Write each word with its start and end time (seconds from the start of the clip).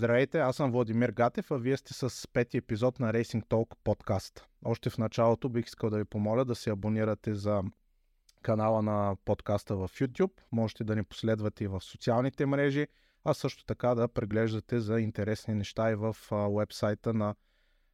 Здравейте, 0.00 0.38
аз 0.38 0.56
съм 0.56 0.72
Владимир 0.72 1.08
Гатев, 1.10 1.50
а 1.50 1.56
вие 1.56 1.76
сте 1.76 1.94
с 1.94 2.28
пети 2.32 2.56
епизод 2.56 3.00
на 3.00 3.12
Racing 3.12 3.46
Talk 3.46 3.74
подкаст. 3.84 4.46
Още 4.64 4.90
в 4.90 4.98
началото 4.98 5.48
бих 5.48 5.66
искал 5.66 5.90
да 5.90 5.98
ви 5.98 6.04
помоля 6.04 6.44
да 6.44 6.54
се 6.54 6.70
абонирате 6.70 7.34
за 7.34 7.62
канала 8.42 8.82
на 8.82 9.16
подкаста 9.24 9.76
в 9.76 9.88
YouTube. 9.88 10.32
Можете 10.52 10.84
да 10.84 10.96
ни 10.96 11.04
последвате 11.04 11.64
и 11.64 11.66
в 11.66 11.80
социалните 11.80 12.46
мрежи, 12.46 12.86
а 13.24 13.34
също 13.34 13.64
така 13.64 13.94
да 13.94 14.08
преглеждате 14.08 14.80
за 14.80 15.00
интересни 15.00 15.54
неща 15.54 15.90
и 15.90 15.94
в 15.94 16.16
вебсайта 16.30 17.14
на 17.14 17.34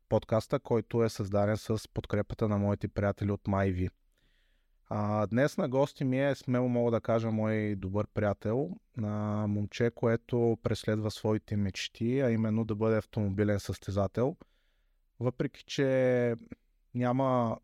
подкаста, 0.09 0.61
който 0.61 1.05
е 1.05 1.09
създаден 1.09 1.57
с 1.57 1.89
подкрепата 1.95 2.49
на 2.49 2.59
моите 2.59 2.89
приятели 2.89 3.31
от 3.31 3.43
MyV. 3.43 3.91
А, 4.89 5.27
днес 5.27 5.57
на 5.57 5.69
гости 5.69 6.05
ми 6.05 6.21
е, 6.21 6.35
смело 6.35 6.69
мога 6.69 6.91
да 6.91 7.01
кажа, 7.01 7.31
мой 7.31 7.77
добър 7.77 8.07
приятел, 8.07 8.71
на 8.97 9.47
момче, 9.49 9.91
което 9.95 10.59
преследва 10.63 11.11
своите 11.11 11.57
мечти, 11.57 12.21
а 12.21 12.31
именно 12.31 12.65
да 12.65 12.75
бъде 12.75 12.97
автомобилен 12.97 13.61
състезател. 13.61 14.37
Въпреки, 15.21 15.65
че 15.65 16.35
няма 16.95 17.59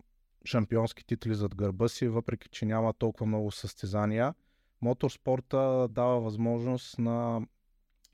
шампионски 0.45 1.06
титли 1.06 1.34
зад 1.34 1.54
гърба 1.54 1.88
си, 1.88 2.08
въпреки, 2.08 2.48
че 2.48 2.66
няма 2.66 2.92
толкова 2.92 3.26
много 3.26 3.50
състезания, 3.50 4.34
моторспорта 4.80 5.88
дава 5.90 6.20
възможност 6.20 6.98
на 6.98 7.46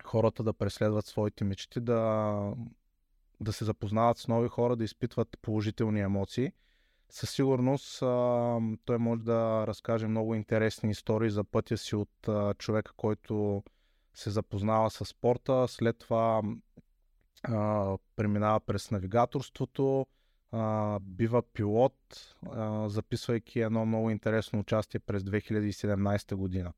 хората 0.05 0.43
да 0.43 0.53
преследват 0.53 1.07
своите 1.07 1.45
мечти, 1.45 1.81
да, 1.81 2.53
да 3.41 3.53
се 3.53 3.65
запознават 3.65 4.19
с 4.19 4.29
нови 4.29 4.49
хора, 4.49 4.77
да 4.77 4.85
изпитват 4.85 5.39
положителни 5.43 6.01
емоции– 6.01 6.53
със 7.11 7.31
сигурност 7.31 8.03
а, 8.03 8.59
той 8.85 8.99
може 8.99 9.23
да 9.23 9.65
разкаже 9.67 10.07
много 10.07 10.35
интересни 10.35 10.91
истории 10.91 11.31
за 11.31 11.45
пътя 11.45 11.79
си 11.79 11.97
от 11.97 12.29
а, 12.29 12.55
човека, 12.55 12.93
който 12.97 13.63
се 14.15 14.31
запознава 14.31 14.91
с 14.91 15.05
спорта, 15.05 15.69
след 15.69 15.99
това 15.99 16.43
а, 17.43 17.97
преминава 18.17 18.61
през 18.61 18.91
навигаторството, 18.91 20.07
а, 20.53 20.99
бива 21.03 21.43
пилот, 21.43 21.97
а, 22.51 22.89
записвайки 22.89 23.61
едно 23.61 23.87
много 23.87 24.11
интересно 24.11 24.59
участие 24.59 25.01
през 25.01 25.23
2017 25.23 26.35
година. 26.35 26.73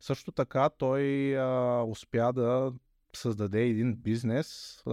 Също 0.00 0.32
така 0.32 0.68
той 0.68 1.36
а, 1.38 1.82
успя 1.82 2.32
да 2.32 2.72
създаде 3.16 3.62
един 3.62 3.94
бизнес 3.94 4.82
а, 4.86 4.90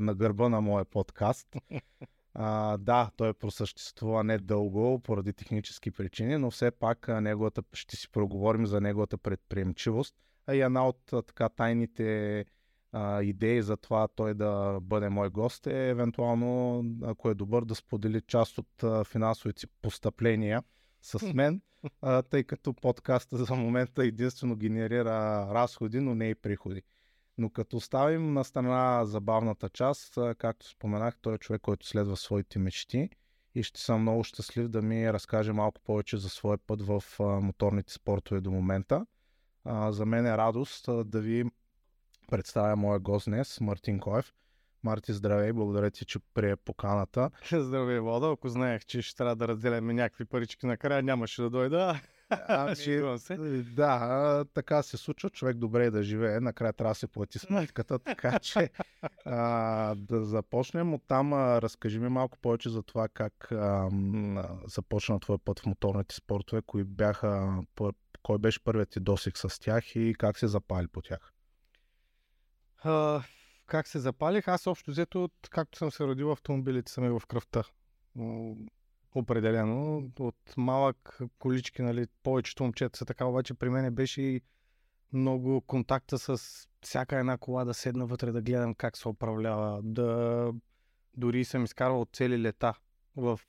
на 0.00 0.14
гърба 0.14 0.48
на 0.48 0.60
моя 0.60 0.84
подкаст. 0.84 1.56
А, 2.34 2.76
да, 2.76 3.10
той 3.16 3.34
просъществува 3.34 4.24
не 4.24 4.38
дълго 4.38 5.00
поради 5.00 5.32
технически 5.32 5.90
причини, 5.90 6.38
но 6.38 6.50
все 6.50 6.70
пак 6.70 7.08
неговата, 7.08 7.62
ще 7.72 7.96
си 7.96 8.10
проговорим 8.10 8.66
за 8.66 8.80
неговата 8.80 9.18
предприемчивост. 9.18 10.14
А 10.46 10.54
и 10.54 10.60
една 10.60 10.88
от 10.88 10.98
така 11.26 11.48
тайните 11.48 12.44
а, 12.92 13.22
идеи 13.22 13.62
за 13.62 13.76
това 13.76 14.08
той 14.08 14.34
да 14.34 14.78
бъде 14.82 15.08
мой 15.08 15.30
гост 15.30 15.66
е 15.66 15.88
евентуално, 15.88 16.84
ако 17.02 17.30
е 17.30 17.34
добър, 17.34 17.64
да 17.64 17.74
сподели 17.74 18.20
част 18.20 18.58
от 18.58 18.82
а, 18.82 19.04
финансовите 19.04 19.60
си 19.60 19.66
постъпления 19.82 20.62
с 21.02 21.32
мен, 21.34 21.60
а, 22.02 22.22
тъй 22.22 22.44
като 22.44 22.74
подкаста 22.74 23.36
за 23.36 23.54
момента 23.54 24.04
единствено 24.04 24.56
генерира 24.56 25.48
разходи, 25.54 26.00
но 26.00 26.14
не 26.14 26.30
и 26.30 26.34
приходи. 26.34 26.82
Но 27.38 27.50
като 27.50 27.76
оставим 27.76 28.32
на 28.32 28.44
страна 28.44 29.04
забавната 29.04 29.68
част, 29.68 30.18
както 30.38 30.68
споменах, 30.68 31.18
той 31.20 31.34
е 31.34 31.38
човек, 31.38 31.62
който 31.62 31.86
следва 31.86 32.16
своите 32.16 32.58
мечти 32.58 33.10
и 33.54 33.62
ще 33.62 33.80
съм 33.80 34.00
много 34.00 34.24
щастлив 34.24 34.68
да 34.68 34.82
ми 34.82 35.12
разкаже 35.12 35.52
малко 35.52 35.80
повече 35.80 36.16
за 36.16 36.28
своя 36.28 36.58
път 36.58 36.82
в 36.82 37.04
моторните 37.20 37.92
спортове 37.92 38.40
до 38.40 38.50
момента. 38.50 39.06
За 39.88 40.06
мен 40.06 40.26
е 40.26 40.36
радост 40.36 40.88
да 41.04 41.20
ви 41.20 41.44
представя 42.30 42.76
моя 42.76 42.98
гост 42.98 43.26
днес, 43.26 43.60
Мартин 43.60 44.00
Коев. 44.00 44.34
Марти, 44.82 45.12
здравей, 45.12 45.52
благодаря 45.52 45.90
ти, 45.90 46.04
че 46.04 46.18
прие 46.34 46.56
поканата. 46.56 47.30
Здравей, 47.52 47.98
Владо. 47.98 48.30
Ако 48.30 48.48
знаех, 48.48 48.84
че 48.84 49.02
ще 49.02 49.16
трябва 49.16 49.36
да 49.36 49.48
разделяме 49.48 49.92
някакви 49.92 50.24
парички 50.24 50.66
накрая, 50.66 51.02
нямаше 51.02 51.42
да 51.42 51.50
дойда. 51.50 52.00
Ами, 52.48 52.76
се. 53.18 53.36
Да, 53.62 54.44
така 54.54 54.82
се 54.82 54.96
случва. 54.96 55.30
Човек 55.30 55.56
добре 55.56 55.86
е 55.86 55.90
да 55.90 56.02
живее. 56.02 56.40
Накрая 56.40 56.72
трябва 56.72 56.90
да 56.90 56.98
се 56.98 57.06
плати 57.06 57.38
сметката. 57.38 57.98
така 57.98 58.38
че 58.42 58.70
а, 59.24 59.94
да 59.94 60.24
започнем 60.24 60.94
от 60.94 61.02
там. 61.08 61.34
разкажи 61.34 61.98
ми 61.98 62.08
малко 62.08 62.38
повече 62.38 62.70
за 62.70 62.82
това 62.82 63.08
как 63.08 63.52
а, 63.52 63.90
започна 64.66 65.20
твой 65.20 65.38
път 65.38 65.60
в 65.60 65.66
моторните 65.66 66.14
спортове, 66.14 66.62
кои 66.62 66.84
бяха, 66.84 67.62
кой 68.22 68.38
беше 68.38 68.64
първият 68.64 68.90
ти 68.90 69.00
досик 69.00 69.38
с 69.38 69.60
тях 69.60 69.96
и 69.96 70.14
как 70.18 70.38
се 70.38 70.46
запали 70.46 70.88
по 70.88 71.02
тях? 71.02 71.32
А, 72.78 73.22
как 73.66 73.88
се 73.88 73.98
запалих? 73.98 74.48
Аз 74.48 74.66
общо 74.66 74.90
взето, 74.90 75.30
както 75.50 75.78
съм 75.78 75.90
се 75.90 76.04
родил, 76.04 76.32
автомобилите 76.32 76.92
са 76.92 77.00
ми 77.00 77.08
в 77.08 77.22
кръвта 77.28 77.64
определено. 79.14 80.10
От 80.18 80.54
малък 80.56 81.18
колички, 81.38 81.82
нали, 81.82 82.06
повечето 82.22 82.62
момчета 82.62 82.98
са 82.98 83.04
така, 83.04 83.24
обаче 83.24 83.54
при 83.54 83.68
мен 83.68 83.94
беше 83.94 84.22
и 84.22 84.40
много 85.12 85.60
контакта 85.60 86.18
с 86.18 86.38
всяка 86.80 87.18
една 87.18 87.38
кола, 87.38 87.64
да 87.64 87.74
седна 87.74 88.06
вътре, 88.06 88.32
да 88.32 88.42
гледам 88.42 88.74
как 88.74 88.96
се 88.96 89.08
управлява, 89.08 89.80
да 89.82 90.52
дори 91.16 91.44
съм 91.44 91.64
изкарвал 91.64 92.06
цели 92.12 92.42
лета. 92.42 92.74
В 93.16 93.40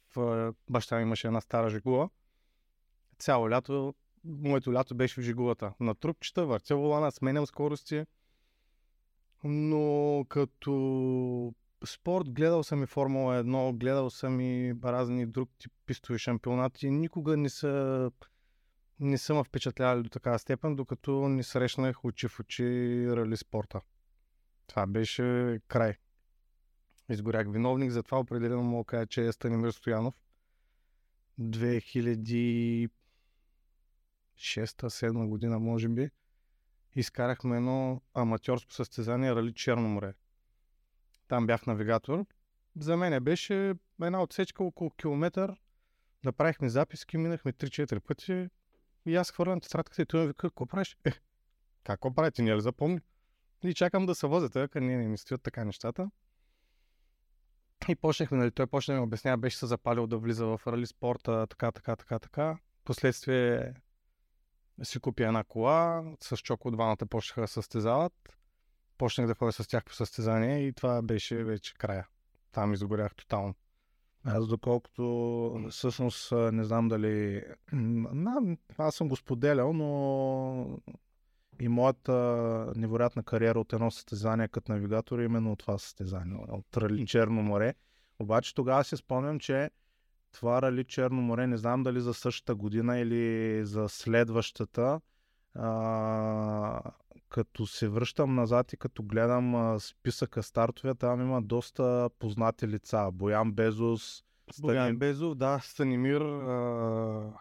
баща 0.69 0.95
ми 0.95 1.01
имаше 1.01 1.27
една 1.27 1.41
стара 1.41 1.69
жигула. 1.69 2.09
Цяло 3.19 3.49
лято, 3.49 3.93
моето 4.23 4.73
лято 4.73 4.95
беше 4.95 5.21
в 5.21 5.23
жигулата. 5.23 5.73
На 5.79 5.95
трупчета, 5.95 6.45
въртя 6.45 6.75
волана, 6.75 7.11
сменям 7.11 7.45
скорости. 7.45 8.05
Но 9.43 10.25
като 10.29 11.53
спорт, 11.85 12.29
гледал 12.29 12.63
съм 12.63 12.83
и 12.83 12.85
Формула 12.85 13.43
1, 13.43 13.77
гледал 13.77 14.09
съм 14.09 14.39
и 14.39 14.75
разни 14.83 15.25
друг 15.25 15.49
тип 15.59 15.71
пистови 15.85 16.19
шампионати. 16.19 16.89
Никога 16.89 17.37
не 17.37 17.49
са 17.49 18.11
не 18.99 19.17
са 19.17 19.43
впечатлявали 19.43 20.03
до 20.03 20.09
такава 20.09 20.39
степен, 20.39 20.75
докато 20.75 21.29
не 21.29 21.43
срещнах 21.43 22.05
очи 22.05 22.27
в 22.27 22.39
очи 22.39 22.63
рали 23.09 23.37
спорта. 23.37 23.81
Това 24.67 24.87
беше 24.87 25.59
край. 25.67 25.93
Изгорях 27.09 27.51
виновник, 27.51 27.91
затова 27.91 28.19
определено 28.19 28.63
мога 28.63 28.83
да 28.83 28.85
кажа, 28.85 29.07
че 29.07 29.27
е 29.27 29.31
Станимир 29.31 29.71
Стоянов. 29.71 30.21
2006-2007 31.39 32.89
година, 35.27 35.59
може 35.59 35.89
би, 35.89 36.09
изкарахме 36.95 37.57
едно 37.57 38.01
аматьорско 38.13 38.73
състезание 38.73 39.35
Рали 39.35 39.53
Черно 39.53 39.87
море. 39.87 40.13
Там 41.27 41.47
бях 41.47 41.65
навигатор. 41.65 42.25
За 42.79 42.97
мен 42.97 43.23
беше 43.23 43.73
една 44.01 44.21
отсечка 44.21 44.63
около 44.63 44.89
километър. 44.89 45.55
Направихме 46.23 46.69
записки, 46.69 47.17
минахме 47.17 47.53
3-4 47.53 47.99
пъти. 47.99 48.49
И 49.05 49.15
аз 49.15 49.31
хвърлям 49.31 49.61
тетрадката 49.61 50.01
и 50.01 50.05
той 50.05 50.21
ми 50.21 50.27
вика, 50.27 50.49
какво 50.49 50.65
правиш? 50.65 50.97
Е, 51.05 51.11
какво 51.83 52.13
правите, 52.13 52.41
не 52.41 52.55
ли 52.55 52.61
запомни? 52.61 52.99
И 53.63 53.73
чакам 53.73 54.05
да 54.05 54.15
се 54.15 54.27
возят, 54.27 54.55
ако 54.55 54.79
не, 54.79 54.97
не 54.97 55.07
ми 55.07 55.17
стоят 55.17 55.43
така 55.43 55.65
нещата. 55.65 56.11
И 57.87 57.95
почнахме, 57.95 58.37
нали, 58.37 58.51
той 58.51 58.67
почна 58.67 58.93
да 58.93 58.99
ми 58.99 59.03
обяснява, 59.03 59.37
беше 59.37 59.57
се 59.57 59.65
запалил 59.65 60.07
да 60.07 60.17
влиза 60.17 60.45
в 60.45 60.61
рали 60.67 60.85
спорта, 60.85 61.47
така, 61.47 61.71
така, 61.71 61.95
така, 61.95 62.19
така. 62.19 62.57
Последствие 62.83 63.73
си 64.83 64.99
купи 64.99 65.23
една 65.23 65.43
кола, 65.43 66.03
с 66.19 66.37
Чоко 66.37 66.71
двамата 66.71 67.05
почнаха 67.09 67.41
да 67.41 67.47
състезават 67.47 68.13
почнах 68.97 69.27
да 69.27 69.35
ходя 69.35 69.51
с 69.51 69.67
тях 69.67 69.85
по 69.85 69.93
състезание 69.93 70.67
и 70.67 70.73
това 70.73 71.01
беше 71.01 71.43
вече 71.43 71.73
края. 71.73 72.07
Там 72.51 72.73
изгорях 72.73 73.15
тотално. 73.15 73.55
Аз 74.23 74.47
доколкото 74.47 75.67
всъщност 75.69 76.31
не 76.31 76.63
знам 76.63 76.87
дали... 76.87 77.43
Аз 78.77 78.95
съм 78.95 79.07
го 79.07 79.15
споделял, 79.15 79.73
но 79.73 80.79
и 81.59 81.67
моята 81.67 82.13
невероятна 82.75 83.23
кариера 83.23 83.59
от 83.59 83.73
едно 83.73 83.91
състезание 83.91 84.47
като 84.47 84.71
навигатор 84.71 85.19
е 85.19 85.23
именно 85.23 85.51
от 85.51 85.59
това 85.59 85.77
състезание, 85.77 86.37
от 86.49 86.77
Рали 86.77 87.07
Черно 87.07 87.43
море. 87.43 87.73
Обаче 88.19 88.55
тогава 88.55 88.83
си 88.83 88.97
спомням, 88.97 89.39
че 89.39 89.69
това 90.31 90.61
Рали 90.61 90.83
Черно 90.83 91.21
море, 91.21 91.47
не 91.47 91.57
знам 91.57 91.83
дали 91.83 92.01
за 92.01 92.13
същата 92.13 92.55
година 92.55 92.99
или 92.99 93.65
за 93.65 93.89
следващата, 93.89 95.01
а, 95.55 96.81
като 97.29 97.67
се 97.67 97.87
връщам 97.87 98.35
назад 98.35 98.73
и 98.73 98.77
като 98.77 99.03
гледам 99.03 99.55
а, 99.55 99.79
списъка 99.79 100.43
стартове, 100.43 100.95
там 100.95 101.21
има 101.21 101.41
доста 101.41 102.09
познати 102.19 102.67
лица. 102.67 103.09
Боян 103.13 103.51
Безос, 103.51 104.23
Боян 104.61 104.97
Безов, 104.97 105.35
да, 105.35 105.59
Станимир, 105.63 106.21
а, 106.21 107.33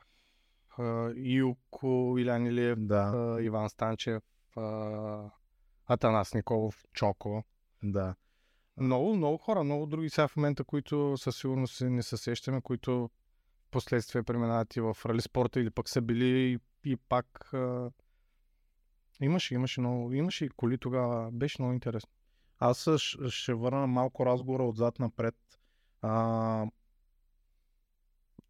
а, 0.78 1.12
Илко 1.16 2.16
Илян 2.18 2.46
Илиев, 2.46 2.78
да. 2.80 3.12
а, 3.14 3.42
Иван 3.42 3.70
Станчев, 3.70 4.22
а, 4.56 5.30
Атанас 5.86 6.34
Николов, 6.34 6.84
Чоко. 6.92 7.44
Да. 7.82 8.14
Много, 8.76 9.16
много 9.16 9.38
хора, 9.38 9.64
много 9.64 9.86
други 9.86 10.10
сега 10.10 10.28
в 10.28 10.36
момента, 10.36 10.64
които 10.64 11.14
със 11.16 11.36
сигурност 11.36 11.80
не 11.80 12.02
се 12.02 12.16
сещаме, 12.16 12.60
които 12.60 13.10
последствие 13.70 14.22
преминават 14.22 14.76
и 14.76 14.80
в 14.80 14.96
рали 15.06 15.20
спорта 15.20 15.60
или 15.60 15.70
пък 15.70 15.88
са 15.88 16.02
били 16.02 16.52
и, 16.52 16.58
и 16.90 16.96
пак 16.96 17.54
а, 17.54 17.90
Имаше, 19.20 19.54
имаше 19.54 19.80
много. 19.80 20.12
Имаше 20.12 20.44
и 20.44 20.48
коли 20.48 20.78
тогава. 20.78 21.30
Беше 21.32 21.62
много 21.62 21.72
интересно. 21.72 22.10
Аз 22.58 22.88
ще 23.28 23.54
върна 23.54 23.86
малко 23.86 24.26
разговора 24.26 24.64
отзад 24.64 24.98
напред. 24.98 25.34
А, 26.02 26.66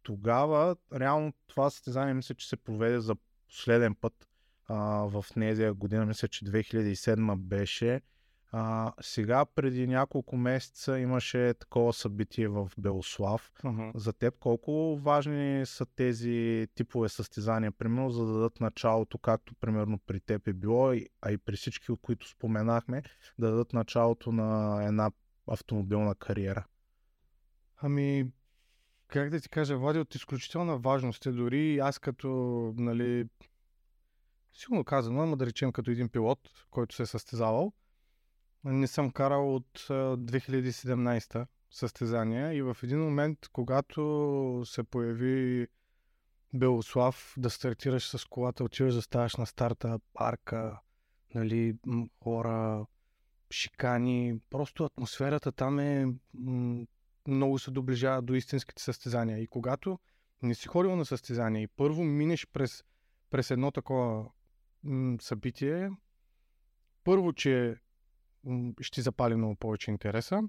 тогава, 0.03 0.75
реално 0.93 1.33
това 1.47 1.69
състезание 1.69 2.13
мисля, 2.13 2.35
че 2.35 2.47
се 2.47 2.57
проведе 2.57 2.99
за 2.99 3.15
последен 3.47 3.95
път 3.95 4.27
а, 4.67 4.75
в 4.85 5.25
Незия 5.35 5.73
година, 5.73 6.05
мисля, 6.05 6.27
че 6.27 6.45
2007 6.45 7.35
беше. 7.35 8.01
А, 8.57 8.93
сега, 9.01 9.45
преди 9.45 9.87
няколко 9.87 10.37
месеца, 10.37 10.99
имаше 10.99 11.53
такова 11.53 11.93
събитие 11.93 12.47
в 12.47 12.71
Белослав. 12.77 13.51
Uh-huh. 13.63 13.97
За 13.97 14.13
теб 14.13 14.39
колко 14.39 14.97
важни 14.97 15.65
са 15.65 15.85
тези 15.85 16.67
типове 16.75 17.09
състезания, 17.09 17.71
примерно, 17.71 18.09
за 18.09 18.25
да 18.25 18.33
дадат 18.33 18.61
началото, 18.61 19.17
както 19.17 19.55
примерно 19.55 19.99
при 19.99 20.19
теб 20.19 20.47
е 20.47 20.53
било, 20.53 20.93
а 21.21 21.31
и 21.31 21.37
при 21.37 21.55
всички, 21.55 21.91
от 21.91 21.99
които 22.01 22.29
споменахме, 22.29 23.03
да 23.39 23.49
дадат 23.49 23.73
началото 23.73 24.31
на 24.31 24.79
една 24.85 25.11
автомобилна 25.47 26.15
кариера? 26.15 26.65
Ами, 27.77 28.31
как 29.07 29.29
да 29.29 29.39
ти 29.39 29.49
кажа, 29.49 29.77
Влади, 29.77 29.99
от 29.99 30.15
изключителна 30.15 30.77
важност 30.77 31.25
е 31.25 31.31
дори 31.31 31.79
аз 31.79 31.99
като, 31.99 32.29
нали, 32.77 33.25
сигурно 34.53 34.83
казано, 34.83 35.21
ама 35.21 35.37
да 35.37 35.45
речем 35.45 35.71
като 35.71 35.91
един 35.91 36.09
пилот, 36.09 36.39
който 36.71 36.95
се 36.95 37.03
е 37.03 37.05
състезавал, 37.05 37.73
не 38.65 38.87
съм 38.87 39.11
карал 39.11 39.55
от 39.55 39.79
2017 39.79 41.47
състезания 41.71 42.53
и 42.53 42.61
в 42.61 42.77
един 42.83 42.99
момент, 42.99 43.39
когато 43.51 44.63
се 44.65 44.83
появи 44.83 45.67
Белослав, 46.53 47.33
да 47.37 47.49
стартираш 47.49 48.07
с 48.07 48.25
колата, 48.25 48.63
отиваш 48.63 48.93
да 48.93 49.01
ставаш 49.01 49.35
на 49.35 49.45
старта, 49.45 49.99
парка, 50.13 50.79
нали, 51.35 51.75
хора, 52.23 52.85
шикани, 53.51 54.39
просто 54.49 54.83
атмосферата 54.83 55.51
там 55.51 55.79
е 55.79 56.07
много 57.27 57.59
се 57.59 57.71
доближава 57.71 58.21
до 58.21 58.33
истинските 58.33 58.83
състезания. 58.83 59.39
И 59.39 59.47
когато 59.47 59.99
не 60.41 60.55
си 60.55 60.67
ходил 60.67 60.95
на 60.95 61.05
състезания 61.05 61.61
и 61.61 61.67
първо 61.67 62.03
минеш 62.03 62.47
през, 62.53 62.83
през 63.29 63.51
едно 63.51 63.71
такова 63.71 64.25
събитие, 65.21 65.91
първо, 67.03 67.33
че 67.33 67.75
ще 68.81 69.01
запали 69.01 69.35
много 69.35 69.55
повече 69.55 69.91
интереса. 69.91 70.41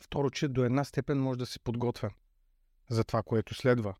Второ, 0.00 0.30
че 0.30 0.48
до 0.48 0.64
една 0.64 0.84
степен 0.84 1.20
може 1.20 1.38
да 1.38 1.46
си 1.46 1.60
подготвен 1.60 2.10
за 2.90 3.04
това, 3.04 3.22
което 3.22 3.54
следва, 3.54 3.94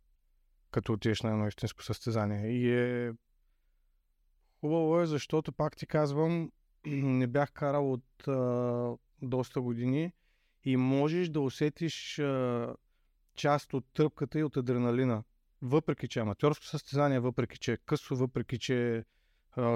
като 0.71 0.93
отидеш 0.93 1.23
на 1.23 1.31
едно 1.31 1.49
истинско 1.49 1.83
състезание. 1.83 2.51
И 2.51 2.75
е 2.75 3.13
хубаво 4.61 5.01
е, 5.01 5.07
защото 5.07 5.53
пак 5.53 5.77
ти 5.77 5.87
казвам, 5.87 6.53
не 6.87 7.27
бях 7.27 7.53
карал 7.53 7.93
от 7.93 8.29
а, 8.29 8.97
доста 9.23 9.61
години 9.61 10.13
и 10.65 10.77
можеш 10.77 11.29
да 11.29 11.41
усетиш 11.41 12.19
а, 12.19 12.75
част 13.35 13.75
от 13.75 13.85
тръпката 13.95 14.39
и 14.39 14.45
от 14.45 14.57
адреналина. 14.57 15.25
Въпреки, 15.63 16.09
че 16.09 16.19
е 16.19 16.23
аматьорско 16.23 16.65
състезание, 16.65 17.21
въпреки, 17.21 17.59
че 17.59 17.73
е 17.73 17.77
късо, 17.77 18.17
въпреки, 18.17 18.59
че 18.59 18.97
е 18.97 19.05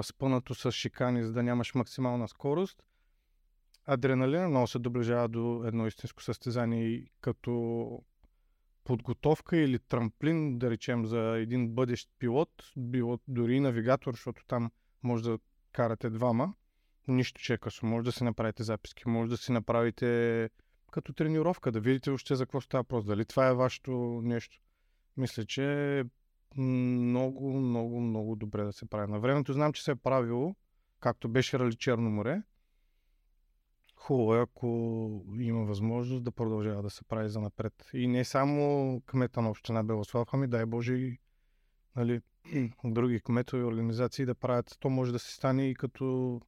спънато 0.03 0.55
с 0.55 0.71
шикани, 0.71 1.23
за 1.23 1.33
да 1.33 1.43
нямаш 1.43 1.73
максимална 1.73 2.27
скорост, 2.27 2.83
адреналина 3.85 4.49
много 4.49 4.67
се 4.67 4.79
доближава 4.79 5.27
до 5.27 5.63
едно 5.65 5.87
истинско 5.87 6.23
състезание 6.23 6.83
и 6.85 7.11
като 7.21 8.03
подготовка 8.83 9.57
или 9.57 9.79
трамплин, 9.79 10.57
да 10.59 10.69
речем, 10.69 11.05
за 11.05 11.19
един 11.19 11.69
бъдещ 11.69 12.09
пилот, 12.19 12.49
било 12.77 13.19
дори 13.27 13.59
навигатор, 13.59 14.13
защото 14.13 14.45
там 14.47 14.71
може 15.03 15.23
да 15.23 15.39
карате 15.71 16.09
двама, 16.09 16.53
нищо 17.07 17.41
че 17.41 17.53
е 17.53 17.57
късо. 17.57 17.85
Може 17.85 18.05
да 18.05 18.11
си 18.11 18.23
направите 18.23 18.63
записки, 18.63 19.09
може 19.09 19.29
да 19.29 19.37
си 19.37 19.51
направите 19.51 20.49
като 20.91 21.13
тренировка, 21.13 21.71
да 21.71 21.79
видите 21.79 22.09
още 22.09 22.35
за 22.35 22.45
какво 22.45 22.61
става 22.61 22.83
просто. 22.83 23.07
Дали 23.07 23.25
това 23.25 23.47
е 23.47 23.53
вашето 23.53 24.21
нещо. 24.23 24.57
Мисля, 25.17 25.45
че 25.45 25.99
е 25.99 26.03
много, 26.57 27.53
много, 27.53 28.01
много 28.01 28.35
добре 28.35 28.63
да 28.63 28.73
се 28.73 28.85
прави. 28.85 29.11
На 29.11 29.19
времето 29.19 29.53
знам, 29.53 29.73
че 29.73 29.83
се 29.83 29.91
е 29.91 29.95
правило, 29.95 30.55
както 30.99 31.29
беше 31.29 31.59
Рали 31.59 31.75
Черно 31.75 32.09
море, 32.09 32.41
хубаво 34.03 34.35
е, 34.35 34.41
ако 34.41 34.67
има 35.39 35.65
възможност 35.65 36.23
да 36.23 36.31
продължава 36.31 36.83
да 36.83 36.89
се 36.89 37.03
прави 37.03 37.29
за 37.29 37.41
напред. 37.41 37.73
И 37.93 38.07
не 38.07 38.25
само 38.25 39.01
кмета 39.05 39.41
на 39.41 39.49
община 39.49 39.83
Белослав, 39.83 40.27
ами 40.31 40.47
дай 40.47 40.65
Боже 40.65 40.93
и 40.93 41.17
нали, 41.95 42.21
други 42.83 43.19
кметове 43.19 43.61
и 43.61 43.65
организации 43.65 44.25
да 44.25 44.35
правят. 44.35 44.77
То 44.79 44.89
може 44.89 45.11
да 45.11 45.19
се 45.19 45.33
стане 45.33 45.69
и 45.69 45.75
като 45.75 46.39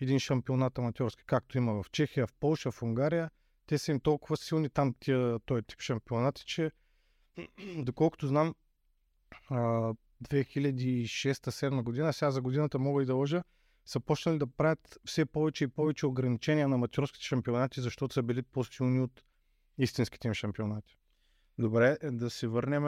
един 0.00 0.18
шампионат 0.18 0.78
аматьорски, 0.78 1.22
както 1.26 1.58
има 1.58 1.82
в 1.82 1.90
Чехия, 1.90 2.26
в 2.26 2.34
Полша, 2.40 2.70
в 2.70 2.82
Унгария. 2.82 3.30
Те 3.66 3.78
са 3.78 3.90
им 3.90 4.00
толкова 4.00 4.36
силни 4.36 4.70
там 4.70 4.94
тия, 5.00 5.38
този 5.38 5.62
тип 5.62 5.80
шампионати, 5.80 6.44
че 6.46 6.70
доколкото 7.76 8.26
знам 8.26 8.54
2006-2007 9.50 11.82
година, 11.82 12.12
сега 12.12 12.30
за 12.30 12.42
годината 12.42 12.78
мога 12.78 13.02
и 13.02 13.06
да 13.06 13.14
лъжа, 13.14 13.42
са 13.86 14.00
почнали 14.00 14.38
да 14.38 14.46
правят 14.46 14.98
все 15.04 15.26
повече 15.26 15.64
и 15.64 15.68
повече 15.68 16.06
ограничения 16.06 16.68
на 16.68 16.74
аматьорските 16.74 17.24
шампионати, 17.24 17.80
защото 17.80 18.14
са 18.14 18.22
били 18.22 18.42
по-силни 18.42 19.00
от 19.00 19.22
истинските 19.78 20.28
им 20.28 20.34
шампионати. 20.34 20.96
Добре, 21.58 21.98
да 22.02 22.30
се 22.30 22.46
върнем 22.46 22.84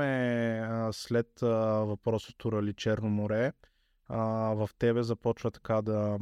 след 0.93 1.41
въпросът 1.41 2.45
Рали 2.45 2.75
Черно 2.75 3.11
море. 3.11 3.53
А, 4.07 4.19
в 4.55 4.71
тебе 4.79 5.03
започва 5.03 5.51
така 5.51 5.83
да, 5.83 6.19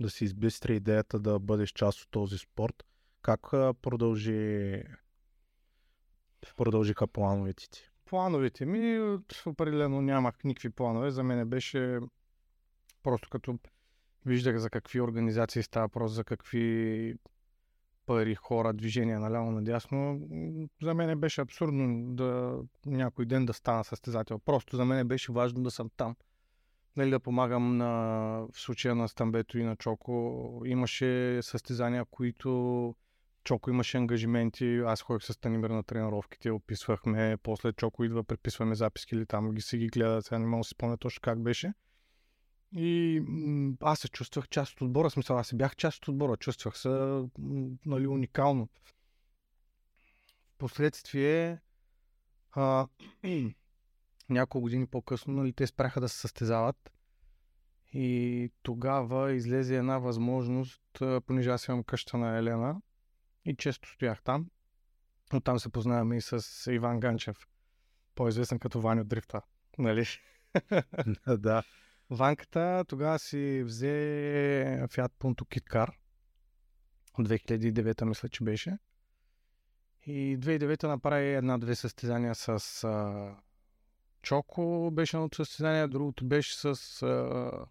да 0.00 0.10
си 0.10 0.24
избистри 0.24 0.76
идеята 0.76 1.18
да 1.18 1.38
бъдеш 1.38 1.70
част 1.70 2.02
от 2.02 2.10
този 2.10 2.38
спорт. 2.38 2.84
Как 3.22 3.40
продължи 3.82 4.82
продължиха 6.56 7.06
плановете 7.06 7.70
ти? 7.70 7.90
Плановете 8.04 8.66
ми 8.66 9.18
определено 9.46 10.02
нямах 10.02 10.44
никакви 10.44 10.70
планове. 10.70 11.10
За 11.10 11.22
мен 11.22 11.48
беше 11.48 12.00
Просто 13.04 13.28
като 13.30 13.58
виждах 14.26 14.56
за 14.56 14.70
какви 14.70 15.00
организации 15.00 15.62
става 15.62 15.84
въпрос, 15.84 16.12
за 16.12 16.24
какви 16.24 17.14
пари, 18.06 18.34
хора, 18.34 18.72
движения 18.72 19.20
наляво 19.20 19.50
надясно, 19.50 20.20
за 20.82 20.94
мен 20.94 21.20
беше 21.20 21.40
абсурдно 21.40 22.14
да 22.14 22.58
някой 22.86 23.26
ден 23.26 23.46
да 23.46 23.52
стана 23.52 23.84
състезател. 23.84 24.38
Просто 24.38 24.76
за 24.76 24.84
мен 24.84 25.08
беше 25.08 25.32
важно 25.32 25.62
да 25.62 25.70
съм 25.70 25.90
там. 25.96 26.16
Нали, 26.96 27.10
да 27.10 27.20
помагам 27.20 27.76
на, 27.76 27.86
в 28.52 28.60
случая 28.60 28.94
на 28.94 29.08
Стамбето 29.08 29.58
и 29.58 29.64
на 29.64 29.76
Чоко. 29.76 30.62
Имаше 30.66 31.38
състезания, 31.42 32.04
които 32.04 32.94
Чоко 33.44 33.70
имаше 33.70 33.96
ангажименти, 33.96 34.82
аз 34.86 35.02
ходих 35.02 35.26
с 35.26 35.32
Станимир 35.32 35.70
на 35.70 35.82
тренировките, 35.82 36.50
описвахме, 36.50 37.36
после 37.42 37.72
Чоко 37.72 38.04
идва, 38.04 38.24
преписваме 38.24 38.74
записки 38.74 39.14
или 39.14 39.26
там 39.26 39.50
ги 39.50 39.60
си 39.60 39.78
ги 39.78 39.88
гледат, 39.88 40.24
сега 40.24 40.38
не 40.38 40.46
мога 40.46 40.60
да 40.60 40.64
си 40.64 40.70
спомня 40.70 40.96
точно 40.96 41.20
как 41.22 41.42
беше. 41.42 41.72
И 42.76 43.22
аз 43.80 43.98
се 43.98 44.08
чувствах 44.08 44.48
част 44.48 44.72
от 44.72 44.80
отбора, 44.80 45.10
смисъл, 45.10 45.38
аз 45.38 45.48
се 45.48 45.56
бях 45.56 45.76
част 45.76 46.02
от 46.02 46.08
отбора, 46.08 46.36
чувствах 46.36 46.78
се 46.78 46.88
нали, 47.86 48.06
уникално. 48.06 48.68
Впоследствие, 50.54 51.60
а, 52.52 52.86
няколко 54.28 54.60
години 54.60 54.86
по-късно, 54.86 55.34
нали, 55.34 55.52
те 55.52 55.66
спряха 55.66 56.00
да 56.00 56.08
се 56.08 56.18
състезават. 56.18 56.90
И 57.92 58.50
тогава 58.62 59.32
излезе 59.32 59.76
една 59.76 59.98
възможност, 59.98 60.82
понеже 61.26 61.50
аз 61.50 61.68
имам 61.68 61.84
къща 61.84 62.16
на 62.16 62.38
Елена 62.38 62.80
и 63.44 63.56
често 63.56 63.88
стоях 63.88 64.22
там. 64.22 64.50
Оттам 65.34 65.58
се 65.58 65.68
познаваме 65.68 66.16
и 66.16 66.20
с 66.20 66.72
Иван 66.72 67.00
Ганчев, 67.00 67.46
по-известен 68.14 68.58
като 68.58 68.80
Ваню 68.80 69.04
Дрифта. 69.04 69.40
Нали? 69.78 70.06
да. 71.26 71.62
Ванката 72.10 72.84
тогава 72.88 73.18
си 73.18 73.62
взе 73.64 73.88
Fiat 74.90 75.12
Punto 75.20 75.60
Car. 75.60 75.90
2009 77.18 78.04
мисля, 78.04 78.28
че 78.28 78.44
беше. 78.44 78.78
И 80.06 80.38
2009 80.38 80.84
направи 80.84 81.34
една-две 81.34 81.74
състезания 81.74 82.34
с 82.34 82.84
а, 82.84 83.36
Чоко, 84.22 84.90
беше 84.92 85.16
едното 85.16 85.44
състезание, 85.44 85.88
другото 85.88 86.24
беше 86.24 86.56
с, 86.58 86.64
а, 87.02 87.66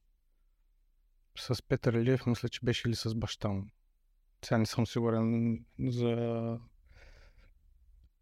с 1.37 1.61
Петър 1.63 1.93
Илиев, 1.93 2.25
мисля, 2.25 2.49
че 2.49 2.59
беше 2.63 2.87
или 2.87 2.95
с 2.95 3.15
баща 3.15 3.49
му. 3.49 3.65
Сега 4.45 4.57
не 4.57 4.65
съм 4.65 4.87
сигурен 4.87 5.59
за, 5.79 6.59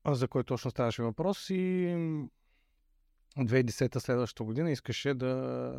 за 0.08 0.28
кой 0.28 0.44
точно 0.44 0.72
ставаше 0.72 1.04
въпрос. 1.04 1.50
И 1.50 1.96
2010 3.38 4.00
следващата 4.00 4.44
година 4.44 4.72
искаше 4.72 5.14
да 5.14 5.74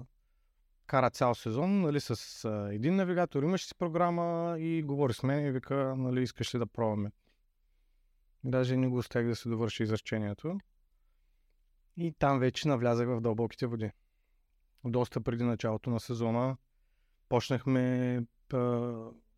кара 0.87 1.11
цял 1.11 1.35
сезон 1.35 1.81
нали, 1.81 2.01
с 2.01 2.45
а, 2.45 2.75
един 2.75 2.97
навигатор, 2.97 3.43
имаш 3.43 3.65
си 3.65 3.75
програма 3.75 4.57
и 4.59 4.83
говори 4.83 5.13
с 5.13 5.23
мен 5.23 5.47
и 5.47 5.51
вика, 5.51 5.95
нали, 5.97 6.23
искаш 6.23 6.55
ли 6.55 6.59
да 6.59 6.67
пробваме. 6.67 7.13
Даже 8.45 8.77
не 8.77 8.89
го 8.89 8.97
успях 8.97 9.27
да 9.27 9.37
се 9.37 9.49
довърши 9.49 9.83
изречението. 9.83 10.59
И 11.97 12.13
там 12.19 12.39
вече 12.39 12.69
навлязах 12.69 13.09
в 13.09 13.21
дълбоките 13.21 13.67
води. 13.67 13.91
Доста 14.85 15.21
преди 15.21 15.45
началото 15.45 15.91
на 15.91 16.01
сезона 16.01 16.57
почнахме 17.29 18.17
а, 18.53 18.59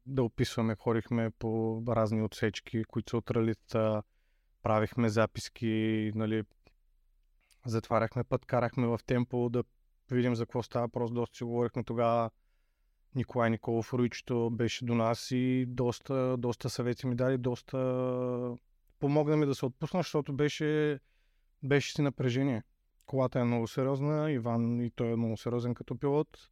да 0.06 0.22
описваме. 0.22 0.74
Ходихме 0.74 1.30
по 1.30 1.82
разни 1.88 2.22
отсечки, 2.22 2.84
които 2.84 3.10
са 3.10 3.16
от 3.16 3.30
ралита, 3.30 4.02
правихме 4.62 5.08
записки, 5.08 6.12
нали, 6.14 6.42
затваряхме 7.66 8.24
път, 8.24 8.46
карахме 8.46 8.86
в 8.86 9.00
темпо 9.06 9.48
да 9.48 9.64
видим 10.10 10.34
за 10.34 10.46
какво 10.46 10.62
става. 10.62 10.88
Просто 10.88 11.14
доста 11.14 11.36
си 11.36 11.44
говорихме 11.44 11.84
тогава. 11.84 12.30
Николай 13.14 13.50
Николов 13.50 13.94
Руичето 13.94 14.50
беше 14.50 14.84
до 14.84 14.94
нас 14.94 15.30
и 15.30 15.66
доста, 15.68 16.36
доста 16.38 16.70
съвети 16.70 17.06
ми 17.06 17.14
дали, 17.14 17.38
доста 17.38 18.56
помогна 19.00 19.36
ми 19.36 19.46
да 19.46 19.54
се 19.54 19.66
отпусна, 19.66 20.00
защото 20.00 20.32
беше, 20.32 21.00
беше 21.62 21.92
си 21.92 22.02
напрежение. 22.02 22.62
Колата 23.06 23.40
е 23.40 23.44
много 23.44 23.66
сериозна, 23.66 24.32
Иван 24.32 24.80
и 24.80 24.90
той 24.90 25.12
е 25.12 25.16
много 25.16 25.36
сериозен 25.36 25.74
като 25.74 25.98
пилот. 25.98 26.50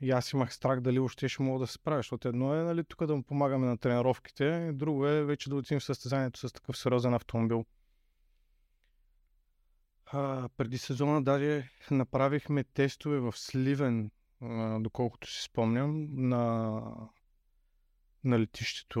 И 0.00 0.10
аз 0.10 0.32
имах 0.32 0.54
страх 0.54 0.80
дали 0.80 0.98
още 0.98 1.28
ще 1.28 1.42
мога 1.42 1.58
да 1.58 1.66
се 1.66 1.72
справя, 1.72 1.98
защото 1.98 2.28
едно 2.28 2.54
е 2.54 2.62
нали, 2.62 2.84
тук 2.84 3.06
да 3.06 3.16
му 3.16 3.22
помагаме 3.22 3.66
на 3.66 3.78
тренировките, 3.78 4.72
друго 4.72 5.06
е 5.06 5.24
вече 5.24 5.50
да 5.50 5.56
отидем 5.56 5.80
в 5.80 5.84
състезанието 5.84 6.48
с 6.48 6.52
такъв 6.52 6.76
сериозен 6.76 7.14
автомобил. 7.14 7.64
Преди 10.56 10.78
сезона 10.78 11.22
даже 11.22 11.70
направихме 11.90 12.64
тестове 12.64 13.20
в 13.20 13.32
Сливен, 13.36 14.10
а, 14.40 14.78
доколкото 14.80 15.30
си 15.30 15.42
спомням, 15.42 16.08
на, 16.10 16.82
на 18.24 18.40
летището 18.40 19.00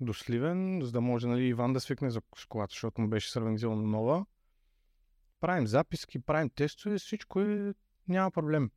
до 0.00 0.14
Сливен, 0.14 0.80
за 0.82 0.92
да 0.92 1.00
може 1.00 1.26
нали, 1.26 1.44
Иван 1.44 1.72
да 1.72 1.80
свикне 1.80 2.10
за 2.10 2.20
колата, 2.48 2.72
защото 2.72 3.00
му 3.00 3.08
беше 3.08 3.30
сравнително 3.30 3.82
нова. 3.82 4.26
Правим 5.40 5.66
записки, 5.66 6.18
правим 6.18 6.50
тестове, 6.50 6.98
всичко 6.98 7.40
е, 7.40 7.74
няма 8.08 8.30
проблем. 8.30 8.70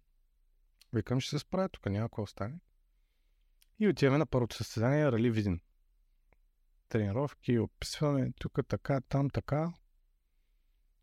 Викам, 0.93 1.19
ще 1.19 1.29
се 1.29 1.39
справя, 1.39 1.69
тук 1.69 1.85
няма 1.85 2.09
какво 2.09 2.21
остане. 2.21 2.55
И 3.79 3.87
отиваме 3.87 4.17
на 4.17 4.25
първото 4.25 4.55
състезание 4.55 5.11
Рали 5.11 5.31
Видин. 5.31 5.59
Тренировки, 6.89 7.59
описваме 7.59 8.31
тук 8.39 8.59
така, 8.67 9.01
там 9.01 9.29
така. 9.29 9.73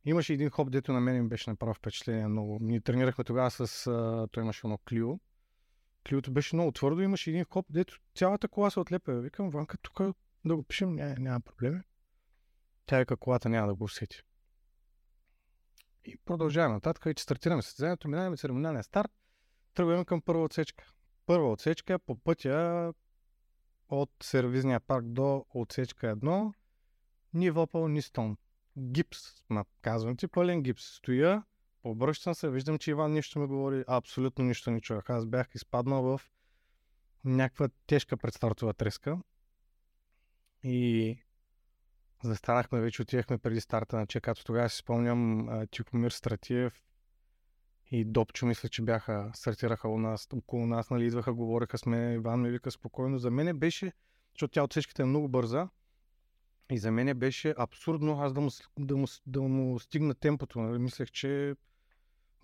Имаше 0.04 0.32
един 0.32 0.50
хоп, 0.50 0.70
дето 0.70 0.92
на 0.92 1.00
мен 1.00 1.22
ми 1.22 1.28
беше 1.28 1.50
направо 1.50 1.74
впечатление 1.74 2.28
много. 2.28 2.58
Ние 2.60 2.80
тренирахме 2.80 3.24
тогава 3.24 3.50
с... 3.50 3.86
А, 3.86 4.28
той 4.32 4.42
имаше 4.42 4.66
едно 4.66 4.78
клио. 4.78 5.18
Клиото 6.08 6.32
беше 6.32 6.56
много 6.56 6.72
твърдо. 6.72 7.00
Имаше 7.00 7.30
един 7.30 7.44
хоп, 7.44 7.66
дето 7.70 7.98
цялата 8.14 8.48
кола 8.48 8.70
се 8.70 8.80
отлепя. 8.80 9.12
Викам, 9.12 9.50
Ванка, 9.50 9.78
тук 9.78 10.00
да 10.44 10.56
го 10.56 10.62
пишем, 10.62 10.94
няма, 10.94 11.14
няма 11.18 11.40
проблеми. 11.40 11.80
Тя 12.86 12.98
вика, 12.98 13.16
колата 13.16 13.48
няма 13.48 13.66
да 13.66 13.74
го 13.74 13.84
усети. 13.84 14.22
И 16.04 16.16
продължаваме 16.16 16.74
нататък. 16.74 17.06
И 17.06 17.14
че 17.14 17.22
стартираме 17.22 17.62
състезанието, 17.62 18.08
минаваме 18.08 18.36
церемониалния 18.36 18.82
старт, 18.82 19.10
тръгваме 19.74 20.04
към 20.04 20.20
първа 20.20 20.44
отсечка. 20.44 20.84
Първа 21.26 21.52
отсечка 21.52 21.98
по 21.98 22.16
пътя 22.16 22.92
от 23.88 24.10
сервизния 24.22 24.80
парк 24.80 25.04
до 25.06 25.46
отсечка 25.54 26.16
1, 26.16 26.52
ни 27.34 27.50
въпъл, 27.50 27.88
ни 27.88 28.02
стон 28.02 28.36
гипс, 28.78 29.18
казвам 29.82 30.16
ти, 30.16 30.26
пълен 30.26 30.62
гипс. 30.62 30.84
Стоя, 30.84 31.44
обръщам 31.84 32.34
се, 32.34 32.50
виждам, 32.50 32.78
че 32.78 32.90
Иван 32.90 33.12
нищо 33.12 33.38
ми 33.38 33.46
говори, 33.46 33.84
абсолютно 33.88 34.44
нищо 34.44 34.70
не 34.70 34.80
чувах. 34.80 35.10
Аз 35.10 35.26
бях 35.26 35.54
изпаднал 35.54 36.02
в 36.02 36.20
някаква 37.24 37.68
тежка 37.86 38.16
предстартова 38.16 38.72
треска. 38.72 39.18
И 40.64 41.18
застанахме, 42.24 42.80
вече 42.80 43.02
отивахме 43.02 43.38
преди 43.38 43.60
старта 43.60 43.96
на 43.96 44.06
чекато. 44.06 44.44
Тогава 44.44 44.68
си 44.68 44.76
спомням 44.76 45.48
Тихомир 45.70 46.10
Стратиев 46.10 46.82
и 47.90 48.04
Допчо, 48.04 48.46
мисля, 48.46 48.68
че 48.68 48.82
бяха, 48.82 49.30
стартираха 49.34 49.88
у 49.88 49.98
нас, 49.98 50.28
около 50.32 50.66
нас, 50.66 50.90
нали, 50.90 51.06
идваха, 51.06 51.34
говореха 51.34 51.78
с 51.78 51.86
мен, 51.86 52.12
Иван 52.12 52.40
ми 52.40 52.50
вика 52.50 52.70
спокойно. 52.70 53.18
За 53.18 53.30
мен 53.30 53.58
беше, 53.58 53.92
защото 54.34 54.52
тя 54.52 54.62
отсечката 54.62 55.02
е 55.02 55.06
много 55.06 55.28
бърза, 55.28 55.68
и 56.72 56.78
за 56.78 56.90
мен 56.90 57.18
беше 57.18 57.54
абсурдно 57.58 58.20
аз 58.20 58.32
да 58.32 58.40
му, 58.40 58.50
да 58.78 58.96
му, 58.96 59.06
да 59.26 59.42
му 59.42 59.78
стигна 59.78 60.14
темпото. 60.14 60.60
Нали? 60.60 60.78
Мислех, 60.78 61.10
че 61.10 61.54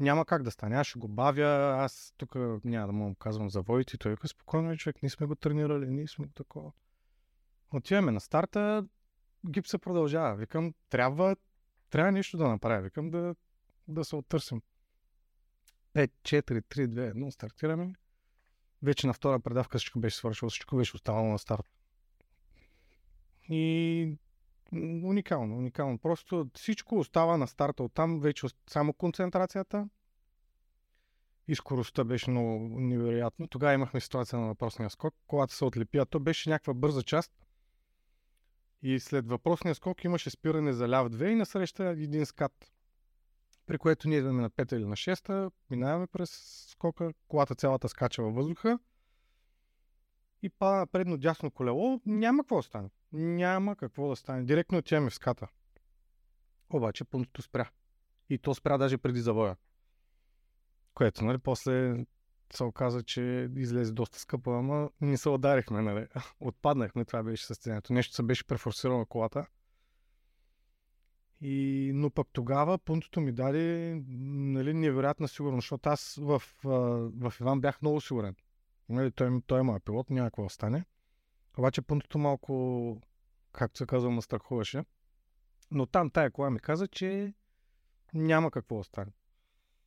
няма 0.00 0.24
как 0.24 0.42
да 0.42 0.50
стане. 0.50 0.76
Аз 0.76 0.86
ще 0.86 0.98
го 0.98 1.08
бавя, 1.08 1.76
аз 1.78 2.14
тук 2.16 2.34
няма 2.64 2.86
да 2.86 2.92
му 2.92 3.14
казвам 3.14 3.50
за 3.50 3.60
войти. 3.60 3.98
Той 3.98 4.12
вика, 4.12 4.28
спокойно, 4.28 4.76
човек, 4.76 5.02
ние 5.02 5.10
сме 5.10 5.26
го 5.26 5.34
тренирали, 5.34 5.86
ние 5.86 6.08
сме 6.08 6.26
го 6.26 6.32
такова. 6.32 6.72
Отиваме 7.72 8.12
на 8.12 8.20
старта, 8.20 8.86
гипса 9.50 9.78
продължава. 9.78 10.36
Викам, 10.36 10.74
трябва, 10.90 11.36
трябва 11.90 12.12
нещо 12.12 12.36
да 12.36 12.48
направя. 12.48 12.82
Викам 12.82 13.10
да, 13.10 13.34
да 13.88 14.04
се 14.04 14.16
оттърсим. 14.16 14.62
5, 15.94 16.10
4, 16.22 16.42
3, 16.42 16.86
2, 16.86 17.14
1, 17.14 17.30
стартираме. 17.30 17.94
Вече 18.82 19.06
на 19.06 19.12
втора 19.12 19.40
предавка 19.40 19.78
всичко 19.78 20.00
беше 20.00 20.16
свършило, 20.16 20.50
всичко 20.50 20.76
беше 20.76 20.96
останало 20.96 21.28
на 21.28 21.38
старт. 21.38 21.77
И 23.48 24.16
уникално, 25.02 25.56
уникално. 25.56 25.98
Просто 25.98 26.50
всичко 26.54 26.98
остава 26.98 27.36
на 27.36 27.46
старта. 27.46 27.82
Оттам 27.82 28.20
вече 28.20 28.46
само 28.70 28.92
концентрацията 28.92 29.88
и 31.48 31.54
скоростта 31.54 32.04
беше 32.04 32.30
много 32.30 32.80
невероятно. 32.80 33.48
Тогава 33.48 33.74
имахме 33.74 34.00
ситуация 34.00 34.38
на 34.38 34.46
въпросния 34.46 34.90
скок. 34.90 35.14
Колата 35.26 35.54
се 35.54 35.64
отлепи, 35.64 35.98
а 35.98 36.06
то 36.06 36.20
беше 36.20 36.50
някаква 36.50 36.74
бърза 36.74 37.02
част. 37.02 37.32
И 38.82 39.00
след 39.00 39.28
въпросния 39.28 39.74
скок 39.74 40.04
имаше 40.04 40.30
спиране 40.30 40.72
за 40.72 40.88
ляв 40.88 41.08
2 41.08 41.28
и 41.28 41.34
насреща 41.34 41.84
един 41.84 42.26
скат. 42.26 42.72
При 43.66 43.78
което 43.78 44.08
ние 44.08 44.18
идваме 44.18 44.42
на 44.42 44.50
5 44.50 44.76
или 44.76 44.84
на 44.84 44.96
6, 44.96 45.52
минаваме 45.70 46.06
през 46.06 46.30
скока, 46.70 47.12
колата 47.28 47.54
цялата 47.54 47.88
скача 47.88 48.22
във 48.22 48.34
въздуха 48.34 48.78
и 50.42 50.48
пада 50.48 50.76
на 50.76 50.86
предно 50.86 51.16
дясно 51.16 51.50
колело, 51.50 52.00
няма 52.06 52.42
какво 52.42 52.62
стане. 52.62 52.88
Няма 53.12 53.76
какво 53.76 54.08
да 54.08 54.16
стане. 54.16 54.44
Директно 54.44 54.78
отиваме 54.78 55.10
в 55.10 55.14
ската. 55.14 55.48
Обаче 56.70 57.04
пунктото 57.04 57.42
спря. 57.42 57.70
И 58.30 58.38
то 58.38 58.54
спря 58.54 58.78
даже 58.78 58.98
преди 58.98 59.20
завоя. 59.20 59.56
Което, 60.94 61.24
нали, 61.24 61.38
после 61.38 62.04
се 62.52 62.64
оказа, 62.64 63.02
че 63.02 63.50
излезе 63.56 63.92
доста 63.92 64.18
скъпо, 64.18 64.50
ама 64.50 64.90
не 65.00 65.16
се 65.16 65.28
ударихме, 65.28 65.82
нали. 65.82 66.06
Отпаднахме, 66.40 67.04
това 67.04 67.22
беше 67.22 67.46
състоянието. 67.46 67.92
Нещо 67.92 68.14
се 68.14 68.22
беше 68.22 68.46
префорсирало 68.46 69.06
колата. 69.06 69.46
И, 71.40 71.90
но 71.94 72.10
пък 72.10 72.28
тогава 72.32 72.78
пунктото 72.78 73.20
ми 73.20 73.32
даде 73.32 73.94
нали, 74.08 74.74
невероятна 74.74 75.28
сигурност, 75.28 75.64
защото 75.64 75.88
аз 75.88 76.18
в, 76.20 76.42
в 76.64 77.32
Иван 77.40 77.60
бях 77.60 77.82
много 77.82 78.00
сигурен. 78.00 78.34
Нали, 78.88 79.10
той, 79.10 79.40
той 79.46 79.60
е 79.60 79.62
моят 79.62 79.84
пилот, 79.84 80.10
няма 80.10 80.26
какво 80.26 80.42
да 80.42 80.50
стане. 80.50 80.84
Обаче 81.58 81.82
пунктото 81.82 82.18
малко, 82.18 82.96
както 83.52 83.78
се 83.78 83.86
казва, 83.86 84.10
ме 84.10 84.22
страхуваше. 84.22 84.84
Но 85.70 85.86
там 85.86 86.10
тая 86.10 86.30
кола 86.30 86.50
ми 86.50 86.60
каза, 86.60 86.88
че 86.88 87.34
няма 88.14 88.50
какво 88.50 88.78
да 88.78 88.84
стане. 88.84 89.12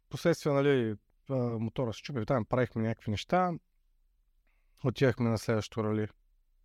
Последствие, 0.09 0.53
нали, 0.53 0.95
мотора 1.29 1.93
се 1.93 2.01
чупи, 2.01 2.25
там 2.25 2.45
правихме 2.45 2.81
някакви 2.81 3.11
неща. 3.11 3.53
Отивахме 4.83 5.29
на 5.29 5.37
следващото 5.37 5.83
рали. 5.83 6.07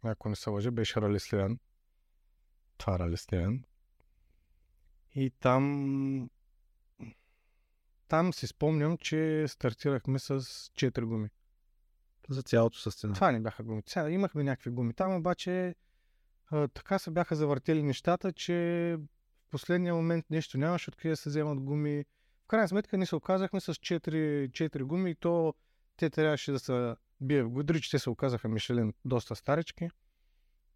Ако 0.03 0.29
не 0.29 0.37
се 0.37 0.51
лъжи, 0.51 0.71
беше 0.71 1.01
рали 1.01 1.21
Сливен. 1.21 1.59
Това 2.77 2.99
рали 2.99 3.17
Сливен. 3.17 3.65
И 5.15 5.31
там 5.31 6.31
там 8.09 8.33
си 8.33 8.47
спомням, 8.47 8.99
че 8.99 9.45
стартирахме 9.49 10.19
с 10.19 10.41
4 10.41 11.05
гуми. 11.05 11.29
За 12.29 12.43
цялото 12.43 12.79
състезание. 12.79 13.15
Това 13.15 13.33
не 13.33 13.41
бяха 13.41 13.63
гуми. 13.63 13.83
Сега 13.87 14.11
имахме 14.11 14.43
някакви 14.43 14.71
гуми. 14.71 14.95
Там 14.95 15.15
обаче 15.15 15.75
а, 16.51 16.69
така 16.69 16.99
се 16.99 17.11
бяха 17.11 17.37
завъртели 17.37 17.83
нещата, 17.83 18.33
че 18.33 18.97
в 19.47 19.51
последния 19.51 19.95
момент 19.95 20.25
нещо 20.31 20.59
нямаше 20.59 20.91
откъде 20.91 21.11
да 21.11 21.17
се 21.17 21.29
вземат 21.29 21.61
гуми. 21.61 22.05
В 22.45 22.47
крайна 22.47 22.69
сметка 22.69 22.97
ние 22.97 23.07
се 23.07 23.17
оказахме 23.17 23.61
с 23.61 23.75
4, 23.75 24.49
4 24.49 24.83
гуми 24.83 25.11
и 25.11 25.15
то 25.15 25.55
те 25.97 26.11
трябваше 26.11 26.53
да 26.53 26.59
се 26.59 26.95
бие 27.21 27.43
в 27.43 27.51
годри, 27.51 27.81
че 27.81 27.91
те 27.91 27.99
се 27.99 28.11
оказаха 28.11 28.49
Мишелин 28.49 28.95
доста 29.05 29.37
старички. 29.37 29.89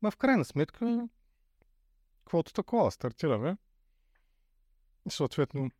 Ма 0.02 0.10
в 0.10 0.16
крайна 0.16 0.44
сметка, 0.44 1.08
каквото 2.18 2.52
такова, 2.52 2.90
стартираме. 2.90 3.56
Съответно 5.08 5.70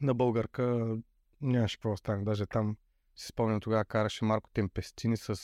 на 0.00 0.14
българка 0.14 0.96
нямаше 1.40 1.76
какво 1.76 1.90
да 1.90 1.96
стане. 1.96 2.24
Даже 2.24 2.46
там 2.46 2.76
си 3.16 3.26
спомням 3.26 3.60
тогава 3.60 3.84
караше 3.84 4.24
Марко 4.24 4.50
Темпестини 4.50 5.16
с 5.16 5.34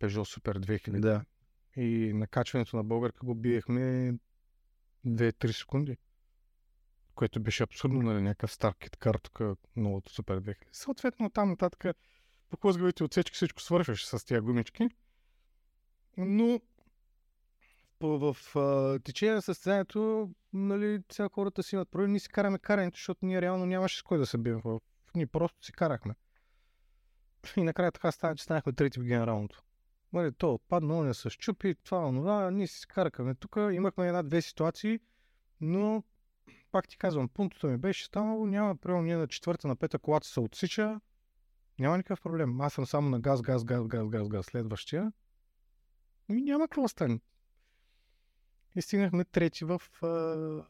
Peugeot 0.00 0.40
Super 0.40 0.58
2000. 0.58 1.00
Да. 1.00 1.24
И 1.76 2.12
накачването 2.14 2.76
на 2.76 2.84
българка 2.84 3.26
го 3.26 3.34
биехме 3.34 4.14
2-3 5.06 5.52
секунди. 5.52 5.96
Което 7.14 7.40
беше 7.40 7.62
абсурдно, 7.62 8.02
нали, 8.02 8.22
някакъв 8.22 8.52
стар 8.52 8.74
киткар 8.74 9.14
тук, 9.14 9.40
новото 9.76 10.12
Super 10.12 10.40
2000. 10.40 10.56
Съответно, 10.72 11.30
там 11.30 11.48
нататък 11.48 11.96
по 12.50 12.56
хлъзгавите 12.56 13.04
отсечки 13.04 13.34
всичко 13.34 13.62
свършваше 13.62 14.06
с 14.06 14.24
тия 14.24 14.42
гумички. 14.42 14.88
Но 16.16 16.60
в, 18.00 18.36
в, 18.54 19.00
течение 19.04 19.34
на 19.34 19.42
състезанието, 19.42 20.30
нали, 20.52 21.02
сега 21.12 21.28
хората 21.28 21.62
си 21.62 21.74
имат 21.74 21.90
проблем, 21.90 22.10
ние 22.10 22.20
си 22.20 22.28
караме 22.28 22.58
карането, 22.58 22.96
защото 22.96 23.26
ние 23.26 23.40
реално 23.40 23.66
нямаше 23.66 23.98
с 23.98 24.02
кой 24.02 24.18
да 24.18 24.26
се 24.26 24.38
бием. 24.38 24.60
Ние 25.14 25.26
просто 25.26 25.64
си 25.64 25.72
карахме. 25.72 26.14
И 27.56 27.62
накрая 27.62 27.92
така 27.92 28.12
стана, 28.12 28.36
че 28.36 28.44
станахме 28.44 28.72
трети 28.72 29.00
в 29.00 29.04
генералното. 29.04 29.62
нали, 30.12 30.32
то 30.32 30.54
отпадна, 30.54 31.02
не 31.02 31.14
се 31.14 31.30
щупи, 31.30 31.74
това, 31.84 31.98
онова, 31.98 32.50
ние 32.50 32.66
си 32.66 32.86
каркаме 32.88 33.34
тук. 33.34 33.56
Имахме 33.56 34.08
една-две 34.08 34.42
ситуации, 34.42 35.00
но 35.60 36.02
пак 36.72 36.88
ти 36.88 36.98
казвам, 36.98 37.28
пунктото 37.28 37.66
ми 37.66 37.76
беше 37.76 38.04
станало, 38.04 38.46
няма, 38.46 38.76
примерно 38.76 39.02
ние 39.02 39.16
на 39.16 39.28
четвърта, 39.28 39.68
на 39.68 39.76
пета 39.76 39.98
колата 39.98 40.26
се 40.26 40.40
отсича, 40.40 41.00
няма 41.78 41.96
никакъв 41.96 42.20
проблем. 42.20 42.60
Аз 42.60 42.72
съм 42.72 42.86
само 42.86 43.10
на 43.10 43.20
газ, 43.20 43.42
газ, 43.42 43.64
газ, 43.64 43.86
газ, 43.86 44.08
газ, 44.08 44.28
газ, 44.28 44.46
следващия. 44.46 45.12
И 46.28 46.42
няма 46.42 46.68
какво 46.68 46.88
стане. 46.88 47.20
И 48.76 48.82
стигнахме 48.82 49.24
трети 49.24 49.64
в 49.64 49.82
а... 50.02 50.64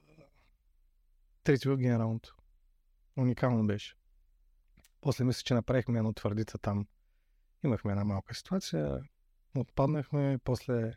трети 1.42 1.68
в 1.68 1.76
генералното. 1.76 2.36
Уникално 3.16 3.66
беше. 3.66 3.96
После 5.04 5.24
мисля, 5.24 5.42
че 5.42 5.54
направихме 5.54 5.98
едно 5.98 6.12
твърдица 6.12 6.58
там. 6.58 6.86
Имахме 7.64 7.92
една 7.92 8.04
малка 8.04 8.34
ситуация. 8.34 9.00
Отпаднахме, 9.56 10.38
после 10.44 10.94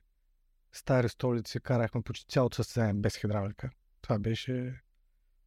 стари 0.71 1.09
столици 1.09 1.59
карахме 1.59 2.01
почти 2.01 2.25
цялото 2.27 2.55
състезание 2.55 2.93
без 2.93 3.17
хидравлика. 3.17 3.69
Това 4.01 4.19
беше 4.19 4.81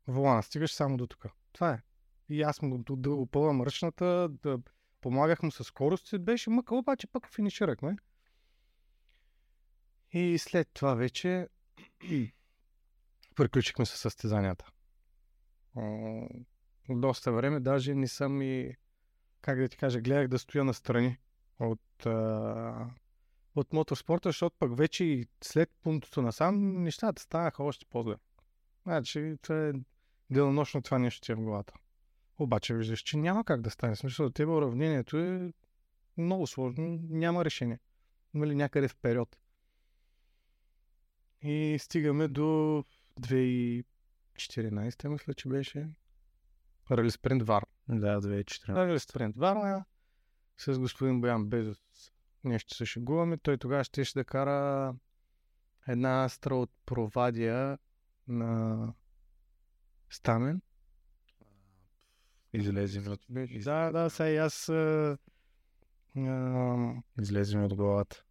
волана. 0.06 0.42
Стигаш 0.42 0.72
само 0.72 0.96
до 0.96 1.06
тук. 1.06 1.26
Това 1.52 1.70
е. 1.70 1.82
И 2.28 2.42
аз 2.42 2.62
му 2.62 2.84
да 2.88 3.10
опълвам 3.10 3.62
ръчната, 3.62 4.28
да 4.42 4.58
помагах 5.00 5.42
му 5.42 5.50
с 5.50 5.64
скорост. 5.64 6.20
Беше 6.20 6.50
мъка, 6.50 6.74
обаче 6.74 7.06
пък 7.06 7.34
финиширахме. 7.34 7.96
И 10.12 10.38
след 10.38 10.68
това 10.72 10.94
вече 10.94 11.48
приключихме 13.36 13.86
с 13.86 13.96
състезанията. 13.96 14.70
Доста 16.90 17.32
време 17.32 17.60
даже 17.60 17.94
не 17.94 18.08
съм 18.08 18.42
и, 18.42 18.74
как 19.40 19.58
да 19.58 19.68
ти 19.68 19.76
кажа, 19.76 20.00
гледах 20.00 20.28
да 20.28 20.38
стоя 20.38 20.64
настрани 20.64 21.18
от, 21.58 22.06
а, 22.06 22.90
от 23.54 23.72
моторспорта, 23.72 24.28
защото 24.28 24.56
пък 24.58 24.76
вече 24.78 25.04
и 25.04 25.26
след 25.42 25.70
пунктото 25.82 26.22
насам 26.22 26.82
нещата 26.82 27.22
станаха 27.22 27.62
още 27.62 27.86
по-зле. 27.86 28.14
Значи, 28.82 29.36
това 29.42 29.68
е 29.68 29.72
денонощно 30.30 30.82
това 30.82 30.98
нещо 30.98 31.20
ти 31.20 31.32
е 31.32 31.34
в 31.34 31.40
главата. 31.40 31.74
Обаче 32.38 32.74
виждаш, 32.74 33.00
че 33.00 33.16
няма 33.16 33.44
как 33.44 33.60
да 33.60 33.70
стане. 33.70 33.96
Смисъл, 33.96 34.26
за 34.26 34.32
тебе 34.32 34.50
уравнението 34.50 35.16
е 35.16 35.52
много 36.16 36.46
сложно, 36.46 37.00
няма 37.08 37.44
решение. 37.44 37.78
Има 38.34 38.46
ли 38.46 38.54
някъде 38.54 38.88
в 38.88 38.96
период? 38.96 39.36
И 41.42 41.76
стигаме 41.80 42.28
до 42.28 42.84
2014, 43.20 45.08
мисля, 45.08 45.34
че 45.34 45.48
беше. 45.48 45.88
Рали 46.90 47.10
Спринт 47.10 47.42
Вар. 47.42 47.66
Да, 47.88 48.20
2014. 48.20 48.68
Рали 48.68 48.98
Спринт 48.98 49.36
Варна 49.36 49.84
с 50.56 50.78
господин 50.78 51.20
Боян 51.20 51.46
Безос. 51.46 51.78
Нещо 52.44 52.74
се 52.74 52.86
шегуваме. 52.86 53.36
Той 53.36 53.58
тогава 53.58 53.84
ще 53.84 54.04
да 54.14 54.24
кара 54.24 54.94
една 55.88 56.24
астра 56.24 56.54
от 56.54 56.70
Провадия 56.86 57.78
на 58.28 58.94
Стамен. 60.10 60.62
Излезе 62.52 63.00
ми 63.00 63.08
от... 63.08 63.20
Да, 63.64 63.90
да, 63.92 64.10
сега 64.10 64.28
и 64.30 64.36
аз... 64.36 64.68
А, 64.68 65.18
а, 66.16 66.94
Излезе 67.20 67.58
ми 67.58 67.64
от 67.64 67.74
главата. 67.74 68.24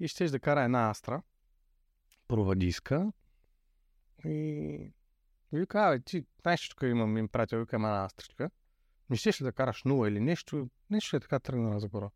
и 0.00 0.08
ще 0.08 0.30
да 0.30 0.40
кара 0.40 0.62
една 0.62 0.90
астра, 0.90 1.22
провадиска. 2.28 3.12
И 4.24 4.92
и 5.54 5.60
вика, 5.60 5.80
абе, 5.80 6.00
ти 6.00 6.24
знаеш, 6.42 6.68
тук 6.68 6.82
имам 6.82 7.16
им 7.16 7.28
пратил, 7.28 7.58
вика, 7.58 7.76
има 7.76 8.04
астричка. 8.04 8.50
Ми 9.10 9.16
щеш 9.16 9.38
да 9.38 9.52
караш 9.52 9.84
нула 9.84 10.08
или 10.08 10.20
нещо, 10.20 10.70
нещо 10.90 11.16
е 11.16 11.20
така 11.20 11.38
тръгна 11.38 11.74
разговора. 11.74 12.10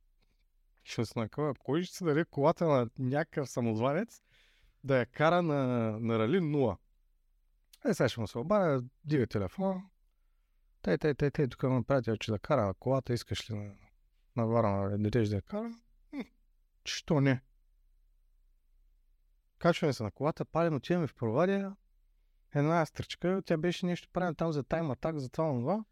Ще 0.85 1.05
се 1.05 1.19
накъва, 1.19 1.55
кой 1.55 1.83
ще 1.83 1.97
се 1.97 2.05
даде 2.05 2.25
колата 2.25 2.67
на 2.67 2.91
някакъв 2.99 3.49
самозванец 3.49 4.23
да 4.85 4.99
я 4.99 5.07
кара 5.07 5.43
на, 5.43 5.65
на 6.01 6.19
рали 6.19 6.41
нула. 6.41 6.77
Е, 7.85 7.95
сега 7.95 8.09
ще 8.09 8.21
му 8.21 8.27
се 8.27 8.39
обадя, 8.39 8.85
дига 9.05 9.27
телефона. 9.27 9.83
Те, 10.83 10.99
те, 10.99 11.15
те, 11.15 11.31
те, 11.31 11.49
тук 11.49 11.63
имам 11.63 11.85
приятел, 11.85 12.17
че 12.17 12.31
да 12.31 12.39
кара 12.39 12.75
колата, 12.75 13.13
искаш 13.13 13.51
ли 13.51 13.55
на, 13.55 13.75
на 14.37 14.47
Варна 14.47 14.91
да 14.91 14.99
дадеш 14.99 15.29
да 15.29 15.37
я 15.37 15.43
кара? 15.43 15.73
М, 16.13 16.25
Що 16.85 17.21
не? 17.21 17.41
Качваме 19.59 19.93
се 19.93 20.03
на 20.03 20.11
колата, 20.11 20.45
палим, 20.45 20.75
отиваме 20.75 21.07
в 21.07 21.15
провадия. 21.15 21.77
Една 22.55 22.83
астричка, 22.83 23.43
тя 23.45 23.57
беше 23.57 23.87
нещо 23.87 24.09
правена 24.13 24.35
там 24.35 24.53
за 24.53 24.63
тайм 24.63 24.91
атак, 24.91 25.19
за 25.19 25.29
това, 25.29 25.53
това. 25.53 25.85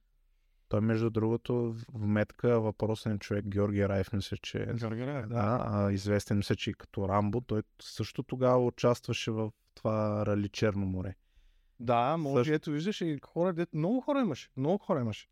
Той, 0.69 0.81
между 0.81 1.11
другото, 1.11 1.75
в 1.93 2.07
метка 2.07 2.61
въпросен 2.61 3.19
човек 3.19 3.45
Георги 3.49 3.89
Райф, 3.89 4.13
мисля, 4.13 4.37
че 4.37 4.59
е. 4.63 4.75
Георги 4.75 5.07
Раев, 5.07 5.29
Да, 5.29 5.67
а, 5.71 5.93
известен 5.93 6.37
мисля, 6.37 6.57
че 6.57 6.71
и 6.71 6.75
като 6.75 7.09
Рамбо. 7.09 7.41
Той 7.41 7.63
също 7.83 8.23
тогава 8.23 8.65
участваше 8.67 9.31
в 9.31 9.51
това 9.75 10.27
рали 10.27 10.49
Черно 10.49 10.87
море. 10.87 11.15
Да, 11.81 12.17
може, 12.17 12.41
Също- 12.41 12.55
ето 12.55 12.71
виждаш 12.71 13.01
и 13.01 13.19
хора, 13.25 13.53
дет, 13.53 13.75
много 13.75 14.01
хора 14.01 14.21
имаше, 14.21 14.49
много 14.57 14.79
хора 14.79 15.01
имаше. 15.01 15.29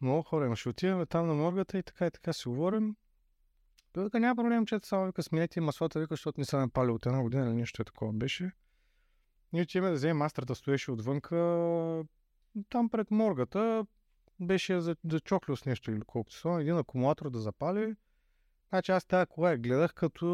Много 0.00 0.22
хора 0.22 0.46
имаше. 0.46 0.68
Отиваме 0.68 1.06
там 1.06 1.26
на 1.26 1.34
моргата 1.34 1.78
и 1.78 1.82
така 1.82 2.06
и 2.06 2.10
така 2.10 2.32
си 2.32 2.48
говорим. 2.48 2.96
Той 3.92 4.04
вика, 4.04 4.20
няма 4.20 4.36
проблем, 4.36 4.66
че 4.66 4.78
само 4.82 5.06
вика, 5.06 5.22
сменете 5.22 5.60
маслата, 5.60 6.00
вика, 6.00 6.12
защото 6.12 6.40
не 6.40 6.44
са 6.44 6.58
напали 6.58 6.90
от 6.90 7.06
една 7.06 7.22
година 7.22 7.46
или 7.46 7.54
нещо 7.54 7.82
е 7.82 7.84
такова 7.84 8.12
беше. 8.12 8.50
Ние 9.52 9.62
отиваме 9.62 9.90
да 9.90 9.94
вземем 9.94 10.22
астрата, 10.22 10.54
стоеше 10.54 10.90
отвънка, 10.90 11.36
там 12.68 12.88
пред 12.88 13.10
моргата, 13.10 13.86
беше 14.40 14.80
за, 14.80 14.96
за 15.10 15.20
чоклю 15.20 15.56
с 15.56 15.64
нещо 15.64 15.90
или 15.90 16.00
колкото 16.00 16.36
са, 16.36 16.58
един 16.60 16.78
акумулатор 16.78 17.30
да 17.30 17.38
запали. 17.38 17.94
Значи 18.68 18.92
аз 18.92 19.04
тази 19.04 19.26
кола 19.26 19.50
я 19.50 19.58
гледах 19.58 19.94
като 19.94 20.26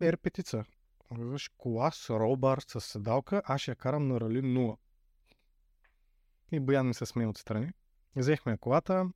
R5. 0.00 0.64
Виж, 1.10 1.50
кола 1.56 1.90
с 1.90 2.10
ролбар, 2.10 2.58
с 2.58 2.80
седалка, 2.80 3.42
аз 3.44 3.60
ще 3.60 3.70
я 3.70 3.74
карам 3.74 4.08
на 4.08 4.20
рали 4.20 4.42
0. 4.42 4.76
И 6.52 6.60
Боян 6.60 6.86
ми 6.86 6.94
се 6.94 7.06
смее 7.06 7.26
отстрани. 7.26 7.72
Взехме 8.16 8.58
колата, 8.58 9.10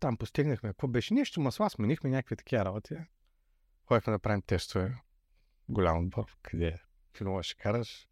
там 0.00 0.16
постигнахме, 0.16 0.68
какво 0.68 0.88
беше 0.88 1.14
нещо, 1.14 1.40
масла, 1.40 1.70
сменихме 1.70 2.10
някакви 2.10 2.36
такива 2.36 2.64
работи. 2.64 2.96
Ходихме 3.86 4.12
да 4.12 4.18
правим 4.18 4.42
тестове. 4.42 4.94
Голям 5.68 5.98
отбор. 5.98 6.36
Къде 6.42 6.66
е? 6.66 6.85
Филма 7.16 7.42
ще 7.42 7.54
караш. 7.54 8.08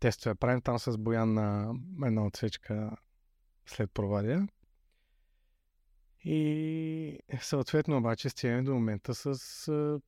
Тестове 0.00 0.34
правим 0.34 0.60
там 0.60 0.78
с 0.78 0.98
Боян 0.98 1.34
на 1.34 1.74
една 2.04 2.26
отсечка 2.26 2.96
след 3.66 3.90
провадия. 3.90 4.48
И 6.24 7.18
съответно 7.40 7.96
обаче 7.96 8.28
стигаме 8.28 8.62
до 8.62 8.74
момента 8.74 9.14
с 9.14 10.00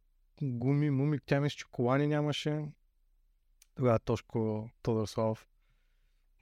гуми, 0.43 0.91
муми, 0.91 1.19
тя 1.27 1.41
мисля, 1.41 1.57
че 1.57 1.65
колани 1.71 2.07
нямаше. 2.07 2.73
Тогава 3.75 3.99
Тошко 3.99 4.71
Тодорслав 4.83 5.47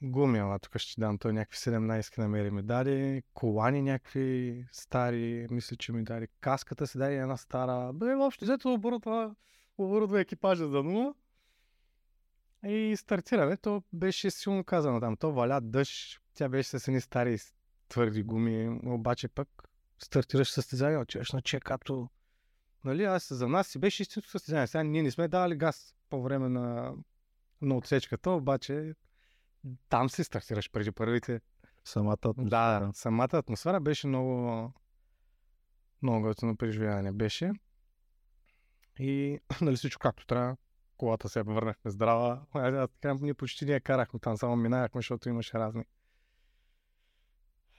гуми, 0.02 0.38
ама 0.38 0.58
тук 0.58 0.78
ще 0.78 1.00
дам 1.00 1.18
той 1.18 1.32
някакви 1.32 1.58
17 1.58 2.18
намери 2.18 2.50
ми 2.50 2.62
даде, 2.62 3.22
колани 3.34 3.82
някакви 3.82 4.64
стари, 4.72 5.46
мисля, 5.50 5.76
че 5.76 5.92
ми 5.92 6.04
даде, 6.04 6.28
каската 6.40 6.86
си 6.86 6.98
даде 6.98 7.16
една 7.16 7.36
стара, 7.36 7.92
бе, 7.92 8.14
въобще 8.14 8.44
взето 8.44 8.72
оборудва, 8.72 9.34
оборудва 9.78 10.20
екипажа 10.20 10.68
за 10.68 10.82
нула. 10.82 11.14
И 12.66 12.96
стартираме, 12.96 13.56
то 13.56 13.82
беше 13.92 14.30
силно 14.30 14.64
казано 14.64 15.00
там, 15.00 15.16
то 15.16 15.32
валя 15.32 15.60
дъжд, 15.60 16.20
тя 16.34 16.48
беше 16.48 16.78
с 16.78 16.88
едни 16.88 17.00
стари 17.00 17.38
твърди 17.88 18.22
гуми, 18.22 18.80
обаче 18.84 19.28
пък 19.28 19.48
стартираш 19.98 20.50
състезание, 20.50 20.98
отиваш 20.98 21.32
на 21.32 21.42
чекато. 21.42 22.08
Нали, 22.84 23.04
аз 23.04 23.32
за 23.32 23.48
нас 23.48 23.68
си 23.68 23.78
беше 23.78 24.02
истинско 24.02 24.30
състезание. 24.30 24.66
Сега 24.66 24.82
ние 24.82 25.02
не 25.02 25.10
сме 25.10 25.28
давали 25.28 25.56
газ 25.56 25.94
по 26.10 26.22
време 26.22 26.48
на, 26.48 26.94
на 27.62 27.76
отсечката, 27.76 28.30
обаче 28.30 28.94
там 29.88 30.10
си 30.10 30.24
стартираш 30.24 30.70
преди 30.70 30.92
първите. 30.92 31.40
Самата 31.84 32.18
атмосфера. 32.24 32.48
Да, 32.48 32.90
самата 32.94 33.28
атмосфера 33.32 33.80
беше 33.80 34.06
много, 34.06 34.72
много 36.02 36.22
готино 36.22 36.56
преживяване 36.56 37.12
беше. 37.12 37.52
И 38.98 39.38
нали 39.60 39.76
всичко 39.76 40.00
както 40.00 40.26
трябва. 40.26 40.56
Колата 40.96 41.28
се 41.28 41.42
върнахме 41.42 41.90
здрава. 41.90 42.42
Аз 42.54 42.90
така, 42.90 43.14
ние 43.14 43.34
почти 43.34 43.64
не 43.64 43.72
я 43.72 43.80
карахме 43.80 44.20
там, 44.20 44.36
само 44.36 44.56
минавахме, 44.56 44.98
защото 44.98 45.28
имаше 45.28 45.58
разни 45.58 45.84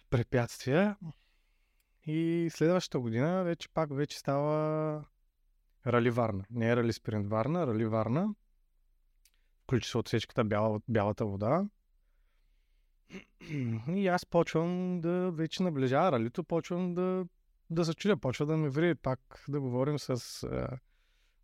препятствия. 0.09 0.97
И 2.05 2.49
следващата 2.51 2.99
година 2.99 3.43
вече 3.43 3.69
пак 3.69 3.95
вече 3.95 4.19
става 4.19 5.05
Рали 5.87 6.09
Варна. 6.09 6.43
Не 6.49 6.69
е 6.69 6.75
Рали 6.75 6.93
Спринт 6.93 7.27
Варна, 7.27 7.67
Рали 7.67 7.85
Варна. 7.85 8.35
Включи 9.63 9.89
се 9.89 9.97
отсечката 9.97 10.43
бяла, 10.43 10.79
бялата 10.87 11.25
вода. 11.25 11.65
И 13.87 14.07
аз 14.07 14.25
почвам 14.25 15.01
да 15.01 15.31
вече 15.31 15.63
наближава 15.63 16.11
ралито, 16.11 16.43
почвам 16.43 16.93
да, 16.93 17.25
да 17.69 17.85
се 17.85 17.93
чудя, 17.93 18.17
почва 18.17 18.45
да 18.45 18.57
ми 18.57 18.69
ври 18.69 18.95
пак 18.95 19.45
да 19.47 19.61
говорим 19.61 19.99
с 19.99 20.43
е, 20.43 20.67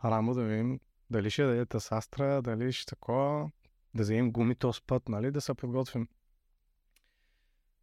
Рамо, 0.06 0.34
да 0.34 0.44
видим 0.44 0.80
дали 1.14 1.30
ще 1.30 1.44
даде 1.44 1.66
тасастра, 1.66 2.42
дали 2.42 2.72
ще 2.72 2.86
такова, 2.86 3.52
да 3.96 4.04
вземем 4.04 4.32
гуми 4.32 4.56
този 4.56 4.82
път, 4.88 5.10
нали, 5.10 5.32
да 5.32 5.42
се 5.42 5.54
подготвим. 5.54 6.08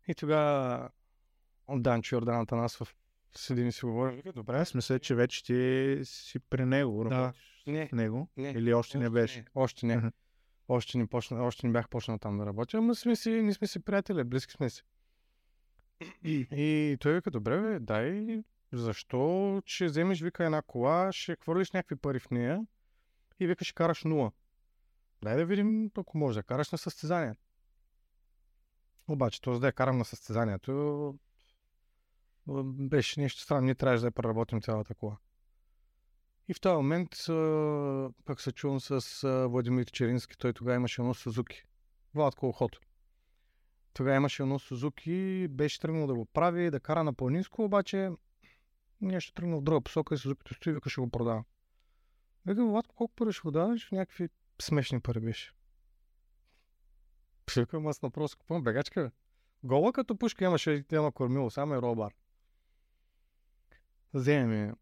И 0.08 0.14
тогава 0.14 0.88
Данчо 1.70 2.16
Йордан 2.16 2.40
Атанасов 2.40 2.94
седим 3.36 3.68
и 3.68 3.72
си 3.72 3.84
говорим. 3.84 4.16
Вика, 4.16 4.32
добре, 4.32 4.56
Аз 4.58 4.74
мисля, 4.74 4.98
че 4.98 5.14
вече 5.14 5.44
ти 5.44 6.00
си 6.04 6.38
при 6.38 6.64
него, 6.64 7.04
Да. 7.04 7.10
работиш 7.10 7.62
Не, 7.66 7.88
с 7.88 7.92
него. 7.92 8.28
не. 8.36 8.48
Или 8.50 8.74
още 8.74 8.98
не 8.98 9.10
беше. 9.10 9.38
Не, 9.38 9.46
още 9.54 9.86
не. 9.86 10.10
Още 10.68 10.98
не, 10.98 11.06
почна, 11.06 11.44
още 11.44 11.66
не 11.66 11.72
бях 11.72 11.88
почнал 11.88 12.18
там 12.18 12.38
да 12.38 12.46
работя, 12.46 12.76
ама 12.78 12.94
сме 12.94 13.16
си, 13.16 13.30
ние 13.30 13.52
сме 13.54 13.66
си 13.66 13.80
приятели, 13.80 14.24
близки 14.24 14.52
сме 14.52 14.70
си. 14.70 14.82
И 16.24 16.96
той 17.00 17.14
вика, 17.14 17.30
добре, 17.30 17.60
бе, 17.60 17.78
дай, 17.78 18.42
защо 18.72 19.62
ще 19.66 19.84
вземеш, 19.84 20.20
вика, 20.22 20.44
една 20.44 20.62
кола, 20.62 21.12
ще 21.12 21.36
хвърлиш 21.36 21.72
някакви 21.72 21.96
пари 21.96 22.18
в 22.18 22.30
нея 22.30 22.66
и 23.40 23.46
вика, 23.46 23.64
ще 23.64 23.74
караш 23.74 24.04
нула. 24.04 24.32
Дай 25.22 25.36
да 25.36 25.44
видим, 25.44 25.90
ако 25.98 26.18
може 26.18 26.38
да 26.38 26.42
караш 26.42 26.70
на 26.70 26.78
състезание. 26.78 27.34
Обаче, 29.08 29.40
този 29.40 29.60
да 29.60 29.66
я 29.66 29.72
карам 29.72 29.98
на 29.98 30.04
състезанието, 30.04 31.18
беше 32.64 33.20
нещо 33.20 33.42
странно. 33.42 33.64
Ние 33.64 33.74
трябваше 33.74 34.00
да 34.00 34.06
я 34.06 34.12
преработим 34.12 34.60
цялата 34.60 34.94
кола. 34.94 35.16
И 36.48 36.54
в 36.54 36.60
този 36.60 36.76
момент 36.76 37.08
пък 38.24 38.40
се 38.40 38.52
чувам 38.52 38.80
с 38.80 39.20
Владимир 39.48 39.90
Черински. 39.90 40.38
Той 40.38 40.52
тогава 40.52 40.76
имаше 40.76 41.00
едно 41.02 41.14
Сузуки. 41.14 41.64
Влад 42.14 42.34
Колхото. 42.34 42.80
Тогава 43.92 44.16
имаше 44.16 44.42
едно 44.42 44.58
Сузуки, 44.58 45.48
беше 45.50 45.80
тръгнал 45.80 46.06
да 46.06 46.14
го 46.14 46.24
прави, 46.24 46.70
да 46.70 46.80
кара 46.80 47.04
на 47.04 47.14
планинско, 47.14 47.64
обаче 47.64 48.10
нещо 49.00 49.32
тръгнал 49.32 49.60
в 49.60 49.62
друга 49.62 49.80
посока 49.80 50.14
и 50.14 50.18
Сузукито 50.18 50.54
стои 50.54 50.72
вика 50.72 50.90
ще 50.90 51.00
го 51.00 51.10
продава. 51.10 51.44
Викам, 52.46 52.70
Влад, 52.70 52.86
колко 52.86 53.14
пари 53.14 53.32
ще 53.32 53.42
го 53.42 53.50
даваш? 53.50 53.90
Някакви 53.90 54.28
смешни 54.62 55.00
пари 55.00 55.20
беше. 55.20 55.52
Викам, 57.56 57.86
аз 57.86 58.02
направо 58.02 58.28
си 58.28 58.36
купувам 58.36 58.62
бегачка, 58.62 59.02
бе. 59.04 59.10
Гола 59.62 59.92
като 59.92 60.16
пушка 60.16 60.44
имаше 60.44 60.84
едно 60.92 61.12
кормило, 61.12 61.50
само 61.50 61.74
и 61.74 61.82
робар. 61.82 62.14
Вземе 64.14 64.72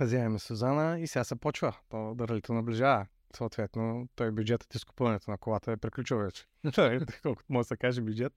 Вземем 0.00 0.38
Сузана 0.38 1.00
и 1.00 1.06
сега 1.06 1.24
се 1.24 1.36
почва. 1.36 1.76
То 1.88 2.14
дървито 2.14 2.52
наближава. 2.52 3.06
Съответно, 3.36 4.08
той 4.14 4.30
бюджетът 4.30 4.74
и 4.74 4.78
скупуването 4.78 5.30
на 5.30 5.38
колата 5.38 5.72
е 5.72 5.76
приключил 5.76 6.18
вече. 6.18 6.46
Колкото 7.22 7.52
може 7.52 7.64
да 7.64 7.68
се 7.68 7.76
каже 7.76 8.00
бюджет. 8.00 8.32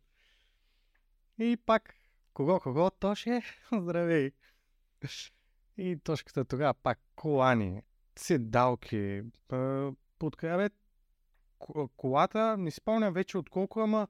И 1.39 1.58
пак, 1.65 1.96
кого, 2.34 2.60
кого, 2.60 2.89
Тоше, 2.89 3.41
здравей. 3.74 4.32
И 5.78 6.00
точката 6.04 6.46
тогава 6.46 6.74
пак 6.74 7.00
колани, 7.15 7.82
седалки, 8.15 9.21
ко- 11.60 11.88
колата, 11.97 12.58
не 12.58 12.71
спомням 12.71 13.13
вече 13.13 13.38
от 13.38 13.50
колко, 13.50 13.80
ама 13.80 14.08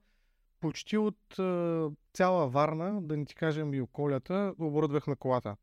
почти 0.59 0.97
от 0.97 1.39
а, 1.39 1.89
цяла 2.13 2.47
Варна, 2.47 3.01
да 3.01 3.17
не 3.17 3.25
ти 3.25 3.35
кажем 3.35 3.73
и 3.73 3.81
околята, 3.81 4.53
оборудвахме 4.59 5.15
колата. 5.15 5.55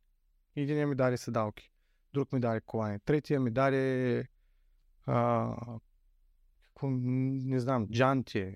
Един 0.57 0.89
ми 0.89 0.95
даде 0.95 1.17
седалки, 1.17 1.73
друг 2.15 2.33
ми 2.33 2.41
даде 2.41 2.61
колани, 2.61 3.01
третия 3.01 3.41
ми 3.41 3.51
даде 3.51 4.25
а, 5.07 5.55
не 6.83 7.61
знам, 7.61 7.89
джанти. 7.89 8.55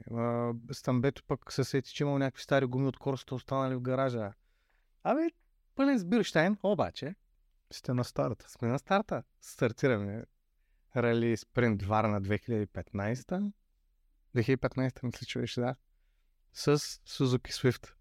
Стамбето 0.72 1.22
пък 1.24 1.52
се 1.52 1.64
сети, 1.64 1.94
че 1.94 2.04
имал 2.04 2.18
някакви 2.18 2.42
стари 2.42 2.66
гуми 2.66 2.86
от 2.86 2.98
Корсата 2.98 3.34
останали 3.34 3.74
в 3.74 3.80
гаража. 3.80 4.32
Абе, 5.04 5.28
пълен 5.74 5.98
с 5.98 6.04
Бирштайн, 6.04 6.56
обаче 6.62 7.14
Сте 7.72 7.94
на 7.94 8.04
старта. 8.04 8.50
сме 8.50 8.68
на 8.68 8.78
старта. 8.78 9.22
Стартираме 9.40 10.24
Рали 10.96 11.36
Спринт 11.36 11.82
Варна 11.82 12.22
2015. 12.22 13.52
2015 14.36 15.02
мисля, 15.02 15.26
че 15.26 15.38
беше, 15.38 15.60
да. 15.60 15.74
С 16.52 16.78
Suzuki 16.78 17.50
Swift. 17.50 17.92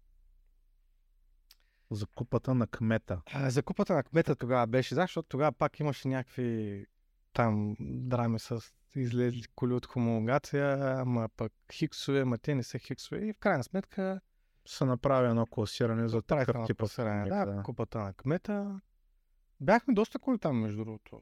За 1.90 2.06
купата 2.06 2.54
на 2.54 2.66
кмета. 2.66 3.22
А, 3.32 3.50
за 3.50 3.62
купата 3.62 3.94
на 3.94 4.02
кмета 4.02 4.36
тогава 4.36 4.66
беше, 4.66 4.94
защото 4.94 5.28
тогава 5.28 5.52
пак 5.52 5.80
имаше 5.80 6.08
някакви 6.08 6.86
там 7.32 7.76
драми 7.80 8.38
с 8.38 8.60
излезли 8.94 9.44
коли 9.54 9.72
от 9.72 9.86
хомологация, 9.86 10.78
ама 11.00 11.28
пък 11.36 11.52
хиксове, 11.72 12.20
ама 12.20 12.38
те 12.38 12.54
не 12.54 12.62
са 12.62 12.78
хиксове. 12.78 13.26
И 13.26 13.32
в 13.32 13.38
крайна 13.38 13.64
сметка 13.64 14.20
Се 14.68 14.84
направи 14.84 15.28
едно 15.28 15.46
класиране 15.46 16.08
за 16.08 16.22
такъв 16.22 16.66
тип 16.66 16.82
да, 16.96 17.44
да. 17.44 17.62
купата 17.62 17.98
на 17.98 18.14
кмета. 18.14 18.80
Бяхме 19.62 19.94
доста 19.94 20.18
коли 20.18 20.38
там, 20.38 20.60
между 20.60 20.84
другото. 20.84 21.20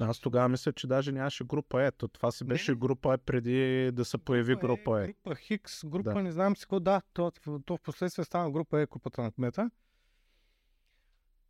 Аз 0.00 0.20
тогава 0.20 0.48
мисля, 0.48 0.72
че 0.72 0.86
даже 0.86 1.12
нямаше 1.12 1.44
група 1.44 1.82
Е. 1.82 1.90
То 1.90 2.08
това 2.08 2.30
си 2.30 2.44
беше 2.44 2.72
не. 2.72 2.78
група 2.78 3.14
Е 3.14 3.18
преди 3.18 3.90
да 3.92 4.04
се 4.04 4.18
появи 4.18 4.56
група 4.56 5.02
Е. 5.02 5.06
Група 5.06 5.34
Хикс, 5.34 5.84
група 5.84 6.14
Да. 6.14 6.22
не 6.22 6.32
знам 6.32 6.56
си 6.56 6.62
какво, 6.62 6.80
да, 6.80 7.02
то, 7.12 7.32
то 7.66 7.76
в 7.76 7.80
последствие 7.80 8.24
стана 8.24 8.50
група 8.50 8.80
Е, 8.80 8.86
купата 8.86 9.22
на 9.22 9.32
кмета. 9.32 9.70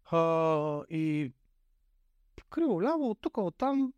А, 0.05 0.83
и 0.91 1.33
криво 2.51 2.83
ляво, 2.83 3.11
от 3.11 3.21
тук, 3.21 3.37
от 3.39 3.57
там, 3.57 3.93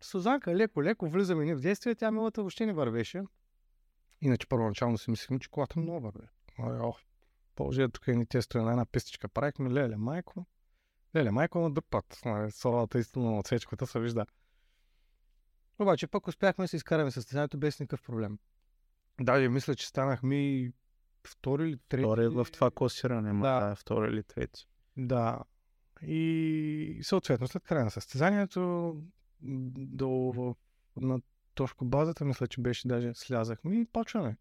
Сузанка 0.00 0.56
леко-леко 0.56 1.08
влизаме 1.08 1.44
ни 1.44 1.54
в 1.54 1.60
действие, 1.60 1.94
тя 1.94 2.10
милата 2.10 2.40
въобще 2.40 2.66
не 2.66 2.72
вървеше. 2.72 3.22
Иначе 4.20 4.46
първоначално 4.46 4.98
си 4.98 5.10
мислихме, 5.10 5.38
че 5.38 5.50
колата 5.50 5.80
много 5.80 6.00
върви. 6.00 6.26
Ай, 6.58 6.78
ох, 6.80 7.00
Положи 7.54 7.86
тук 7.92 8.06
и 8.06 8.16
ни 8.16 8.26
тестове 8.26 8.64
на 8.64 8.70
една 8.70 8.86
пистичка 8.86 9.28
правихме, 9.28 9.70
леле 9.70 9.96
майко. 9.96 10.46
Леле 11.16 11.30
майко 11.30 11.58
на 11.58 11.70
друг 11.70 11.84
път. 11.90 12.20
Нали, 12.24 12.50
Суровата 12.50 12.98
истина 12.98 13.24
на 13.24 13.38
отсечката 13.38 13.86
се 13.86 14.00
вижда. 14.00 14.26
Обаче 15.78 16.06
пък 16.06 16.28
успяхме 16.28 16.64
да 16.64 16.68
се 16.68 16.76
изкараме 16.76 17.10
състезанието 17.10 17.58
без 17.58 17.80
никакъв 17.80 18.02
проблем. 18.06 18.38
Даже 19.20 19.48
мисля, 19.48 19.74
че 19.74 19.86
станахме 19.86 20.36
и 20.36 20.72
втори 21.26 21.68
или 21.68 21.78
трети. 21.88 22.02
Втори 22.02 22.28
в 22.28 22.46
това 22.52 22.70
класиране, 22.70 23.32
Да. 23.32 23.60
да. 23.68 23.74
втори 23.74 24.12
или 24.12 24.22
трети. 24.22 24.66
Да. 24.96 25.40
И 26.02 27.00
съответно 27.02 27.48
след 27.48 27.62
края 27.64 27.84
на 27.84 27.90
състезанието 27.90 28.94
до 29.42 30.54
на 30.96 31.20
точко 31.54 31.84
базата, 31.84 32.24
мисля, 32.24 32.46
че 32.46 32.60
беше 32.60 32.88
даже 32.88 33.14
слязахме 33.14 33.80
и 33.80 33.84
почваме. 33.84 34.36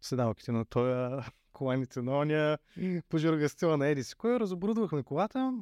Седалките 0.00 0.52
на 0.52 0.64
тоя, 0.64 1.24
коланите 1.52 2.02
на 2.02 2.18
оня, 2.18 2.58
пожурга 3.08 3.48
стила 3.48 3.76
на 3.76 3.86
Еди 3.86 4.04
си. 4.04 4.14
Кой 4.16 4.40
разоборудвахме 4.40 5.02
колата, 5.02 5.52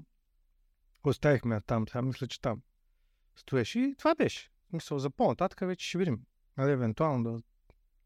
оставихме 1.11 1.55
я 1.55 1.61
там, 1.61 1.88
сега 1.88 2.03
мисля, 2.03 2.27
че 2.27 2.41
там 2.41 2.62
стоеше 3.37 3.81
и 3.81 3.95
това 3.99 4.15
беше. 4.15 4.51
Мисля, 4.73 4.99
за 4.99 5.11
по-нататък 5.11 5.61
вече 5.61 5.88
ще 5.88 5.99
видим. 5.99 6.21
Нали, 6.57 6.71
евентуално 6.73 7.25
да 7.25 7.43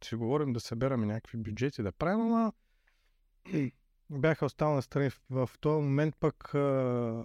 си 0.04 0.14
говорим, 0.14 0.52
да 0.52 0.60
събираме 0.60 1.06
някакви 1.06 1.38
бюджети, 1.38 1.82
да 1.82 1.92
правим, 1.92 2.20
ама 2.20 2.52
бяха 4.10 4.46
останали 4.46 4.76
настрани. 4.76 5.10
В, 5.10 5.46
в 5.46 5.58
този 5.60 5.82
момент 5.82 6.16
пък 6.20 6.54
а, 6.54 7.24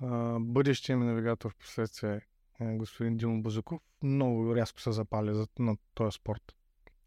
а, 0.00 0.38
бъдещия 0.40 0.96
ми 0.96 1.04
навигатор 1.04 1.52
в 1.52 1.56
последствие, 1.56 2.20
е, 2.60 2.76
господин 2.76 3.16
Димо 3.16 3.42
Бузуков, 3.42 3.80
много 4.02 4.56
рязко 4.56 4.80
се 4.80 4.92
запали 4.92 5.34
за, 5.34 5.46
на 5.58 5.76
този 5.94 6.14
спорт. 6.14 6.56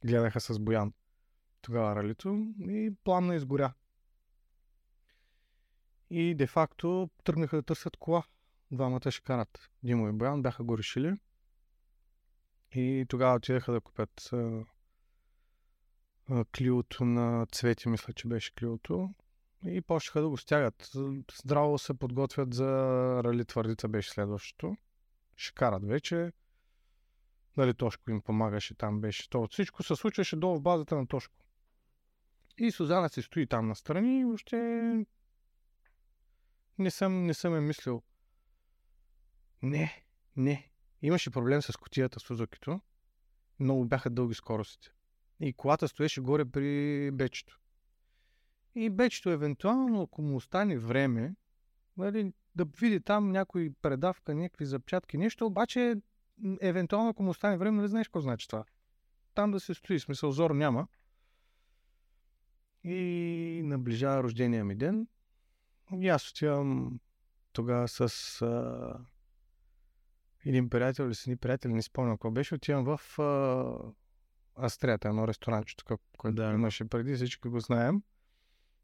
Гледаха 0.06 0.39
с 0.39 0.60
Боян 0.60 0.94
тогава 1.62 1.96
ралито 1.96 2.54
и 2.60 2.94
пламна 3.04 3.36
изгоря. 3.36 3.74
И 6.10 6.36
де-факто 6.36 7.10
тръгнаха 7.24 7.56
да 7.56 7.63
търсят 7.63 7.98
кола. 7.98 8.24
Двамата 8.72 9.12
ще 9.12 9.22
карат. 9.22 9.69
Димо 9.84 10.10
и 10.10 10.12
Боян 10.12 10.41
бяха 10.41 10.63
го 10.63 10.78
решили. 10.78 11.13
И 12.72 13.06
тогава 13.10 13.36
отидаха 13.36 13.72
да 13.72 13.82
купят 13.82 14.30
а, 14.34 14.65
Клиото 16.58 17.06
на 17.06 17.45
Цвети, 17.52 17.89
мисля, 17.89 18.13
че 18.13 18.28
беше 18.28 18.56
Клиото. 18.56 19.13
И 19.65 19.82
почнаха 19.82 20.22
да 20.22 20.30
го 20.30 20.38
стягат. 20.38 20.91
Здраво 21.34 21.78
се 21.78 21.93
подготвят 21.93 22.54
за 22.54 22.67
Рали 23.24 23.45
Твърдица 23.45 23.88
беше 23.88 24.10
следващото. 24.10 24.78
Ще 25.36 25.54
карат 25.54 25.86
вече. 25.86 26.32
Дали 27.58 27.74
Тошко 27.74 28.12
им 28.12 28.22
помагаше, 28.22 28.76
там 28.76 29.02
беше. 29.02 29.30
То 29.30 29.48
всичко 29.48 29.84
се 29.84 29.95
случваше 29.95 30.36
долу 30.36 30.58
в 30.58 30.62
базата 30.62 30.95
на 30.95 31.08
Тошко. 31.08 31.36
И 32.58 32.72
Сузана 32.72 33.10
си 33.10 33.22
стои 33.22 33.48
там 33.48 33.67
настрани 33.67 34.19
и 34.19 34.26
въобще 34.26 34.58
не 36.80 36.92
съм, 36.92 37.26
не 37.26 37.34
съм 37.34 37.56
е 37.56 37.62
мислил. 37.62 38.04
Не, 39.62 40.04
не. 40.36 40.72
Имаше 41.02 41.32
проблем 41.32 41.62
с 41.62 41.78
котията 41.78 42.20
Сузукито. 42.20 42.82
Много 43.60 43.86
бяха 43.86 44.10
дълги 44.10 44.36
скоростите. 44.36 44.89
И 45.39 45.54
колата 45.54 45.88
стоеше 45.88 46.22
горе 46.22 46.46
при 46.46 47.12
бечето. 47.12 47.60
И 48.76 48.89
бечето, 48.89 49.30
евентуално, 49.30 50.02
ако 50.02 50.22
му 50.22 50.36
остане 50.36 50.78
време, 50.78 51.36
нали, 51.98 52.34
да 52.56 52.65
види 52.65 53.00
там 53.00 53.32
някой 53.32 53.72
предавка, 53.82 54.36
някакви 54.36 54.65
запчатки, 54.65 55.18
нещо, 55.18 55.46
обаче, 55.46 55.96
евентуално, 56.62 57.10
ако 57.10 57.24
му 57.24 57.30
остане 57.30 57.58
време, 57.58 57.78
нали 57.78 57.88
знаеш 57.88 58.08
какво 58.08 58.20
значи 58.20 58.48
това? 58.48 58.65
Там 59.34 59.52
да 59.52 59.60
се 59.60 59.74
стои, 59.74 60.00
смисъл, 60.00 60.32
зор 60.32 60.52
няма. 60.52 60.88
И 62.84 63.62
наближава 63.63 64.24
рождения 64.24 64.65
ми 64.65 64.76
ден. 64.76 65.08
И 65.97 66.10
аз 66.10 66.30
отивам 66.30 66.99
тогава 67.54 67.88
с 67.88 68.02
а, 68.41 68.99
един 70.45 70.69
приятел 70.69 71.04
или 71.04 71.15
с 71.15 71.28
едни 71.28 71.38
приятели, 71.38 71.73
не 71.73 71.82
спомням 71.82 72.17
какво 72.17 72.32
беше, 72.32 72.56
отивам 72.56 72.84
в 72.84 73.19
а, 73.19 74.65
Астрията, 74.65 75.08
едно 75.08 75.28
ресторанче 75.28 75.75
тук, 75.75 76.02
което 76.17 76.36
Да. 76.36 76.52
имаше 76.52 76.86
преди, 76.86 77.15
всички 77.15 77.47
го 77.47 77.60
знаем. 77.60 78.04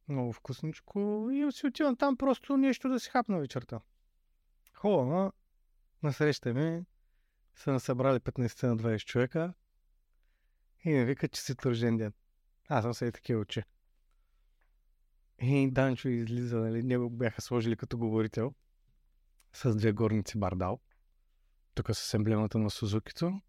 Много 0.08 0.34
вкусничко. 0.34 1.30
И 1.32 1.52
си 1.52 1.68
отивам 1.68 1.96
там 1.96 2.18
просто 2.18 2.58
нещо 2.58 2.90
да 2.90 3.00
си 3.00 3.10
хапна 3.10 3.40
вечерта. 3.40 3.80
Хубаво, 4.74 5.34
насреща 6.04 6.54
ми 6.54 6.86
са 7.56 7.72
насъбрали 7.72 8.20
15 8.20 8.64
на 8.68 8.78
20 8.78 9.06
човека 9.06 9.54
и 10.86 10.90
ми 10.90 11.06
викат, 11.06 11.32
че 11.32 11.42
си 11.42 11.56
тържен 11.56 11.98
ден. 11.98 12.14
Аз 12.70 12.84
съм 12.84 12.94
се 12.94 13.06
и 13.06 13.12
такива 13.12 13.42
очи. 13.42 13.64
И 15.42 15.72
Данчо 15.72 16.10
излиза, 16.10 16.58
нали, 16.58 16.84
него 16.84 17.10
бяха 17.10 17.42
сложили 17.42 17.76
като 17.76 17.98
говорител 17.98 18.54
с 19.54 19.76
две 19.76 19.92
горници 19.92 20.38
бардал. 20.38 20.80
Тук 21.74 21.90
с 21.94 22.14
емблемата 22.14 22.58
на 22.58 22.70
Сузукито. 22.70 23.42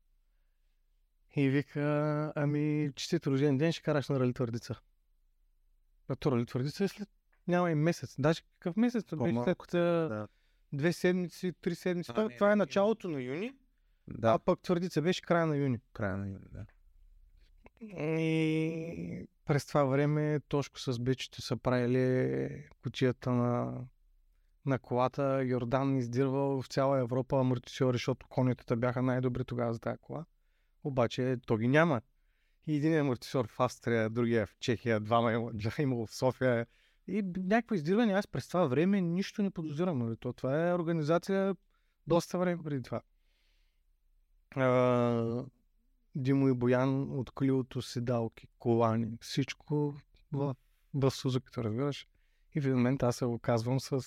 И 1.37 1.49
вика, 1.49 2.33
ами, 2.37 2.93
честит 2.97 3.27
рожден 3.27 3.59
ден, 3.59 3.73
ще 3.73 3.83
караш 3.83 4.09
на 4.09 4.21
Рали 4.21 4.33
Твърдица. 4.33 4.81
А 6.09 6.17
то 6.17 6.33
Рали 6.33 6.47
Твърдица 6.47 6.85
е 6.85 6.89
след 6.89 7.09
няма 7.49 7.71
и 7.71 7.75
месец. 7.75 8.15
Даже 8.19 8.43
какъв 8.43 8.77
месец? 8.77 9.05
Беше 9.17 9.43
след 9.45 9.59
да. 9.71 10.29
две 10.73 10.93
седмици, 10.93 11.53
три 11.61 11.75
седмици. 11.75 12.11
А, 12.11 12.15
това, 12.15 12.29
не, 12.29 12.35
това 12.35 12.53
е 12.53 12.57
началото 12.57 13.09
на 13.09 13.23
юни. 13.23 13.53
Да. 14.09 14.33
А 14.33 14.39
пък 14.39 14.61
Твърдица 14.61 15.03
беше 15.03 15.23
края 15.23 15.47
на 15.47 15.57
юни. 15.57 15.79
Края 15.93 16.17
на 16.17 16.29
юни, 16.29 16.47
да. 16.53 16.67
И 17.81 19.29
през 19.45 19.67
това 19.67 19.85
време 19.85 20.41
Тошко 20.49 20.81
с 20.81 20.99
бичите 20.99 21.43
са 21.43 21.57
правили 21.57 22.49
кучията 22.83 23.31
на, 23.31 23.85
на 24.67 24.79
колата. 24.79 25.45
Йордан 25.45 25.97
издирвал 25.97 26.63
в 26.63 26.67
цяла 26.67 27.01
Европа 27.01 27.41
амортисьори, 27.41 27.95
защото 27.95 28.27
конитата 28.29 28.77
бяха 28.77 29.03
най-добри 29.03 29.45
тогава 29.45 29.73
за 29.73 29.81
тази 29.81 29.99
кола. 29.99 30.25
Обаче 30.85 31.37
то 31.47 31.57
ги 31.57 31.69
няма. 31.69 32.01
И 32.67 32.77
един 32.77 32.99
амортисьор 32.99 33.49
в 33.49 33.61
Австрия, 33.61 34.11
другия 34.11 34.47
в 34.47 34.57
Чехия, 34.61 35.01
двама 35.01 35.33
има, 35.33 35.53
имало 35.79 36.07
в 36.07 36.15
София. 36.15 36.67
И 37.09 37.23
някакво 37.37 37.75
издирване, 37.75 38.13
аз 38.13 38.27
през 38.27 38.49
това 38.49 38.67
време 38.67 39.01
нищо 39.01 39.43
не 39.43 39.51
подозирам. 39.51 39.99
Нали? 39.99 40.17
То, 40.17 40.33
това 40.33 40.69
е 40.69 40.75
организация 40.75 41.57
доста 42.07 42.39
време 42.39 42.63
преди 42.63 42.83
това. 42.83 43.01
Димо 46.19 46.49
и 46.49 46.55
Боян 46.55 47.19
от 47.19 47.31
колилото 47.31 47.83
седалки, 47.83 48.47
колани, 48.59 49.19
всичко 49.21 49.95
в, 50.33 50.55
в 50.95 51.11
Сузуката, 51.11 51.65
разбираш. 51.65 52.07
И 52.55 52.61
в 52.61 52.65
един 52.65 52.77
момент 52.77 53.03
аз 53.03 53.17
се 53.17 53.25
оказвам 53.25 53.81
с 53.81 54.05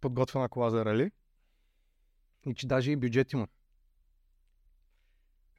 подготвена 0.00 0.48
кола 0.48 0.70
за 0.70 0.84
рали. 0.84 1.10
И 2.46 2.54
че 2.54 2.66
даже 2.66 2.90
и 2.92 2.96
бюджет 2.96 3.32
има 3.32 3.48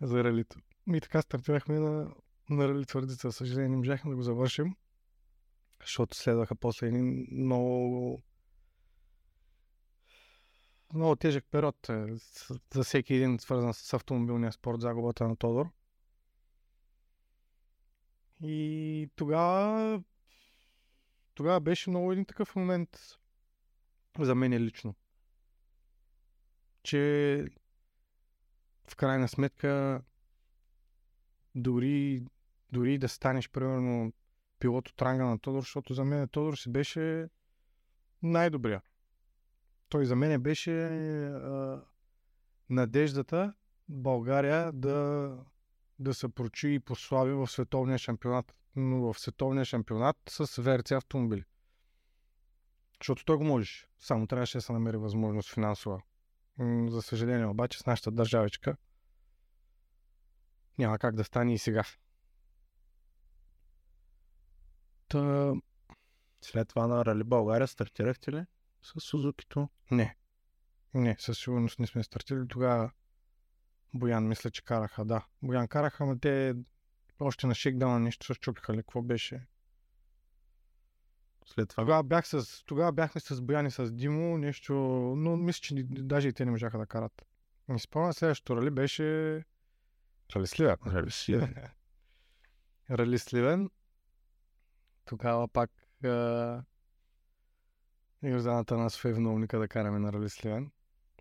за 0.01 0.23
ралито. 0.23 0.59
И 0.93 1.01
така 1.01 1.21
стартирахме 1.21 1.79
на, 1.79 2.11
на 2.49 2.67
рали 2.67 2.85
твърдица. 2.85 3.31
Съжаление, 3.31 3.69
не 3.69 3.77
можахме 3.77 4.09
да 4.09 4.15
го 4.15 4.21
завършим, 4.21 4.75
защото 5.81 6.17
следваха 6.17 6.55
после 6.55 6.87
един 6.87 7.27
много 7.31 8.23
много 10.93 11.15
тежък 11.15 11.45
период 11.51 11.89
е 11.89 12.15
за 12.73 12.83
всеки 12.83 13.13
един 13.13 13.39
свързан 13.39 13.73
с 13.73 13.93
автомобилния 13.93 14.51
спорт, 14.51 14.81
загубата 14.81 15.27
на 15.27 15.35
Тодор. 15.35 15.69
И 18.41 19.09
тогава 19.15 20.03
тогава 21.33 21.59
беше 21.59 21.89
много 21.89 22.11
един 22.11 22.25
такъв 22.25 22.55
момент 22.55 23.17
за 24.19 24.35
мен 24.35 24.53
лично. 24.53 24.95
Че 26.83 27.45
в 28.89 28.95
крайна 28.95 29.27
сметка 29.27 30.01
дори, 31.55 32.25
дори 32.71 32.97
да 32.97 33.09
станеш 33.09 33.49
примерно 33.49 34.13
пилот 34.59 34.89
от 34.89 35.01
ранга 35.01 35.25
на 35.25 35.39
Тодор, 35.39 35.59
защото 35.59 35.93
за 35.93 36.03
мен 36.03 36.27
Тодор 36.27 36.55
си 36.55 36.71
беше 36.71 37.29
най-добрия 38.23 38.81
той 39.89 40.05
за 40.05 40.15
мен 40.15 40.41
беше 40.41 40.87
а, 41.25 41.81
надеждата 42.69 43.53
България 43.89 44.71
да, 44.71 45.29
да 45.99 46.13
се 46.13 46.29
прочи 46.29 46.69
и 46.69 46.79
послави 46.79 47.33
в 47.33 47.47
световния 47.47 47.97
шампионат. 47.97 48.53
Но 48.75 49.13
в 49.13 49.19
световния 49.19 49.65
шампионат 49.65 50.17
с 50.29 50.61
ВРЦ 50.61 50.91
автомобили. 50.91 51.43
Защото 53.01 53.25
той 53.25 53.37
го 53.37 53.43
можеш. 53.43 53.87
Само 53.99 54.27
трябваше 54.27 54.57
да 54.57 54.61
се 54.61 54.73
намери 54.73 54.97
възможност 54.97 55.53
финансова. 55.53 56.01
За 56.87 57.01
съжаление 57.01 57.45
обаче 57.45 57.79
с 57.79 57.85
нашата 57.85 58.11
държавичка 58.11 58.77
няма 60.77 60.99
как 60.99 61.15
да 61.15 61.23
стане 61.23 61.53
и 61.53 61.57
сега. 61.57 61.83
Та... 65.07 65.53
След 66.41 66.69
това 66.69 66.87
на 66.87 67.05
Рали 67.05 67.23
България 67.23 67.67
стартирахте 67.67 68.31
ли? 68.31 68.45
С 68.81 68.99
Сузукито? 68.99 69.69
Не. 69.91 70.15
Не, 70.93 71.15
със 71.19 71.39
сигурност 71.39 71.79
не 71.79 71.87
сме 71.87 72.03
стартили. 72.03 72.47
Тогава 72.47 72.91
Боян 73.93 74.27
мисля, 74.27 74.51
че 74.51 74.63
караха, 74.63 75.05
да. 75.05 75.25
Боян 75.41 75.67
караха, 75.67 76.05
но 76.05 76.19
те 76.19 76.55
още 77.19 77.47
на 77.47 77.55
шейкдауна 77.55 77.99
нещо 77.99 78.33
се 78.33 78.39
чупиха 78.39 78.73
ли, 78.73 78.77
какво 78.77 79.01
беше. 79.01 79.47
След 81.45 81.69
това. 81.69 81.83
Тогава, 81.83 82.03
бях 82.03 82.27
с, 82.27 82.63
тогава 82.65 82.91
бяхме 82.91 83.21
с 83.21 83.41
Боян 83.41 83.65
и 83.65 83.71
с 83.71 83.91
Димо, 83.91 84.37
нещо, 84.37 84.73
но 85.17 85.37
мисля, 85.37 85.61
че 85.61 85.75
даже 85.83 86.27
и 86.27 86.33
те 86.33 86.45
не 86.45 86.51
можаха 86.51 86.77
да 86.77 86.85
карат. 86.85 87.25
Не 87.67 87.79
спомням, 87.79 88.13
следващото 88.13 88.55
рали 88.55 88.69
беше 88.69 89.43
Рали 90.35 90.47
Сливен. 90.47 90.77
Рали 90.87 91.11
Сливен. 91.11 91.55
Рали 92.91 93.19
Сливен. 93.19 93.69
Тогава 95.05 95.47
пак 95.47 95.71
Йорданата 98.23 98.77
нас 98.77 99.05
е 99.05 99.13
виновника 99.13 99.59
да 99.59 99.67
караме 99.67 99.99
на 99.99 100.13
Рали 100.13 100.29
Сливен. 100.29 100.71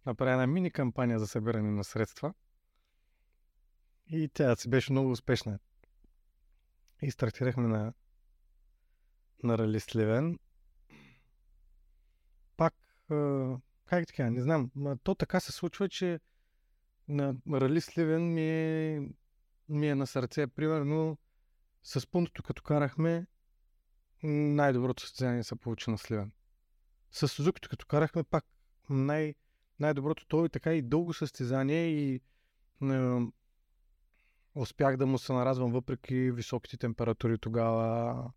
Направи 0.07 0.33
една 0.33 0.47
мини 0.47 0.71
кампания 0.71 1.19
за 1.19 1.27
събиране 1.27 1.71
на 1.71 1.85
средства. 1.85 2.35
И 4.07 4.29
тя 4.35 4.57
си 4.57 4.69
беше 4.69 4.93
много 4.93 5.11
успешна. 5.11 5.59
И 7.03 7.11
стартирахме 7.11 7.69
на, 7.69 7.93
на 9.43 9.59
Рали 9.59 9.81
Сливен. 9.81 10.39
Пак, 12.57 12.75
как 13.85 14.07
така, 14.07 14.31
не 14.31 14.43
знам, 14.43 14.71
то 15.03 15.15
така 15.15 15.41
се 15.41 15.53
случва, 15.53 15.89
че 15.89 16.21
на 17.09 17.35
Рали 17.53 17.81
Сливен 17.81 18.35
ми 18.35 18.51
е, 18.51 19.09
ми 19.69 19.89
е 19.89 19.95
на 19.95 20.07
сърце. 20.07 20.47
Примерно 20.47 21.19
с 21.83 22.07
пунктото, 22.07 22.43
като 22.43 22.63
карахме, 22.63 23.27
най-доброто 24.23 25.03
състезание 25.03 25.45
се 25.45 25.57
получи 25.57 25.91
на 25.91 25.99
Сливен 25.99 26.33
с 27.17 27.29
Сузукито, 27.29 27.69
като 27.69 27.87
карахме 27.87 28.23
пак 28.23 28.45
най- 28.91 29.35
най-доброто, 29.81 30.27
то 30.27 30.45
и 30.45 30.49
така 30.49 30.75
и 30.75 30.83
дълго 30.83 31.15
състезание 31.15 31.87
и 31.87 32.21
е, 32.83 33.21
успях 34.55 34.97
да 34.97 35.07
му 35.07 35.19
се 35.19 35.33
наразвам 35.33 35.73
въпреки 35.73 36.31
високите 36.31 36.77
температури 36.77 37.39
тогава. 37.39 38.31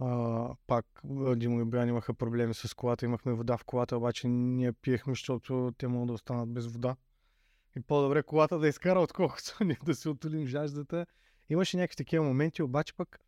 А, 0.00 0.48
пак 0.66 0.86
Димо 1.36 1.60
и 1.60 1.64
Боян 1.64 1.88
имаха 1.88 2.14
проблеми 2.14 2.54
с 2.54 2.74
колата, 2.74 3.04
имахме 3.04 3.32
вода 3.32 3.56
в 3.56 3.64
колата, 3.64 3.96
обаче 3.96 4.28
ние 4.28 4.72
пиехме, 4.72 5.12
защото 5.12 5.72
те 5.78 5.88
могат 5.88 6.06
да 6.06 6.12
останат 6.12 6.52
без 6.52 6.66
вода. 6.66 6.96
И 7.76 7.80
по-добре 7.80 8.22
колата 8.22 8.58
да 8.58 8.68
изкара, 8.68 9.00
отколкото 9.00 9.56
ние 9.64 9.78
да 9.84 9.94
се 9.94 10.08
отолим 10.08 10.46
жаждата. 10.46 11.06
Имаше 11.48 11.76
някакви 11.76 11.96
такива 11.96 12.24
моменти, 12.24 12.62
обаче 12.62 12.94
пък 12.94 13.20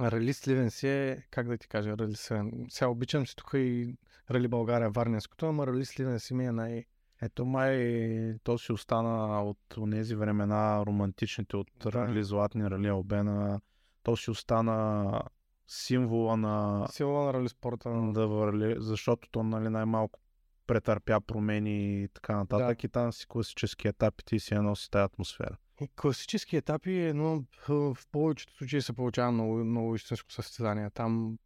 Рали 0.00 0.32
Сливен 0.32 0.70
си 0.70 0.88
е, 0.88 1.22
как 1.30 1.48
да 1.48 1.58
ти 1.58 1.68
кажа, 1.68 1.98
Рали 1.98 2.14
Сливен. 2.14 2.66
Сега 2.68 2.88
обичам 2.88 3.26
си 3.26 3.36
тук 3.36 3.50
и 3.54 3.94
Рали 4.30 4.48
България, 4.48 4.90
Варненското, 4.90 5.46
ама 5.46 5.66
Рали 5.66 5.84
Сливен 5.84 6.20
си 6.20 6.34
ми 6.34 6.46
е 6.46 6.52
най... 6.52 6.84
Ето 7.22 7.44
май, 7.44 8.34
то 8.42 8.58
си 8.58 8.72
остана 8.72 9.42
от 9.44 9.58
тези 9.90 10.14
времена 10.14 10.86
романтичните, 10.86 11.56
от 11.56 11.70
да. 11.82 11.92
Рали 11.92 12.24
Златни, 12.24 12.70
Рали 12.70 12.88
Албена. 12.88 13.60
То 14.02 14.16
си 14.16 14.30
остана 14.30 15.22
символа 15.66 16.36
на... 16.36 16.86
Символа 16.90 17.24
на 17.24 17.32
рали 17.32 17.48
спорта. 17.48 17.90
Да, 17.90 18.46
рали, 18.46 18.74
защото 18.78 19.28
то 19.30 19.42
нали, 19.42 19.68
най-малко 19.68 20.20
претърпя 20.66 21.20
промени 21.20 22.02
и 22.02 22.08
така 22.08 22.36
нататък. 22.36 22.78
Да. 22.80 22.86
И 22.86 22.88
там 22.88 23.12
си 23.12 23.26
класически 23.26 23.88
етапи 23.88 24.36
и 24.36 24.40
си 24.40 24.54
я 24.54 24.62
носи 24.62 24.90
тази 24.90 25.04
атмосфера. 25.04 25.56
Класически 25.96 26.56
етапи, 26.56 27.12
но 27.14 27.44
в 27.68 27.96
повечето 28.12 28.56
случаи 28.56 28.82
се 28.82 28.92
получава 28.92 29.32
много, 29.32 29.54
много 29.54 29.94
истинско 29.94 30.32
състезание. 30.32 30.90
Там 30.90 31.38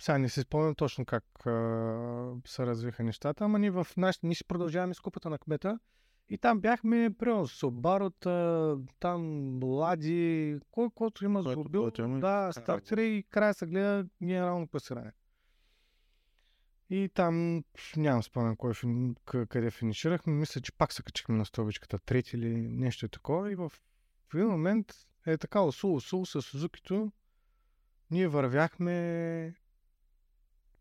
сега 0.00 0.18
не 0.18 0.28
си 0.28 0.40
спомням 0.40 0.74
точно 0.74 1.04
как 1.04 1.46
а, 1.46 2.34
се 2.46 2.66
развиха 2.66 3.02
нещата, 3.02 3.44
ама 3.44 3.58
ние 3.58 3.70
в 3.70 3.86
нашите, 3.96 4.26
ние 4.26 4.34
си 4.34 4.44
продължаваме 4.44 4.94
с 4.94 5.00
купата 5.00 5.30
на 5.30 5.38
кмета 5.38 5.78
и 6.30 6.38
там 6.38 6.60
бяхме, 6.60 7.10
примерно, 7.18 7.46
Собарота, 7.46 8.76
там 9.00 9.58
Лади, 9.64 10.58
кой 10.70 10.88
който 10.94 11.24
има 11.24 11.42
злобил, 11.42 11.90
да, 11.90 12.52
стартира 12.52 13.02
и 13.02 13.22
края 13.30 13.54
се 13.54 13.66
гледа 13.66 14.06
генерално 14.22 14.68
класиране. 14.68 15.12
И 16.90 17.08
там 17.14 17.64
нямам 17.96 18.22
спомен 18.22 18.56
кой, 18.56 18.74
къде 19.46 19.70
финиширахме. 19.70 20.32
Мисля, 20.32 20.60
че 20.60 20.72
пак 20.72 20.92
се 20.92 21.02
качихме 21.02 21.36
на 21.36 21.46
стълбичката 21.46 21.98
трети 21.98 22.36
или 22.36 22.68
нещо 22.68 23.06
е 23.06 23.08
такова. 23.08 23.52
И 23.52 23.54
в 23.54 23.72
един 24.34 24.46
момент 24.46 24.94
е 25.26 25.38
така 25.38 25.60
усул, 25.60 25.94
усул 25.94 26.26
с 26.26 26.42
Сузукито. 26.42 27.12
Ние 28.10 28.28
вървяхме 28.28 29.54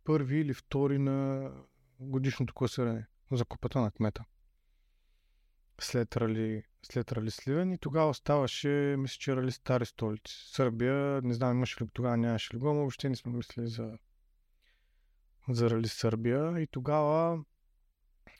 първи 0.04 0.40
или 0.40 0.54
втори 0.54 0.98
на 0.98 1.52
годишното 2.00 2.54
класиране 2.54 3.08
за 3.32 3.46
купата 3.46 3.82
на 3.82 3.92
кмета. 3.92 4.24
След 5.82 6.18
рали, 6.18 6.64
след 6.84 7.12
рали 7.12 7.32
Сливен 7.32 7.72
и 7.72 7.78
тогава 7.78 8.14
ставаше, 8.14 8.96
мисля, 8.98 9.18
че 9.20 9.36
рали 9.36 9.52
Стари 9.52 9.86
столици. 9.86 10.52
Сърбия, 10.54 11.22
не 11.22 11.34
знам 11.34 11.58
имаше 11.58 11.84
ли 11.84 11.90
тогава, 11.94 12.18
нямаше 12.18 12.54
ли 12.54 12.60
го, 12.60 12.68
но 12.68 12.74
въобще 12.74 13.10
не 13.10 13.16
сме 13.16 13.32
мислили 13.32 13.68
за, 13.68 13.98
за 15.50 15.70
рали 15.70 15.88
Сърбия. 15.88 16.60
И 16.62 16.68
тогава 16.68 17.44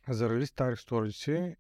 за 0.10 0.30
рали 0.30 0.48
Стари 0.48 0.78
столици 0.78 1.56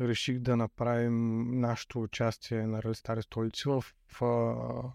реших 0.00 0.38
да 0.38 0.56
направим 0.56 1.50
нашето 1.60 2.02
участие 2.02 2.66
на 2.66 2.82
рали 2.82 2.94
Стари 2.94 3.22
столици 3.22 3.68
в, 3.68 3.84
в 4.20 4.92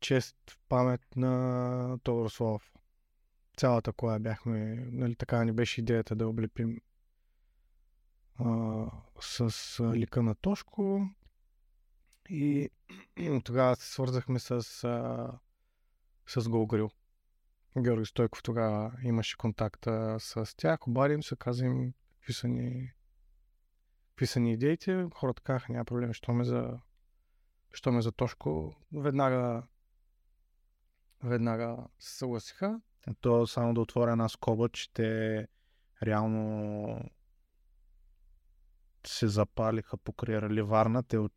чест 0.00 0.36
в 0.50 0.58
памет 0.68 1.16
на 1.16 1.98
Тодор 2.02 2.30
Славов. 2.30 2.74
Цялата 3.56 3.92
кола 3.92 4.18
бяхме, 4.18 4.74
нали 4.92 5.16
така 5.16 5.44
ни 5.44 5.52
беше 5.52 5.80
идеята 5.80 6.16
да 6.16 6.28
облепим 6.28 6.80
а, 8.34 8.86
с 9.20 9.50
лика 9.94 10.22
на 10.22 10.34
Тошко 10.34 11.08
и 12.28 12.70
тогава 13.44 13.76
се 13.76 13.92
свързахме 13.92 14.38
с, 14.38 14.50
а, 14.84 15.38
с 16.26 16.48
Голгрил. 16.48 16.90
Георги 17.76 18.06
Стойков 18.06 18.42
тогава 18.42 18.92
имаше 19.02 19.36
контакта 19.36 20.16
с 20.20 20.56
тях, 20.56 20.88
обадим 20.88 21.22
се, 21.22 21.36
казвам 21.36 21.92
какви 22.14 22.32
са 22.32 22.48
ни, 22.48 22.92
какви 24.08 24.26
са 24.26 24.40
ни 24.40 24.52
идеите. 24.52 25.06
Хората 25.14 25.42
казаха, 25.42 25.72
няма 25.72 25.84
проблем, 25.84 26.12
що 26.12 26.32
ме 26.32 26.44
за, 26.44 26.80
що 27.72 27.92
ме 27.92 28.02
за 28.02 28.12
Тошко. 28.12 28.74
Веднага 28.92 29.62
веднага 31.22 31.86
се 31.98 32.18
съгласиха. 32.18 32.80
То 33.20 33.46
само 33.46 33.74
да 33.74 33.80
отворя 33.80 34.12
една 34.12 34.28
скоба, 34.28 34.68
че 34.68 34.92
те 34.92 35.46
реално 36.02 37.10
се 39.06 39.28
запалиха 39.28 39.96
покрай 39.96 40.40
Рали 40.40 40.62
Варна. 40.62 41.02
Те 41.02 41.18
от, 41.18 41.34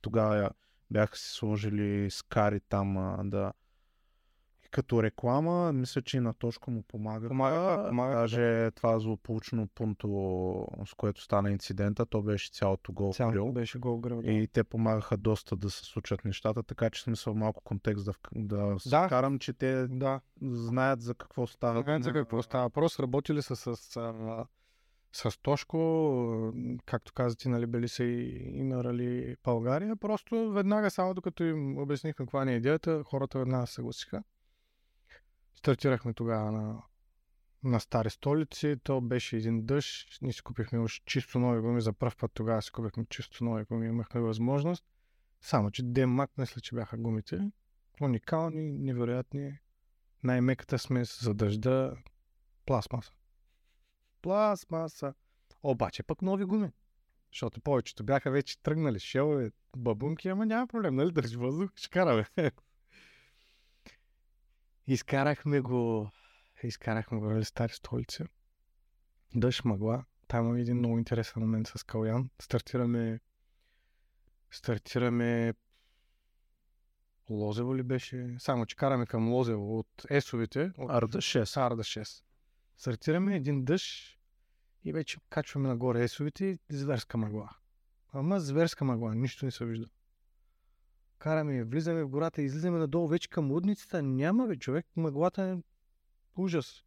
тогава 0.00 0.50
бяха 0.90 1.16
си 1.16 1.32
сложили 1.32 2.10
скари 2.10 2.60
там 2.60 2.96
а, 2.96 3.24
да 3.24 3.52
като 4.70 5.02
реклама, 5.02 5.72
мисля, 5.72 6.02
че 6.02 6.16
и 6.16 6.20
на 6.20 6.34
Тошко 6.34 6.70
му 6.70 6.82
помага. 6.82 7.28
Помага, 7.28 7.88
помага. 7.88 8.16
Даже 8.16 8.40
да. 8.40 8.70
това 8.70 8.98
злополучно 8.98 9.68
пунто, 9.74 10.66
с 10.86 10.94
което 10.94 11.22
стана 11.22 11.50
инцидента, 11.50 12.06
то 12.06 12.22
беше 12.22 12.52
цялото 12.52 12.92
гол 12.92 13.12
Цялото 13.12 13.52
беше 13.52 13.78
гол. 13.78 14.00
Да. 14.00 14.32
И 14.32 14.46
те 14.46 14.64
помагаха 14.64 15.16
доста 15.16 15.56
да 15.56 15.70
се 15.70 15.84
случат 15.84 16.24
нещата, 16.24 16.62
така 16.62 16.90
че 16.90 17.02
смисъл 17.02 17.34
малко 17.34 17.62
контекст 17.64 18.04
да, 18.06 18.12
да, 18.34 18.76
да. 18.86 19.08
карам, 19.08 19.38
че 19.38 19.52
те 19.52 19.86
да. 19.88 20.20
знаят 20.42 21.02
за 21.02 21.14
какво 21.14 21.46
става. 21.46 21.82
Знаят 21.82 22.04
за 22.04 22.12
какво 22.12 22.42
става. 22.42 22.70
Просто 22.70 23.02
работили 23.02 23.42
са 23.42 23.56
с, 23.56 23.76
с, 23.76 24.14
с 25.12 25.38
Тошко, 25.42 26.52
както 26.86 27.12
казати, 27.12 27.48
нали, 27.48 27.66
били 27.66 27.88
са 27.88 28.04
и, 28.04 28.50
и 28.58 28.62
нарали 28.62 29.36
България. 29.44 29.96
Просто 29.96 30.50
веднага, 30.50 30.90
само 30.90 31.14
докато 31.14 31.44
им 31.44 31.78
обяснихме 31.78 32.26
каква 32.26 32.44
ни 32.44 32.52
е 32.52 32.56
идеята, 32.56 33.02
хората 33.04 33.38
веднага 33.38 33.66
се 33.66 33.74
съгласиха. 33.74 34.22
Стартирахме 35.58 36.12
тогава 36.12 36.52
на, 36.52 36.82
на 37.62 37.80
стари 37.80 38.10
столици. 38.10 38.76
То 38.82 39.00
беше 39.00 39.36
един 39.36 39.66
дъжд. 39.66 40.18
Ние 40.22 40.32
си 40.32 40.42
купихме 40.42 40.78
уж 40.78 41.02
чисто 41.06 41.38
нови 41.38 41.60
гуми. 41.60 41.80
За 41.80 41.92
първ 41.92 42.16
път 42.18 42.30
тогава 42.34 42.62
си 42.62 42.72
купихме 42.72 43.04
чисто 43.04 43.44
нови 43.44 43.64
гуми. 43.64 43.86
Имахме 43.86 44.20
възможност. 44.20 44.84
Само, 45.40 45.70
че 45.70 45.82
Демак, 45.82 46.30
мисля, 46.38 46.60
че 46.60 46.74
бяха 46.74 46.96
гумите. 46.96 47.50
Уникални, 48.00 48.72
невероятни. 48.72 49.58
Най-меката 50.22 50.78
сме 50.78 51.04
за 51.04 51.34
дъжда 51.34 51.96
пластмаса. 52.66 53.12
Пластмаса. 54.22 55.14
Обаче 55.62 56.02
пък 56.02 56.22
нови 56.22 56.44
гуми. 56.44 56.70
Защото 57.32 57.60
повечето 57.60 58.04
бяха 58.04 58.30
вече 58.30 58.62
тръгнали 58.62 58.98
шелове, 58.98 59.50
бабунки, 59.76 60.28
ама 60.28 60.46
няма 60.46 60.66
проблем, 60.66 60.94
нали? 60.94 61.12
Държи 61.12 61.36
въздух, 61.36 61.70
ще 61.74 61.88
караме. 61.88 62.26
Изкарахме 64.90 65.60
го, 65.60 66.10
изкарахме 66.62 67.18
го 67.18 67.26
в 67.26 67.44
Стари 67.44 67.72
столица. 67.72 68.26
Дъжд 69.34 69.64
мъгла. 69.64 70.04
Там 70.28 70.46
има 70.46 70.60
един 70.60 70.76
много 70.76 70.98
интересен 70.98 71.42
момент 71.42 71.66
с 71.66 71.84
Калян. 71.84 72.30
Стартираме 72.42 73.20
стартираме 74.50 75.54
Лозево 77.30 77.76
ли 77.76 77.82
беше? 77.82 78.36
Само, 78.38 78.66
че 78.66 78.76
караме 78.76 79.06
към 79.06 79.28
Лозево 79.28 79.78
от 79.78 80.06
Есовите. 80.10 80.72
От 80.78 80.90
Арда 80.90 81.18
6. 81.18 81.66
Арда 81.66 81.82
6. 81.82 82.22
Стартираме 82.76 83.36
един 83.36 83.64
дъжд 83.64 84.18
и 84.84 84.92
вече 84.92 85.18
качваме 85.30 85.68
нагоре 85.68 86.02
Есовите 86.02 86.44
и 86.44 86.58
зверска 86.70 87.18
мъгла. 87.18 87.50
Ама 88.12 88.40
зверска 88.40 88.84
мъгла, 88.84 89.14
нищо 89.14 89.44
не 89.44 89.50
се 89.50 89.64
вижда 89.64 89.86
караме, 91.18 91.64
влизаме 91.64 92.04
в 92.04 92.08
гората, 92.08 92.42
излизаме 92.42 92.78
надолу 92.78 93.08
вече 93.08 93.28
към 93.28 93.50
лудницата. 93.50 94.02
Няма 94.02 94.46
бе, 94.46 94.56
човек, 94.56 94.86
мъглата 94.96 95.42
е 95.42 95.56
ужас. 96.36 96.84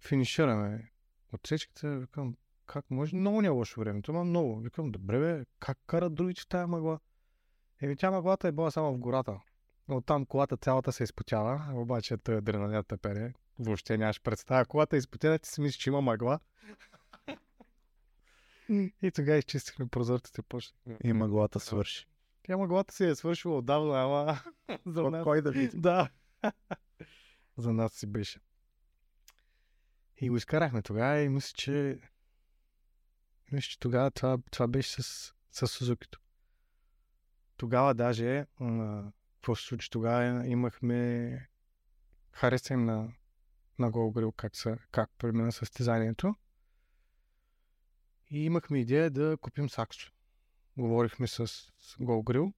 Финишираме 0.00 0.92
отсечката, 1.32 1.98
викам, 1.98 2.36
как 2.66 2.90
може? 2.90 3.16
Много 3.16 3.42
не 3.42 3.46
е 3.46 3.50
лошо 3.50 3.80
времето, 3.80 4.10
ама 4.10 4.24
много. 4.24 4.60
Викам, 4.60 4.90
добре 4.90 5.18
бе, 5.18 5.44
как 5.58 5.78
карат 5.86 6.14
другите 6.14 6.40
в 6.40 6.46
тая 6.46 6.66
мъгла? 6.66 7.00
Еми 7.80 7.96
тя 7.96 8.10
мъглата 8.10 8.48
е 8.48 8.52
била 8.52 8.70
само 8.70 8.92
в 8.92 8.98
гората. 8.98 9.40
Оттам 9.88 10.26
колата 10.26 10.56
цялата 10.56 10.92
се 10.92 11.04
изпотява, 11.04 11.64
обаче 11.74 12.16
той 12.16 12.36
адреналинът 12.36 12.92
пере. 13.02 13.32
Въобще 13.58 13.98
нямаш 13.98 14.22
представа. 14.22 14.64
Колата 14.64 14.96
е 14.96 14.98
изпотяна, 14.98 15.38
ти 15.38 15.48
си 15.48 15.60
мислиш, 15.60 15.82
че 15.82 15.90
има 15.90 16.00
мъгла. 16.00 16.40
и 19.02 19.10
тогава 19.14 19.38
изчистихме 19.38 19.86
прозорците, 19.86 20.42
почнахме. 20.42 20.96
И 21.04 21.12
мъглата 21.12 21.60
свърши. 21.60 22.06
Тя 22.42 22.56
мъглата 22.56 22.94
си 22.94 23.04
е 23.04 23.14
свършила 23.14 23.58
отдавна, 23.58 24.02
ама 24.02 24.38
за 24.86 25.10
нас... 25.10 25.24
Кой 25.24 25.42
да 25.42 25.52
види? 25.52 25.76
Да. 25.80 26.10
за 27.56 27.72
нас 27.72 27.92
си 27.92 28.06
беше. 28.06 28.40
И 30.16 30.28
го 30.28 30.36
изкарахме 30.36 30.82
тогава 30.82 31.20
и 31.20 31.28
мисля, 31.28 31.54
че 31.56 32.00
мисля, 33.52 33.68
че 33.68 33.78
тогава 33.78 34.10
това, 34.10 34.38
това 34.50 34.68
беше 34.68 35.02
с, 35.02 35.32
с 35.50 35.66
Сузукито. 35.66 36.20
Тогава 37.56 37.94
даже, 37.94 38.46
какво 39.34 39.56
се 39.56 39.66
случи 39.66 39.90
тогава, 39.90 40.46
имахме 40.46 41.48
хареса 42.32 42.74
им 42.74 42.84
на, 42.84 43.12
на 43.78 43.90
Голгрил 43.90 44.32
как, 44.32 44.56
са, 44.56 44.78
как 44.90 45.10
премина 45.18 45.52
състезанието. 45.52 46.34
И 48.30 48.44
имахме 48.44 48.80
идея 48.80 49.10
да 49.10 49.36
купим 49.40 49.70
саксо 49.70 50.12
говорихме 50.76 51.26
с 51.26 51.46
GoGrill 52.00 52.52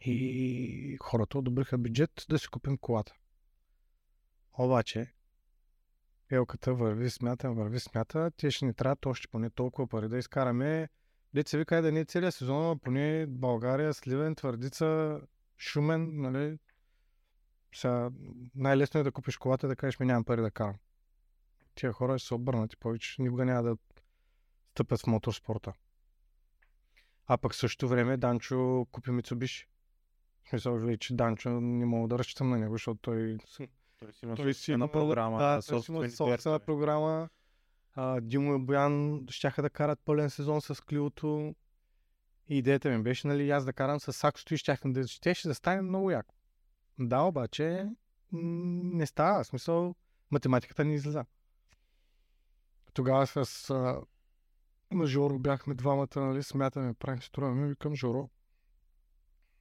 и 0.00 0.98
хората 1.02 1.38
одобриха 1.38 1.78
бюджет 1.78 2.26
да 2.28 2.38
си 2.38 2.48
купим 2.48 2.78
колата. 2.78 3.14
Обаче, 4.58 5.12
елката 6.30 6.74
върви, 6.74 7.10
смята, 7.10 7.52
върви, 7.52 7.80
смята, 7.80 8.30
те 8.36 8.50
ще 8.50 8.64
ни 8.64 8.74
трябват 8.74 9.06
още 9.06 9.28
поне 9.28 9.50
толкова 9.50 9.88
пари 9.88 10.08
да 10.08 10.18
изкараме. 10.18 10.88
Деца 11.34 11.58
вика 11.58 11.82
да 11.82 11.92
не 11.92 12.00
е 12.00 12.04
целият 12.04 12.34
сезон, 12.34 12.62
но 12.62 12.78
поне 12.78 13.26
България, 13.26 13.94
Сливен, 13.94 14.34
Твърдица, 14.34 15.20
Шумен, 15.58 16.20
нали? 16.20 16.58
Сега, 17.74 18.10
най-лесно 18.54 19.00
е 19.00 19.02
да 19.02 19.12
купиш 19.12 19.36
колата 19.36 19.66
и 19.66 19.68
да 19.68 19.76
кажеш 19.76 20.00
ми 20.00 20.06
нямам 20.06 20.24
пари 20.24 20.40
да 20.40 20.50
карам. 20.50 20.76
Тия 21.74 21.92
хора 21.92 22.18
ще 22.18 22.28
се 22.28 22.34
обърнат 22.34 22.72
и 22.72 22.76
повече 22.76 23.22
никога 23.22 23.44
няма 23.44 23.62
да 23.62 23.76
стъпят 24.70 25.00
в 25.00 25.06
моторспорта. 25.06 25.72
А 27.26 27.38
пък 27.38 27.54
също 27.54 27.88
време 27.88 28.16
Данчо 28.16 28.86
купи 28.92 29.10
Мицубиши. 29.10 29.68
В 30.44 30.48
смисъл, 30.48 30.96
че 30.96 31.14
Данчо 31.14 31.50
не 31.50 31.86
мога 31.86 32.08
да 32.08 32.18
разчитам 32.18 32.50
на 32.50 32.58
него, 32.58 32.74
защото 32.74 33.00
той... 33.02 33.38
Той 33.98 34.12
си 34.12 34.24
има 34.24 34.36
той 34.36 34.54
си 34.54 34.72
има 34.72 34.88
програма. 34.88 35.38
Да, 35.38 35.62
той 35.68 35.82
си 35.82 35.92
има 35.92 36.10
собствена 36.10 36.58
програма. 36.58 37.28
А, 37.94 38.20
Димо 38.20 38.54
и 38.54 38.58
Боян 38.58 39.24
щяха 39.30 39.62
да 39.62 39.70
карат 39.70 40.00
пълен 40.04 40.30
сезон 40.30 40.60
с 40.60 40.84
Клиото. 40.84 41.54
И 42.48 42.58
идеята 42.58 42.90
ми 42.90 43.02
беше, 43.02 43.26
нали, 43.26 43.50
аз 43.50 43.64
да 43.64 43.72
карам 43.72 44.00
с 44.00 44.12
Саксото 44.12 44.54
и 44.54 44.56
щях 44.56 44.80
да... 44.84 45.08
Ще, 45.08 45.34
да 45.44 45.54
стане 45.54 45.82
много 45.82 46.10
яко. 46.10 46.34
Да, 46.98 47.20
обаче 47.20 47.88
не 48.32 49.06
става. 49.06 49.44
В 49.44 49.46
смисъл, 49.46 49.94
математиката 50.30 50.84
не 50.84 50.94
излиза. 50.94 51.24
Тогава 52.92 53.26
с 53.26 53.68
на 54.94 55.06
Жоро 55.06 55.38
бяхме 55.38 55.74
двамата, 55.74 56.16
нали, 56.16 56.42
смятаме, 56.42 56.94
правим 56.94 57.22
строя 57.22 57.54
ми, 57.54 57.68
викам 57.68 57.94
Жоро. 57.94 58.30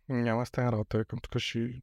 Няма 0.09 0.45
стане 0.45 0.71
работа, 0.71 0.97
викам, 0.97 1.19
тук 1.19 1.37
ще... 1.37 1.81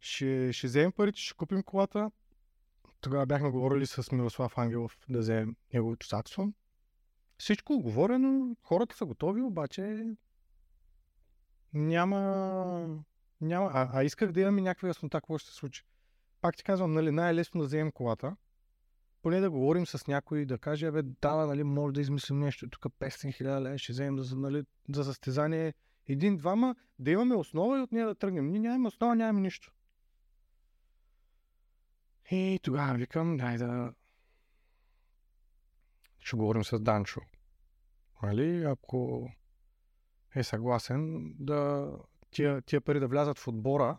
Ще, 0.00 0.52
ще 0.52 0.66
вземем 0.66 0.92
парите, 0.92 1.20
ще 1.20 1.36
купим 1.36 1.62
колата. 1.62 2.10
Тогава 3.00 3.26
бяхме 3.26 3.50
говорили 3.50 3.86
с 3.86 4.12
Мирослав 4.12 4.58
Ангелов 4.58 4.98
да 5.08 5.18
вземем 5.18 5.56
неговото 5.74 6.06
саксон. 6.06 6.54
Всичко 7.38 7.72
оговорено, 7.72 8.56
хората 8.62 8.96
са 8.96 9.04
готови, 9.04 9.42
обаче 9.42 10.06
няма, 11.72 12.18
няма, 13.40 13.70
а, 13.74 13.90
а 13.92 14.04
исках 14.04 14.32
да 14.32 14.40
имаме 14.40 14.60
някаква 14.60 14.88
яснота 14.88 15.20
какво 15.20 15.38
ще 15.38 15.50
се 15.50 15.56
случи. 15.56 15.84
Пак 16.40 16.56
ти 16.56 16.64
казвам, 16.64 16.92
нали, 16.92 17.10
най-лесно 17.10 17.60
да 17.60 17.66
вземем 17.66 17.92
колата, 17.92 18.36
поне 19.22 19.40
да 19.40 19.50
говорим 19.50 19.86
с 19.86 20.06
някой, 20.06 20.46
да 20.46 20.58
каже, 20.58 20.90
бе, 20.90 21.02
да, 21.02 21.46
нали, 21.46 21.64
може 21.64 21.94
да 21.94 22.00
измислим 22.00 22.38
нещо, 22.38 22.70
тук 22.70 22.82
500 22.82 23.34
хиляди 23.34 23.64
лева 23.64 23.78
ще 23.78 23.92
вземем 23.92 24.18
за, 24.18 24.36
нали, 24.36 24.64
за 24.94 25.04
състезание 25.04 25.74
един-двама, 26.06 26.76
да 26.98 27.10
имаме 27.10 27.34
основа 27.34 27.78
и 27.78 27.82
от 27.82 27.92
нея 27.92 28.06
да 28.06 28.14
тръгнем. 28.14 28.50
Ние 28.50 28.60
нямаме 28.60 28.88
основа, 28.88 29.14
нямаме 29.14 29.40
нищо. 29.40 29.72
И 32.30 32.60
тогава 32.62 32.94
викам, 32.94 33.36
дай 33.36 33.58
да 33.58 33.94
ще 36.18 36.36
говорим 36.36 36.64
с 36.64 36.80
Данчо. 36.80 37.20
Нали, 38.22 38.64
ако 38.64 39.30
е 40.34 40.42
съгласен 40.42 41.32
да 41.38 41.90
тия, 42.30 42.62
тия 42.62 42.80
пари 42.80 43.00
да 43.00 43.08
влязат 43.08 43.38
в 43.38 43.48
отбора 43.48 43.98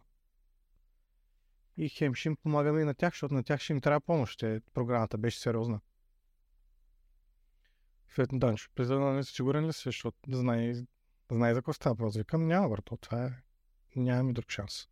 и 1.78 1.90
хем 1.90 2.16
ще 2.16 2.30
им 2.30 2.36
помагаме 2.36 2.82
и 2.82 2.86
на 2.86 2.94
тях, 2.94 3.14
защото 3.14 3.34
на 3.34 3.44
тях 3.44 3.62
ще 3.62 3.74
им 3.74 3.82
трябва 3.82 4.02
помощ. 4.02 4.40
Те, 4.40 4.62
програмата 4.74 5.18
беше 5.18 5.40
сериозна. 5.40 5.80
Фет 8.08 8.30
Данчо, 8.34 8.72
президент, 8.76 9.16
не 9.16 9.24
си 9.24 9.34
сигурен 9.34 9.68
ли 9.68 9.74
си, 9.74 9.82
защото 9.86 10.18
да 10.28 10.38
знае, 10.38 10.74
да 11.30 11.36
знае 11.36 11.54
за 11.54 11.60
какво 11.60 11.74
става 11.74 11.94
въпрос. 11.94 12.16
Викам, 12.16 12.48
няма 12.48 12.68
върто, 12.68 12.98
това 12.98 13.26
е, 13.26 13.32
нямаме 13.96 14.34
друг 14.34 14.52
шанс. 14.52 14.88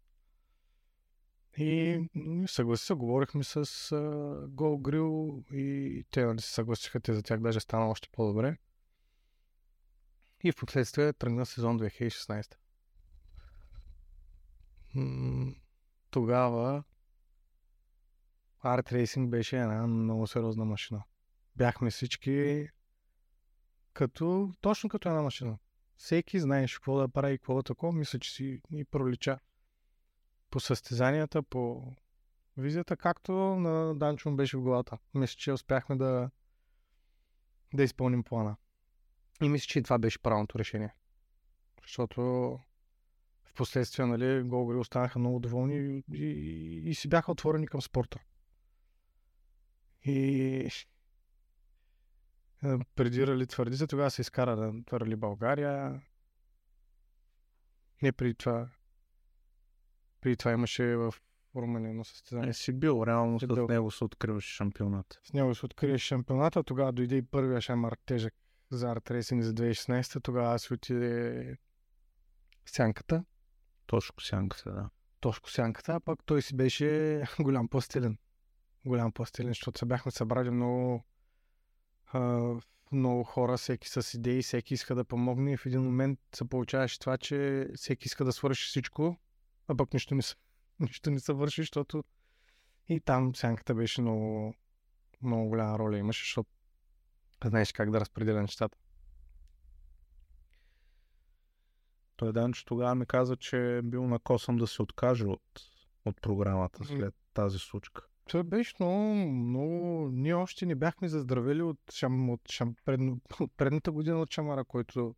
И 1.57 1.99
съгласи 2.47 2.85
се, 2.85 2.93
говорихме 2.93 3.43
с 3.43 3.65
uh, 3.65 4.47
Go 4.47 4.81
Grill 4.81 5.43
и 5.53 6.03
те 6.11 6.25
нали, 6.25 6.41
се 6.41 6.53
съгласиха, 6.53 6.99
те 6.99 7.13
за 7.13 7.23
тях 7.23 7.39
даже 7.39 7.59
стана 7.59 7.89
още 7.89 8.09
по-добре. 8.11 8.57
И 10.43 10.51
в 10.51 10.55
последствие 10.55 11.13
тръгна 11.13 11.45
сезон 11.45 11.79
2016. 11.79 12.55
Тогава 16.11 16.83
Art 18.63 18.91
Racing 18.91 19.29
беше 19.29 19.57
една 19.57 19.87
много 19.87 20.27
сериозна 20.27 20.65
машина. 20.65 21.03
Бяхме 21.55 21.89
всички 21.89 22.67
като, 23.93 24.53
точно 24.61 24.89
като 24.89 25.09
една 25.09 25.21
машина. 25.21 25.57
Всеки 25.97 26.39
знаеше 26.39 26.75
какво 26.75 26.97
да 26.97 27.09
прави 27.09 27.37
какво 27.37 27.55
да 27.55 27.63
такова. 27.63 27.93
Мисля, 27.93 28.19
че 28.19 28.31
си 28.31 28.61
и 28.71 28.85
пролича 28.85 29.39
по 30.49 30.59
състезанията, 30.59 31.43
по 31.43 31.93
визията, 32.57 32.97
както 32.97 33.31
на 33.33 33.95
Данчо 33.95 34.35
беше 34.35 34.57
в 34.57 34.61
главата. 34.61 34.97
Мисля, 35.13 35.35
че 35.37 35.51
успяхме 35.51 35.95
да, 35.95 36.29
да 37.73 37.83
изпълним 37.83 38.23
плана. 38.23 38.55
И 39.41 39.49
мисля, 39.49 39.65
че 39.67 39.79
и 39.79 39.83
това 39.83 39.99
беше 39.99 40.21
правилното 40.21 40.59
решение. 40.59 40.93
Защото 41.81 42.59
в 43.51 43.53
последствие, 43.53 44.05
нали, 44.05 44.43
Голгори 44.43 44.77
останаха 44.77 45.19
много 45.19 45.39
доволни 45.39 46.03
и, 46.13 46.17
и, 46.17 46.89
и 46.89 46.95
си 46.95 47.07
бяха 47.07 47.31
отворени 47.31 47.67
към 47.67 47.81
спорта. 47.81 48.19
И 50.05 50.69
преди 52.95 53.27
Рали 53.27 53.47
твърдица, 53.47 53.87
тогава 53.87 54.11
се 54.11 54.21
изкара 54.21 54.55
да 54.55 54.99
Рали 54.99 55.15
България. 55.15 56.01
Не 58.01 58.11
преди 58.11 58.35
това 58.35 58.69
при 60.21 60.35
това 60.35 60.51
имаше 60.51 60.95
в 60.95 61.13
Румъния 61.55 61.89
едно 61.89 62.03
състезание. 62.03 62.49
Е, 62.49 62.53
си 62.53 62.73
бил, 62.73 63.03
реално 63.07 63.39
с 63.39 63.47
бил. 63.47 63.67
него 63.67 63.91
се 63.91 64.03
откриваше 64.03 64.55
шампионат. 64.55 65.19
С 65.23 65.33
него 65.33 65.55
се 65.55 65.65
откриваше 65.65 66.05
шампионата, 66.05 66.63
тогава 66.63 66.91
дойде 66.91 67.15
и 67.15 67.21
първия 67.21 67.61
шамар 67.61 67.97
тежък 68.05 68.33
за 68.69 68.91
арт 68.91 69.03
за 69.09 69.53
2016, 69.53 70.23
тогава 70.23 70.59
се 70.59 70.73
отиде 70.73 71.57
сянката. 72.65 73.23
Тошко 73.91 74.23
сянката, 74.23 74.71
да. 74.71 74.89
Тошко 75.19 75.51
сянката, 75.51 75.99
пък 75.99 76.19
той 76.25 76.41
си 76.41 76.55
беше 76.55 77.23
голям 77.39 77.67
по-стилен. 77.67 78.17
Голям 78.85 79.11
по-стилен, 79.11 79.49
защото 79.49 79.79
се 79.79 79.85
бяхме 79.85 80.11
събрали 80.11 80.49
много, 80.49 81.03
много 82.91 83.23
хора, 83.23 83.57
всеки 83.57 83.89
с 83.89 84.13
идеи, 84.13 84.41
всеки 84.41 84.73
иска 84.73 84.95
да 84.95 85.05
помогне 85.05 85.53
и 85.53 85.57
в 85.57 85.65
един 85.65 85.81
момент 85.81 86.19
се 86.35 86.49
получаваше 86.49 86.99
това, 86.99 87.17
че 87.17 87.67
всеки 87.75 88.07
иска 88.07 88.25
да 88.25 88.31
свърши 88.31 88.67
всичко, 88.67 89.17
а 89.67 89.75
пък 89.75 89.93
нищо 89.93 90.15
не, 90.15 90.21
нищо 90.79 91.11
не 91.11 91.19
се 91.19 91.33
върши, 91.33 91.61
защото 91.61 92.03
и 92.87 92.99
там 92.99 93.35
сянката 93.35 93.75
беше 93.75 94.01
много, 94.01 94.53
много 95.21 95.49
голяма 95.49 95.79
роля 95.79 95.97
имаше, 95.97 96.23
защото 96.23 96.49
знаеш 97.45 97.71
как 97.71 97.91
да 97.91 97.99
разпределя 97.99 98.41
нещата. 98.41 98.77
Той 102.21 102.33
Данчо 102.33 102.65
тогава 102.65 102.95
ми 102.95 103.05
каза, 103.05 103.35
че 103.35 103.77
е 103.77 103.81
бил 103.81 104.07
накосан 104.07 104.57
да 104.57 104.67
се 104.67 104.81
откаже 104.81 105.25
от, 105.25 105.41
от 106.05 106.21
програмата 106.21 106.83
след 106.83 107.15
тази 107.33 107.59
случка. 107.59 108.05
Това 108.27 108.43
беше 108.43 108.75
много, 108.79 109.13
много... 109.25 110.09
Ние 110.11 110.33
още 110.33 110.65
не 110.65 110.75
бяхме 110.75 111.07
заздравели 111.07 111.61
от, 111.61 111.79
шам, 111.91 112.29
от, 112.29 112.41
шам, 112.51 112.75
пред, 112.85 112.99
от 113.39 113.51
предната 113.57 113.91
година 113.91 114.21
от 114.21 114.33
Шамара, 114.33 114.63
който 114.63 115.15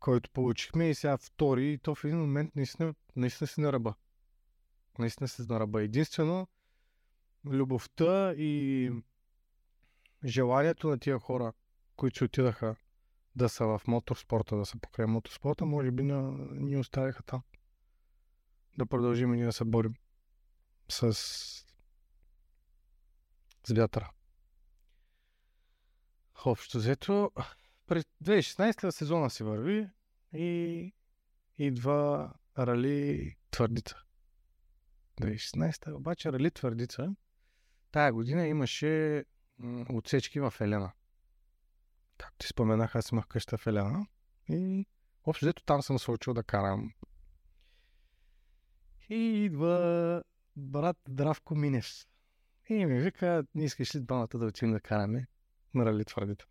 който 0.00 0.30
получихме 0.30 0.90
и 0.90 0.94
сега 0.94 1.16
втори, 1.16 1.72
и 1.72 1.78
то 1.78 1.94
в 1.94 2.04
един 2.04 2.18
момент 2.18 2.56
наистина, 2.56 2.94
наистина 3.16 3.48
си 3.48 3.60
на 3.60 3.72
ръба. 3.72 3.94
Наистина 4.98 5.28
си 5.28 5.42
на 5.48 5.60
ръба. 5.60 5.82
Единствено, 5.82 6.48
любовта 7.46 8.32
и 8.32 8.90
желанието 10.24 10.88
на 10.88 10.98
тия 10.98 11.18
хора, 11.18 11.52
които 11.96 12.24
отидаха 12.24 12.76
да 13.36 13.48
са 13.48 13.66
в 13.66 13.80
моторспорта, 13.86 14.56
да 14.56 14.66
са 14.66 14.78
покрай 14.78 15.06
моторспорта, 15.06 15.66
може 15.66 15.90
би 15.90 16.02
на, 16.02 16.22
ни 16.54 16.76
оставиха 16.76 17.22
там. 17.22 17.42
Да 18.78 18.86
продължим 18.86 19.34
и 19.34 19.36
ние 19.36 19.46
да 19.46 19.52
се 19.52 19.64
борим 19.64 19.94
с, 20.88 21.14
с 21.14 21.66
вятъра. 23.76 24.10
Общо 26.44 26.78
взето, 26.78 27.30
през 27.86 28.04
2016 28.24 28.90
сезона 28.90 29.30
си 29.30 29.44
върви 29.44 29.88
и 30.32 30.92
идва 31.58 32.32
Рали 32.58 33.36
Твърдица. 33.50 33.96
2016 35.20 35.94
обаче 35.94 36.32
Рали 36.32 36.50
Твърдица 36.50 37.14
тая 37.96 38.12
година 38.12 38.46
имаше 38.46 39.24
отсечки 39.90 40.40
в 40.40 40.54
Елена. 40.60 40.92
Както 42.18 42.38
ти 42.38 42.46
споменах, 42.46 42.94
аз 42.94 43.10
имах 43.10 43.26
къща 43.26 43.58
в 43.58 43.66
Елена 43.66 44.06
и 44.48 44.86
общо 45.24 45.44
взето 45.44 45.62
там 45.64 45.82
съм 45.82 45.98
се 45.98 46.10
учил 46.10 46.34
да 46.34 46.42
карам. 46.42 46.92
И 49.08 49.44
идва 49.44 50.22
брат 50.56 50.96
Дравко 51.08 51.54
Минес. 51.54 52.06
И 52.68 52.86
ми 52.86 53.00
вика, 53.00 53.44
не 53.54 53.64
искаш 53.64 53.94
ли 53.94 54.00
двамата 54.00 54.28
да 54.34 54.46
отидем 54.46 54.72
да 54.72 54.80
караме 54.80 55.26
на 55.74 55.86
Рали 55.86 56.04
Твърдица? 56.04 56.46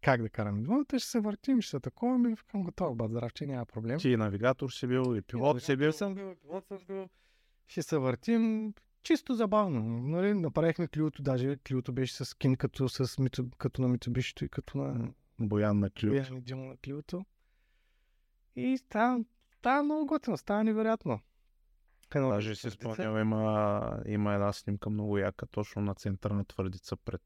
как 0.00 0.22
да 0.22 0.28
караме 0.28 0.62
двамата, 0.62 0.84
ще 0.88 0.98
се 0.98 1.20
въртим, 1.20 1.60
ще 1.60 1.70
се 1.70 1.80
такова, 1.80 2.18
ми 2.18 2.34
викам 2.34 2.62
готов, 2.62 2.96
бат 2.96 3.10
здравче, 3.10 3.46
няма 3.46 3.66
проблем. 3.66 3.98
Ти 3.98 4.16
навигатор 4.16 4.70
си 4.70 4.86
бил 4.86 5.16
и 5.16 5.22
пилот 5.22 5.62
си 5.62 5.76
бил. 5.76 5.92
съм 5.92 6.14
бил, 6.14 6.34
пилот 6.34 6.66
съм 6.66 6.78
бил. 6.86 7.08
Ще 7.66 7.82
се 7.82 7.98
въртим, 7.98 8.74
чисто 9.08 9.34
забавно. 9.34 9.80
Нали? 9.82 10.34
Направихме 10.34 10.88
клюто, 10.88 11.22
даже 11.22 11.56
клюто 11.56 11.92
беше 11.92 12.24
с 12.24 12.34
кин, 12.34 12.56
като, 12.56 12.88
с, 12.88 13.18
мито, 13.18 13.50
като 13.58 13.82
на 13.82 13.88
Митсубишито 13.88 14.44
и 14.44 14.48
като 14.48 14.78
на 14.78 15.08
Боян 15.40 15.78
на 15.78 15.90
клюто. 15.90 16.30
Боян 16.30 16.40
Димо 16.40 16.64
на 16.64 16.76
клюто. 16.76 17.24
И 18.56 18.78
става, 18.78 19.24
става 19.58 19.82
много 19.82 20.06
готино, 20.06 20.36
става 20.36 20.64
невероятно. 20.64 21.20
Едно 22.14 22.28
Даже 22.28 22.54
си 22.54 22.70
спомням, 22.70 23.18
има, 23.18 24.02
има 24.06 24.34
една 24.34 24.52
снимка 24.52 24.90
много 24.90 25.18
яка, 25.18 25.46
точно 25.46 25.82
на 25.82 25.94
центъра 25.94 26.34
на 26.34 26.44
твърдица 26.44 26.96
пред 26.96 27.22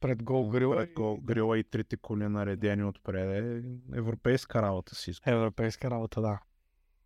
пред 0.00 0.22
гол 0.22 0.48
грила. 0.48 0.76
Пред 0.76 0.92
гол 0.92 1.16
грила 1.16 1.58
и 1.58 1.64
трите 1.64 1.96
коли 1.96 2.28
наредени 2.28 2.84
отпред. 2.84 3.44
Е 3.44 3.62
европейска 3.96 4.62
работа 4.62 4.94
си. 4.94 5.12
Европейска 5.26 5.90
работа, 5.90 6.20
да. 6.20 6.40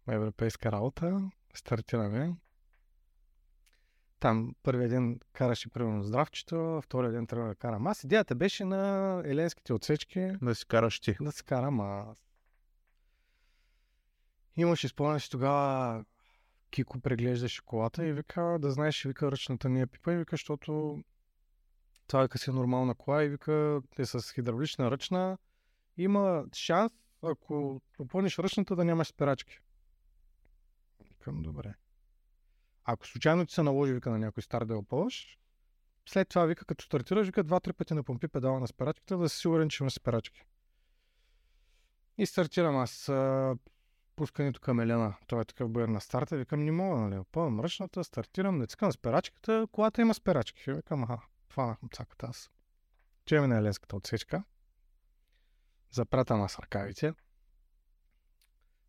Европейска 0.08 0.72
работа. 0.72 1.30
Стартираме. 1.54 2.34
Там 4.20 4.54
първия 4.62 4.88
ден 4.88 5.20
караше 5.32 5.70
примерно 5.70 6.02
здравчето, 6.02 6.80
втория 6.84 7.12
ден 7.12 7.26
трябва 7.26 7.48
да 7.48 7.54
карам 7.54 7.86
аз. 7.86 8.04
Идеята 8.04 8.34
беше 8.34 8.64
на 8.64 9.22
еленските 9.24 9.72
отсечки. 9.72 10.32
Да 10.42 10.54
си 10.54 10.66
караш 10.66 11.00
ти. 11.00 11.16
Да 11.20 11.32
си 11.32 11.44
карам 11.44 11.80
аз. 11.80 12.18
Имаше 14.56 14.88
спомняш 14.88 15.28
тогава 15.28 16.04
Кико 16.70 17.00
преглеждаше 17.00 17.62
колата 17.62 18.06
и 18.06 18.12
вика, 18.12 18.58
да 18.60 18.70
знаеш, 18.70 19.04
вика 19.04 19.32
ръчната 19.32 19.68
ми 19.68 19.80
е 19.80 19.86
пипа 19.86 20.12
и 20.12 20.16
вика, 20.16 20.32
защото 20.32 21.02
това 22.06 22.22
вика 22.22 22.38
си 22.38 22.50
е 22.50 22.52
нормална 22.52 22.94
кола 22.94 23.24
и 23.24 23.28
вика 23.28 23.80
е 23.98 24.04
с 24.04 24.32
хидравлична 24.32 24.90
ръчна. 24.90 25.38
Има 25.96 26.44
шанс, 26.54 26.92
ако 27.22 27.80
попълниш 27.96 28.38
ръчната, 28.38 28.76
да 28.76 28.84
нямаш 28.84 29.08
спирачки. 29.08 29.58
Викам, 31.08 31.42
добре. 31.42 31.74
Ако 32.85 33.07
случайно 33.07 33.47
ти 33.47 33.55
се 33.55 33.62
наложи, 33.62 33.93
вика 33.93 34.11
на 34.11 34.18
някой 34.18 34.43
стар 34.43 34.64
да 34.64 34.74
я 34.74 34.83
след 36.07 36.28
това 36.28 36.45
вика, 36.45 36.64
като 36.64 36.85
стартираш, 36.85 37.26
вика 37.26 37.45
два-три 37.45 37.72
пъти 37.72 37.95
на 37.95 38.03
помпи 38.03 38.28
педала 38.28 38.61
на 38.61 38.66
спирачката, 38.66 39.18
да 39.18 39.28
си 39.28 39.39
сигурен, 39.39 39.68
че 39.68 39.83
има 39.83 39.91
спирачки. 39.91 40.45
И 42.18 42.26
стартирам 42.26 42.76
аз 42.76 43.09
а, 43.09 43.57
пускането 44.16 44.61
към 44.61 44.81
Елена. 44.81 45.16
Той 45.26 45.41
е 45.41 45.45
такъв 45.45 45.70
бър 45.70 45.89
на 45.89 46.01
старта. 46.01 46.37
Викам, 46.37 46.64
не 46.64 46.72
мога, 46.72 47.01
нали? 47.01 47.24
Пълна 47.33 47.51
мръчната, 47.51 48.05
стартирам, 48.05 48.59
не 48.59 48.66
цъкам 48.66 48.93
спирачката, 48.93 49.66
колата 49.72 50.01
има 50.01 50.14
спирачки. 50.14 50.72
Викам, 50.72 51.05
аха, 51.05 51.18
фанах 51.49 51.78
цаката 51.93 52.26
аз. 52.26 52.51
Чеме 53.24 53.47
на 53.47 53.59
еленската 53.59 53.97
отсечка. 53.97 54.45
Запратам 55.91 56.43
аз 56.43 56.59
ръкавите. 56.59 57.14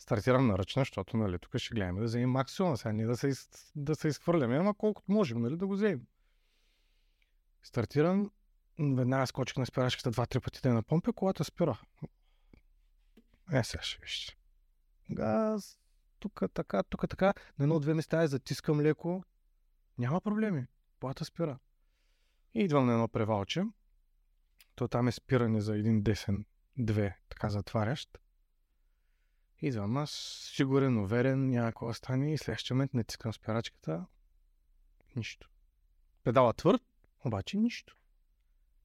Стартирам 0.02 0.47
на 0.47 0.58
ръчна, 0.58 0.82
защото 0.82 1.18
нали, 1.18 1.39
тук 1.39 1.58
ще 1.58 1.76
гледаме 1.76 1.99
да 1.99 2.06
вземем 2.06 2.30
максимум, 2.30 2.78
сега 2.78 2.91
ние 2.91 3.06
да 3.06 3.18
се, 3.18 3.28
из- 3.28 3.72
да 3.76 3.95
се 3.95 4.08
изхвърляме, 4.08 4.58
ама 4.58 4.74
колкото 4.74 5.12
можем, 5.12 5.41
нали, 5.41 5.58
да 5.58 5.68
го 5.68 5.74
вземем. 5.74 6.08
Стартирам, 7.64 8.32
веднага 8.80 9.28
скочих 9.28 9.58
на 9.58 9.66
спирачката 9.66 10.12
два-три 10.12 10.39
пъти 10.39 10.62
да 10.62 10.70
я 10.70 10.76
напомпя, 10.76 11.14
колата 11.14 11.43
спира. 11.43 11.82
Е, 13.54 13.64
сега 13.64 13.84
ще 13.84 13.99
вижте. 14.02 14.38
Газ, 15.12 15.80
тук 16.20 16.41
така, 16.54 16.84
тук 16.84 17.10
така. 17.10 17.34
На 17.60 17.64
едно-две 17.64 17.93
места 17.93 18.22
я 18.22 18.28
затискам 18.28 18.82
леко. 18.82 19.24
Няма 19.97 20.22
проблеми. 20.22 20.66
Колата 20.99 21.26
спира. 21.26 21.60
И 22.54 22.60
идвам 22.60 22.86
на 22.86 22.93
едно 22.93 23.08
превалче. 23.08 23.64
То 24.76 24.88
там 24.88 25.08
е 25.08 25.12
спиране 25.12 25.62
за 25.62 25.78
един 25.78 26.02
десен, 26.04 26.45
две, 26.78 27.18
така 27.30 27.49
затварящ. 27.49 28.20
Идвам 29.62 29.97
аз, 29.97 30.12
сигурен, 30.55 30.97
уверен, 30.97 31.49
няма 31.49 31.68
какво 31.68 31.88
да 31.88 31.93
стане 31.93 32.34
и 32.34 32.38
следващия 32.38 32.76
момент 32.76 32.93
не 32.93 33.03
цикам 33.03 33.34
спирачката. 33.34 34.05
Нищо. 35.16 35.49
Педала 36.24 36.53
твърд, 36.53 36.82
обаче 37.26 37.57
нищо. 37.57 37.97